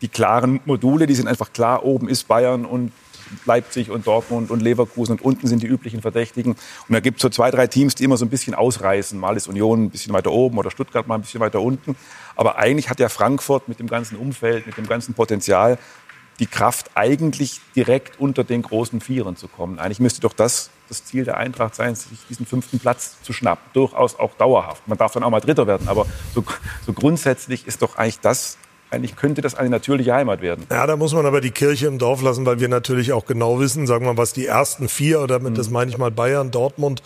die 0.01 0.09
klaren 0.09 0.61
Module, 0.64 1.07
die 1.07 1.14
sind 1.14 1.28
einfach 1.28 1.53
klar. 1.53 1.85
Oben 1.85 2.09
ist 2.09 2.26
Bayern 2.26 2.64
und 2.64 2.93
Leipzig 3.47 3.91
und 3.91 4.07
Dortmund 4.07 4.51
und 4.51 4.61
Leverkusen 4.61 5.12
und 5.12 5.22
unten 5.22 5.47
sind 5.47 5.62
die 5.62 5.66
üblichen 5.66 6.03
Verdächtigen. 6.03 6.53
Und 6.53 6.93
da 6.93 7.01
gibt 7.01 7.18
es 7.18 7.22
so 7.22 7.28
zwei, 7.28 7.51
drei 7.51 7.66
Teams, 7.66 7.95
die 7.95 8.05
immer 8.05 8.16
so 8.16 8.24
ein 8.24 8.30
bisschen 8.30 8.55
ausreißen. 8.55 9.18
Mal 9.18 9.37
ist 9.37 9.49
Union 9.49 9.85
ein 9.85 9.91
bisschen 9.91 10.12
weiter 10.12 10.30
oben 10.32 10.59
oder 10.59 10.70
Stuttgart 10.70 11.07
mal 11.07 11.16
ein 11.16 11.22
bisschen 11.22 11.41
weiter 11.41 11.61
unten. 11.61 11.97
Aber 12.37 12.59
eigentlich 12.59 12.91
hat 12.91 13.01
ja 13.01 13.09
Frankfurt 13.09 13.68
mit 13.68 13.78
dem 13.78 13.87
ganzen 13.87 14.16
Umfeld, 14.16 14.66
mit 14.66 14.76
dem 14.76 14.87
ganzen 14.87 15.14
Potenzial 15.14 15.78
die 16.39 16.47
Kraft, 16.47 16.91
eigentlich 16.95 17.61
direkt 17.76 18.18
unter 18.20 18.45
den 18.45 18.62
großen 18.62 19.01
Vieren 19.01 19.37
zu 19.37 19.49
kommen. 19.49 19.78
Eigentlich 19.78 20.01
müsste 20.01 20.20
doch 20.20 20.32
das 20.32 20.70
das 20.89 21.05
Ziel 21.05 21.24
der 21.24 21.39
Eintracht 21.39 21.74
sein, 21.74 21.95
sich 21.95 22.18
diesen 22.28 22.45
fünften 22.45 22.78
Platz 22.78 23.16
zu 23.22 23.32
schnappen. 23.32 23.64
Durchaus 23.72 24.18
auch 24.18 24.35
dauerhaft. 24.35 24.87
Man 24.87 24.99
darf 24.99 25.12
dann 25.12 25.22
auch 25.22 25.30
mal 25.30 25.41
Dritter 25.41 25.66
werden. 25.66 25.89
Aber 25.89 26.07
so, 26.35 26.45
so 26.85 26.93
grundsätzlich 26.93 27.66
ist 27.66 27.82
doch 27.82 27.97
eigentlich 27.97 28.20
das 28.20 28.59
eigentlich 28.91 29.16
könnte 29.16 29.41
das 29.41 29.57
eine 29.57 29.70
natürliche 29.70 30.14
Heimat 30.14 30.41
werden. 30.41 30.66
Ja, 30.70 30.87
da 30.87 30.97
muss 30.97 31.12
man 31.14 31.26
aber 31.26 31.41
die 31.41 31.51
Kirche 31.51 31.89
im 31.89 31.99
Dorf 31.99 32.22
lassen, 32.22 32.47
weil 32.47 32.61
wir 32.61 32.68
natürlich 32.68 33.12
auch 33.12 33.26
genau 33.26 33.59
wissen, 33.59 33.89
sagen 33.89 34.05
wir 34.05 34.12
mal, 34.12 34.18
was 34.18 34.32
die 34.32 34.47
ersten 34.47 34.89
vier, 34.89 35.20
oder 35.20 35.41
mit, 35.41 35.53
mhm. 35.53 35.57
das 35.57 35.68
meine 35.68 35.91
ich 35.91 35.99
mal 35.99 36.12
Bayern, 36.12 36.53
Dortmund, 36.53 37.03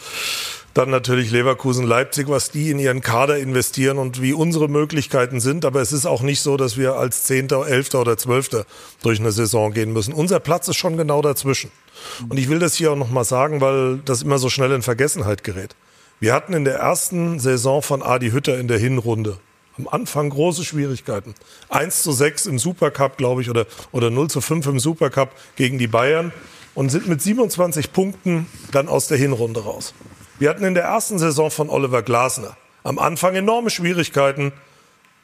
dann 0.78 0.90
natürlich 0.90 1.32
Leverkusen, 1.32 1.84
Leipzig, 1.84 2.28
was 2.28 2.52
die 2.52 2.70
in 2.70 2.78
ihren 2.78 3.00
Kader 3.00 3.36
investieren 3.38 3.98
und 3.98 4.22
wie 4.22 4.32
unsere 4.32 4.68
Möglichkeiten 4.68 5.40
sind. 5.40 5.64
Aber 5.64 5.80
es 5.80 5.92
ist 5.92 6.06
auch 6.06 6.22
nicht 6.22 6.40
so, 6.40 6.56
dass 6.56 6.76
wir 6.76 6.94
als 6.94 7.24
Zehnter, 7.24 7.66
Elfter 7.66 8.00
oder 8.00 8.16
Zwölfter 8.16 8.64
durch 9.02 9.18
eine 9.18 9.32
Saison 9.32 9.72
gehen 9.72 9.92
müssen. 9.92 10.14
Unser 10.14 10.38
Platz 10.38 10.68
ist 10.68 10.76
schon 10.76 10.96
genau 10.96 11.20
dazwischen. 11.20 11.72
Und 12.28 12.38
ich 12.38 12.48
will 12.48 12.60
das 12.60 12.76
hier 12.76 12.92
auch 12.92 12.96
noch 12.96 13.10
mal 13.10 13.24
sagen, 13.24 13.60
weil 13.60 13.98
das 14.04 14.22
immer 14.22 14.38
so 14.38 14.48
schnell 14.50 14.70
in 14.70 14.82
Vergessenheit 14.82 15.42
gerät. 15.42 15.74
Wir 16.20 16.32
hatten 16.32 16.52
in 16.52 16.64
der 16.64 16.76
ersten 16.76 17.40
Saison 17.40 17.82
von 17.82 18.00
Adi 18.00 18.30
Hütter 18.30 18.56
in 18.56 18.68
der 18.68 18.78
Hinrunde 18.78 19.38
am 19.78 19.88
Anfang 19.88 20.30
große 20.30 20.64
Schwierigkeiten. 20.64 21.34
1 21.70 22.04
zu 22.04 22.12
6 22.12 22.46
im 22.46 22.58
Supercup, 22.60 23.16
glaube 23.16 23.42
ich, 23.42 23.50
oder, 23.50 23.66
oder 23.90 24.10
0 24.10 24.30
zu 24.30 24.40
5 24.40 24.66
im 24.66 24.78
Supercup 24.78 25.30
gegen 25.56 25.78
die 25.78 25.88
Bayern 25.88 26.32
und 26.74 26.90
sind 26.90 27.08
mit 27.08 27.20
27 27.20 27.92
Punkten 27.92 28.46
dann 28.70 28.86
aus 28.86 29.08
der 29.08 29.18
Hinrunde 29.18 29.64
raus. 29.64 29.94
Wir 30.38 30.50
hatten 30.50 30.62
in 30.62 30.74
der 30.74 30.84
ersten 30.84 31.18
Saison 31.18 31.50
von 31.50 31.68
Oliver 31.68 32.02
Glasner 32.02 32.56
am 32.84 33.00
Anfang 33.00 33.34
enorme 33.34 33.70
Schwierigkeiten, 33.70 34.52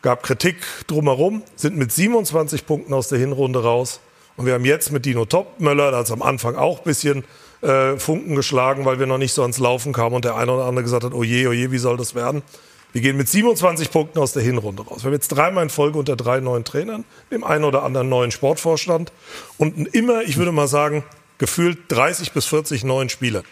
gab 0.02 0.24
Kritik 0.24 0.56
drumherum, 0.88 1.44
sind 1.54 1.76
mit 1.76 1.92
27 1.92 2.66
Punkten 2.66 2.92
aus 2.92 3.08
der 3.08 3.20
Hinrunde 3.20 3.62
raus. 3.62 4.00
Und 4.36 4.46
wir 4.46 4.54
haben 4.54 4.64
jetzt 4.64 4.90
mit 4.90 5.06
Dino 5.06 5.24
Topmöller, 5.24 5.92
da 5.92 5.98
hat 5.98 6.06
es 6.06 6.10
am 6.10 6.20
Anfang 6.20 6.56
auch 6.56 6.78
ein 6.78 6.84
bisschen 6.84 7.22
äh, 7.62 7.96
Funken 7.96 8.34
geschlagen, 8.34 8.84
weil 8.84 8.98
wir 8.98 9.06
noch 9.06 9.18
nicht 9.18 9.32
so 9.32 9.42
ans 9.42 9.58
Laufen 9.58 9.92
kamen 9.92 10.16
und 10.16 10.24
der 10.24 10.34
eine 10.34 10.50
oder 10.50 10.64
andere 10.64 10.82
gesagt 10.82 11.04
hat, 11.04 11.14
oh 11.14 11.22
je, 11.22 11.46
oh 11.46 11.52
wie 11.52 11.78
soll 11.78 11.96
das 11.96 12.16
werden? 12.16 12.42
Wir 12.92 13.00
gehen 13.00 13.16
mit 13.16 13.28
27 13.28 13.92
Punkten 13.92 14.18
aus 14.18 14.32
der 14.32 14.42
Hinrunde 14.42 14.82
raus. 14.82 15.04
Wir 15.04 15.06
haben 15.06 15.12
jetzt 15.12 15.28
dreimal 15.28 15.62
in 15.62 15.70
Folge 15.70 15.96
unter 15.96 16.16
drei 16.16 16.40
neuen 16.40 16.64
Trainern, 16.64 17.04
dem 17.30 17.44
einen 17.44 17.62
oder 17.62 17.84
anderen 17.84 18.08
neuen 18.08 18.32
Sportvorstand 18.32 19.12
und 19.58 19.94
immer, 19.94 20.22
ich 20.22 20.38
würde 20.38 20.50
mal 20.50 20.66
sagen, 20.66 21.04
gefühlt 21.38 21.78
30 21.88 22.32
bis 22.32 22.46
40 22.46 22.82
neuen 22.82 23.08
Spieler 23.08 23.44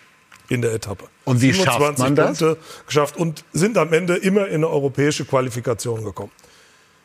in 0.53 0.62
der 0.62 0.72
Etappe. 0.72 1.05
Und 1.24 1.40
wie 1.40 1.55
schafft 1.55 1.98
man 1.98 2.14
das? 2.14 2.26
Punkte 2.26 2.57
geschafft 2.86 3.16
und 3.16 3.44
sind 3.53 3.78
am 3.78 3.92
Ende 3.92 4.16
immer 4.16 4.48
in 4.48 4.57
eine 4.57 4.68
europäische 4.68 5.24
Qualifikation 5.24 6.05
gekommen. 6.05 6.32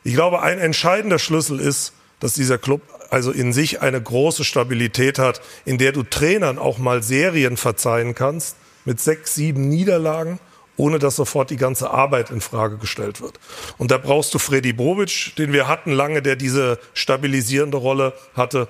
Ich 0.03 0.13
glaube, 0.13 0.41
ein 0.41 0.59
entscheidender 0.59 1.19
Schlüssel 1.19 1.59
ist, 1.59 1.93
dass 2.19 2.33
dieser 2.33 2.57
Club 2.57 2.81
also 3.09 3.31
in 3.31 3.53
sich 3.53 3.81
eine 3.81 4.01
große 4.01 4.43
Stabilität 4.43 5.19
hat, 5.19 5.41
in 5.65 5.77
der 5.77 5.91
du 5.91 6.03
Trainern 6.03 6.57
auch 6.57 6.77
mal 6.77 7.03
Serien 7.03 7.57
verzeihen 7.57 8.15
kannst 8.15 8.57
mit 8.85 8.99
sechs, 8.99 9.35
sieben 9.35 9.69
Niederlagen 9.69 10.39
ohne 10.77 10.99
dass 10.99 11.15
sofort 11.15 11.49
die 11.49 11.57
ganze 11.57 11.89
Arbeit 11.89 12.29
in 12.29 12.39
Frage 12.39 12.77
gestellt 12.77 13.19
wird. 13.19 13.39
Und 13.77 13.91
da 13.91 13.97
brauchst 13.97 14.33
du 14.33 14.39
Freddy 14.39 14.73
Bobic, 14.73 15.35
den 15.37 15.51
wir 15.51 15.67
hatten 15.67 15.91
lange, 15.91 16.21
der 16.21 16.35
diese 16.35 16.79
stabilisierende 16.93 17.77
Rolle 17.77 18.13
hatte. 18.35 18.67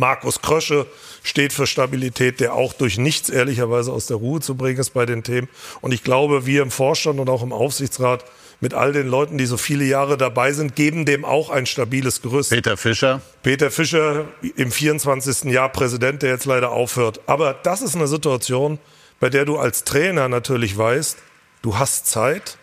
Markus 0.00 0.42
Krösche 0.42 0.86
steht 1.22 1.52
für 1.52 1.68
Stabilität, 1.68 2.40
der 2.40 2.54
auch 2.54 2.72
durch 2.72 2.98
nichts 2.98 3.28
ehrlicherweise 3.28 3.92
aus 3.92 4.06
der 4.06 4.16
Ruhe 4.16 4.40
zu 4.40 4.56
bringen 4.56 4.80
ist 4.80 4.90
bei 4.90 5.06
den 5.06 5.22
Themen. 5.22 5.48
Und 5.80 5.92
ich 5.92 6.02
glaube, 6.02 6.46
wir 6.46 6.62
im 6.62 6.72
Vorstand 6.72 7.20
und 7.20 7.28
auch 7.28 7.42
im 7.42 7.52
Aufsichtsrat 7.52 8.24
mit 8.60 8.74
all 8.74 8.92
den 8.92 9.08
Leuten, 9.08 9.38
die 9.38 9.46
so 9.46 9.56
viele 9.56 9.84
Jahre 9.84 10.16
dabei 10.16 10.52
sind, 10.52 10.76
geben 10.76 11.04
dem 11.04 11.24
auch 11.24 11.50
ein 11.50 11.66
stabiles 11.66 12.20
Gerüst. 12.22 12.50
Peter 12.50 12.76
Fischer. 12.76 13.20
Peter 13.42 13.70
Fischer 13.70 14.26
im 14.56 14.72
24. 14.72 15.44
Jahr 15.52 15.68
Präsident, 15.70 16.22
der 16.22 16.30
jetzt 16.30 16.44
leider 16.44 16.70
aufhört. 16.70 17.20
Aber 17.26 17.54
das 17.54 17.80
ist 17.80 17.94
eine 17.94 18.06
Situation, 18.06 18.78
bei 19.18 19.30
der 19.30 19.44
du 19.44 19.58
als 19.58 19.84
Trainer 19.84 20.28
natürlich 20.28 20.76
weißt, 20.76 21.18
du 21.62 21.78
hast 21.78 22.06
Zeit 22.06 22.58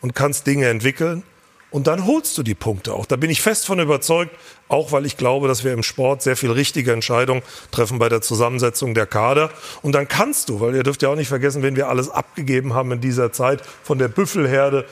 und 0.00 0.14
kannst 0.14 0.46
Dinge 0.46 0.68
entwickeln 0.68 1.24
und 1.74 1.88
dann 1.88 2.06
holst 2.06 2.38
du 2.38 2.44
die 2.44 2.54
Punkte 2.54 2.94
auch. 2.94 3.04
Da 3.04 3.16
bin 3.16 3.30
ich 3.30 3.42
fest 3.42 3.66
von 3.66 3.80
überzeugt, 3.80 4.30
auch 4.68 4.92
weil 4.92 5.06
ich 5.06 5.16
glaube, 5.16 5.48
dass 5.48 5.64
wir 5.64 5.72
im 5.72 5.82
Sport 5.82 6.22
sehr 6.22 6.36
viel 6.36 6.50
richtige 6.50 6.92
Entscheidungen 6.92 7.42
treffen 7.70 7.98
bei 7.98 8.08
der 8.08 8.20
Zusammensetzung 8.20 8.94
der 8.94 9.06
Kader. 9.06 9.50
Und 9.82 9.92
dann 9.92 10.08
kannst 10.08 10.48
du, 10.48 10.60
weil 10.60 10.74
ihr 10.74 10.82
dürft 10.82 11.02
ja 11.02 11.10
auch 11.10 11.16
nicht 11.16 11.28
vergessen, 11.28 11.62
wenn 11.62 11.76
wir 11.76 11.88
alles 11.88 12.10
abgegeben 12.10 12.74
haben 12.74 12.92
in 12.92 13.00
dieser 13.00 13.32
Zeit, 13.32 13.62
von 13.82 13.98
der 13.98 14.08
Büffelherde 14.08 14.84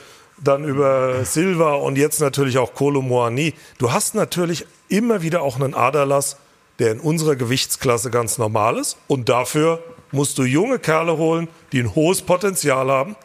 dann 0.43 0.63
über 0.63 1.23
Silva 1.25 1.75
und 1.75 1.97
jetzt 1.97 2.19
natürlich 2.19 2.57
auch 2.57 2.73
Kolo 2.73 3.01
Moani. 3.01 3.53
Du 3.77 3.91
hast 3.91 4.15
natürlich 4.15 4.65
immer 4.89 5.21
wieder 5.21 5.41
auch 5.41 5.55
einen 5.55 5.73
Aderlass 5.73 6.37
der 6.79 6.91
in 6.91 6.99
unserer 6.99 7.35
Gewichtsklasse 7.35 8.09
ganz 8.09 8.37
normal 8.37 8.77
ist. 8.77 8.97
Und 9.07 9.29
dafür 9.29 9.83
musst 10.11 10.37
du 10.37 10.43
junge 10.43 10.79
Kerle 10.79 11.17
holen, 11.17 11.47
die 11.71 11.79
ein 11.79 11.95
hohes 11.95 12.21
Potenzial 12.21 12.89
haben, 12.89 13.15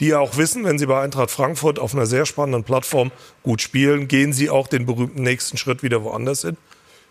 die 0.00 0.14
auch 0.14 0.36
wissen, 0.36 0.64
wenn 0.64 0.78
sie 0.78 0.86
bei 0.86 1.00
Eintracht 1.00 1.30
Frankfurt 1.30 1.78
auf 1.78 1.94
einer 1.94 2.06
sehr 2.06 2.26
spannenden 2.26 2.64
Plattform 2.64 3.12
gut 3.42 3.62
spielen, 3.62 4.08
gehen 4.08 4.32
sie 4.32 4.50
auch 4.50 4.68
den 4.68 4.86
berühmten 4.86 5.22
nächsten 5.22 5.56
Schritt 5.56 5.82
wieder 5.82 6.02
woanders 6.02 6.42
hin. 6.42 6.56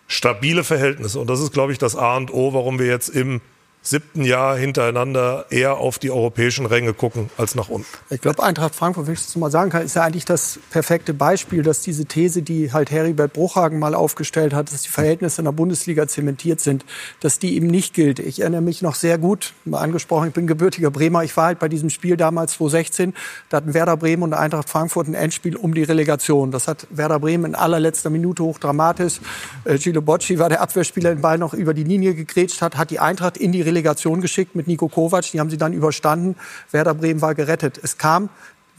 Stabile 0.07 0.63
Verhältnisse. 0.63 1.19
Und 1.19 1.29
das 1.29 1.39
ist, 1.39 1.51
glaube 1.51 1.71
ich, 1.71 1.79
das 1.79 1.95
A 1.95 2.15
und 2.15 2.31
O, 2.31 2.53
warum 2.53 2.77
wir 2.77 2.85
jetzt 2.85 3.09
im 3.09 3.41
siebten 3.87 4.23
Jahr 4.23 4.57
hintereinander 4.57 5.45
eher 5.49 5.77
auf 5.77 5.99
die 5.99 6.09
europäischen 6.09 6.65
Ränge 6.65 6.93
gucken 6.93 7.29
als 7.37 7.55
nach 7.55 7.69
unten. 7.69 7.87
Ich 8.09 8.19
glaube, 8.19 8.41
Eintracht 8.41 8.73
Frankfurt, 8.73 9.05
wenn 9.07 9.13
ich 9.13 9.23
das 9.23 9.35
mal 9.35 9.51
sagen 9.51 9.69
kann, 9.69 9.83
ist 9.83 9.95
ja 9.95 10.03
eigentlich 10.03 10.25
das 10.25 10.59
perfekte 10.71 11.13
Beispiel, 11.13 11.61
dass 11.61 11.81
diese 11.81 12.05
These, 12.05 12.41
die 12.41 12.73
halt 12.73 12.89
Heribert 12.89 13.33
Bruchhagen 13.33 13.77
mal 13.77 13.93
aufgestellt 13.93 14.53
hat, 14.53 14.71
dass 14.71 14.81
die 14.81 14.89
Verhältnisse 14.89 15.41
in 15.41 15.45
der 15.45 15.51
Bundesliga 15.51 16.07
zementiert 16.07 16.61
sind, 16.61 16.83
dass 17.19 17.37
die 17.37 17.55
eben 17.55 17.67
nicht 17.67 17.93
gilt. 17.93 18.19
Ich 18.19 18.41
erinnere 18.41 18.61
mich 18.61 18.81
noch 18.81 18.95
sehr 18.95 19.17
gut, 19.17 19.53
mal 19.65 19.79
angesprochen, 19.79 20.29
ich 20.29 20.33
bin 20.33 20.47
gebürtiger 20.47 20.89
Bremer, 20.89 21.23
ich 21.23 21.37
war 21.37 21.45
halt 21.45 21.59
bei 21.59 21.69
diesem 21.69 21.91
Spiel 21.91 22.17
damals 22.17 22.53
2016, 22.53 23.13
da 23.49 23.57
hatten 23.57 23.73
Werder 23.75 23.97
Bremen 23.97 24.23
und 24.23 24.33
Eintracht 24.33 24.69
Frankfurt 24.69 25.07
ein 25.07 25.13
Endspiel 25.13 25.55
um 25.55 25.75
die 25.75 25.83
Relegation. 25.83 26.49
Das 26.51 26.67
hat 26.67 26.87
Werder 26.89 27.19
Bremen 27.19 27.45
in 27.45 27.55
allerletzter 27.55 28.09
Minute 28.09 28.43
hochdramatisch. 28.43 29.19
Äh, 29.63 29.77
Gilo 29.77 30.01
Bocci 30.01 30.39
war 30.39 30.49
der 30.49 30.61
Abwehrspieler, 30.61 31.11
den 31.13 31.21
Ball 31.21 31.37
noch 31.37 31.53
über 31.53 31.75
die 31.75 31.83
Linie 31.83 32.15
gegrätscht 32.15 32.61
hat, 32.61 32.77
hat 32.77 32.89
die 32.89 32.99
Eintracht 32.99 33.37
in 33.37 33.51
die 33.51 33.61
Relegation 33.61 33.74
Delegation 33.75 34.21
geschickt 34.21 34.55
mit 34.55 34.67
Nico 34.67 34.87
Kovac. 34.87 35.29
Die 35.31 35.39
haben 35.39 35.49
sie 35.49 35.57
dann 35.57 35.73
überstanden. 35.73 36.35
Werder 36.71 36.93
Bremen 36.93 37.21
war 37.21 37.35
gerettet. 37.35 37.77
Es 37.83 37.97
kam 37.97 38.29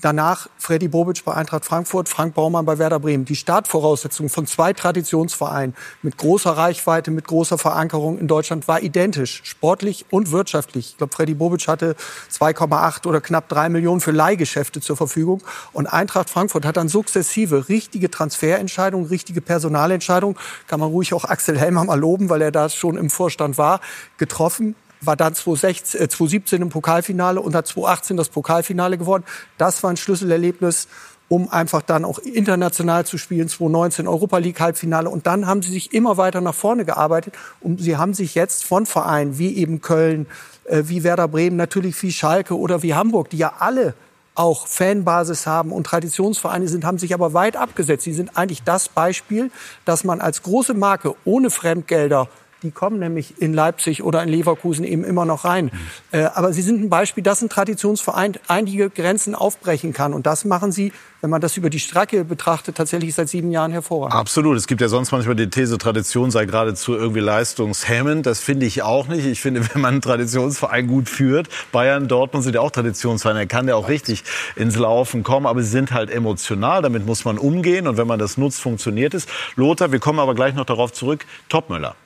danach 0.01 0.49
Freddy 0.59 0.89
Bobic 0.89 1.25
bei 1.25 1.35
Eintracht 1.35 1.65
Frankfurt, 1.65 2.09
Frank 2.09 2.35
Baumann 2.35 2.65
bei 2.65 2.79
Werder 2.79 3.01
Bremen. 3.01 3.25
Die 3.25 3.37
Startvoraussetzung 3.37 4.29
von 4.29 4.47
zwei 4.47 4.73
Traditionsvereinen 4.73 5.75
mit 6.03 6.17
großer 6.17 6.51
Reichweite, 6.51 7.11
mit 7.11 7.27
großer 7.27 7.59
Verankerung 7.59 8.19
in 8.19 8.29
Deutschland 8.29 8.69
war 8.69 8.83
identisch, 8.83 9.43
sportlich 9.45 10.07
und 10.11 10.33
wirtschaftlich. 10.33 10.91
Ich 10.91 10.97
glaube, 10.99 11.15
Freddy 11.15 11.35
Bobic 11.35 11.67
hatte 11.69 11.97
2,8 12.31 13.07
oder 13.07 13.21
knapp 13.21 13.49
3 13.49 13.69
Millionen 13.69 14.01
für 14.01 14.13
Leihgeschäfte 14.13 14.81
zur 14.81 14.97
Verfügung. 14.97 15.43
Und 15.73 15.87
Eintracht 15.87 16.31
Frankfurt 16.31 16.65
hat 16.65 16.77
dann 16.77 16.89
sukzessive 16.89 17.69
richtige 17.69 18.11
Transferentscheidungen, 18.11 19.07
richtige 19.07 19.41
Personalentscheidungen, 19.41 20.37
kann 20.67 20.81
man 20.81 20.91
ruhig 20.91 21.15
auch 21.15 21.25
Axel 21.25 21.59
Helmer 21.59 21.85
mal 21.85 21.99
loben, 21.99 22.29
weil 22.29 22.43
er 22.43 22.53
da 22.53 22.69
schon 22.69 22.97
im 22.97 23.11
Vorstand 23.11 23.59
war, 23.59 23.81
getroffen 24.19 24.75
war 25.07 25.17
dann 25.17 25.35
2016, 25.35 26.01
äh, 26.01 26.09
2017 26.09 26.63
im 26.63 26.69
Pokalfinale 26.69 27.41
und 27.41 27.55
hat 27.55 27.67
2018 27.67 28.17
das 28.17 28.29
Pokalfinale 28.29 28.99
gewonnen. 28.99 29.25
Das 29.59 29.83
war 29.83 29.91
ein 29.91 29.97
Schlüsselerlebnis, 29.97 30.89
um 31.29 31.51
einfach 31.51 31.83
dann 31.83 32.05
auch 32.05 32.19
international 32.19 33.05
zu 33.05 33.19
spielen. 33.19 33.49
2019 33.49 34.07
Europa 34.07 34.39
League 34.39 34.61
Halbfinale. 34.61 35.11
Und 35.11 35.27
dann 35.27 35.47
haben 35.47 35.63
sie 35.63 35.73
sich 35.73 35.93
immer 35.93 36.17
weiter 36.17 36.41
nach 36.41 36.55
vorne 36.55 36.85
gearbeitet. 36.85 37.35
Und 37.61 37.81
sie 37.81 37.97
haben 37.97 38.15
sich 38.15 38.35
jetzt 38.35 38.65
von 38.65 38.87
Vereinen 38.87 39.39
wie 39.39 39.57
eben 39.57 39.81
Köln, 39.81 40.27
äh, 40.65 40.85
wie 40.87 41.03
Werder 41.03 41.29
Bremen, 41.29 41.57
natürlich 41.57 42.01
wie 42.03 42.13
Schalke 42.13 42.57
oder 42.57 42.83
wie 42.83 42.95
Hamburg, 42.95 43.31
die 43.31 43.39
ja 43.39 43.55
alle 43.59 43.95
auch 44.37 44.67
Fanbasis 44.67 45.47
haben 45.47 45.73
und 45.73 45.87
Traditionsvereine 45.87 46.69
sind, 46.69 46.85
haben 46.85 46.99
sich 46.99 47.15
aber 47.15 47.33
weit 47.33 47.57
abgesetzt. 47.57 48.05
Sie 48.05 48.13
sind 48.13 48.37
eigentlich 48.37 48.63
das 48.63 48.89
Beispiel, 48.89 49.51
dass 49.85 50.05
man 50.05 50.21
als 50.21 50.43
große 50.43 50.75
Marke 50.75 51.15
ohne 51.25 51.51
Fremdgelder 51.51 52.29
die 52.63 52.71
kommen 52.71 52.99
nämlich 52.99 53.41
in 53.41 53.53
Leipzig 53.53 54.03
oder 54.03 54.23
in 54.23 54.29
Leverkusen 54.29 54.85
eben 54.85 55.05
immer 55.05 55.25
noch 55.25 55.45
rein. 55.45 55.67
Mhm. 55.67 55.71
Äh, 56.13 56.25
aber 56.35 56.53
sie 56.53 56.63
sind 56.63 56.83
ein 56.83 56.89
Beispiel, 56.89 57.23
dass 57.23 57.43
ein 57.43 57.49
Traditionsverein 57.49 58.35
einige 58.49 58.89
Grenzen 58.89 59.35
aufbrechen 59.35 59.93
kann. 59.93 60.15
Und 60.15 60.27
das 60.27 60.45
machen 60.45 60.73
sie, 60.73 60.93
wenn 61.21 61.31
man 61.31 61.41
das 61.41 61.57
über 61.57 61.71
die 61.71 61.81
Strecke 61.81 62.25
betrachtet, 62.25 62.77
tatsächlich 62.77 63.15
seit 63.15 63.29
sieben 63.29 63.51
Jahren 63.51 63.73
hervorragend. 63.73 64.15
Absolut. 64.15 64.57
Es 64.57 64.67
gibt 64.67 64.81
ja 64.81 64.89
sonst 64.89 65.13
manchmal 65.13 65.37
die 65.37 65.51
These, 65.51 65.77
Tradition 65.77 66.31
sei 66.31 66.47
geradezu 66.47 66.95
irgendwie 66.95 67.21
leistungshemmend. 67.21 68.25
Das 68.25 68.41
finde 68.41 68.65
ich 68.65 68.83
auch 68.83 69.07
nicht. 69.09 69.27
Ich 69.27 69.41
finde, 69.41 69.61
wenn 69.75 69.83
man 69.83 69.95
einen 69.95 70.03
Traditionsverein 70.03 70.87
gut 70.87 71.11
führt, 71.11 71.49
Bayern, 71.73 72.09
Dortmund 72.09 72.45
sind 72.45 72.55
ja 72.55 72.63
auch 72.63 72.71
Traditionsvereine, 72.71 73.41
er 73.41 73.47
kann 73.47 73.69
ja 73.69 73.75
auch 73.75 73.89
richtig 73.89 74.25
ins 74.57 74.77
Laufen 74.77 75.23
kommen. 75.23 75.47
Aber 75.47 75.63
sie 75.63 75.71
sind 75.71 75.93
halt 75.93 76.11
emotional. 76.11 76.81
Damit 76.81 77.05
muss 77.05 77.25
man 77.27 77.37
umgehen. 77.37 77.87
Und 77.87 77.99
wenn 77.99 78.07
man 78.07 78.19
das 78.19 78.39
nutzt, 78.39 78.61
funktioniert 78.61 79.13
es. 79.13 79.27
Lothar, 79.57 79.93
wir 79.93 79.99
kommen 79.99 80.21
aber 80.21 80.35
gleich 80.35 80.55
noch 80.55 80.65
darauf 80.65 80.93
zurück. 80.93 81.27
Topmüller. 81.49 81.97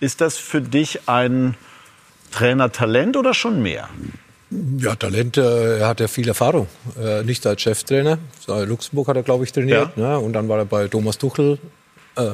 Ist 0.00 0.20
das 0.20 0.36
für 0.36 0.60
dich 0.60 1.08
ein 1.08 1.54
Trainertalent 2.30 3.16
oder 3.16 3.34
schon 3.34 3.62
mehr? 3.62 3.88
Ja, 4.78 4.94
Talent, 4.94 5.38
äh, 5.38 5.78
er 5.78 5.88
hat 5.88 6.00
ja 6.00 6.08
viel 6.08 6.28
Erfahrung. 6.28 6.68
Äh, 7.00 7.22
nicht 7.24 7.46
als 7.46 7.62
Cheftrainer. 7.62 8.18
Luxemburg 8.46 9.08
hat 9.08 9.16
er, 9.16 9.22
glaube 9.22 9.44
ich, 9.44 9.52
trainiert. 9.52 9.90
Ja. 9.96 10.10
Ne? 10.10 10.18
Und 10.18 10.34
dann 10.34 10.48
war 10.48 10.58
er 10.58 10.64
bei 10.64 10.86
Thomas 10.86 11.18
Tuchel. 11.18 11.58
Äh, 12.16 12.32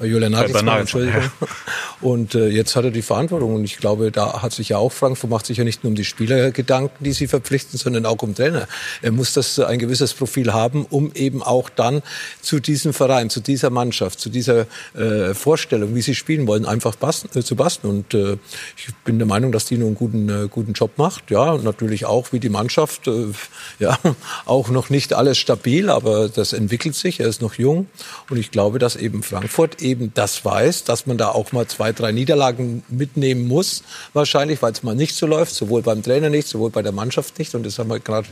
Julian 0.00 0.32
Nagelsmann, 0.32 0.80
Entschuldigung. 0.80 1.22
Ja. 1.22 1.46
Und 2.00 2.34
äh, 2.34 2.48
jetzt 2.48 2.74
hat 2.74 2.84
er 2.84 2.90
die 2.90 3.02
Verantwortung. 3.02 3.54
Und 3.54 3.64
ich 3.64 3.78
glaube, 3.78 4.10
da 4.10 4.42
hat 4.42 4.52
sich 4.52 4.70
ja 4.70 4.78
auch 4.78 4.92
Frankfurt 4.92 5.30
macht 5.30 5.46
sich 5.46 5.58
ja 5.58 5.64
nicht 5.64 5.84
nur 5.84 5.90
um 5.90 5.94
die 5.94 6.04
Spieler 6.04 6.50
Gedanken, 6.50 7.04
die 7.04 7.12
sie 7.12 7.28
verpflichten, 7.28 7.78
sondern 7.78 8.04
auch 8.04 8.20
um 8.22 8.34
Trainer. 8.34 8.66
Er 9.02 9.12
muss 9.12 9.32
das 9.32 9.58
äh, 9.58 9.64
ein 9.64 9.78
gewisses 9.78 10.12
Profil 10.12 10.52
haben, 10.52 10.84
um 10.84 11.12
eben 11.14 11.42
auch 11.42 11.70
dann 11.70 12.02
zu 12.42 12.58
diesem 12.58 12.92
Verein, 12.92 13.30
zu 13.30 13.40
dieser 13.40 13.70
Mannschaft, 13.70 14.18
zu 14.18 14.30
dieser 14.30 14.66
äh, 14.94 15.32
Vorstellung, 15.32 15.94
wie 15.94 16.02
sie 16.02 16.16
spielen 16.16 16.46
wollen, 16.48 16.66
einfach 16.66 16.98
passen, 16.98 17.30
äh, 17.34 17.42
zu 17.42 17.54
passen. 17.54 17.86
Und 17.86 18.14
äh, 18.14 18.36
ich 18.76 18.92
bin 19.04 19.18
der 19.18 19.28
Meinung, 19.28 19.52
dass 19.52 19.64
die 19.66 19.78
nur 19.78 19.86
einen 19.86 19.96
guten, 19.96 20.28
äh, 20.28 20.48
guten 20.48 20.72
Job 20.72 20.90
macht. 20.96 21.30
Ja, 21.30 21.52
und 21.52 21.62
natürlich 21.62 22.04
auch 22.04 22.32
wie 22.32 22.40
die 22.40 22.48
Mannschaft. 22.48 23.06
Äh, 23.06 23.26
ja, 23.78 23.96
auch 24.44 24.70
noch 24.70 24.90
nicht 24.90 25.14
alles 25.14 25.38
stabil, 25.38 25.88
aber 25.88 26.28
das 26.28 26.52
entwickelt 26.52 26.96
sich. 26.96 27.20
Er 27.20 27.28
ist 27.28 27.40
noch 27.40 27.54
jung. 27.54 27.86
Und 28.28 28.38
ich 28.38 28.50
glaube, 28.50 28.80
dass 28.80 28.96
eben 28.96 29.22
Frankfurt 29.22 29.83
eben 29.84 30.12
das 30.14 30.44
weiß, 30.44 30.84
dass 30.84 31.06
man 31.06 31.18
da 31.18 31.28
auch 31.28 31.52
mal 31.52 31.66
zwei, 31.66 31.92
drei 31.92 32.10
Niederlagen 32.10 32.82
mitnehmen 32.88 33.46
muss, 33.46 33.84
wahrscheinlich, 34.12 34.62
weil 34.62 34.72
es 34.72 34.82
mal 34.82 34.94
nicht 34.94 35.14
so 35.14 35.26
läuft, 35.26 35.54
sowohl 35.54 35.82
beim 35.82 36.02
Trainer 36.02 36.30
nicht, 36.30 36.48
sowohl 36.48 36.70
bei 36.70 36.82
der 36.82 36.92
Mannschaft 36.92 37.38
nicht. 37.38 37.54
Und 37.54 37.64
das 37.64 37.78
haben 37.78 37.90
wir 37.90 38.00
gerade 38.00 38.26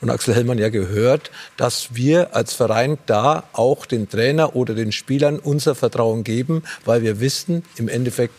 von 0.00 0.10
Axel 0.10 0.34
Hellmann 0.34 0.58
ja 0.58 0.68
gehört, 0.68 1.30
dass 1.56 1.94
wir 1.94 2.34
als 2.34 2.52
Verein 2.52 2.98
da 3.06 3.44
auch 3.52 3.86
den 3.86 4.08
Trainer 4.08 4.56
oder 4.56 4.74
den 4.74 4.92
Spielern 4.92 5.38
unser 5.38 5.74
Vertrauen 5.74 6.24
geben, 6.24 6.62
weil 6.84 7.02
wir 7.02 7.20
wissen, 7.20 7.64
im 7.76 7.88
Endeffekt, 7.88 8.34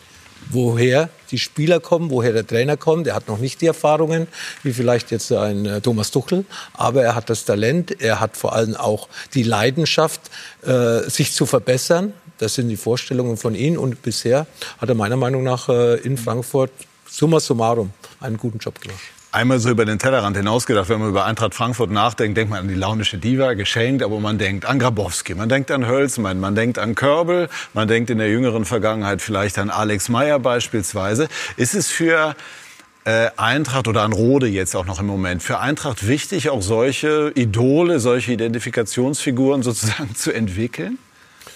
woher 0.50 1.08
die 1.30 1.38
Spieler 1.38 1.80
kommen, 1.80 2.10
woher 2.10 2.32
der 2.32 2.46
Trainer 2.46 2.76
kommt. 2.76 3.06
Er 3.06 3.14
hat 3.14 3.28
noch 3.28 3.38
nicht 3.38 3.60
die 3.60 3.66
Erfahrungen 3.66 4.28
wie 4.62 4.72
vielleicht 4.72 5.10
jetzt 5.10 5.32
ein 5.32 5.66
äh, 5.66 5.80
Thomas 5.80 6.10
Tuchel, 6.10 6.44
aber 6.74 7.02
er 7.02 7.14
hat 7.14 7.28
das 7.28 7.44
Talent, 7.44 8.00
er 8.00 8.20
hat 8.20 8.36
vor 8.36 8.54
allem 8.54 8.74
auch 8.74 9.08
die 9.34 9.42
Leidenschaft, 9.42 10.20
äh, 10.62 11.08
sich 11.08 11.32
zu 11.32 11.46
verbessern. 11.46 12.12
Das 12.38 12.54
sind 12.54 12.68
die 12.68 12.76
Vorstellungen 12.76 13.36
von 13.36 13.54
ihm 13.54 13.78
und 13.78 14.02
bisher 14.02 14.46
hat 14.78 14.88
er 14.88 14.94
meiner 14.94 15.16
Meinung 15.16 15.42
nach 15.42 15.68
äh, 15.68 15.96
in 15.96 16.16
Frankfurt 16.16 16.70
summa 17.08 17.40
summarum 17.40 17.90
einen 18.20 18.36
guten 18.36 18.58
Job 18.58 18.80
gemacht 18.80 19.00
einmal 19.32 19.58
so 19.58 19.70
über 19.70 19.84
den 19.84 19.98
Tellerrand 19.98 20.36
hinausgedacht. 20.36 20.88
Wenn 20.88 21.00
man 21.00 21.10
über 21.10 21.24
Eintracht 21.24 21.54
Frankfurt 21.54 21.90
nachdenkt, 21.90 22.36
denkt 22.36 22.50
man 22.50 22.60
an 22.60 22.68
die 22.68 22.74
launische 22.74 23.18
Diva, 23.18 23.54
geschenkt, 23.54 24.02
aber 24.02 24.20
man 24.20 24.38
denkt 24.38 24.64
an 24.64 24.78
Grabowski, 24.78 25.34
man 25.34 25.48
denkt 25.48 25.70
an 25.70 25.86
Hölzmann, 25.86 26.40
man 26.40 26.54
denkt 26.54 26.78
an 26.78 26.94
Körbel, 26.94 27.48
man 27.74 27.88
denkt 27.88 28.10
in 28.10 28.18
der 28.18 28.30
jüngeren 28.30 28.64
Vergangenheit 28.64 29.22
vielleicht 29.22 29.58
an 29.58 29.70
Alex 29.70 30.08
Meyer 30.08 30.38
beispielsweise. 30.38 31.28
Ist 31.56 31.74
es 31.74 31.88
für 31.88 32.34
äh, 33.04 33.30
Eintracht 33.36 33.88
oder 33.88 34.02
an 34.02 34.12
Rode 34.12 34.48
jetzt 34.48 34.74
auch 34.74 34.86
noch 34.86 35.00
im 35.00 35.06
Moment, 35.06 35.42
für 35.42 35.58
Eintracht 35.58 36.06
wichtig, 36.06 36.50
auch 36.50 36.62
solche 36.62 37.32
Idole, 37.34 38.00
solche 38.00 38.32
Identifikationsfiguren 38.32 39.62
sozusagen 39.62 40.14
zu 40.14 40.32
entwickeln? 40.32 40.98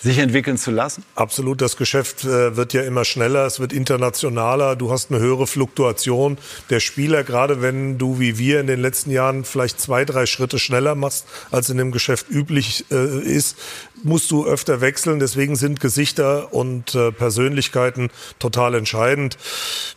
Sich 0.03 0.18
entwickeln 0.18 0.59
zu 0.59 0.70
lassen? 0.70 1.05
Absolut. 1.14 1.61
Das 1.61 1.76
Geschäft 1.76 2.24
äh, 2.24 2.57
wird 2.57 2.72
ja 2.72 2.82
immer 2.82 3.05
schneller, 3.05 3.46
es 3.46 3.61
wird 3.61 3.72
internationaler. 3.72 4.76
Du 4.76 4.90
hast 4.90 5.11
eine 5.11 5.20
höhere 5.20 5.46
Fluktuation 5.46 6.38
der 6.70 6.80
Spieler, 6.80 7.22
gerade 7.24 7.62
wenn 7.62 7.98
du 7.98 8.18
wie 8.18 8.38
wir 8.38 8.61
in 8.61 8.66
den 8.66 8.80
letzten 8.80 9.11
Jahren 9.11 9.44
vielleicht 9.44 9.80
zwei, 9.80 10.05
drei 10.05 10.26
Schritte 10.26 10.59
schneller 10.59 10.94
machst, 10.94 11.26
als 11.50 11.70
in 11.70 11.78
dem 11.78 11.92
Geschäft 11.92 12.28
üblich 12.30 12.84
äh, 12.90 13.20
ist 13.20 13.57
musst 14.05 14.30
du 14.30 14.46
öfter 14.46 14.80
wechseln. 14.80 15.18
Deswegen 15.18 15.57
sind 15.57 15.80
Gesichter 15.80 16.53
und 16.53 16.94
äh, 16.94 17.12
Persönlichkeiten 17.12 18.11
total 18.38 18.74
entscheidend. 18.74 19.36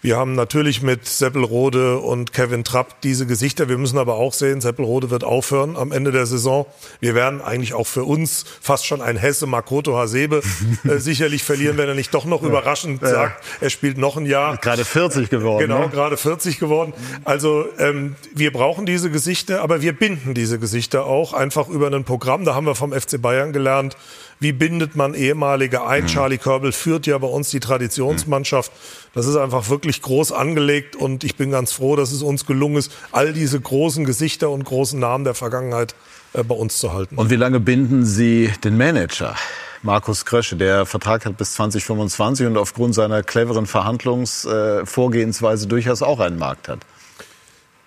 Wir 0.01 0.18
haben 0.18 0.36
natürlich 0.36 0.82
mit 0.82 1.08
Seppelrode 1.08 1.97
und 1.99 2.34
Kevin 2.34 2.64
Trapp 2.64 3.01
diese 3.01 3.26
Gesichter. 3.26 3.70
Wir 3.70 3.78
müssen 3.78 3.97
aber 3.97 4.16
auch 4.16 4.34
sehen, 4.34 4.62
Seppelrode 4.62 5.10
wird 5.10 5.24
aufhören 5.24 5.76
am 5.76 5.91
Ende 5.91 6.12
der 6.12 6.26
Saison. 6.26 6.66
Wir 6.99 7.16
werden 7.16 7.41
eigentlich 7.41 7.74
auch 7.74 7.88
für 7.88 8.03
uns 8.03 8.45
fast 8.62 8.86
schon 8.86 9.01
ein 9.01 9.18
Hesse 9.18 9.47
Makoto 9.47 9.95
Hasebe 9.97 10.41
äh, 10.84 10.97
sicherlich 10.97 11.43
verlieren, 11.43 11.78
wenn 11.78 11.88
er 11.88 11.95
nicht 11.95 12.14
doch 12.14 12.26
noch 12.26 12.41
ja. 12.41 12.49
überraschend 12.49 13.01
ja. 13.01 13.10
sagt, 13.10 13.43
er 13.62 13.70
spielt 13.70 13.97
noch 13.97 14.18
ein 14.18 14.26
Jahr. 14.26 14.58
Gerade 14.58 14.86
40 14.86 15.30
geworden. 15.30 15.68
Genau, 15.68 15.80
ne? 15.82 15.89
gerade 15.89 16.18
40 16.18 16.60
geworden. 16.60 16.93
Also 17.24 17.66
ähm, 17.80 18.16
wir 18.34 18.51
brauchen 18.51 18.86
diese 18.86 19.10
Gesichter, 19.10 19.62
aber 19.62 19.82
wir 19.82 19.93
binden 19.93 20.34
diese 20.34 20.60
Gesichter 20.60 21.06
auch 21.06 21.34
einfach 21.34 21.68
über 21.68 21.88
ein 21.88 22.03
Programm. 22.03 22.45
Da 22.45 22.56
haben 22.56 22.66
wir 22.66 22.76
vom 22.76 22.93
FC 22.93 23.22
Bayern 23.22 23.53
gelernt, 23.53 23.95
wie 24.39 24.52
bindet 24.52 24.96
man 24.96 25.14
ehemalige 25.14 25.86
ein? 25.86 26.04
Mhm. 26.04 26.08
Charlie 26.08 26.38
Körbel 26.38 26.72
führt 26.72 27.08
ja 27.08 27.18
bei 27.18 27.28
uns 27.28 27.50
die 27.50 27.60
Traditionsmannschaft. 27.60 28.72
Das 29.14 29.26
ist 29.26 29.38
einfach 29.38 29.70
wirklich 29.70 30.02
groß 30.02 30.32
angelegt 30.32 30.96
und 30.96 31.24
ich 31.24 31.36
bin 31.36 31.52
ganz 31.52 31.72
froh, 31.72 31.96
dass 31.96 32.12
es 32.12 32.22
uns 32.22 32.46
gelungen 32.46 32.78
ist, 32.78 32.91
all 33.12 33.34
diese 33.34 33.60
großen 33.60 34.06
Gesichter 34.06 34.50
und 34.50 34.66
großen 34.66 35.00
Namen 35.00 35.24
der 35.24 35.36
Vergangenheit 35.36 35.96
äh, 36.34 36.43
bei 36.43 36.56
uns 36.56 36.80
zu 36.80 36.93
halten. 36.93 37.16
Und 37.16 37.30
wie 37.30 37.36
lange 37.36 37.60
binden 37.60 38.06
Sie 38.06 38.52
den 38.64 38.78
Manager? 38.78 39.36
Markus 39.82 40.26
Krösche. 40.26 40.56
Der 40.56 40.86
Vertrag 40.86 41.26
hat 41.26 41.38
bis 41.38 41.54
2025 41.54 42.48
und 42.48 42.58
aufgrund 42.58 42.96
seiner 42.96 43.24
cleveren 43.24 43.68
Verhandlungsvorgehensweise 43.68 45.68
durchaus 45.68 46.02
auch 46.02 46.20
einen 46.20 46.39
Markt 46.39 46.68
hat. 46.68 46.80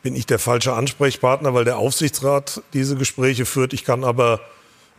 Bin 0.03 0.15
ich 0.15 0.25
der 0.25 0.39
falsche 0.39 0.75
Ansprechpartner, 0.75 1.55
weil 1.55 1.65
der 1.65 1.79
Aufsichtsrat 1.79 2.63
diese 2.73 2.95
Gespräche 2.95 3.45
führt. 3.45 3.73
Ich 3.73 3.85
kann 3.85 4.05
aber 4.05 4.41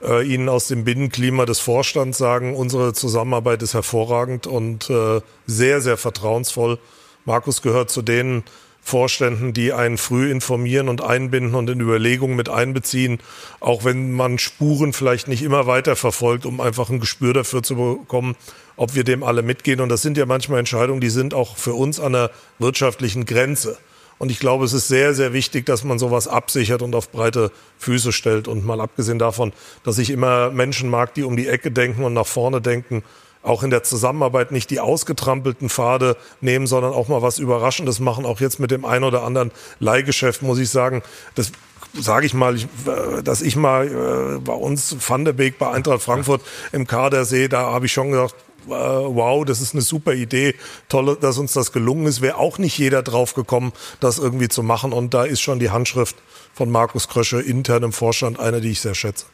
äh, 0.04 0.26
Ihnen 0.26 0.50
aus 0.50 0.68
dem 0.68 0.84
Binnenklima 0.84 1.46
des 1.46 1.60
Vorstands 1.60 2.18
sagen, 2.18 2.56
unsere 2.56 2.94
Zusammenarbeit 2.94 3.62
ist 3.62 3.74
hervorragend 3.74 4.48
und 4.48 4.90
äh, 4.90 5.22
sehr, 5.46 5.82
sehr 5.82 5.98
vertrauensvoll. 5.98 6.80
Markus 7.26 7.62
gehört 7.62 7.90
zu 7.90 8.02
den 8.02 8.44
Vorständen, 8.82 9.54
die 9.54 9.72
einen 9.74 9.98
früh 9.98 10.32
informieren 10.32 10.90
und 10.90 11.02
einbinden 11.02 11.54
und 11.54 11.70
in 11.70 11.80
Überlegungen 11.80 12.36
mit 12.36 12.50
einbeziehen, 12.50 13.20
auch 13.60 13.84
wenn 13.84 14.14
man 14.14 14.40
Spuren 14.40 14.94
vielleicht 14.94 15.28
nicht 15.28 15.44
immer 15.44 15.68
weiter 15.68 15.96
verfolgt, 15.96 16.46
um 16.46 16.60
einfach 16.60 16.90
ein 16.90 17.00
Gespür 17.00 17.34
dafür 17.34 17.62
zu 17.62 17.76
bekommen, 17.76 18.36
ob 18.78 18.96
wir 18.96 19.04
dem 19.04 19.22
alle 19.22 19.44
mitgehen. 19.44 19.82
Und 19.82 19.90
das 19.90 20.02
sind 20.02 20.18
ja 20.18 20.26
manchmal 20.26 20.60
Entscheidungen, 20.60 21.02
die 21.02 21.10
sind 21.10 21.34
auch 21.34 21.58
für 21.58 21.74
uns 21.74 22.00
an 22.00 22.14
der 22.14 22.32
wirtschaftlichen 22.58 23.26
Grenze. 23.26 23.78
Und 24.20 24.30
ich 24.32 24.40
glaube, 24.40 24.66
es 24.66 24.74
ist 24.74 24.90
sehr, 24.90 25.14
sehr 25.14 25.34
wichtig, 25.34 25.66
dass 25.66 25.86
man 25.86 25.98
sowas 25.98 26.28
absichert 26.28 26.82
und 26.82 26.94
auf 26.94 27.10
breite 27.10 27.52
Füße 27.78 28.12
stellt. 28.12 28.48
Und 28.50 28.66
mal 28.66 28.82
abgesehen 28.82 29.18
davon, 29.18 29.54
dass 29.84 29.98
ich 29.98 30.10
immer 30.10 30.52
Menschen 30.52 30.90
mag, 30.90 31.14
die 31.14 31.24
um 31.24 31.38
die 31.38 31.48
Ecke 31.48 31.72
denken 31.72 32.04
und 32.04 32.14
nach 32.14 32.28
vorne 32.28 32.62
denken, 32.62 33.04
auch 33.42 33.64
in 33.64 33.70
der 33.70 33.84
Zusammenarbeit 33.84 34.52
nicht 34.52 34.70
die 34.70 34.82
ausgetrampelten 34.82 35.70
Pfade 35.70 36.18
nehmen, 36.42 36.68
sondern 36.68 36.92
auch 36.92 37.08
mal 37.08 37.22
was 37.22 37.40
Überraschendes 37.40 38.02
machen. 38.02 38.26
Auch 38.26 38.42
jetzt 38.42 38.60
mit 38.60 38.72
dem 38.72 38.84
ein 38.84 39.06
oder 39.06 39.24
anderen 39.24 39.52
Leihgeschäft 39.80 40.42
muss 40.42 40.60
ich 40.60 40.70
sagen, 40.70 41.02
das 41.36 41.54
sage 41.94 42.26
ich 42.26 42.34
mal, 42.34 42.58
äh, 42.58 43.24
dass 43.24 43.42
ich 43.42 43.56
mal 43.56 43.88
äh, 43.88 44.40
bei 44.40 44.54
uns 44.54 44.98
Van 45.08 45.24
der 45.24 45.34
Beek 45.34 45.58
bei 45.58 45.72
Eintracht 45.72 46.02
Frankfurt 46.02 46.42
im 46.74 46.86
Kader 46.86 47.24
sehe, 47.26 47.50
da 47.50 47.72
habe 47.72 47.86
ich 47.86 47.94
schon 47.94 48.12
gesagt, 48.12 48.36
wow, 48.70 49.46
das 49.46 49.62
ist 49.62 49.74
eine 49.74 49.82
super 49.82 50.14
Idee, 50.14 50.56
toll, 50.88 51.18
dass 51.20 51.38
uns 51.38 51.54
das 51.54 51.72
gelungen 51.72 52.06
ist. 52.06 52.22
Wäre 52.22 52.38
auch 52.38 52.58
nicht 52.58 52.78
jeder 52.78 53.04
drauf 53.04 53.34
gekommen, 53.34 53.74
das 54.00 54.20
irgendwie 54.20 54.48
zu 54.48 54.64
machen. 54.64 54.94
Und 54.94 55.14
da 55.14 55.24
ist 55.24 55.42
schon 55.42 55.60
die 55.60 55.70
Handschrift 55.70 56.16
von 56.54 56.70
Markus 56.70 57.08
Krösche 57.08 57.42
intern 57.42 57.84
im 57.84 57.94
Vorstand 57.94 58.40
eine, 58.40 58.62
die 58.62 58.72
ich 58.72 58.82
sehr 58.82 58.96
schätze. 58.96 59.26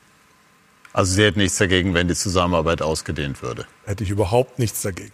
Also 0.94 1.14
Sie 1.14 1.24
hätten 1.24 1.40
nichts 1.40 1.58
dagegen, 1.58 1.94
wenn 1.94 2.08
die 2.08 2.16
Zusammenarbeit 2.16 2.82
ausgedehnt 2.82 3.42
würde? 3.42 3.66
Hätte 3.86 4.06
ich 4.06 4.10
überhaupt 4.10 4.60
nichts 4.60 4.82
dagegen. 4.82 5.12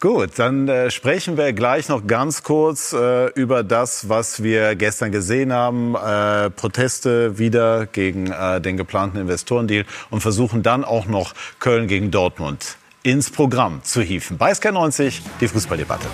Gut, 0.00 0.38
dann 0.38 0.68
äh, 0.68 0.90
sprechen 0.90 1.36
wir 1.36 1.52
gleich 1.52 1.88
noch 1.88 2.06
ganz 2.06 2.42
kurz 2.42 2.92
äh, 2.92 3.28
über 3.28 3.62
das, 3.62 4.08
was 4.08 4.42
wir 4.42 4.74
gestern 4.74 5.12
gesehen 5.12 5.52
haben. 5.52 5.94
Äh, 5.94 6.50
Proteste 6.50 7.38
wieder 7.38 7.86
gegen 7.86 8.30
äh, 8.30 8.60
den 8.60 8.76
geplanten 8.76 9.18
Investorendeal 9.18 9.86
und 10.10 10.20
versuchen 10.20 10.62
dann 10.62 10.84
auch 10.84 11.06
noch 11.06 11.32
Köln 11.58 11.86
gegen 11.86 12.10
Dortmund 12.10 12.76
ins 13.04 13.30
Programm 13.30 13.84
zu 13.84 14.00
hieven. 14.02 14.38
Bei 14.38 14.52
Sky 14.54 14.72
90 14.72 15.22
die 15.40 15.46
Fußballdebatte. 15.46 16.08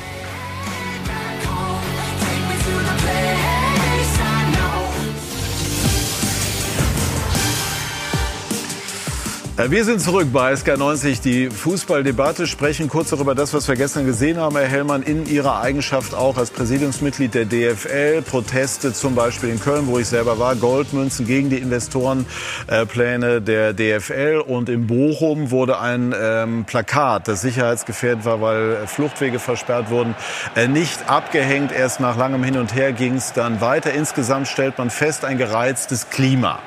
Wir 9.68 9.84
sind 9.84 10.00
zurück 10.00 10.28
bei 10.32 10.54
SK90, 10.54 11.20
die 11.22 11.50
Fußballdebatte, 11.50 12.46
sprechen 12.46 12.88
kurz 12.88 13.10
darüber 13.10 13.34
das, 13.34 13.52
was 13.52 13.68
wir 13.68 13.74
gestern 13.74 14.06
gesehen 14.06 14.38
haben, 14.38 14.56
Herr 14.56 14.66
Hellmann, 14.66 15.02
in 15.02 15.26
Ihrer 15.26 15.60
Eigenschaft 15.60 16.14
auch 16.14 16.38
als 16.38 16.50
Präsidiumsmitglied 16.50 17.34
der 17.34 17.44
DFL. 17.44 18.22
Proteste 18.22 18.94
zum 18.94 19.14
Beispiel 19.14 19.50
in 19.50 19.60
Köln, 19.60 19.86
wo 19.86 19.98
ich 19.98 20.06
selber 20.06 20.38
war, 20.38 20.54
Goldmünzen 20.54 21.26
gegen 21.26 21.50
die 21.50 21.58
Investorenpläne 21.58 23.42
der 23.42 23.74
DFL. 23.74 24.42
Und 24.46 24.68
in 24.68 24.86
Bochum 24.86 25.50
wurde 25.50 25.78
ein 25.78 26.14
ähm, 26.18 26.64
Plakat, 26.64 27.28
das 27.28 27.42
sicherheitsgefährdet 27.42 28.24
war, 28.24 28.40
weil 28.40 28.86
Fluchtwege 28.86 29.40
versperrt 29.40 29.90
wurden, 29.90 30.14
äh, 30.54 30.68
nicht 30.68 31.10
abgehängt. 31.10 31.72
Erst 31.72 32.00
nach 32.00 32.16
langem 32.16 32.44
Hin 32.44 32.56
und 32.56 32.74
Her 32.74 32.92
ging 32.92 33.16
es 33.16 33.32
dann 33.32 33.60
weiter. 33.60 33.92
Insgesamt 33.92 34.48
stellt 34.48 34.78
man 34.78 34.90
fest, 34.90 35.24
ein 35.24 35.38
gereiztes 35.38 36.08
Klima. 36.08 36.60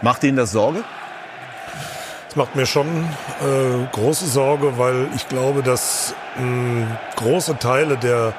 Macht 0.00 0.24
Ihnen 0.24 0.36
das 0.36 0.50
Sorge? 0.50 0.82
Das 2.32 2.36
macht 2.38 2.56
mir 2.56 2.64
schon 2.64 2.86
äh, 2.86 3.86
große 3.92 4.26
Sorge, 4.26 4.78
weil 4.78 5.08
ich 5.14 5.28
glaube, 5.28 5.62
dass 5.62 6.14
mh, 6.38 6.86
große 7.16 7.58
Teile 7.58 7.98
der 7.98 8.32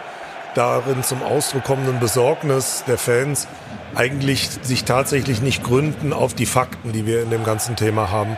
darin 0.55 1.03
zum 1.03 1.21
Ausdruck 1.21 1.63
kommenden 1.63 1.99
Besorgnis 1.99 2.83
der 2.87 2.97
Fans 2.97 3.47
eigentlich 3.93 4.49
sich 4.63 4.85
tatsächlich 4.85 5.43
nicht 5.43 5.63
gründen 5.63 6.11
auf 6.11 6.33
die 6.33 6.47
Fakten, 6.47 6.91
die 6.91 7.05
wir 7.05 7.21
in 7.21 7.29
dem 7.29 7.43
ganzen 7.43 7.75
Thema 7.75 8.09
haben. 8.09 8.35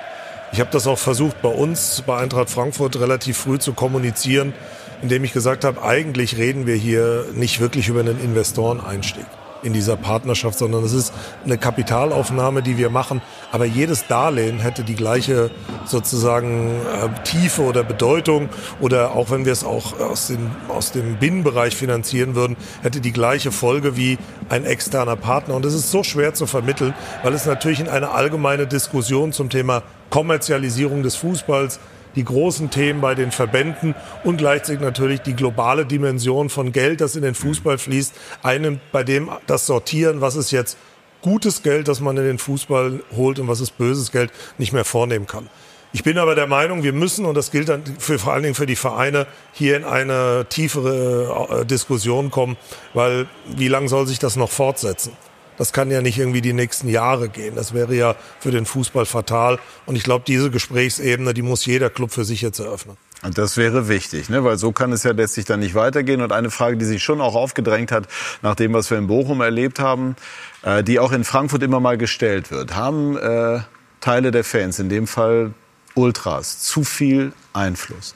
Ich 0.51 0.59
habe 0.59 0.71
das 0.71 0.87
auch 0.87 0.99
versucht 0.99 1.41
bei 1.41 1.47
uns, 1.47 2.03
bei 2.05 2.17
Eintracht 2.17 2.49
Frankfurt, 2.49 2.99
relativ 2.99 3.37
früh 3.37 3.57
zu 3.57 3.71
kommunizieren, 3.71 4.53
indem 5.01 5.23
ich 5.23 5.31
gesagt 5.31 5.63
habe, 5.63 5.81
eigentlich 5.81 6.35
reden 6.35 6.67
wir 6.67 6.75
hier 6.75 7.27
nicht 7.33 7.61
wirklich 7.61 7.87
über 7.87 8.01
einen 8.01 8.19
Investoreneinstieg 8.19 9.25
in 9.65 9.73
dieser 9.73 9.97
Partnerschaft, 9.97 10.57
sondern 10.57 10.83
es 10.83 10.93
ist 10.93 11.13
eine 11.43 11.57
Kapitalaufnahme, 11.57 12.61
die 12.61 12.77
wir 12.77 12.89
machen. 12.89 13.21
Aber 13.51 13.65
jedes 13.65 14.07
Darlehen 14.07 14.59
hätte 14.59 14.83
die 14.83 14.95
gleiche 14.95 15.49
sozusagen 15.85 16.69
äh, 16.69 17.23
Tiefe 17.23 17.63
oder 17.63 17.83
Bedeutung 17.83 18.49
oder 18.79 19.11
auch 19.11 19.31
wenn 19.31 19.45
wir 19.45 19.51
es 19.51 19.63
auch 19.63 19.99
aus, 19.99 20.27
den, 20.27 20.51
aus 20.69 20.91
dem 20.91 21.17
Binnenbereich 21.17 21.75
finanzieren 21.75 22.35
würden, 22.35 22.55
hätte 22.83 23.01
die 23.01 23.11
gleiche 23.11 23.51
Folge 23.51 23.97
wie 23.97 24.17
ein 24.49 24.65
externer 24.65 25.15
Partner. 25.15 25.55
Und 25.55 25.65
das 25.65 25.73
ist 25.73 25.91
so 25.91 26.03
schwer 26.03 26.33
zu 26.33 26.45
vermitteln, 26.45 26.93
weil 27.23 27.33
es 27.33 27.45
natürlich 27.45 27.79
in 27.79 27.89
eine 27.89 28.11
allgemeine 28.11 28.67
Diskussion 28.67 29.33
zum 29.33 29.49
Thema 29.49 29.83
Kommerzialisierung 30.09 31.03
des 31.03 31.15
Fußballs 31.15 31.79
die 32.15 32.23
großen 32.23 32.69
Themen 32.69 33.01
bei 33.01 33.15
den 33.15 33.31
Verbänden 33.31 33.95
und 34.23 34.37
gleichzeitig 34.37 34.81
natürlich 34.81 35.21
die 35.21 35.35
globale 35.35 35.85
Dimension 35.85 36.49
von 36.49 36.71
Geld, 36.71 37.01
das 37.01 37.15
in 37.15 37.21
den 37.21 37.35
Fußball 37.35 37.77
fließt, 37.77 38.13
einem, 38.43 38.79
bei 38.91 39.03
dem 39.03 39.29
das 39.47 39.65
Sortieren, 39.65 40.21
was 40.21 40.35
ist 40.35 40.51
jetzt 40.51 40.77
gutes 41.21 41.63
Geld, 41.63 41.87
das 41.87 42.01
man 42.01 42.17
in 42.17 42.23
den 42.23 42.37
Fußball 42.37 43.01
holt 43.15 43.39
und 43.39 43.47
was 43.47 43.59
ist 43.59 43.77
böses 43.77 44.11
Geld, 44.11 44.31
nicht 44.57 44.73
mehr 44.73 44.85
vornehmen 44.85 45.27
kann. 45.27 45.49
Ich 45.91 46.03
bin 46.03 46.17
aber 46.17 46.35
der 46.35 46.45
Meinung, 46.45 46.83
wir 46.83 46.91
müssen, 46.91 47.25
und 47.25 47.35
das 47.35 47.51
gilt 47.51 47.69
dann 47.69 47.83
für, 47.99 48.19
vor 48.19 48.33
allen 48.33 48.43
Dingen 48.43 48.53
für 48.53 48.65
die 48.65 48.75
Vereine, 48.75 49.27
hier 49.53 49.77
in 49.77 49.85
eine 49.85 50.45
tiefere 50.49 51.61
äh, 51.61 51.65
Diskussion 51.65 52.31
kommen, 52.31 52.57
weil 52.93 53.27
wie 53.55 53.69
lange 53.69 53.87
soll 53.87 54.05
sich 54.05 54.19
das 54.19 54.35
noch 54.35 54.51
fortsetzen? 54.51 55.13
Das 55.57 55.73
kann 55.73 55.89
ja 55.91 56.01
nicht 56.01 56.17
irgendwie 56.17 56.41
die 56.41 56.53
nächsten 56.53 56.89
Jahre 56.89 57.29
gehen. 57.29 57.55
Das 57.55 57.73
wäre 57.73 57.95
ja 57.95 58.15
für 58.39 58.51
den 58.51 58.65
Fußball 58.65 59.05
fatal. 59.05 59.59
Und 59.85 59.95
ich 59.95 60.03
glaube, 60.03 60.25
diese 60.27 60.51
Gesprächsebene, 60.51 61.33
die 61.33 61.41
muss 61.41 61.65
jeder 61.65 61.89
Club 61.89 62.11
für 62.11 62.25
sich 62.25 62.41
jetzt 62.41 62.59
eröffnen. 62.59 62.97
Und 63.23 63.37
das 63.37 63.57
wäre 63.57 63.87
wichtig, 63.87 64.29
ne? 64.29 64.43
weil 64.43 64.57
so 64.57 64.71
kann 64.71 64.91
es 64.91 65.03
ja 65.03 65.11
letztlich 65.11 65.45
dann 65.45 65.59
nicht 65.59 65.73
weitergehen. 65.73 66.21
Und 66.21 66.31
eine 66.31 66.51
Frage, 66.51 66.77
die 66.77 66.85
sich 66.85 67.01
schon 67.01 67.21
auch 67.21 67.35
aufgedrängt 67.35 67.91
hat, 67.91 68.07
nach 68.41 68.55
dem, 68.55 68.73
was 68.73 68.91
wir 68.91 68.97
in 68.97 69.07
Bochum 69.07 69.41
erlebt 69.41 69.79
haben, 69.79 70.15
äh, 70.61 70.83
die 70.83 70.99
auch 70.99 71.11
in 71.11 71.23
Frankfurt 71.23 71.63
immer 71.63 71.79
mal 71.79 71.97
gestellt 71.97 72.51
wird, 72.51 72.75
haben 72.75 73.17
äh, 73.17 73.61
Teile 74.01 74.31
der 74.31 74.43
Fans, 74.43 74.77
in 74.79 74.89
dem 74.89 75.07
Fall 75.07 75.53
Ultras, 75.95 76.59
zu 76.59 76.83
viel 76.83 77.33
Einfluss? 77.53 78.15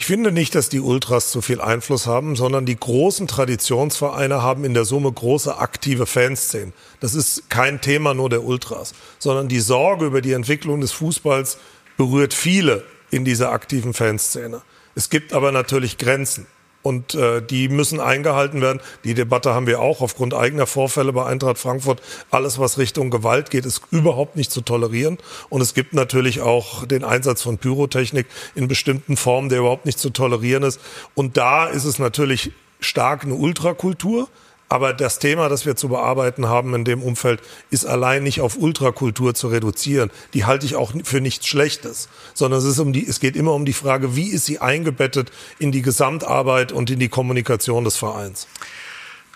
Ich 0.00 0.06
finde 0.06 0.30
nicht, 0.30 0.54
dass 0.54 0.68
die 0.68 0.78
Ultras 0.78 1.32
zu 1.32 1.42
viel 1.42 1.60
Einfluss 1.60 2.06
haben, 2.06 2.36
sondern 2.36 2.64
die 2.64 2.78
großen 2.78 3.26
Traditionsvereine 3.26 4.42
haben 4.42 4.64
in 4.64 4.72
der 4.72 4.84
Summe 4.84 5.10
große 5.10 5.58
aktive 5.58 6.06
Fanszenen. 6.06 6.72
Das 7.00 7.14
ist 7.14 7.50
kein 7.50 7.80
Thema 7.80 8.14
nur 8.14 8.30
der 8.30 8.44
Ultras, 8.44 8.94
sondern 9.18 9.48
die 9.48 9.58
Sorge 9.58 10.06
über 10.06 10.22
die 10.22 10.32
Entwicklung 10.32 10.80
des 10.80 10.92
Fußballs 10.92 11.58
berührt 11.96 12.32
viele 12.32 12.84
in 13.10 13.24
dieser 13.24 13.50
aktiven 13.50 13.92
Fanszene. 13.92 14.62
Es 14.94 15.10
gibt 15.10 15.32
aber 15.32 15.50
natürlich 15.50 15.98
Grenzen. 15.98 16.46
Und 16.82 17.14
äh, 17.14 17.42
die 17.42 17.68
müssen 17.68 18.00
eingehalten 18.00 18.60
werden. 18.60 18.80
Die 19.04 19.14
Debatte 19.14 19.52
haben 19.52 19.66
wir 19.66 19.80
auch 19.80 20.00
aufgrund 20.00 20.32
eigener 20.32 20.66
Vorfälle 20.66 21.12
bei 21.12 21.26
Eintracht 21.26 21.58
Frankfurt. 21.58 22.00
Alles, 22.30 22.58
was 22.58 22.78
Richtung 22.78 23.10
Gewalt 23.10 23.50
geht, 23.50 23.66
ist 23.66 23.82
überhaupt 23.90 24.36
nicht 24.36 24.50
zu 24.50 24.60
tolerieren. 24.60 25.18
Und 25.48 25.60
es 25.60 25.74
gibt 25.74 25.92
natürlich 25.92 26.40
auch 26.40 26.86
den 26.86 27.04
Einsatz 27.04 27.42
von 27.42 27.58
Pyrotechnik 27.58 28.26
in 28.54 28.68
bestimmten 28.68 29.16
Formen, 29.16 29.48
der 29.48 29.58
überhaupt 29.58 29.86
nicht 29.86 29.98
zu 29.98 30.10
tolerieren 30.10 30.62
ist. 30.62 30.80
Und 31.14 31.36
da 31.36 31.66
ist 31.66 31.84
es 31.84 31.98
natürlich 31.98 32.52
stark 32.80 33.24
eine 33.24 33.34
Ultrakultur. 33.34 34.28
Aber 34.68 34.92
das 34.92 35.18
Thema, 35.18 35.48
das 35.48 35.64
wir 35.64 35.76
zu 35.76 35.88
bearbeiten 35.88 36.48
haben 36.48 36.74
in 36.74 36.84
dem 36.84 37.02
Umfeld, 37.02 37.40
ist 37.70 37.86
allein 37.86 38.22
nicht 38.22 38.40
auf 38.40 38.58
Ultrakultur 38.58 39.34
zu 39.34 39.48
reduzieren. 39.48 40.10
Die 40.34 40.44
halte 40.44 40.66
ich 40.66 40.76
auch 40.76 40.92
für 41.04 41.20
nichts 41.20 41.46
Schlechtes, 41.46 42.08
sondern 42.34 42.58
es, 42.60 42.66
ist 42.66 42.78
um 42.78 42.92
die, 42.92 43.06
es 43.06 43.20
geht 43.20 43.36
immer 43.36 43.54
um 43.54 43.64
die 43.64 43.72
Frage, 43.72 44.14
wie 44.14 44.28
ist 44.28 44.44
sie 44.44 44.58
eingebettet 44.58 45.32
in 45.58 45.72
die 45.72 45.82
Gesamtarbeit 45.82 46.72
und 46.72 46.90
in 46.90 46.98
die 46.98 47.08
Kommunikation 47.08 47.84
des 47.84 47.96
Vereins. 47.96 48.46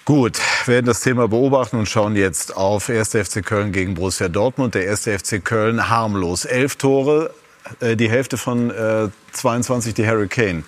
Gut, 0.05 0.39
wir 0.65 0.75
werden 0.75 0.87
das 0.87 1.01
Thema 1.01 1.29
beobachten 1.29 1.79
und 1.79 1.89
schauen 1.89 2.17
jetzt 2.17 2.57
auf 2.57 2.91
1. 2.91 3.11
FC 3.11 3.45
Köln 3.45 3.71
gegen 3.71 3.95
Borussia 3.95 4.29
Dortmund. 4.29 4.75
Der 4.75 4.91
1. 4.91 5.03
FC 5.05 5.43
Köln 5.43 5.89
harmlos. 5.89 6.45
Elf 6.45 6.75
Tore, 6.75 7.33
die 7.97 8.11
Hälfte 8.11 8.37
von 8.37 8.71
äh, 8.71 9.09
22, 9.33 9.95
die 9.95 10.07
Harry 10.07 10.29
Kane 10.29 10.65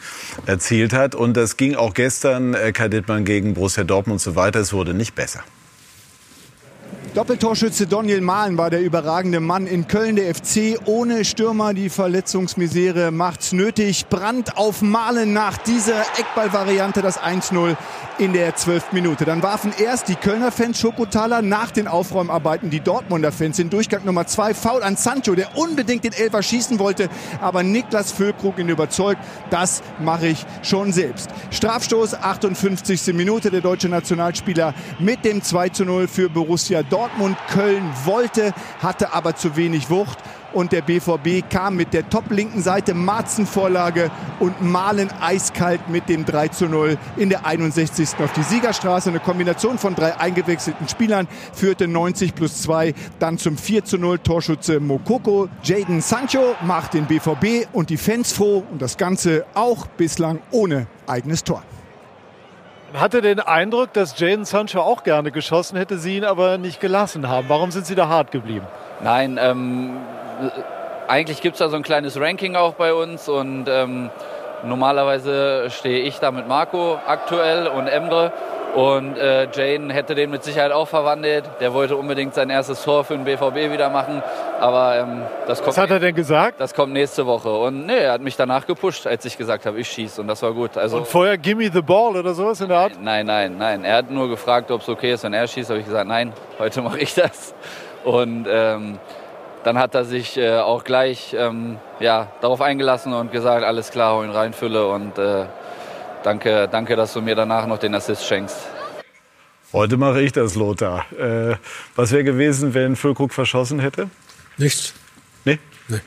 erzielt 0.47 0.93
hat. 0.93 1.15
Und 1.15 1.37
das 1.37 1.57
ging 1.57 1.75
auch 1.75 1.95
gestern 1.95 2.55
äh, 2.55 2.73
Kai 2.73 2.89
Dittmann 2.89 3.25
gegen 3.25 3.55
Borussia 3.55 3.85
Dortmund 3.85 4.21
so 4.21 4.37
weiter. 4.37 4.61
Es 4.61 4.73
wurde 4.73 4.95
nicht 4.95 5.15
besser. 5.15 5.43
Doppeltorschütze 7.15 7.87
Daniel 7.87 8.21
Mahlen 8.23 8.59
war 8.59 8.71
der 8.71 8.83
überragende 8.83 9.39
Mann 9.39 9.69
in 9.69 9.87
Köln. 9.87 10.17
Der 10.17 10.35
FC 10.35 10.81
ohne 10.85 11.25
Stürmer. 11.25 11.73
Die 11.73 11.89
Verletzungsmisere 11.89 13.13
macht's 13.13 13.53
nötig. 13.53 14.09
Brand 14.09 14.57
auf 14.57 14.83
Mahlen 14.83 15.33
nach 15.33 15.57
dieser 15.59 16.01
Eckballvariante 16.19 17.03
das 17.03 17.21
1-0 17.21 17.77
in 18.19 18.33
der 18.33 18.57
12. 18.57 18.91
Minute. 18.91 19.25
Dann 19.25 19.45
warfen 19.45 19.73
erst 19.79 20.09
die 20.09 20.17
Kölner 20.17 20.51
Fans 20.51 20.81
Schokotaler 20.81 21.41
nach 21.41 21.71
den 21.71 21.87
Aufräumarbeiten 21.87 22.69
die 22.69 22.81
Dortmunder 22.81 23.31
Fans 23.31 23.61
in 23.61 23.71
Durchgang 23.71 24.05
Nummer 24.05 24.27
2. 24.27 24.53
Foul 24.53 24.83
an 24.83 24.97
Sancho, 24.97 25.37
der 25.37 25.57
unbedingt 25.57 26.03
den 26.03 26.15
Elfer 26.15 26.43
schießen 26.43 26.81
wollte. 26.81 27.09
Aber 27.41 27.63
Niklas 27.63 28.11
Füllkrug 28.11 28.59
ihn 28.59 28.69
überzeugt. 28.69 29.21
Das 29.51 29.85
mache 30.01 30.27
ich 30.27 30.45
schon 30.63 30.93
selbst. 30.93 31.29
Strafstoß, 31.53 32.15
58. 32.15 33.15
Minute. 33.15 33.53
Der 33.53 33.61
deutsche 33.61 33.89
Nationalspieler 33.89 34.75
mit 34.99 35.25
dem 35.25 35.43
2-0 35.43 36.09
für 36.09 36.29
Borussia 36.29 36.83
Dortmund. 36.83 37.04
Dortmund 37.05 37.37
Köln 37.49 37.93
wollte, 38.07 38.55
hatte 38.83 39.13
aber 39.13 39.37
zu 39.37 39.57
wenig 39.57 39.91
Wucht. 39.91 40.17
Und 40.55 40.73
der 40.73 40.81
BVB 40.81 41.47
kam 41.51 41.77
mit 41.77 41.93
der 41.93 42.09
top 42.09 42.31
linken 42.31 42.63
Seite 42.63 42.95
Marzen-Vorlage 42.95 44.11
und 44.41 44.63
Malen 44.63 45.11
eiskalt 45.21 45.91
mit 45.91 46.09
dem 46.09 46.25
3 46.25 46.49
zu 46.49 46.67
0 46.67 46.97
in 47.19 47.29
der 47.29 47.45
61. 47.45 48.09
auf 48.25 48.33
die 48.33 48.43
Siegerstraße. 48.43 49.11
Eine 49.11 49.21
Kombination 49.21 49.77
von 49.77 49.95
drei 49.95 50.19
eingewechselten 50.19 50.89
Spielern 50.89 51.29
führte 51.53 51.89
90 51.89 52.35
plus 52.35 52.63
2 52.63 52.95
dann 53.19 53.37
zum 53.37 53.59
4 53.59 53.85
zu 53.85 53.99
0 53.99 54.21
Torschütze 54.21 54.81
Mokoko. 54.81 55.51
Jaden 55.63 56.01
Sancho 56.01 56.55
macht 56.63 56.95
den 56.95 57.05
BVB 57.05 57.69
und 57.75 57.91
die 57.91 57.99
Fans 57.99 58.33
froh 58.33 58.65
und 58.71 58.81
das 58.81 58.97
Ganze 58.97 59.45
auch 59.53 59.87
bislang 59.89 60.39
ohne 60.53 60.87
eigenes 61.07 61.45
Tor 61.45 61.63
hatte 62.95 63.21
den 63.21 63.41
Eindruck, 63.41 63.93
dass 63.93 64.19
Jaden 64.19 64.45
Sancho 64.45 64.81
auch 64.81 65.03
gerne 65.03 65.31
geschossen 65.31 65.77
hätte, 65.77 65.99
sie 65.99 66.17
ihn 66.17 66.25
aber 66.25 66.59
nicht 66.59 66.81
gelassen 66.81 67.29
haben. 67.29 67.49
Warum 67.49 67.71
sind 67.71 67.87
Sie 67.87 67.95
da 67.95 68.09
hart 68.09 68.31
geblieben? 68.31 68.67
Nein, 69.03 69.39
ähm, 69.41 69.97
eigentlich 71.09 71.41
gibt 71.41 71.55
es 71.55 71.59
da 71.59 71.69
so 71.69 71.77
ein 71.77 71.83
kleines 71.83 72.19
Ranking 72.19 72.57
auch 72.57 72.75
bei 72.75 72.95
uns 72.95 73.29
und 73.29 73.67
ähm, 73.69 74.11
normalerweise 74.65 75.71
stehe 75.71 76.01
ich 76.01 76.19
da 76.19 76.31
mit 76.31 76.49
Marco 76.49 76.99
aktuell 77.07 77.67
und 77.67 77.87
Emre. 77.87 78.33
Und 78.75 79.17
äh, 79.17 79.47
Jane 79.53 79.95
hätte 79.95 80.17
den 80.17 80.31
mit 80.31 80.43
Sicherheit 80.43 80.73
auch 80.73 80.89
verwandelt. 80.89 81.45
Der 81.61 81.73
wollte 81.73 81.97
unbedingt 81.97 82.35
sein 82.35 82.51
erstes 82.51 82.83
Tor 82.83 83.05
für 83.05 83.15
den 83.15 83.25
BVB 83.25 83.73
wieder 83.73 83.89
machen. 83.89 84.21
Aber 84.59 84.99
ähm, 84.99 85.23
das 85.47 85.59
kommt. 85.59 85.77
Was 85.77 85.79
hat 85.79 85.91
er 85.91 86.01
denn 86.01 86.15
gesagt? 86.15 86.61
Das 86.61 86.75
kommt 86.75 86.93
nächste 86.93 87.25
Woche. 87.25 87.53
Und 87.53 87.87
nee, 87.87 87.99
er 87.99 88.13
hat 88.13 88.21
mich 88.21 88.35
danach 88.35 88.67
gepusht, 88.67 89.07
als 89.07 89.25
ich 89.25 89.39
gesagt 89.39 89.65
habe, 89.65 89.79
ich 89.79 89.89
schieße. 89.89 90.21
Und 90.21 90.27
das 90.27 90.43
war 90.43 90.53
gut. 90.53 90.77
Also, 90.77 90.97
und 90.97 91.07
vorher 91.07 91.39
Gimme 91.39 91.71
the 91.73 91.83
Ball 91.83 92.17
oder 92.17 92.35
sowas 92.35 92.61
in 92.61 92.69
der 92.69 92.79
Art? 92.79 92.93
Nein, 93.01 93.27
nein, 93.27 93.57
nein. 93.57 93.85
Er 93.85 93.99
hat 93.99 94.11
nur 94.11 94.29
gefragt, 94.29 94.73
ob 94.73 94.81
es 94.81 94.89
okay 94.89 95.13
ist, 95.13 95.23
wenn 95.23 95.35
er 95.35 95.47
schießt. 95.47 95.71
Habe 95.71 95.79
ich 95.79 95.87
gesagt, 95.87 96.09
nein, 96.09 96.33
heute 96.59 96.83
mache 96.83 96.99
ich 96.99 97.15
das. 97.15 97.55
Und 98.03 98.49
ähm, 98.51 98.99
dann 99.65 99.79
hat 99.79 99.95
er 99.95 100.05
sich 100.05 100.37
äh, 100.37 100.59
auch 100.59 100.85
gleich 100.85 101.35
ähm, 101.37 101.79
ja, 101.99 102.31
darauf 102.41 102.61
eingelassen 102.61 103.13
und 103.13 103.33
gesagt, 103.33 103.65
alles 103.65 103.91
klar, 103.91 104.15
hol 104.17 104.27
ihn 104.27 104.31
rein, 104.31 104.53
Fülle. 104.53 104.87
Und 104.87 105.19
äh, 105.19 105.47
danke, 106.23 106.69
danke, 106.71 106.97
dass 106.97 107.15
du 107.15 107.23
mir 107.23 107.35
danach 107.35 107.67
noch 107.67 107.79
den 107.79 107.95
Assist 107.95 108.27
schenkst. 108.27 108.59
Heute 109.73 109.97
mache 109.97 110.21
ich 110.21 110.33
das, 110.33 110.55
Lothar. 110.55 111.05
Äh, 111.19 111.57
was 111.97 112.13
wäre 112.13 112.25
gewesen, 112.25 112.75
wenn 112.75 112.95
Füllkrug 112.95 113.33
verschossen 113.33 113.81
hätte? 113.81 114.09
Nichts. 114.57 114.95
Nee? 115.45 115.59
Nee. 115.89 116.01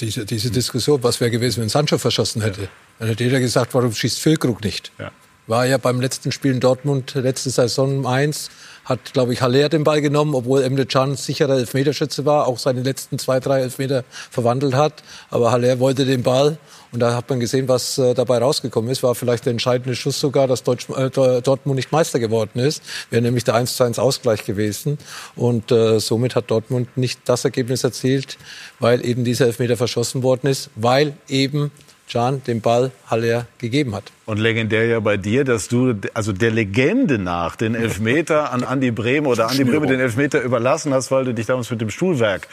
Diese, 0.00 0.24
diese 0.24 0.50
Diskussion, 0.50 1.02
was 1.02 1.20
wäre 1.20 1.30
gewesen, 1.30 1.60
wenn 1.60 1.68
Sancho 1.68 1.98
verschossen 1.98 2.40
hätte? 2.40 2.62
Ja. 2.62 2.68
Dann 3.00 3.08
hätte 3.08 3.24
jeder 3.24 3.40
gesagt, 3.40 3.74
warum 3.74 3.92
schießt 3.92 4.20
Füllkrug 4.20 4.62
nicht? 4.62 4.92
Ja. 4.98 5.10
War 5.46 5.64
ja 5.64 5.78
beim 5.78 6.00
letzten 6.00 6.32
Spiel 6.32 6.52
in 6.52 6.60
Dortmund, 6.60 7.14
letzte 7.14 7.50
Saison 7.50 8.04
1, 8.04 8.50
hat, 8.84 9.12
glaube 9.12 9.32
ich, 9.32 9.42
Haller 9.42 9.68
den 9.68 9.84
Ball 9.84 10.00
genommen, 10.00 10.34
obwohl 10.34 10.62
Emre 10.62 10.86
Can 10.86 11.16
sicherer 11.16 11.56
Elfmeterschütze 11.56 12.24
war, 12.24 12.46
auch 12.46 12.58
seine 12.58 12.82
letzten 12.82 13.18
zwei, 13.18 13.38
drei 13.40 13.60
Elfmeter 13.60 14.04
verwandelt 14.30 14.74
hat. 14.74 15.02
Aber 15.30 15.52
Haller 15.52 15.78
wollte 15.78 16.04
den 16.04 16.22
Ball 16.22 16.58
und 16.92 17.00
da 17.00 17.14
hat 17.14 17.28
man 17.28 17.40
gesehen, 17.40 17.68
was 17.68 17.98
äh, 17.98 18.14
dabei 18.14 18.38
rausgekommen 18.38 18.90
ist. 18.90 19.02
War 19.02 19.14
vielleicht 19.14 19.44
der 19.44 19.50
entscheidende 19.50 19.94
Schuss 19.94 20.18
sogar, 20.18 20.46
dass 20.46 20.62
Deutsch, 20.62 20.88
äh, 20.88 21.10
Dortmund 21.10 21.76
nicht 21.76 21.92
Meister 21.92 22.18
geworden 22.18 22.58
ist. 22.58 22.82
Wäre 23.10 23.22
nämlich 23.22 23.44
der 23.44 23.54
1 23.54 23.76
zu 23.76 23.84
1 23.84 23.98
Ausgleich 23.98 24.44
gewesen. 24.44 24.98
Und 25.34 25.70
äh, 25.72 26.00
somit 26.00 26.36
hat 26.36 26.50
Dortmund 26.50 26.96
nicht 26.96 27.20
das 27.24 27.44
Ergebnis 27.44 27.84
erzielt, 27.84 28.38
weil 28.78 29.04
eben 29.04 29.24
dieser 29.24 29.46
Elfmeter 29.46 29.76
verschossen 29.76 30.22
worden 30.22 30.48
ist, 30.48 30.70
weil 30.74 31.14
eben 31.28 31.70
Can 32.10 32.42
den 32.44 32.60
Ball 32.60 32.92
Haller 33.08 33.46
gegeben 33.58 33.94
hat. 33.94 34.12
Und 34.26 34.38
legendär 34.38 34.86
ja 34.86 35.00
bei 35.00 35.16
dir, 35.16 35.44
dass 35.44 35.68
du 35.68 35.94
also 36.14 36.32
der 36.32 36.50
Legende 36.50 37.18
nach 37.18 37.56
den 37.56 37.74
Elfmeter 37.74 38.52
an 38.52 38.62
Andi 38.62 38.90
Bremer 38.90 39.30
oder 39.30 39.48
Andi 39.48 39.64
Bremer 39.64 39.86
den 39.86 40.00
Elfmeter 40.00 40.40
überlassen 40.42 40.94
hast, 40.94 41.10
weil 41.10 41.24
du 41.24 41.34
dich 41.34 41.46
damals 41.46 41.70
mit 41.70 41.80
dem 41.80 41.90
Stuhlwerk 41.90 42.48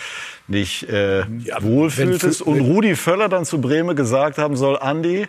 nicht 0.47 0.89
äh, 0.89 1.19
ja, 1.19 1.61
wohlfühltest. 1.61 2.41
Und 2.41 2.61
Rudi 2.61 2.95
Völler 2.95 3.29
dann 3.29 3.45
zu 3.45 3.61
Bremer 3.61 3.93
gesagt 3.93 4.37
haben 4.37 4.55
soll, 4.55 4.77
Andi, 4.79 5.27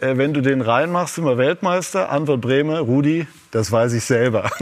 äh, 0.00 0.16
wenn 0.16 0.32
du 0.32 0.40
den 0.40 0.60
reinmachst, 0.60 1.16
sind 1.16 1.24
wir 1.24 1.38
Weltmeister. 1.38 2.10
Antwort 2.10 2.40
Bremer, 2.40 2.80
Rudi, 2.80 3.26
das 3.50 3.70
weiß 3.70 3.92
ich 3.92 4.04
selber. 4.04 4.50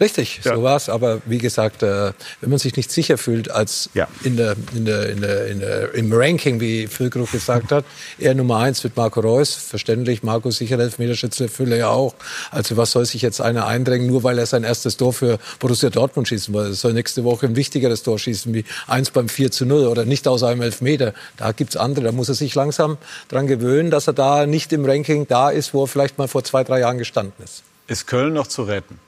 Richtig, 0.00 0.40
ja. 0.44 0.54
so 0.54 0.62
war's. 0.62 0.88
Aber 0.88 1.20
wie 1.26 1.36
gesagt, 1.36 1.82
äh, 1.82 2.12
wenn 2.40 2.50
man 2.50 2.58
sich 2.58 2.76
nicht 2.76 2.90
sicher 2.90 3.18
fühlt, 3.18 3.50
als 3.50 3.90
ja. 3.92 4.08
in 4.24 4.36
der, 4.38 4.56
in 4.74 4.86
der, 4.86 5.10
in 5.10 5.20
der, 5.20 5.46
in 5.46 5.60
der, 5.60 5.94
im 5.94 6.10
Ranking, 6.10 6.58
wie 6.58 6.86
Füllkrug 6.86 7.30
gesagt 7.30 7.70
hat, 7.70 7.84
er 8.18 8.34
Nummer 8.34 8.58
eins 8.58 8.82
mit 8.82 8.96
Marco 8.96 9.20
Reus, 9.20 9.54
verständlich, 9.54 10.22
Marco 10.22 10.50
sicher 10.50 10.78
Elfmeterschütze, 10.78 11.48
Fülle 11.48 11.76
ja 11.76 11.88
auch. 11.88 12.14
Also 12.50 12.78
was 12.78 12.92
soll 12.92 13.04
sich 13.04 13.20
jetzt 13.20 13.42
einer 13.42 13.66
eindrängen, 13.66 14.06
nur 14.06 14.22
weil 14.22 14.38
er 14.38 14.46
sein 14.46 14.64
erstes 14.64 14.96
Tor 14.96 15.12
für 15.12 15.38
Borussia 15.58 15.90
Dortmund 15.90 16.28
schießen 16.28 16.54
will? 16.54 16.68
Er 16.68 16.72
soll 16.72 16.94
nächste 16.94 17.24
Woche 17.24 17.44
ein 17.46 17.56
wichtigeres 17.56 18.02
Tor 18.02 18.18
schießen, 18.18 18.54
wie 18.54 18.64
eins 18.86 19.10
beim 19.10 19.28
4 19.28 19.50
zu 19.50 19.66
0 19.66 19.86
oder 19.86 20.06
nicht 20.06 20.26
aus 20.26 20.42
einem 20.42 20.62
Elfmeter. 20.62 21.12
Da 21.36 21.52
gibt's 21.52 21.76
andere, 21.76 22.06
da 22.06 22.12
muss 22.12 22.30
er 22.30 22.34
sich 22.34 22.54
langsam 22.54 22.96
dran 23.28 23.46
gewöhnen, 23.46 23.90
dass 23.90 24.06
er 24.06 24.14
da 24.14 24.46
nicht 24.46 24.72
im 24.72 24.86
Ranking 24.86 25.26
da 25.28 25.50
ist, 25.50 25.74
wo 25.74 25.84
er 25.84 25.88
vielleicht 25.88 26.16
mal 26.16 26.26
vor 26.26 26.42
zwei, 26.42 26.64
drei 26.64 26.80
Jahren 26.80 26.96
gestanden 26.96 27.44
ist. 27.44 27.62
Ist 27.86 28.06
Köln 28.06 28.32
noch 28.32 28.46
zu 28.46 28.62
retten? 28.62 28.98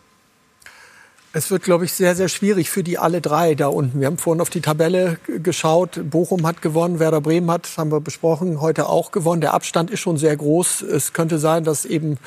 Es 1.34 1.50
wird, 1.50 1.62
glaube 1.62 1.86
ich, 1.86 1.94
sehr, 1.94 2.14
sehr 2.14 2.28
schwierig 2.28 2.68
für 2.68 2.82
die 2.82 2.98
alle 2.98 3.22
drei 3.22 3.54
da 3.54 3.68
unten. 3.68 4.00
Wir 4.00 4.06
haben 4.06 4.18
vorhin 4.18 4.42
auf 4.42 4.50
die 4.50 4.60
Tabelle 4.60 5.16
geschaut. 5.42 5.98
Bochum 6.10 6.46
hat 6.46 6.60
gewonnen, 6.60 6.98
Werder 6.98 7.22
Bremen 7.22 7.50
hat, 7.50 7.70
haben 7.78 7.90
wir 7.90 8.00
besprochen, 8.00 8.60
heute 8.60 8.86
auch 8.86 9.12
gewonnen. 9.12 9.40
Der 9.40 9.54
Abstand 9.54 9.90
ist 9.90 10.00
schon 10.00 10.18
sehr 10.18 10.36
groß. 10.36 10.82
Es 10.82 11.14
könnte 11.14 11.38
sein, 11.38 11.64
dass 11.64 11.86
eben 11.86 12.18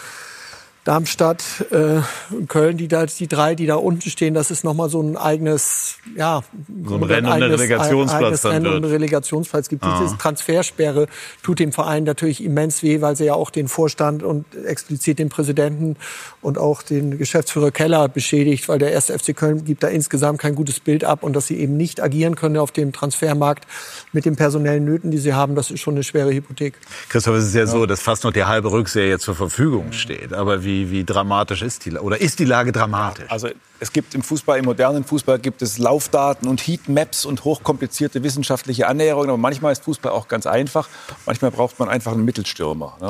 Darmstadt, 0.86 1.66
äh, 1.72 2.02
Köln, 2.48 2.78
die 2.78 2.88
da 2.88 3.07
die 3.07 3.28
drei, 3.28 3.56
die 3.56 3.66
da 3.66 3.74
unten 3.74 4.07
stehen, 4.07 4.36
das 4.36 4.52
ist 4.52 4.64
noch 4.64 4.76
mal 4.76 4.88
so 4.88 5.02
ein 5.02 5.18
eigenes, 5.18 5.98
ja, 6.16 6.44
so 6.86 6.98
ein 6.98 7.03
Rennen 7.03 7.26
um 7.26 7.40
den 7.40 7.52
Relegationsplatz 7.52 8.41
dann 8.41 8.52
Rennen 8.52 8.66
wird. 8.66 8.86
Um 8.86 8.91
Relegationsplatz 8.91 9.68
gibt. 9.68 9.84
Ah. 9.84 9.99
Diese 10.03 10.16
Transfersperre 10.20 11.07
tut 11.41 11.57
dem 11.57 11.72
Verein 11.72 12.03
natürlich 12.03 12.44
immens 12.44 12.84
weh, 12.84 13.02
weil 13.02 13.16
sie 13.16 13.26
ja 13.26 13.34
auch 13.34 13.49
den 13.49 13.68
Vorstand 13.68 14.22
und 14.22 14.45
explizit 14.64 15.18
den 15.18 15.30
Präsidenten 15.30 15.95
und 16.44 16.60
auch 16.60 16.84
den 16.84 17.18
Geschäftsführer 17.18 17.72
Keller 17.72 18.07
beschädigt, 18.07 18.70
weil 18.70 18.78
der 18.78 18.91
erste 18.91 19.18
FC 19.18 19.36
Köln 19.36 19.66
gibt 19.66 19.82
da 19.82 19.88
insgesamt 19.88 20.38
kein 20.38 20.53
gutes 20.53 20.80
Bild 20.80 21.03
ab 21.03 21.24
und 21.24 21.36
dass 21.36 21.48
sie 21.48 21.57
eben 21.57 21.78
nicht 21.78 21.99
agieren 21.99 22.36
können 22.36 22.57
auf 22.57 22.72
dem 22.72 22.94
Transfermarkt 22.94 23.66
mit 24.14 24.26
den 24.26 24.36
personellen 24.36 24.86
Nöten, 24.86 25.10
die 25.10 25.18
sie 25.18 25.34
haben, 25.34 25.56
das 25.56 25.72
ist 25.72 25.80
schon 25.80 25.95
eine 25.95 26.03
schwere 26.03 26.32
Hypothek. 26.32 26.76
Christoph, 27.10 27.38
es 27.38 27.45
ist 27.45 27.56
ja, 27.56 27.62
ja. 27.62 27.66
so, 27.66 27.88
dass 27.88 28.02
fast 28.02 28.24
noch 28.24 28.34
die 28.34 28.44
halbe 28.44 28.72
Rückserie 28.72 29.18
zur 29.18 29.34
Verfügung 29.34 29.91
steht, 29.91 30.32
aber 30.32 30.64
wie 30.64 30.74
wie, 30.76 30.91
wie 30.91 31.03
dramatisch 31.03 31.61
ist 31.61 31.85
die 31.85 31.93
oder 31.93 32.19
ist 32.19 32.39
die 32.39 32.45
Lage 32.45 32.72
dramatisch? 32.72 33.26
Also 33.30 33.49
es 33.80 33.91
gibt 33.91 34.15
im 34.15 34.22
Fußball, 34.22 34.57
im 34.57 34.65
modernen 34.65 35.03
Fußball 35.03 35.39
gibt 35.39 35.61
es 35.61 35.77
Laufdaten 35.77 36.47
und 36.47 36.65
Heatmaps 36.65 37.26
und 37.26 37.43
hochkomplizierte 37.43 38.23
wissenschaftliche 38.23 38.88
Annäherungen. 38.88 39.30
Aber 39.30 39.38
manchmal 39.38 39.73
ist 39.73 39.84
Fußball 39.84 40.11
auch 40.11 40.27
ganz 40.27 40.45
einfach. 40.45 40.88
Manchmal 41.26 41.52
braucht 41.52 41.77
man 41.80 41.89
einfach 41.89 42.14
einen 42.14 42.26
Mittelstürmer. 42.26 42.97
Ne? 43.02 43.10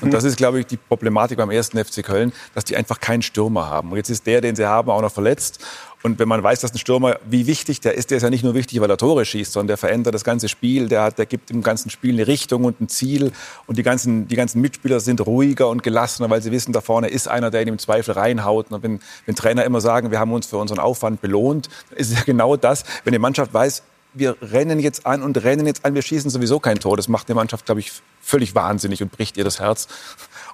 Und 0.00 0.12
das 0.12 0.24
ist, 0.24 0.36
glaube 0.36 0.60
ich, 0.60 0.66
die 0.66 0.76
Problematik 0.76 1.38
beim 1.38 1.50
ersten 1.50 1.82
FC 1.82 2.04
Köln, 2.04 2.32
dass 2.54 2.64
die 2.64 2.76
einfach 2.76 3.00
keinen 3.00 3.22
Stürmer 3.22 3.68
haben. 3.68 3.90
Und 3.90 3.96
jetzt 3.98 4.10
ist 4.10 4.26
der, 4.26 4.40
den 4.40 4.56
sie 4.56 4.66
haben, 4.66 4.90
auch 4.90 5.02
noch 5.02 5.12
verletzt. 5.12 5.64
Und 6.02 6.18
wenn 6.18 6.28
man 6.28 6.42
weiß, 6.42 6.60
dass 6.60 6.72
ein 6.72 6.78
Stürmer, 6.78 7.18
wie 7.28 7.46
wichtig 7.46 7.80
der 7.80 7.94
ist, 7.94 8.10
der 8.10 8.16
ist 8.16 8.22
ja 8.22 8.30
nicht 8.30 8.42
nur 8.42 8.54
wichtig, 8.54 8.80
weil 8.80 8.88
er 8.88 8.96
Tore 8.96 9.24
schießt, 9.24 9.52
sondern 9.52 9.68
der 9.68 9.76
verändert 9.76 10.14
das 10.14 10.24
ganze 10.24 10.48
Spiel, 10.48 10.88
der, 10.88 11.02
hat, 11.02 11.18
der 11.18 11.26
gibt 11.26 11.50
dem 11.50 11.62
ganzen 11.62 11.90
Spiel 11.90 12.14
eine 12.14 12.26
Richtung 12.26 12.64
und 12.64 12.80
ein 12.80 12.88
Ziel. 12.88 13.32
Und 13.66 13.76
die 13.76 13.82
ganzen, 13.82 14.26
die 14.26 14.36
ganzen 14.36 14.62
Mitspieler 14.62 15.00
sind 15.00 15.24
ruhiger 15.26 15.68
und 15.68 15.82
gelassener, 15.82 16.30
weil 16.30 16.40
sie 16.40 16.52
wissen, 16.52 16.72
da 16.72 16.80
vorne 16.80 17.08
ist 17.08 17.28
einer, 17.28 17.50
der 17.50 17.62
ihn 17.62 17.68
im 17.68 17.78
Zweifel 17.78 18.12
reinhaut. 18.12 18.70
Und 18.70 18.82
wenn, 18.82 19.00
wenn 19.26 19.34
Trainer 19.34 19.64
immer 19.64 19.82
sagen, 19.82 20.10
wir 20.10 20.18
haben 20.18 20.32
uns 20.32 20.46
für 20.46 20.56
unseren 20.56 20.78
Aufwand 20.78 21.20
belohnt, 21.20 21.68
ist 21.94 22.10
es 22.10 22.18
ja 22.18 22.24
genau 22.24 22.56
das, 22.56 22.84
wenn 23.04 23.12
die 23.12 23.18
Mannschaft 23.18 23.52
weiß, 23.52 23.82
wir 24.14 24.36
rennen 24.40 24.80
jetzt 24.80 25.06
an 25.06 25.22
und 25.22 25.42
rennen 25.44 25.66
jetzt 25.66 25.84
an, 25.84 25.94
wir 25.94 26.02
schießen 26.02 26.30
sowieso 26.30 26.58
kein 26.58 26.78
Tor. 26.80 26.96
Das 26.96 27.08
macht 27.08 27.28
die 27.28 27.34
Mannschaft, 27.34 27.66
glaube 27.66 27.80
ich, 27.80 27.92
völlig 28.20 28.54
wahnsinnig 28.54 29.02
und 29.02 29.12
bricht 29.12 29.36
ihr 29.36 29.44
das 29.44 29.60
Herz. 29.60 29.86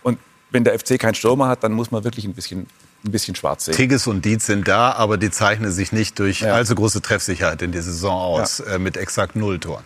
Und 0.02 0.18
wenn 0.56 0.64
der 0.64 0.78
FC 0.78 0.98
keinen 0.98 1.14
Stürmer 1.14 1.48
hat, 1.48 1.62
dann 1.62 1.72
muss 1.72 1.90
man 1.90 2.02
wirklich 2.02 2.24
ein 2.24 2.32
bisschen 2.32 2.66
ein 3.04 3.12
bisschen 3.12 3.34
schwarz 3.36 3.66
sehen. 3.66 3.74
Tigges 3.74 4.06
und 4.06 4.24
Dietz 4.24 4.46
sind 4.46 4.66
da, 4.66 4.92
aber 4.92 5.18
die 5.18 5.30
zeichnen 5.30 5.70
sich 5.70 5.92
nicht 5.92 6.18
durch 6.18 6.40
ja. 6.40 6.54
allzu 6.54 6.74
große 6.74 7.02
Treffsicherheit 7.02 7.62
in 7.62 7.70
der 7.70 7.82
Saison 7.82 8.12
aus, 8.12 8.58
ja. 8.66 8.74
äh, 8.74 8.78
mit 8.78 8.96
exakt 8.96 9.36
null 9.36 9.60
Toren. 9.60 9.84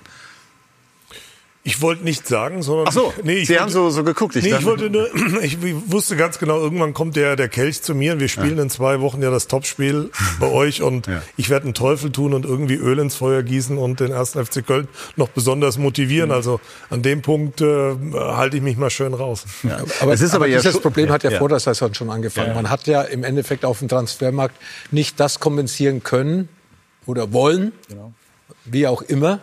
Ich 1.62 1.82
wollte 1.82 2.04
nicht 2.04 2.26
sagen, 2.26 2.62
sondern. 2.62 2.86
Ach 2.88 2.92
so, 2.92 3.12
nee, 3.22 3.34
ich 3.34 3.48
Sie 3.48 3.52
wollte, 3.52 3.62
haben 3.62 3.70
so, 3.70 3.90
so 3.90 4.02
geguckt. 4.02 4.34
Ich, 4.34 4.44
nee, 4.44 4.54
ich 4.58 4.64
wollte 4.64 4.88
nur, 4.88 5.10
ich 5.42 5.58
wusste 5.90 6.16
ganz 6.16 6.38
genau, 6.38 6.58
irgendwann 6.58 6.94
kommt 6.94 7.16
der, 7.16 7.36
der 7.36 7.48
Kelch 7.48 7.82
zu 7.82 7.94
mir 7.94 8.14
und 8.14 8.20
wir 8.20 8.28
spielen 8.28 8.56
ja. 8.56 8.62
in 8.62 8.70
zwei 8.70 9.02
Wochen 9.02 9.22
ja 9.22 9.30
das 9.30 9.46
Topspiel 9.46 10.10
bei 10.38 10.46
euch 10.50 10.80
und 10.80 11.06
ja. 11.06 11.22
ich 11.36 11.50
werde 11.50 11.64
einen 11.64 11.74
Teufel 11.74 12.12
tun 12.12 12.32
und 12.32 12.46
irgendwie 12.46 12.76
Öl 12.76 12.98
ins 12.98 13.14
Feuer 13.14 13.42
gießen 13.42 13.76
und 13.76 14.00
den 14.00 14.10
ersten 14.10 14.42
FC 14.42 14.66
Köln 14.66 14.88
noch 15.16 15.28
besonders 15.28 15.76
motivieren. 15.76 16.30
Mhm. 16.30 16.34
Also 16.34 16.60
an 16.88 17.02
dem 17.02 17.20
Punkt 17.20 17.60
äh, 17.60 17.94
halte 18.14 18.56
ich 18.56 18.62
mich 18.62 18.78
mal 18.78 18.88
schön 18.88 19.12
raus. 19.12 19.44
Ja. 19.62 19.80
Aber, 20.00 20.14
es 20.14 20.22
ist 20.22 20.34
aber, 20.34 20.46
aber 20.46 20.56
dieses 20.56 20.80
Problem 20.80 21.10
hat 21.10 21.24
ja, 21.24 21.32
vor 21.32 21.50
der 21.50 21.60
Saison 21.60 21.92
schon 21.92 22.08
angefangen. 22.08 22.54
Man 22.54 22.70
hat 22.70 22.86
ja 22.86 23.02
im 23.02 23.22
Endeffekt 23.22 23.66
auf 23.66 23.80
dem 23.80 23.88
Transfermarkt 23.88 24.56
nicht 24.92 25.20
das 25.20 25.40
kompensieren 25.40 26.02
können 26.02 26.48
oder 27.04 27.34
wollen, 27.34 27.72
genau. 27.86 28.14
wie 28.64 28.86
auch 28.86 29.02
immer, 29.02 29.40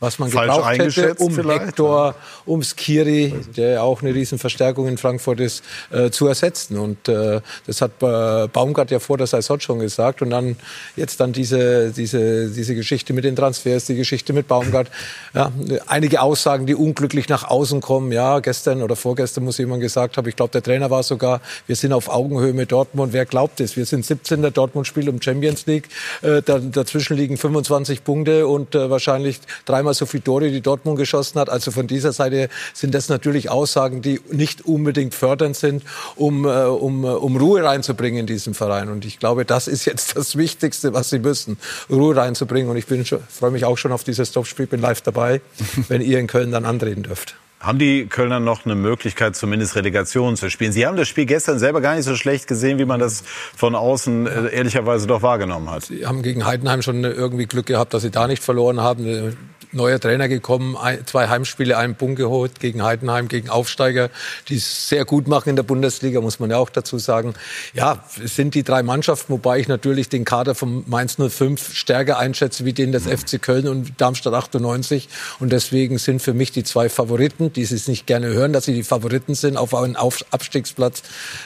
was 0.00 0.18
man 0.18 0.30
Falsch 0.30 0.54
gebraucht 0.54 0.78
hätte, 0.78 1.14
um 1.14 1.32
vielleicht? 1.32 1.60
Hector, 1.60 2.14
um 2.46 2.62
Skiri, 2.62 3.34
der 3.56 3.82
auch 3.82 4.00
eine 4.00 4.14
Riesenverstärkung 4.14 4.86
in 4.86 4.96
Frankfurt 4.96 5.40
ist, 5.40 5.64
äh, 5.90 6.10
zu 6.10 6.28
ersetzen. 6.28 6.78
Und 6.78 7.08
äh, 7.08 7.40
das 7.66 7.80
hat 7.80 7.90
äh, 8.00 8.46
Baumgart 8.48 8.92
ja 8.92 9.00
vor 9.00 9.18
der 9.18 9.26
Saison 9.26 9.58
schon 9.58 9.80
gesagt. 9.80 10.22
Und 10.22 10.30
dann 10.30 10.56
jetzt 10.94 11.18
dann 11.18 11.32
diese, 11.32 11.90
diese, 11.90 12.48
diese 12.48 12.76
Geschichte 12.76 13.12
mit 13.12 13.24
den 13.24 13.34
Transfers, 13.34 13.86
die 13.86 13.96
Geschichte 13.96 14.32
mit 14.32 14.46
Baumgart. 14.46 14.88
Ja, 15.34 15.50
einige 15.86 16.22
Aussagen, 16.22 16.66
die 16.66 16.76
unglücklich 16.76 17.28
nach 17.28 17.44
außen 17.48 17.80
kommen. 17.80 18.12
Ja, 18.12 18.38
gestern 18.38 18.82
oder 18.82 18.94
vorgestern 18.94 19.44
muss 19.44 19.58
jemand 19.58 19.80
gesagt 19.80 20.16
haben, 20.16 20.28
ich 20.28 20.36
glaube, 20.36 20.52
der 20.52 20.62
Trainer 20.62 20.90
war 20.90 21.02
sogar, 21.02 21.40
wir 21.66 21.74
sind 21.74 21.92
auf 21.92 22.08
Augenhöhe 22.08 22.52
mit 22.52 22.70
Dortmund. 22.70 23.12
Wer 23.12 23.26
glaubt 23.26 23.60
es? 23.60 23.76
Wir 23.76 23.84
sind 23.84 24.04
17. 24.04 24.42
Der 24.42 24.52
Dortmund 24.52 24.86
spielt 24.86 25.08
um 25.08 25.20
Champions 25.20 25.66
League. 25.66 25.88
Äh, 26.22 26.42
da, 26.42 26.60
dazwischen 26.60 27.16
liegen 27.16 27.36
25 27.36 28.04
Punkte 28.04 28.46
und 28.46 28.76
äh, 28.76 28.90
wahrscheinlich 28.90 29.40
dreimal 29.64 29.87
dreimal 29.88 29.94
so 29.94 30.06
viel 30.06 30.20
Tore, 30.20 30.50
die 30.50 30.60
Dortmund 30.60 30.98
geschossen 30.98 31.40
hat. 31.40 31.48
Also 31.48 31.70
von 31.70 31.86
dieser 31.86 32.12
Seite 32.12 32.48
sind 32.74 32.94
das 32.94 33.08
natürlich 33.08 33.50
Aussagen, 33.50 34.02
die 34.02 34.20
nicht 34.30 34.64
unbedingt 34.66 35.14
fördernd 35.14 35.56
sind, 35.56 35.82
um, 36.16 36.44
äh, 36.44 36.48
um, 36.48 37.04
äh, 37.04 37.08
um 37.08 37.36
Ruhe 37.36 37.62
reinzubringen 37.62 38.20
in 38.20 38.26
diesem 38.26 38.54
Verein. 38.54 38.88
Und 38.88 39.04
ich 39.04 39.18
glaube, 39.18 39.44
das 39.44 39.68
ist 39.68 39.84
jetzt 39.84 40.16
das 40.16 40.36
Wichtigste, 40.36 40.92
was 40.92 41.10
sie 41.10 41.18
müssen, 41.18 41.58
Ruhe 41.90 42.16
reinzubringen. 42.16 42.70
Und 42.70 42.76
ich 42.76 42.84
freue 42.84 43.50
mich 43.50 43.64
auch 43.64 43.78
schon 43.78 43.92
auf 43.92 44.04
dieses 44.04 44.32
Topspiel, 44.32 44.66
bin 44.66 44.80
live 44.80 45.00
dabei, 45.00 45.40
wenn 45.88 46.00
ihr 46.00 46.18
in 46.18 46.26
Köln 46.26 46.52
dann 46.52 46.64
antreten 46.64 47.02
dürft. 47.02 47.36
Haben 47.60 47.78
die 47.78 48.06
Kölner 48.06 48.38
noch 48.38 48.64
eine 48.64 48.76
Möglichkeit, 48.76 49.34
zumindest 49.34 49.74
Relegation 49.74 50.36
zu 50.36 50.48
spielen? 50.48 50.70
Sie 50.70 50.86
haben 50.86 50.96
das 50.96 51.08
Spiel 51.08 51.26
gestern 51.26 51.58
selber 51.58 51.80
gar 51.80 51.96
nicht 51.96 52.04
so 52.04 52.14
schlecht 52.14 52.46
gesehen, 52.46 52.78
wie 52.78 52.84
man 52.84 53.00
das 53.00 53.24
von 53.56 53.74
außen 53.74 54.26
äh, 54.26 54.54
ehrlicherweise 54.54 55.08
doch 55.08 55.22
wahrgenommen 55.22 55.68
hat. 55.70 55.86
Sie 55.86 56.06
haben 56.06 56.22
gegen 56.22 56.46
Heidenheim 56.46 56.82
schon 56.82 57.02
irgendwie 57.02 57.46
Glück 57.46 57.66
gehabt, 57.66 57.94
dass 57.94 58.02
sie 58.02 58.10
da 58.10 58.28
nicht 58.28 58.44
verloren 58.44 58.80
haben 58.80 59.36
neuer 59.72 60.00
Trainer 60.00 60.28
gekommen, 60.28 60.76
zwei 61.06 61.28
Heimspiele, 61.28 61.76
einen 61.76 61.94
Punkt 61.94 62.16
geholt 62.16 62.60
gegen 62.60 62.82
Heidenheim, 62.82 63.28
gegen 63.28 63.48
Aufsteiger, 63.50 64.10
die 64.48 64.56
es 64.56 64.88
sehr 64.88 65.04
gut 65.04 65.28
machen 65.28 65.50
in 65.50 65.56
der 65.56 65.62
Bundesliga, 65.62 66.20
muss 66.20 66.40
man 66.40 66.50
ja 66.50 66.56
auch 66.56 66.70
dazu 66.70 66.98
sagen. 66.98 67.34
Ja, 67.74 68.04
es 68.22 68.36
sind 68.36 68.54
die 68.54 68.62
drei 68.62 68.82
Mannschaften, 68.82 69.32
wobei 69.32 69.58
ich 69.58 69.68
natürlich 69.68 70.08
den 70.08 70.24
Kader 70.24 70.54
von 70.54 70.84
Mainz 70.86 71.16
05 71.18 71.74
stärker 71.74 72.18
einschätze 72.18 72.64
wie 72.64 72.72
den 72.72 72.92
des 72.92 73.06
FC 73.06 73.40
Köln 73.40 73.68
und 73.68 74.00
Darmstadt 74.00 74.34
98. 74.34 75.08
Und 75.38 75.52
deswegen 75.52 75.98
sind 75.98 76.22
für 76.22 76.34
mich 76.34 76.52
die 76.52 76.64
zwei 76.64 76.88
Favoriten, 76.88 77.47
die 77.56 77.64
Sie 77.64 77.74
es 77.74 77.88
nicht 77.88 78.06
gerne 78.06 78.28
hören, 78.28 78.52
dass 78.52 78.64
sie 78.64 78.74
die 78.74 78.82
Favoriten 78.82 79.34
sind 79.34 79.56
auf 79.56 79.74
einen 79.74 79.96
Abstiegsplatz 79.96 81.02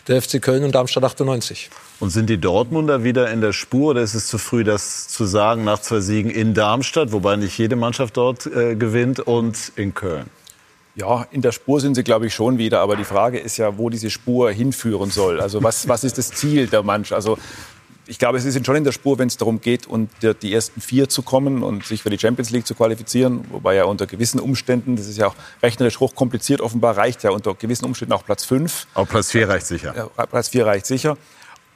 der 0.08 0.20
FC 0.20 0.40
Köln 0.40 0.64
und 0.64 0.74
Darmstadt 0.74 1.04
98. 1.04 1.70
Und 2.00 2.10
sind 2.10 2.28
die 2.28 2.38
Dortmunder 2.38 3.04
wieder 3.04 3.30
in 3.30 3.40
der 3.40 3.52
Spur 3.52 3.90
oder 3.90 4.02
ist 4.02 4.14
es 4.14 4.26
zu 4.26 4.38
früh, 4.38 4.64
das 4.64 5.08
zu 5.08 5.24
sagen 5.24 5.64
nach 5.64 5.80
zwei 5.80 6.00
Siegen 6.00 6.30
in 6.30 6.54
Darmstadt, 6.54 7.12
wobei 7.12 7.36
nicht 7.36 7.56
jede 7.58 7.76
Mannschaft 7.76 8.16
dort 8.16 8.46
äh, 8.46 8.74
gewinnt, 8.74 9.20
und 9.20 9.72
in 9.76 9.94
Köln? 9.94 10.26
Ja, 10.94 11.26
in 11.30 11.40
der 11.40 11.52
Spur 11.52 11.80
sind 11.80 11.94
sie, 11.94 12.02
glaube 12.02 12.26
ich, 12.26 12.34
schon 12.34 12.58
wieder. 12.58 12.80
Aber 12.80 12.96
die 12.96 13.04
Frage 13.04 13.38
ist 13.38 13.56
ja, 13.56 13.78
wo 13.78 13.88
diese 13.88 14.10
Spur 14.10 14.52
hinführen 14.52 15.10
soll. 15.10 15.40
Also 15.40 15.62
was, 15.62 15.88
was 15.88 16.04
ist 16.04 16.18
das 16.18 16.30
Ziel 16.30 16.66
der 16.66 16.82
Mannschaft? 16.82 17.14
Also 17.14 17.38
ich 18.06 18.18
glaube, 18.18 18.40
sie 18.40 18.50
sind 18.50 18.66
schon 18.66 18.76
in 18.76 18.84
der 18.84 18.92
Spur, 18.92 19.18
wenn 19.18 19.28
es 19.28 19.36
darum 19.36 19.60
geht, 19.60 19.86
unter 19.86 20.34
die 20.34 20.52
ersten 20.52 20.80
vier 20.80 21.08
zu 21.08 21.22
kommen 21.22 21.62
und 21.62 21.84
sich 21.84 22.02
für 22.02 22.10
die 22.10 22.18
Champions 22.18 22.50
League 22.50 22.66
zu 22.66 22.74
qualifizieren. 22.74 23.44
Wobei 23.50 23.76
ja 23.76 23.84
unter 23.84 24.06
gewissen 24.06 24.40
Umständen, 24.40 24.96
das 24.96 25.06
ist 25.06 25.18
ja 25.18 25.28
auch 25.28 25.34
rechnerisch 25.62 26.00
hochkompliziert, 26.00 26.60
offenbar 26.60 26.96
reicht 26.96 27.22
ja 27.22 27.30
unter 27.30 27.54
gewissen 27.54 27.84
Umständen 27.84 28.12
auch 28.12 28.24
Platz 28.24 28.44
fünf. 28.44 28.86
Auch 28.94 29.08
Platz 29.08 29.30
vier 29.30 29.48
reicht 29.48 29.66
sicher. 29.66 29.94
Ja, 29.96 30.26
Platz 30.26 30.48
vier 30.48 30.66
reicht 30.66 30.86
sicher 30.86 31.16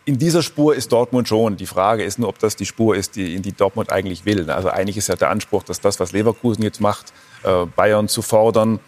in 0.07 0.19
dieser 0.19 0.43
Spur 0.43 0.75
ist 0.75 0.93
Dortmund 0.93 1.29
schon. 1.29 1.57
Die 1.57 1.67
Frage 1.67 2.05
ist 2.05 2.19
nur, 2.19 2.29
ob 2.29 2.39
das 2.39 2.55
die 2.55 2.65
Spur 2.65 2.95
ist, 2.97 3.17
die, 3.17 3.35
in 3.35 3.43
die 3.43 3.53
Dortmund 3.53 3.91
eigentlich 3.91 4.25
will. 4.25 4.49
Also 4.51 4.71
eigentlich 4.71 4.97
ist 4.97 5.09
ja 5.09 5.17
der 5.17 5.31
Anspruch, 5.31 5.65
dass 5.65 5.81
das, 5.81 5.99
was 5.99 6.13
Leverkusen 6.13 6.63
jetzt 6.63 6.81
macht, 6.81 7.13
äh, 7.43 7.67
Bayern 7.67 8.09
zu 8.09 8.23
fordern, 8.23 8.79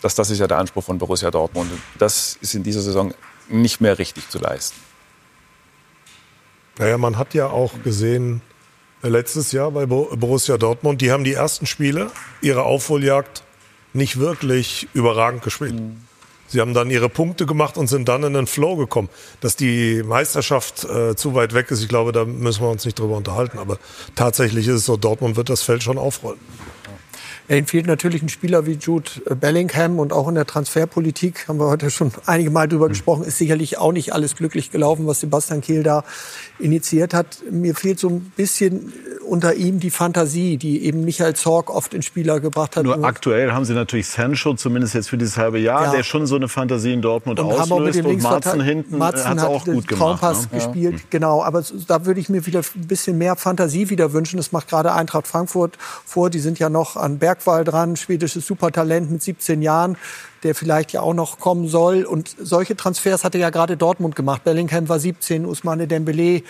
dass 0.00 0.14
das 0.14 0.30
ist 0.30 0.38
ja 0.38 0.46
der 0.46 0.58
Anspruch 0.58 0.82
von 0.82 0.96
Borussia 0.96 1.30
Dortmund. 1.30 1.70
Das 1.98 2.38
ist 2.40 2.54
in 2.54 2.62
dieser 2.62 2.80
Saison 2.80 3.12
nicht 3.48 3.82
mehr 3.82 3.98
richtig 3.98 4.30
zu 4.30 4.38
leisten. 4.38 4.80
Naja, 6.78 6.98
man 6.98 7.18
hat 7.18 7.34
ja 7.34 7.48
auch 7.48 7.82
gesehen, 7.82 8.40
äh, 9.02 9.08
letztes 9.08 9.52
Jahr 9.52 9.70
bei 9.70 9.86
Borussia 9.86 10.56
Dortmund, 10.56 11.00
die 11.00 11.12
haben 11.12 11.24
die 11.24 11.34
ersten 11.34 11.66
Spiele 11.66 12.10
ihrer 12.40 12.64
Aufholjagd 12.64 13.42
nicht 13.92 14.18
wirklich 14.18 14.88
überragend 14.94 15.42
gespielt. 15.42 15.74
Mhm. 15.74 16.00
Sie 16.52 16.60
haben 16.60 16.74
dann 16.74 16.90
ihre 16.90 17.08
Punkte 17.08 17.46
gemacht 17.46 17.78
und 17.78 17.86
sind 17.86 18.08
dann 18.10 18.22
in 18.24 18.34
den 18.34 18.46
Flow 18.46 18.76
gekommen. 18.76 19.08
Dass 19.40 19.56
die 19.56 20.02
Meisterschaft 20.02 20.84
äh, 20.84 21.16
zu 21.16 21.34
weit 21.34 21.54
weg 21.54 21.70
ist, 21.70 21.80
ich 21.80 21.88
glaube, 21.88 22.12
da 22.12 22.26
müssen 22.26 22.62
wir 22.62 22.68
uns 22.68 22.84
nicht 22.84 22.98
drüber 22.98 23.16
unterhalten. 23.16 23.58
Aber 23.58 23.78
tatsächlich 24.14 24.68
ist 24.68 24.74
es 24.74 24.84
so, 24.84 24.98
Dortmund 24.98 25.36
wird 25.36 25.48
das 25.48 25.62
Feld 25.62 25.82
schon 25.82 25.96
aufrollen. 25.96 26.38
Ja, 27.48 27.56
ihnen 27.56 27.66
fehlt 27.66 27.86
natürlich 27.86 28.22
ein 28.22 28.28
Spieler 28.28 28.66
wie 28.66 28.72
Jude 28.72 29.10
Bellingham 29.34 29.98
und 29.98 30.12
auch 30.12 30.28
in 30.28 30.34
der 30.34 30.46
Transferpolitik 30.46 31.48
haben 31.48 31.58
wir 31.58 31.66
heute 31.66 31.90
schon 31.90 32.12
einige 32.26 32.50
Mal 32.50 32.68
drüber 32.68 32.86
mhm. 32.86 32.90
gesprochen, 32.92 33.24
ist 33.24 33.38
sicherlich 33.38 33.78
auch 33.78 33.92
nicht 33.92 34.12
alles 34.12 34.36
glücklich 34.36 34.70
gelaufen, 34.70 35.06
was 35.06 35.20
Sebastian 35.20 35.60
Kehl 35.60 35.82
da 35.82 36.04
initiiert 36.62 37.12
hat. 37.14 37.42
Mir 37.50 37.74
fehlt 37.74 37.98
so 37.98 38.08
ein 38.08 38.32
bisschen 38.36 38.92
unter 39.26 39.54
ihm 39.54 39.80
die 39.80 39.90
Fantasie, 39.90 40.56
die 40.56 40.84
eben 40.84 41.04
Michael 41.04 41.34
Zorg 41.34 41.70
oft 41.70 41.94
in 41.94 42.02
Spieler 42.02 42.40
gebracht 42.40 42.76
hat. 42.76 42.84
Nur, 42.84 42.96
Nur 42.96 43.06
aktuell 43.06 43.52
haben 43.52 43.64
sie 43.64 43.74
natürlich 43.74 44.08
Sancho, 44.08 44.54
zumindest 44.54 44.94
jetzt 44.94 45.08
für 45.08 45.18
dieses 45.18 45.36
halbe 45.36 45.58
Jahr, 45.58 45.84
ja. 45.84 45.92
der 45.92 46.02
schon 46.02 46.26
so 46.26 46.36
eine 46.36 46.48
Fantasie 46.48 46.92
in 46.92 47.02
Dortmund 47.02 47.40
und 47.40 47.46
auslöst. 47.46 48.02
Und 48.02 48.22
Matzen 48.22 48.60
hinten 48.60 48.98
Matzen 48.98 49.40
hat 49.40 49.40
auch 49.40 49.64
gut 49.64 49.88
gemacht. 49.88 50.20
Traumpass 50.20 50.50
ne? 50.50 50.58
gespielt, 50.58 50.94
ja. 50.94 51.06
genau. 51.10 51.42
Aber 51.42 51.62
da 51.86 52.04
würde 52.04 52.20
ich 52.20 52.28
mir 52.28 52.46
wieder 52.46 52.60
ein 52.60 52.86
bisschen 52.86 53.18
mehr 53.18 53.36
Fantasie 53.36 53.90
wieder 53.90 54.12
wünschen. 54.12 54.36
Das 54.36 54.52
macht 54.52 54.68
gerade 54.68 54.92
Eintracht 54.92 55.26
Frankfurt 55.26 55.76
vor. 56.04 56.30
Die 56.30 56.40
sind 56.40 56.58
ja 56.58 56.68
noch 56.68 56.96
an 56.96 57.18
Bergwall 57.18 57.64
dran, 57.64 57.96
schwedisches 57.96 58.46
Supertalent 58.46 59.10
mit 59.10 59.22
17 59.22 59.62
Jahren 59.62 59.96
der 60.42 60.54
vielleicht 60.54 60.92
ja 60.92 61.00
auch 61.00 61.14
noch 61.14 61.38
kommen 61.38 61.68
soll. 61.68 62.04
Und 62.04 62.34
solche 62.38 62.76
Transfers 62.76 63.24
hatte 63.24 63.38
ja 63.38 63.50
gerade 63.50 63.76
Dortmund 63.76 64.16
gemacht. 64.16 64.44
Bellingham 64.44 64.88
war 64.88 64.98
17, 64.98 65.46
Usmane 65.46 65.86
Dembele 65.86 66.42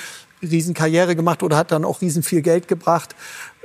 Riesenkarriere 0.43 1.15
gemacht 1.15 1.43
oder 1.43 1.57
hat 1.57 1.71
dann 1.71 1.85
auch 1.85 2.01
riesen 2.01 2.23
viel 2.23 2.43
Geld 2.43 2.67
gebracht 2.67 3.15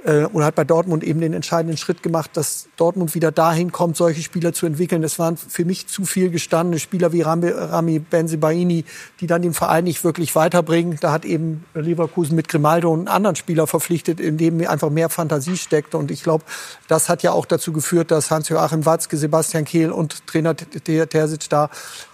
äh, 0.08 0.26
und 0.26 0.44
hat 0.44 0.56
bei 0.56 0.64
Dortmund 0.64 1.04
eben 1.04 1.20
den 1.20 1.34
entscheidenden 1.34 1.78
Schritt 1.78 2.02
gemacht, 2.02 2.32
dass 2.34 2.70
Dortmund 2.78 3.14
wieder 3.14 3.32
dahin 3.32 3.72
kommt, 3.72 3.98
solche 3.98 4.22
Spieler 4.22 4.54
zu 4.54 4.66
entwickeln. 4.66 5.02
Das 5.02 5.20
waren 5.20 5.36
für 5.36 5.66
mich 5.66 5.88
zu 5.88 6.06
viel 6.06 6.30
gestandene 6.30 6.80
Spieler 6.80 7.12
wie 7.12 7.22
Rami, 7.22 7.50
Rami 7.50 8.00
Benzibaini, 8.00 8.86
die 9.20 9.28
dann 9.28 9.42
den 9.42 9.54
Verein 9.54 9.84
nicht 9.84 10.04
wirklich 10.04 10.34
weiterbringen. 10.36 10.98
Da 11.02 11.12
hat 11.12 11.26
eben 11.26 11.66
Leverkusen 11.74 12.36
mit 12.36 12.48
Grimaldo 12.48 12.94
einen 12.94 13.10
anderen 13.10 13.36
Spieler 13.36 13.68
verpflichtet, 13.68 14.20
in 14.20 14.38
dem 14.38 14.66
einfach 14.66 14.90
mehr 14.90 15.10
Fantasie 15.10 15.58
steckt. 15.58 15.94
Und 15.94 16.10
ich 16.10 16.24
glaube, 16.24 16.46
das 16.88 17.10
hat 17.10 17.22
ja 17.22 17.34
auch 17.34 17.46
dazu 17.46 17.74
geführt, 17.74 18.10
dass 18.10 18.32
Hans-Joachim 18.32 18.86
Watzke, 18.86 19.18
Sebastian 19.18 19.66
Kehl 19.66 19.92
und 19.92 20.26
Trainer 20.26 20.56
Terzic 20.56 21.50
da 21.50 21.70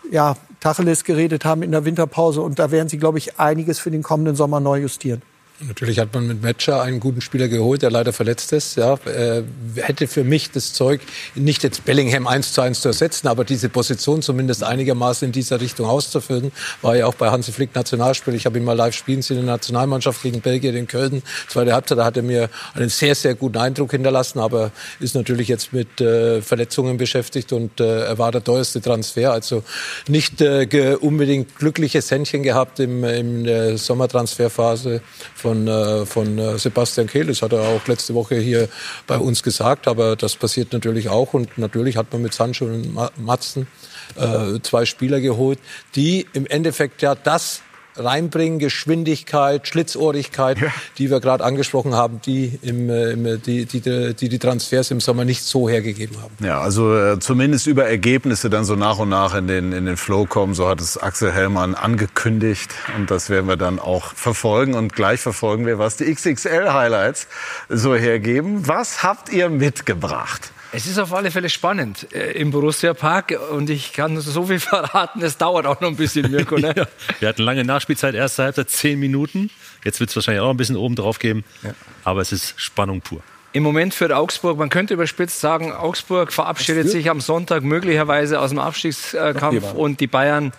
ja, 0.09 0.35
Tacheles 0.59 1.03
geredet 1.03 1.45
haben 1.45 1.61
in 1.61 1.71
der 1.71 1.85
Winterpause. 1.85 2.41
Und 2.41 2.57
da 2.57 2.71
werden 2.71 2.89
sie, 2.89 2.97
glaube 2.97 3.19
ich, 3.19 3.39
einiges 3.39 3.77
für 3.77 3.91
den 3.91 4.01
kommenden 4.01 4.35
Sommer 4.35 4.59
neu 4.59 4.79
justieren. 4.79 5.21
Natürlich 5.59 5.99
hat 5.99 6.13
man 6.13 6.27
mit 6.27 6.41
Matcher 6.41 6.81
einen 6.81 6.99
guten 6.99 7.21
Spieler 7.21 7.47
geholt, 7.47 7.83
der 7.83 7.91
leider 7.91 8.11
verletzt 8.11 8.51
ist. 8.53 8.75
Ja, 8.75 8.95
äh, 9.05 9.43
hätte 9.75 10.07
für 10.07 10.23
mich 10.23 10.49
das 10.51 10.73
Zeug, 10.73 11.01
nicht 11.35 11.63
jetzt 11.63 11.85
Bellingham 11.85 12.25
eins 12.25 12.53
zu 12.53 12.61
eins 12.61 12.81
zu 12.81 12.89
ersetzen, 12.89 13.27
aber 13.27 13.45
diese 13.45 13.69
Position 13.69 14.23
zumindest 14.23 14.63
einigermaßen 14.63 15.27
in 15.27 15.31
dieser 15.31 15.61
Richtung 15.61 15.85
auszufüllen. 15.85 16.51
War 16.81 16.95
ja 16.95 17.05
auch 17.05 17.13
bei 17.13 17.29
Hansi 17.29 17.51
Flick 17.51 17.75
Nationalspiel. 17.75 18.33
Ich 18.33 18.47
habe 18.47 18.57
ihn 18.57 18.63
mal 18.63 18.73
live 18.73 18.95
spielen 18.95 19.21
sehen 19.21 19.37
in 19.37 19.45
der 19.45 19.55
Nationalmannschaft 19.55 20.23
gegen 20.23 20.41
Belgien 20.41 20.75
in 20.75 20.87
Köln. 20.87 21.21
Zweite 21.47 21.73
Halbzeit, 21.73 21.99
da 21.99 22.05
hat 22.05 22.17
er 22.17 22.23
mir 22.23 22.49
einen 22.73 22.89
sehr, 22.89 23.13
sehr 23.13 23.35
guten 23.35 23.57
Eindruck 23.57 23.91
hinterlassen, 23.91 24.39
aber 24.39 24.71
ist 24.99 25.13
natürlich 25.13 25.47
jetzt 25.49 25.71
mit 25.71 26.01
äh, 26.01 26.41
Verletzungen 26.41 26.97
beschäftigt 26.97 27.53
und 27.53 27.79
äh, 27.79 28.05
er 28.05 28.17
war 28.17 28.31
der 28.31 28.43
teuerste 28.43 28.81
Transfer. 28.81 29.31
Also 29.31 29.63
nicht 30.07 30.41
äh, 30.41 30.97
unbedingt 30.99 31.55
glückliches 31.55 32.09
Händchen 32.09 32.41
gehabt 32.41 32.79
im, 32.79 33.03
in 33.03 33.43
der 33.43 33.77
Sommertransferphase 33.77 35.01
von, 35.43 35.67
äh, 35.67 36.05
von 36.05 36.39
äh, 36.39 36.57
Sebastian 36.57 37.07
Kehl. 37.07 37.27
Das 37.27 37.41
hat 37.41 37.51
er 37.51 37.63
auch 37.63 37.85
letzte 37.87 38.13
Woche 38.13 38.35
hier 38.35 38.69
bei 39.07 39.17
uns 39.17 39.43
gesagt. 39.43 39.89
Aber 39.89 40.15
das 40.15 40.37
passiert 40.37 40.71
natürlich 40.71 41.09
auch. 41.09 41.33
Und 41.33 41.57
natürlich 41.57 41.97
hat 41.97 42.13
man 42.13 42.21
mit 42.21 42.33
Sancho 42.33 42.65
und 42.65 42.95
Matzen 43.17 43.67
äh, 44.15 44.59
zwei 44.61 44.85
Spieler 44.85 45.19
geholt, 45.19 45.59
die 45.95 46.25
im 46.31 46.45
Endeffekt 46.47 47.01
ja 47.01 47.13
das 47.13 47.61
reinbringen, 47.95 48.59
Geschwindigkeit, 48.59 49.67
Schlitzohrigkeit, 49.67 50.59
ja. 50.59 50.67
die 50.97 51.09
wir 51.09 51.19
gerade 51.19 51.43
angesprochen 51.43 51.93
haben, 51.93 52.21
die, 52.25 52.59
im, 52.61 52.89
äh, 52.89 53.11
im, 53.11 53.41
die, 53.41 53.65
die, 53.65 54.13
die, 54.13 54.29
die 54.29 54.39
Transfers 54.39 54.91
im 54.91 54.99
Sommer 54.99 55.25
nicht 55.25 55.43
so 55.43 55.69
hergegeben 55.69 56.17
haben. 56.21 56.33
Ja, 56.43 56.61
also 56.61 56.95
äh, 56.95 57.19
zumindest 57.19 57.67
über 57.67 57.85
Ergebnisse 57.85 58.49
dann 58.49 58.65
so 58.65 58.75
nach 58.75 58.99
und 58.99 59.09
nach 59.09 59.35
in 59.35 59.47
den, 59.47 59.71
in 59.71 59.85
den 59.85 59.97
Flow 59.97 60.25
kommen, 60.25 60.53
so 60.53 60.67
hat 60.67 60.81
es 60.81 60.97
Axel 60.97 61.31
Hellmann 61.31 61.75
angekündigt 61.75 62.71
und 62.97 63.11
das 63.11 63.29
werden 63.29 63.47
wir 63.47 63.57
dann 63.57 63.79
auch 63.79 64.13
verfolgen 64.13 64.73
und 64.73 64.93
gleich 64.93 65.19
verfolgen 65.19 65.65
wir, 65.65 65.79
was 65.79 65.97
die 65.97 66.13
XXL-Highlights 66.13 67.27
so 67.69 67.95
hergeben. 67.95 68.67
Was 68.67 69.03
habt 69.03 69.31
ihr 69.31 69.49
mitgebracht? 69.49 70.51
Es 70.75 70.87
ist 70.87 70.97
auf 70.97 71.13
alle 71.13 71.29
Fälle 71.29 71.49
spannend 71.49 72.11
äh, 72.13 72.31
im 72.31 72.49
Borussia 72.49 72.95
Park 72.95 73.37
und 73.51 73.69
ich 73.69 73.93
kann 73.93 74.19
so 74.19 74.45
viel 74.47 74.59
verraten, 74.59 75.21
es 75.21 75.37
dauert 75.37 75.67
auch 75.67 75.79
noch 75.81 75.89
ein 75.89 75.95
bisschen, 75.95 76.31
Mirko. 76.31 76.57
Ne? 76.57 76.73
ja. 76.75 76.87
Wir 77.19 77.29
hatten 77.29 77.43
lange 77.43 77.63
Nachspielzeit, 77.63 78.15
erste 78.15 78.43
Halbzeit 78.43 78.71
zehn 78.71 78.99
Minuten. 78.99 79.51
Jetzt 79.85 79.99
wird 79.99 80.09
es 80.09 80.15
wahrscheinlich 80.15 80.41
auch 80.41 80.49
ein 80.49 80.57
bisschen 80.57 80.75
oben 80.75 80.95
drauf 80.95 81.19
geben, 81.19 81.43
ja. 81.61 81.75
aber 82.03 82.21
es 82.21 82.31
ist 82.31 82.55
Spannung 82.57 83.01
pur. 83.01 83.21
Im 83.51 83.61
Moment 83.61 83.93
führt 83.93 84.11
Augsburg, 84.11 84.57
man 84.57 84.69
könnte 84.69 84.95
überspitzt 84.95 85.39
sagen, 85.39 85.71
Augsburg 85.71 86.33
verabschiedet 86.33 86.89
sich 86.89 87.11
am 87.11 87.21
Sonntag 87.21 87.61
möglicherweise 87.61 88.39
aus 88.39 88.49
dem 88.49 88.57
Abstiegskampf 88.57 89.73
und 89.73 89.99
die 89.99 90.07
Bayern 90.07 90.53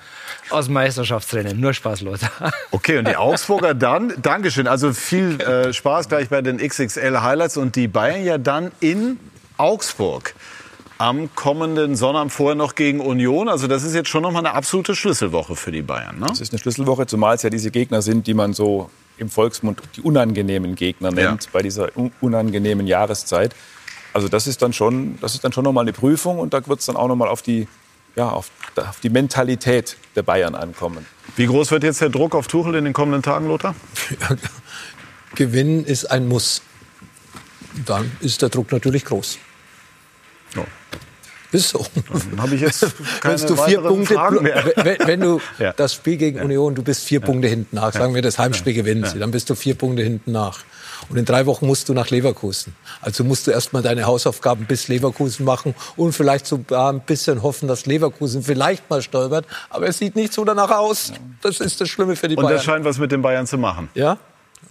aus 0.50 0.66
dem 0.66 0.74
Meisterschaftsrennen. 0.74 1.58
Nur 1.58 1.74
Spaß, 1.74 2.02
Leute. 2.02 2.30
Okay, 2.70 2.98
und 2.98 3.08
die 3.08 3.16
Augsburger 3.16 3.74
dann, 3.74 4.12
Dankeschön, 4.22 4.68
also 4.68 4.92
viel 4.92 5.40
äh, 5.40 5.72
Spaß 5.72 6.08
gleich 6.08 6.28
bei 6.28 6.40
den 6.40 6.58
XXL 6.58 7.20
Highlights 7.20 7.56
und 7.56 7.74
die 7.74 7.88
Bayern 7.88 8.24
ja 8.24 8.38
dann 8.38 8.70
in 8.78 9.18
Augsburg 9.56 10.34
am 10.98 11.34
kommenden 11.34 11.96
Sonnabend 11.96 12.32
vorher 12.32 12.54
noch 12.54 12.74
gegen 12.74 13.00
Union. 13.00 13.48
Also 13.48 13.66
das 13.66 13.82
ist 13.82 13.94
jetzt 13.94 14.08
schon 14.08 14.22
noch 14.22 14.30
mal 14.30 14.38
eine 14.38 14.54
absolute 14.54 14.94
Schlüsselwoche 14.94 15.56
für 15.56 15.72
die 15.72 15.82
Bayern. 15.82 16.18
Ne? 16.18 16.26
Das 16.28 16.40
ist 16.40 16.52
eine 16.52 16.58
Schlüsselwoche, 16.60 17.06
zumal 17.06 17.34
es 17.34 17.42
ja 17.42 17.50
diese 17.50 17.70
Gegner 17.70 18.00
sind, 18.02 18.26
die 18.26 18.34
man 18.34 18.52
so 18.52 18.90
im 19.16 19.28
Volksmund 19.28 19.80
die 19.96 20.02
unangenehmen 20.02 20.74
Gegner 20.74 21.10
nennt, 21.10 21.44
ja. 21.44 21.50
bei 21.52 21.62
dieser 21.62 21.88
unangenehmen 22.20 22.86
Jahreszeit. 22.86 23.54
Also 24.12 24.28
das 24.28 24.46
ist 24.46 24.62
dann 24.62 24.72
schon, 24.72 25.18
das 25.20 25.34
ist 25.34 25.44
dann 25.44 25.52
schon 25.52 25.64
noch 25.64 25.72
mal 25.72 25.80
eine 25.80 25.92
Prüfung 25.92 26.38
und 26.38 26.54
da 26.54 26.64
wird 26.66 26.80
es 26.80 26.86
dann 26.86 26.96
auch 26.96 27.08
noch 27.08 27.16
mal 27.16 27.28
auf 27.28 27.42
die, 27.42 27.66
ja, 28.16 28.28
auf, 28.28 28.50
auf 28.76 29.00
die 29.00 29.10
Mentalität 29.10 29.96
der 30.14 30.22
Bayern 30.22 30.54
ankommen. 30.54 31.06
Wie 31.36 31.46
groß 31.46 31.72
wird 31.72 31.82
jetzt 31.82 32.00
der 32.00 32.10
Druck 32.10 32.34
auf 32.34 32.46
Tuchel 32.46 32.76
in 32.76 32.84
den 32.84 32.92
kommenden 32.92 33.22
Tagen, 33.22 33.48
Lothar? 33.48 33.74
Gewinnen 35.34 35.84
ist 35.84 36.10
ein 36.10 36.28
Muss 36.28 36.62
dann 37.86 38.10
ist 38.20 38.42
der 38.42 38.48
Druck 38.48 38.72
natürlich 38.72 39.04
groß. 39.04 39.38
Ja. 40.54 40.64
Ist 41.54 41.68
so. 41.68 41.86
Dann 42.30 42.42
habe 42.42 42.56
ich 42.56 42.62
jetzt 42.62 42.84
keine 43.20 43.36
du 43.36 43.54
vier 43.54 43.80
Punkte, 43.80 44.14
Fragen 44.14 44.42
mehr. 44.42 44.72
Wenn, 44.74 44.98
wenn 45.06 45.20
du 45.20 45.40
ja. 45.60 45.72
das 45.72 45.94
Spiel 45.94 46.16
gegen 46.16 46.38
ja. 46.38 46.44
Union, 46.44 46.74
du 46.74 46.82
bist 46.82 47.04
vier 47.04 47.20
Punkte 47.20 47.46
hinten 47.46 47.76
nach, 47.76 47.92
sagen 47.92 48.12
wir 48.12 48.22
das 48.22 48.40
Heimspiel 48.40 48.74
gewinnen 48.74 49.04
sie, 49.04 49.20
dann 49.20 49.30
bist 49.30 49.48
du 49.50 49.54
vier 49.54 49.76
Punkte 49.76 50.02
hinten 50.02 50.32
nach. 50.32 50.64
Und 51.08 51.16
in 51.16 51.24
drei 51.24 51.46
Wochen 51.46 51.66
musst 51.66 51.88
du 51.88 51.94
nach 51.94 52.10
Leverkusen. 52.10 52.74
Also 53.00 53.22
musst 53.22 53.46
du 53.46 53.52
erstmal 53.52 53.82
deine 53.82 54.04
Hausaufgaben 54.04 54.64
bis 54.66 54.88
Leverkusen 54.88 55.44
machen 55.44 55.76
und 55.96 56.12
vielleicht 56.12 56.46
sogar 56.46 56.92
ein 56.92 57.00
bisschen 57.00 57.42
hoffen, 57.42 57.68
dass 57.68 57.86
Leverkusen 57.86 58.42
vielleicht 58.42 58.88
mal 58.90 59.02
stolpert. 59.02 59.46
Aber 59.70 59.86
es 59.86 59.98
sieht 59.98 60.16
nicht 60.16 60.32
so 60.32 60.44
danach 60.44 60.70
aus. 60.70 61.12
Das 61.42 61.60
ist 61.60 61.80
das 61.80 61.88
Schlimme 61.88 62.16
für 62.16 62.26
die 62.26 62.36
und 62.36 62.42
Bayern. 62.42 62.54
Und 62.54 62.58
das 62.58 62.64
scheint 62.64 62.84
was 62.84 62.98
mit 62.98 63.12
den 63.12 63.22
Bayern 63.22 63.46
zu 63.46 63.58
machen. 63.58 63.88
Ja, 63.94 64.18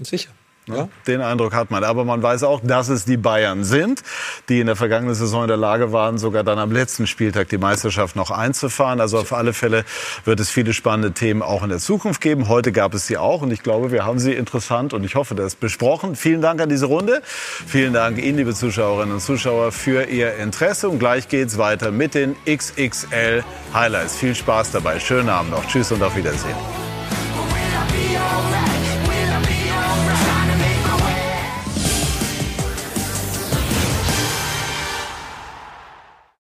sicher. 0.02 0.32
Ja. 0.68 0.88
Den 1.08 1.22
Eindruck 1.22 1.54
hat 1.54 1.72
man. 1.72 1.84
Aber 1.84 2.06
man 2.06 2.24
weiß 2.24 2.44
auch, 2.44 2.62
dass 2.64 2.88
es 2.90 3.06
die 3.06 3.18
Bayern 3.18 3.64
sind, 3.64 4.02
die 4.50 4.60
in 4.60 4.68
der 4.68 4.76
vergangenen 4.76 5.14
Saison 5.14 5.44
in 5.44 5.50
der 5.50 5.58
Lage 5.58 5.92
waren, 5.92 6.18
sogar 6.18 6.44
dann 6.44 6.58
am 6.58 6.72
letzten 6.72 7.06
Spieltag 7.06 7.50
die 7.50 7.58
Meisterschaft 7.58 8.16
noch 8.16 8.32
einzufahren. 8.32 9.02
Also 9.02 9.20
auf 9.20 9.34
alle 9.34 9.54
Fälle 9.54 9.84
wird 10.24 10.40
es 10.40 10.50
viele 10.50 10.74
spannende 10.74 11.12
Themen 11.12 11.42
auch 11.42 11.64
in 11.64 11.70
der 11.70 11.80
Zukunft 11.80 12.22
geben. 12.22 12.48
Heute 12.48 12.72
gab 12.72 12.94
es 12.94 13.08
sie 13.08 13.18
auch 13.18 13.42
und 13.42 13.52
ich 13.52 13.62
glaube, 13.62 13.92
wir 13.92 14.06
haben 14.06 14.20
sie 14.20 14.34
interessant 14.34 14.94
und 14.94 15.04
ich 15.04 15.16
hoffe, 15.16 15.36
das 15.36 15.56
besprochen. 15.56 16.16
Vielen 16.16 16.42
Dank 16.42 16.62
an 16.62 16.70
diese 16.70 16.86
Runde. 16.86 17.22
Vielen 17.26 17.94
Dank 17.94 18.18
Ihnen, 18.18 18.38
liebe 18.38 18.54
Zuschauerinnen 18.54 19.16
und 19.16 19.22
Zuschauer, 19.22 19.72
für 19.72 20.06
Ihr 20.06 20.36
Interesse. 20.36 20.90
Und 20.90 21.00
gleich 21.00 21.28
geht 21.28 21.50
es 21.50 21.58
weiter 21.58 21.92
mit 21.92 22.16
den 22.16 22.36
XXL 22.46 23.44
Highlights. 23.74 24.16
Viel 24.16 24.36
Spaß 24.36 24.72
dabei. 24.72 25.00
Schönen 25.00 25.30
Abend 25.30 25.52
noch. 25.52 25.66
Tschüss 25.68 25.92
und 25.92 26.02
auf 26.02 26.16
Wiedersehen. 26.16 26.83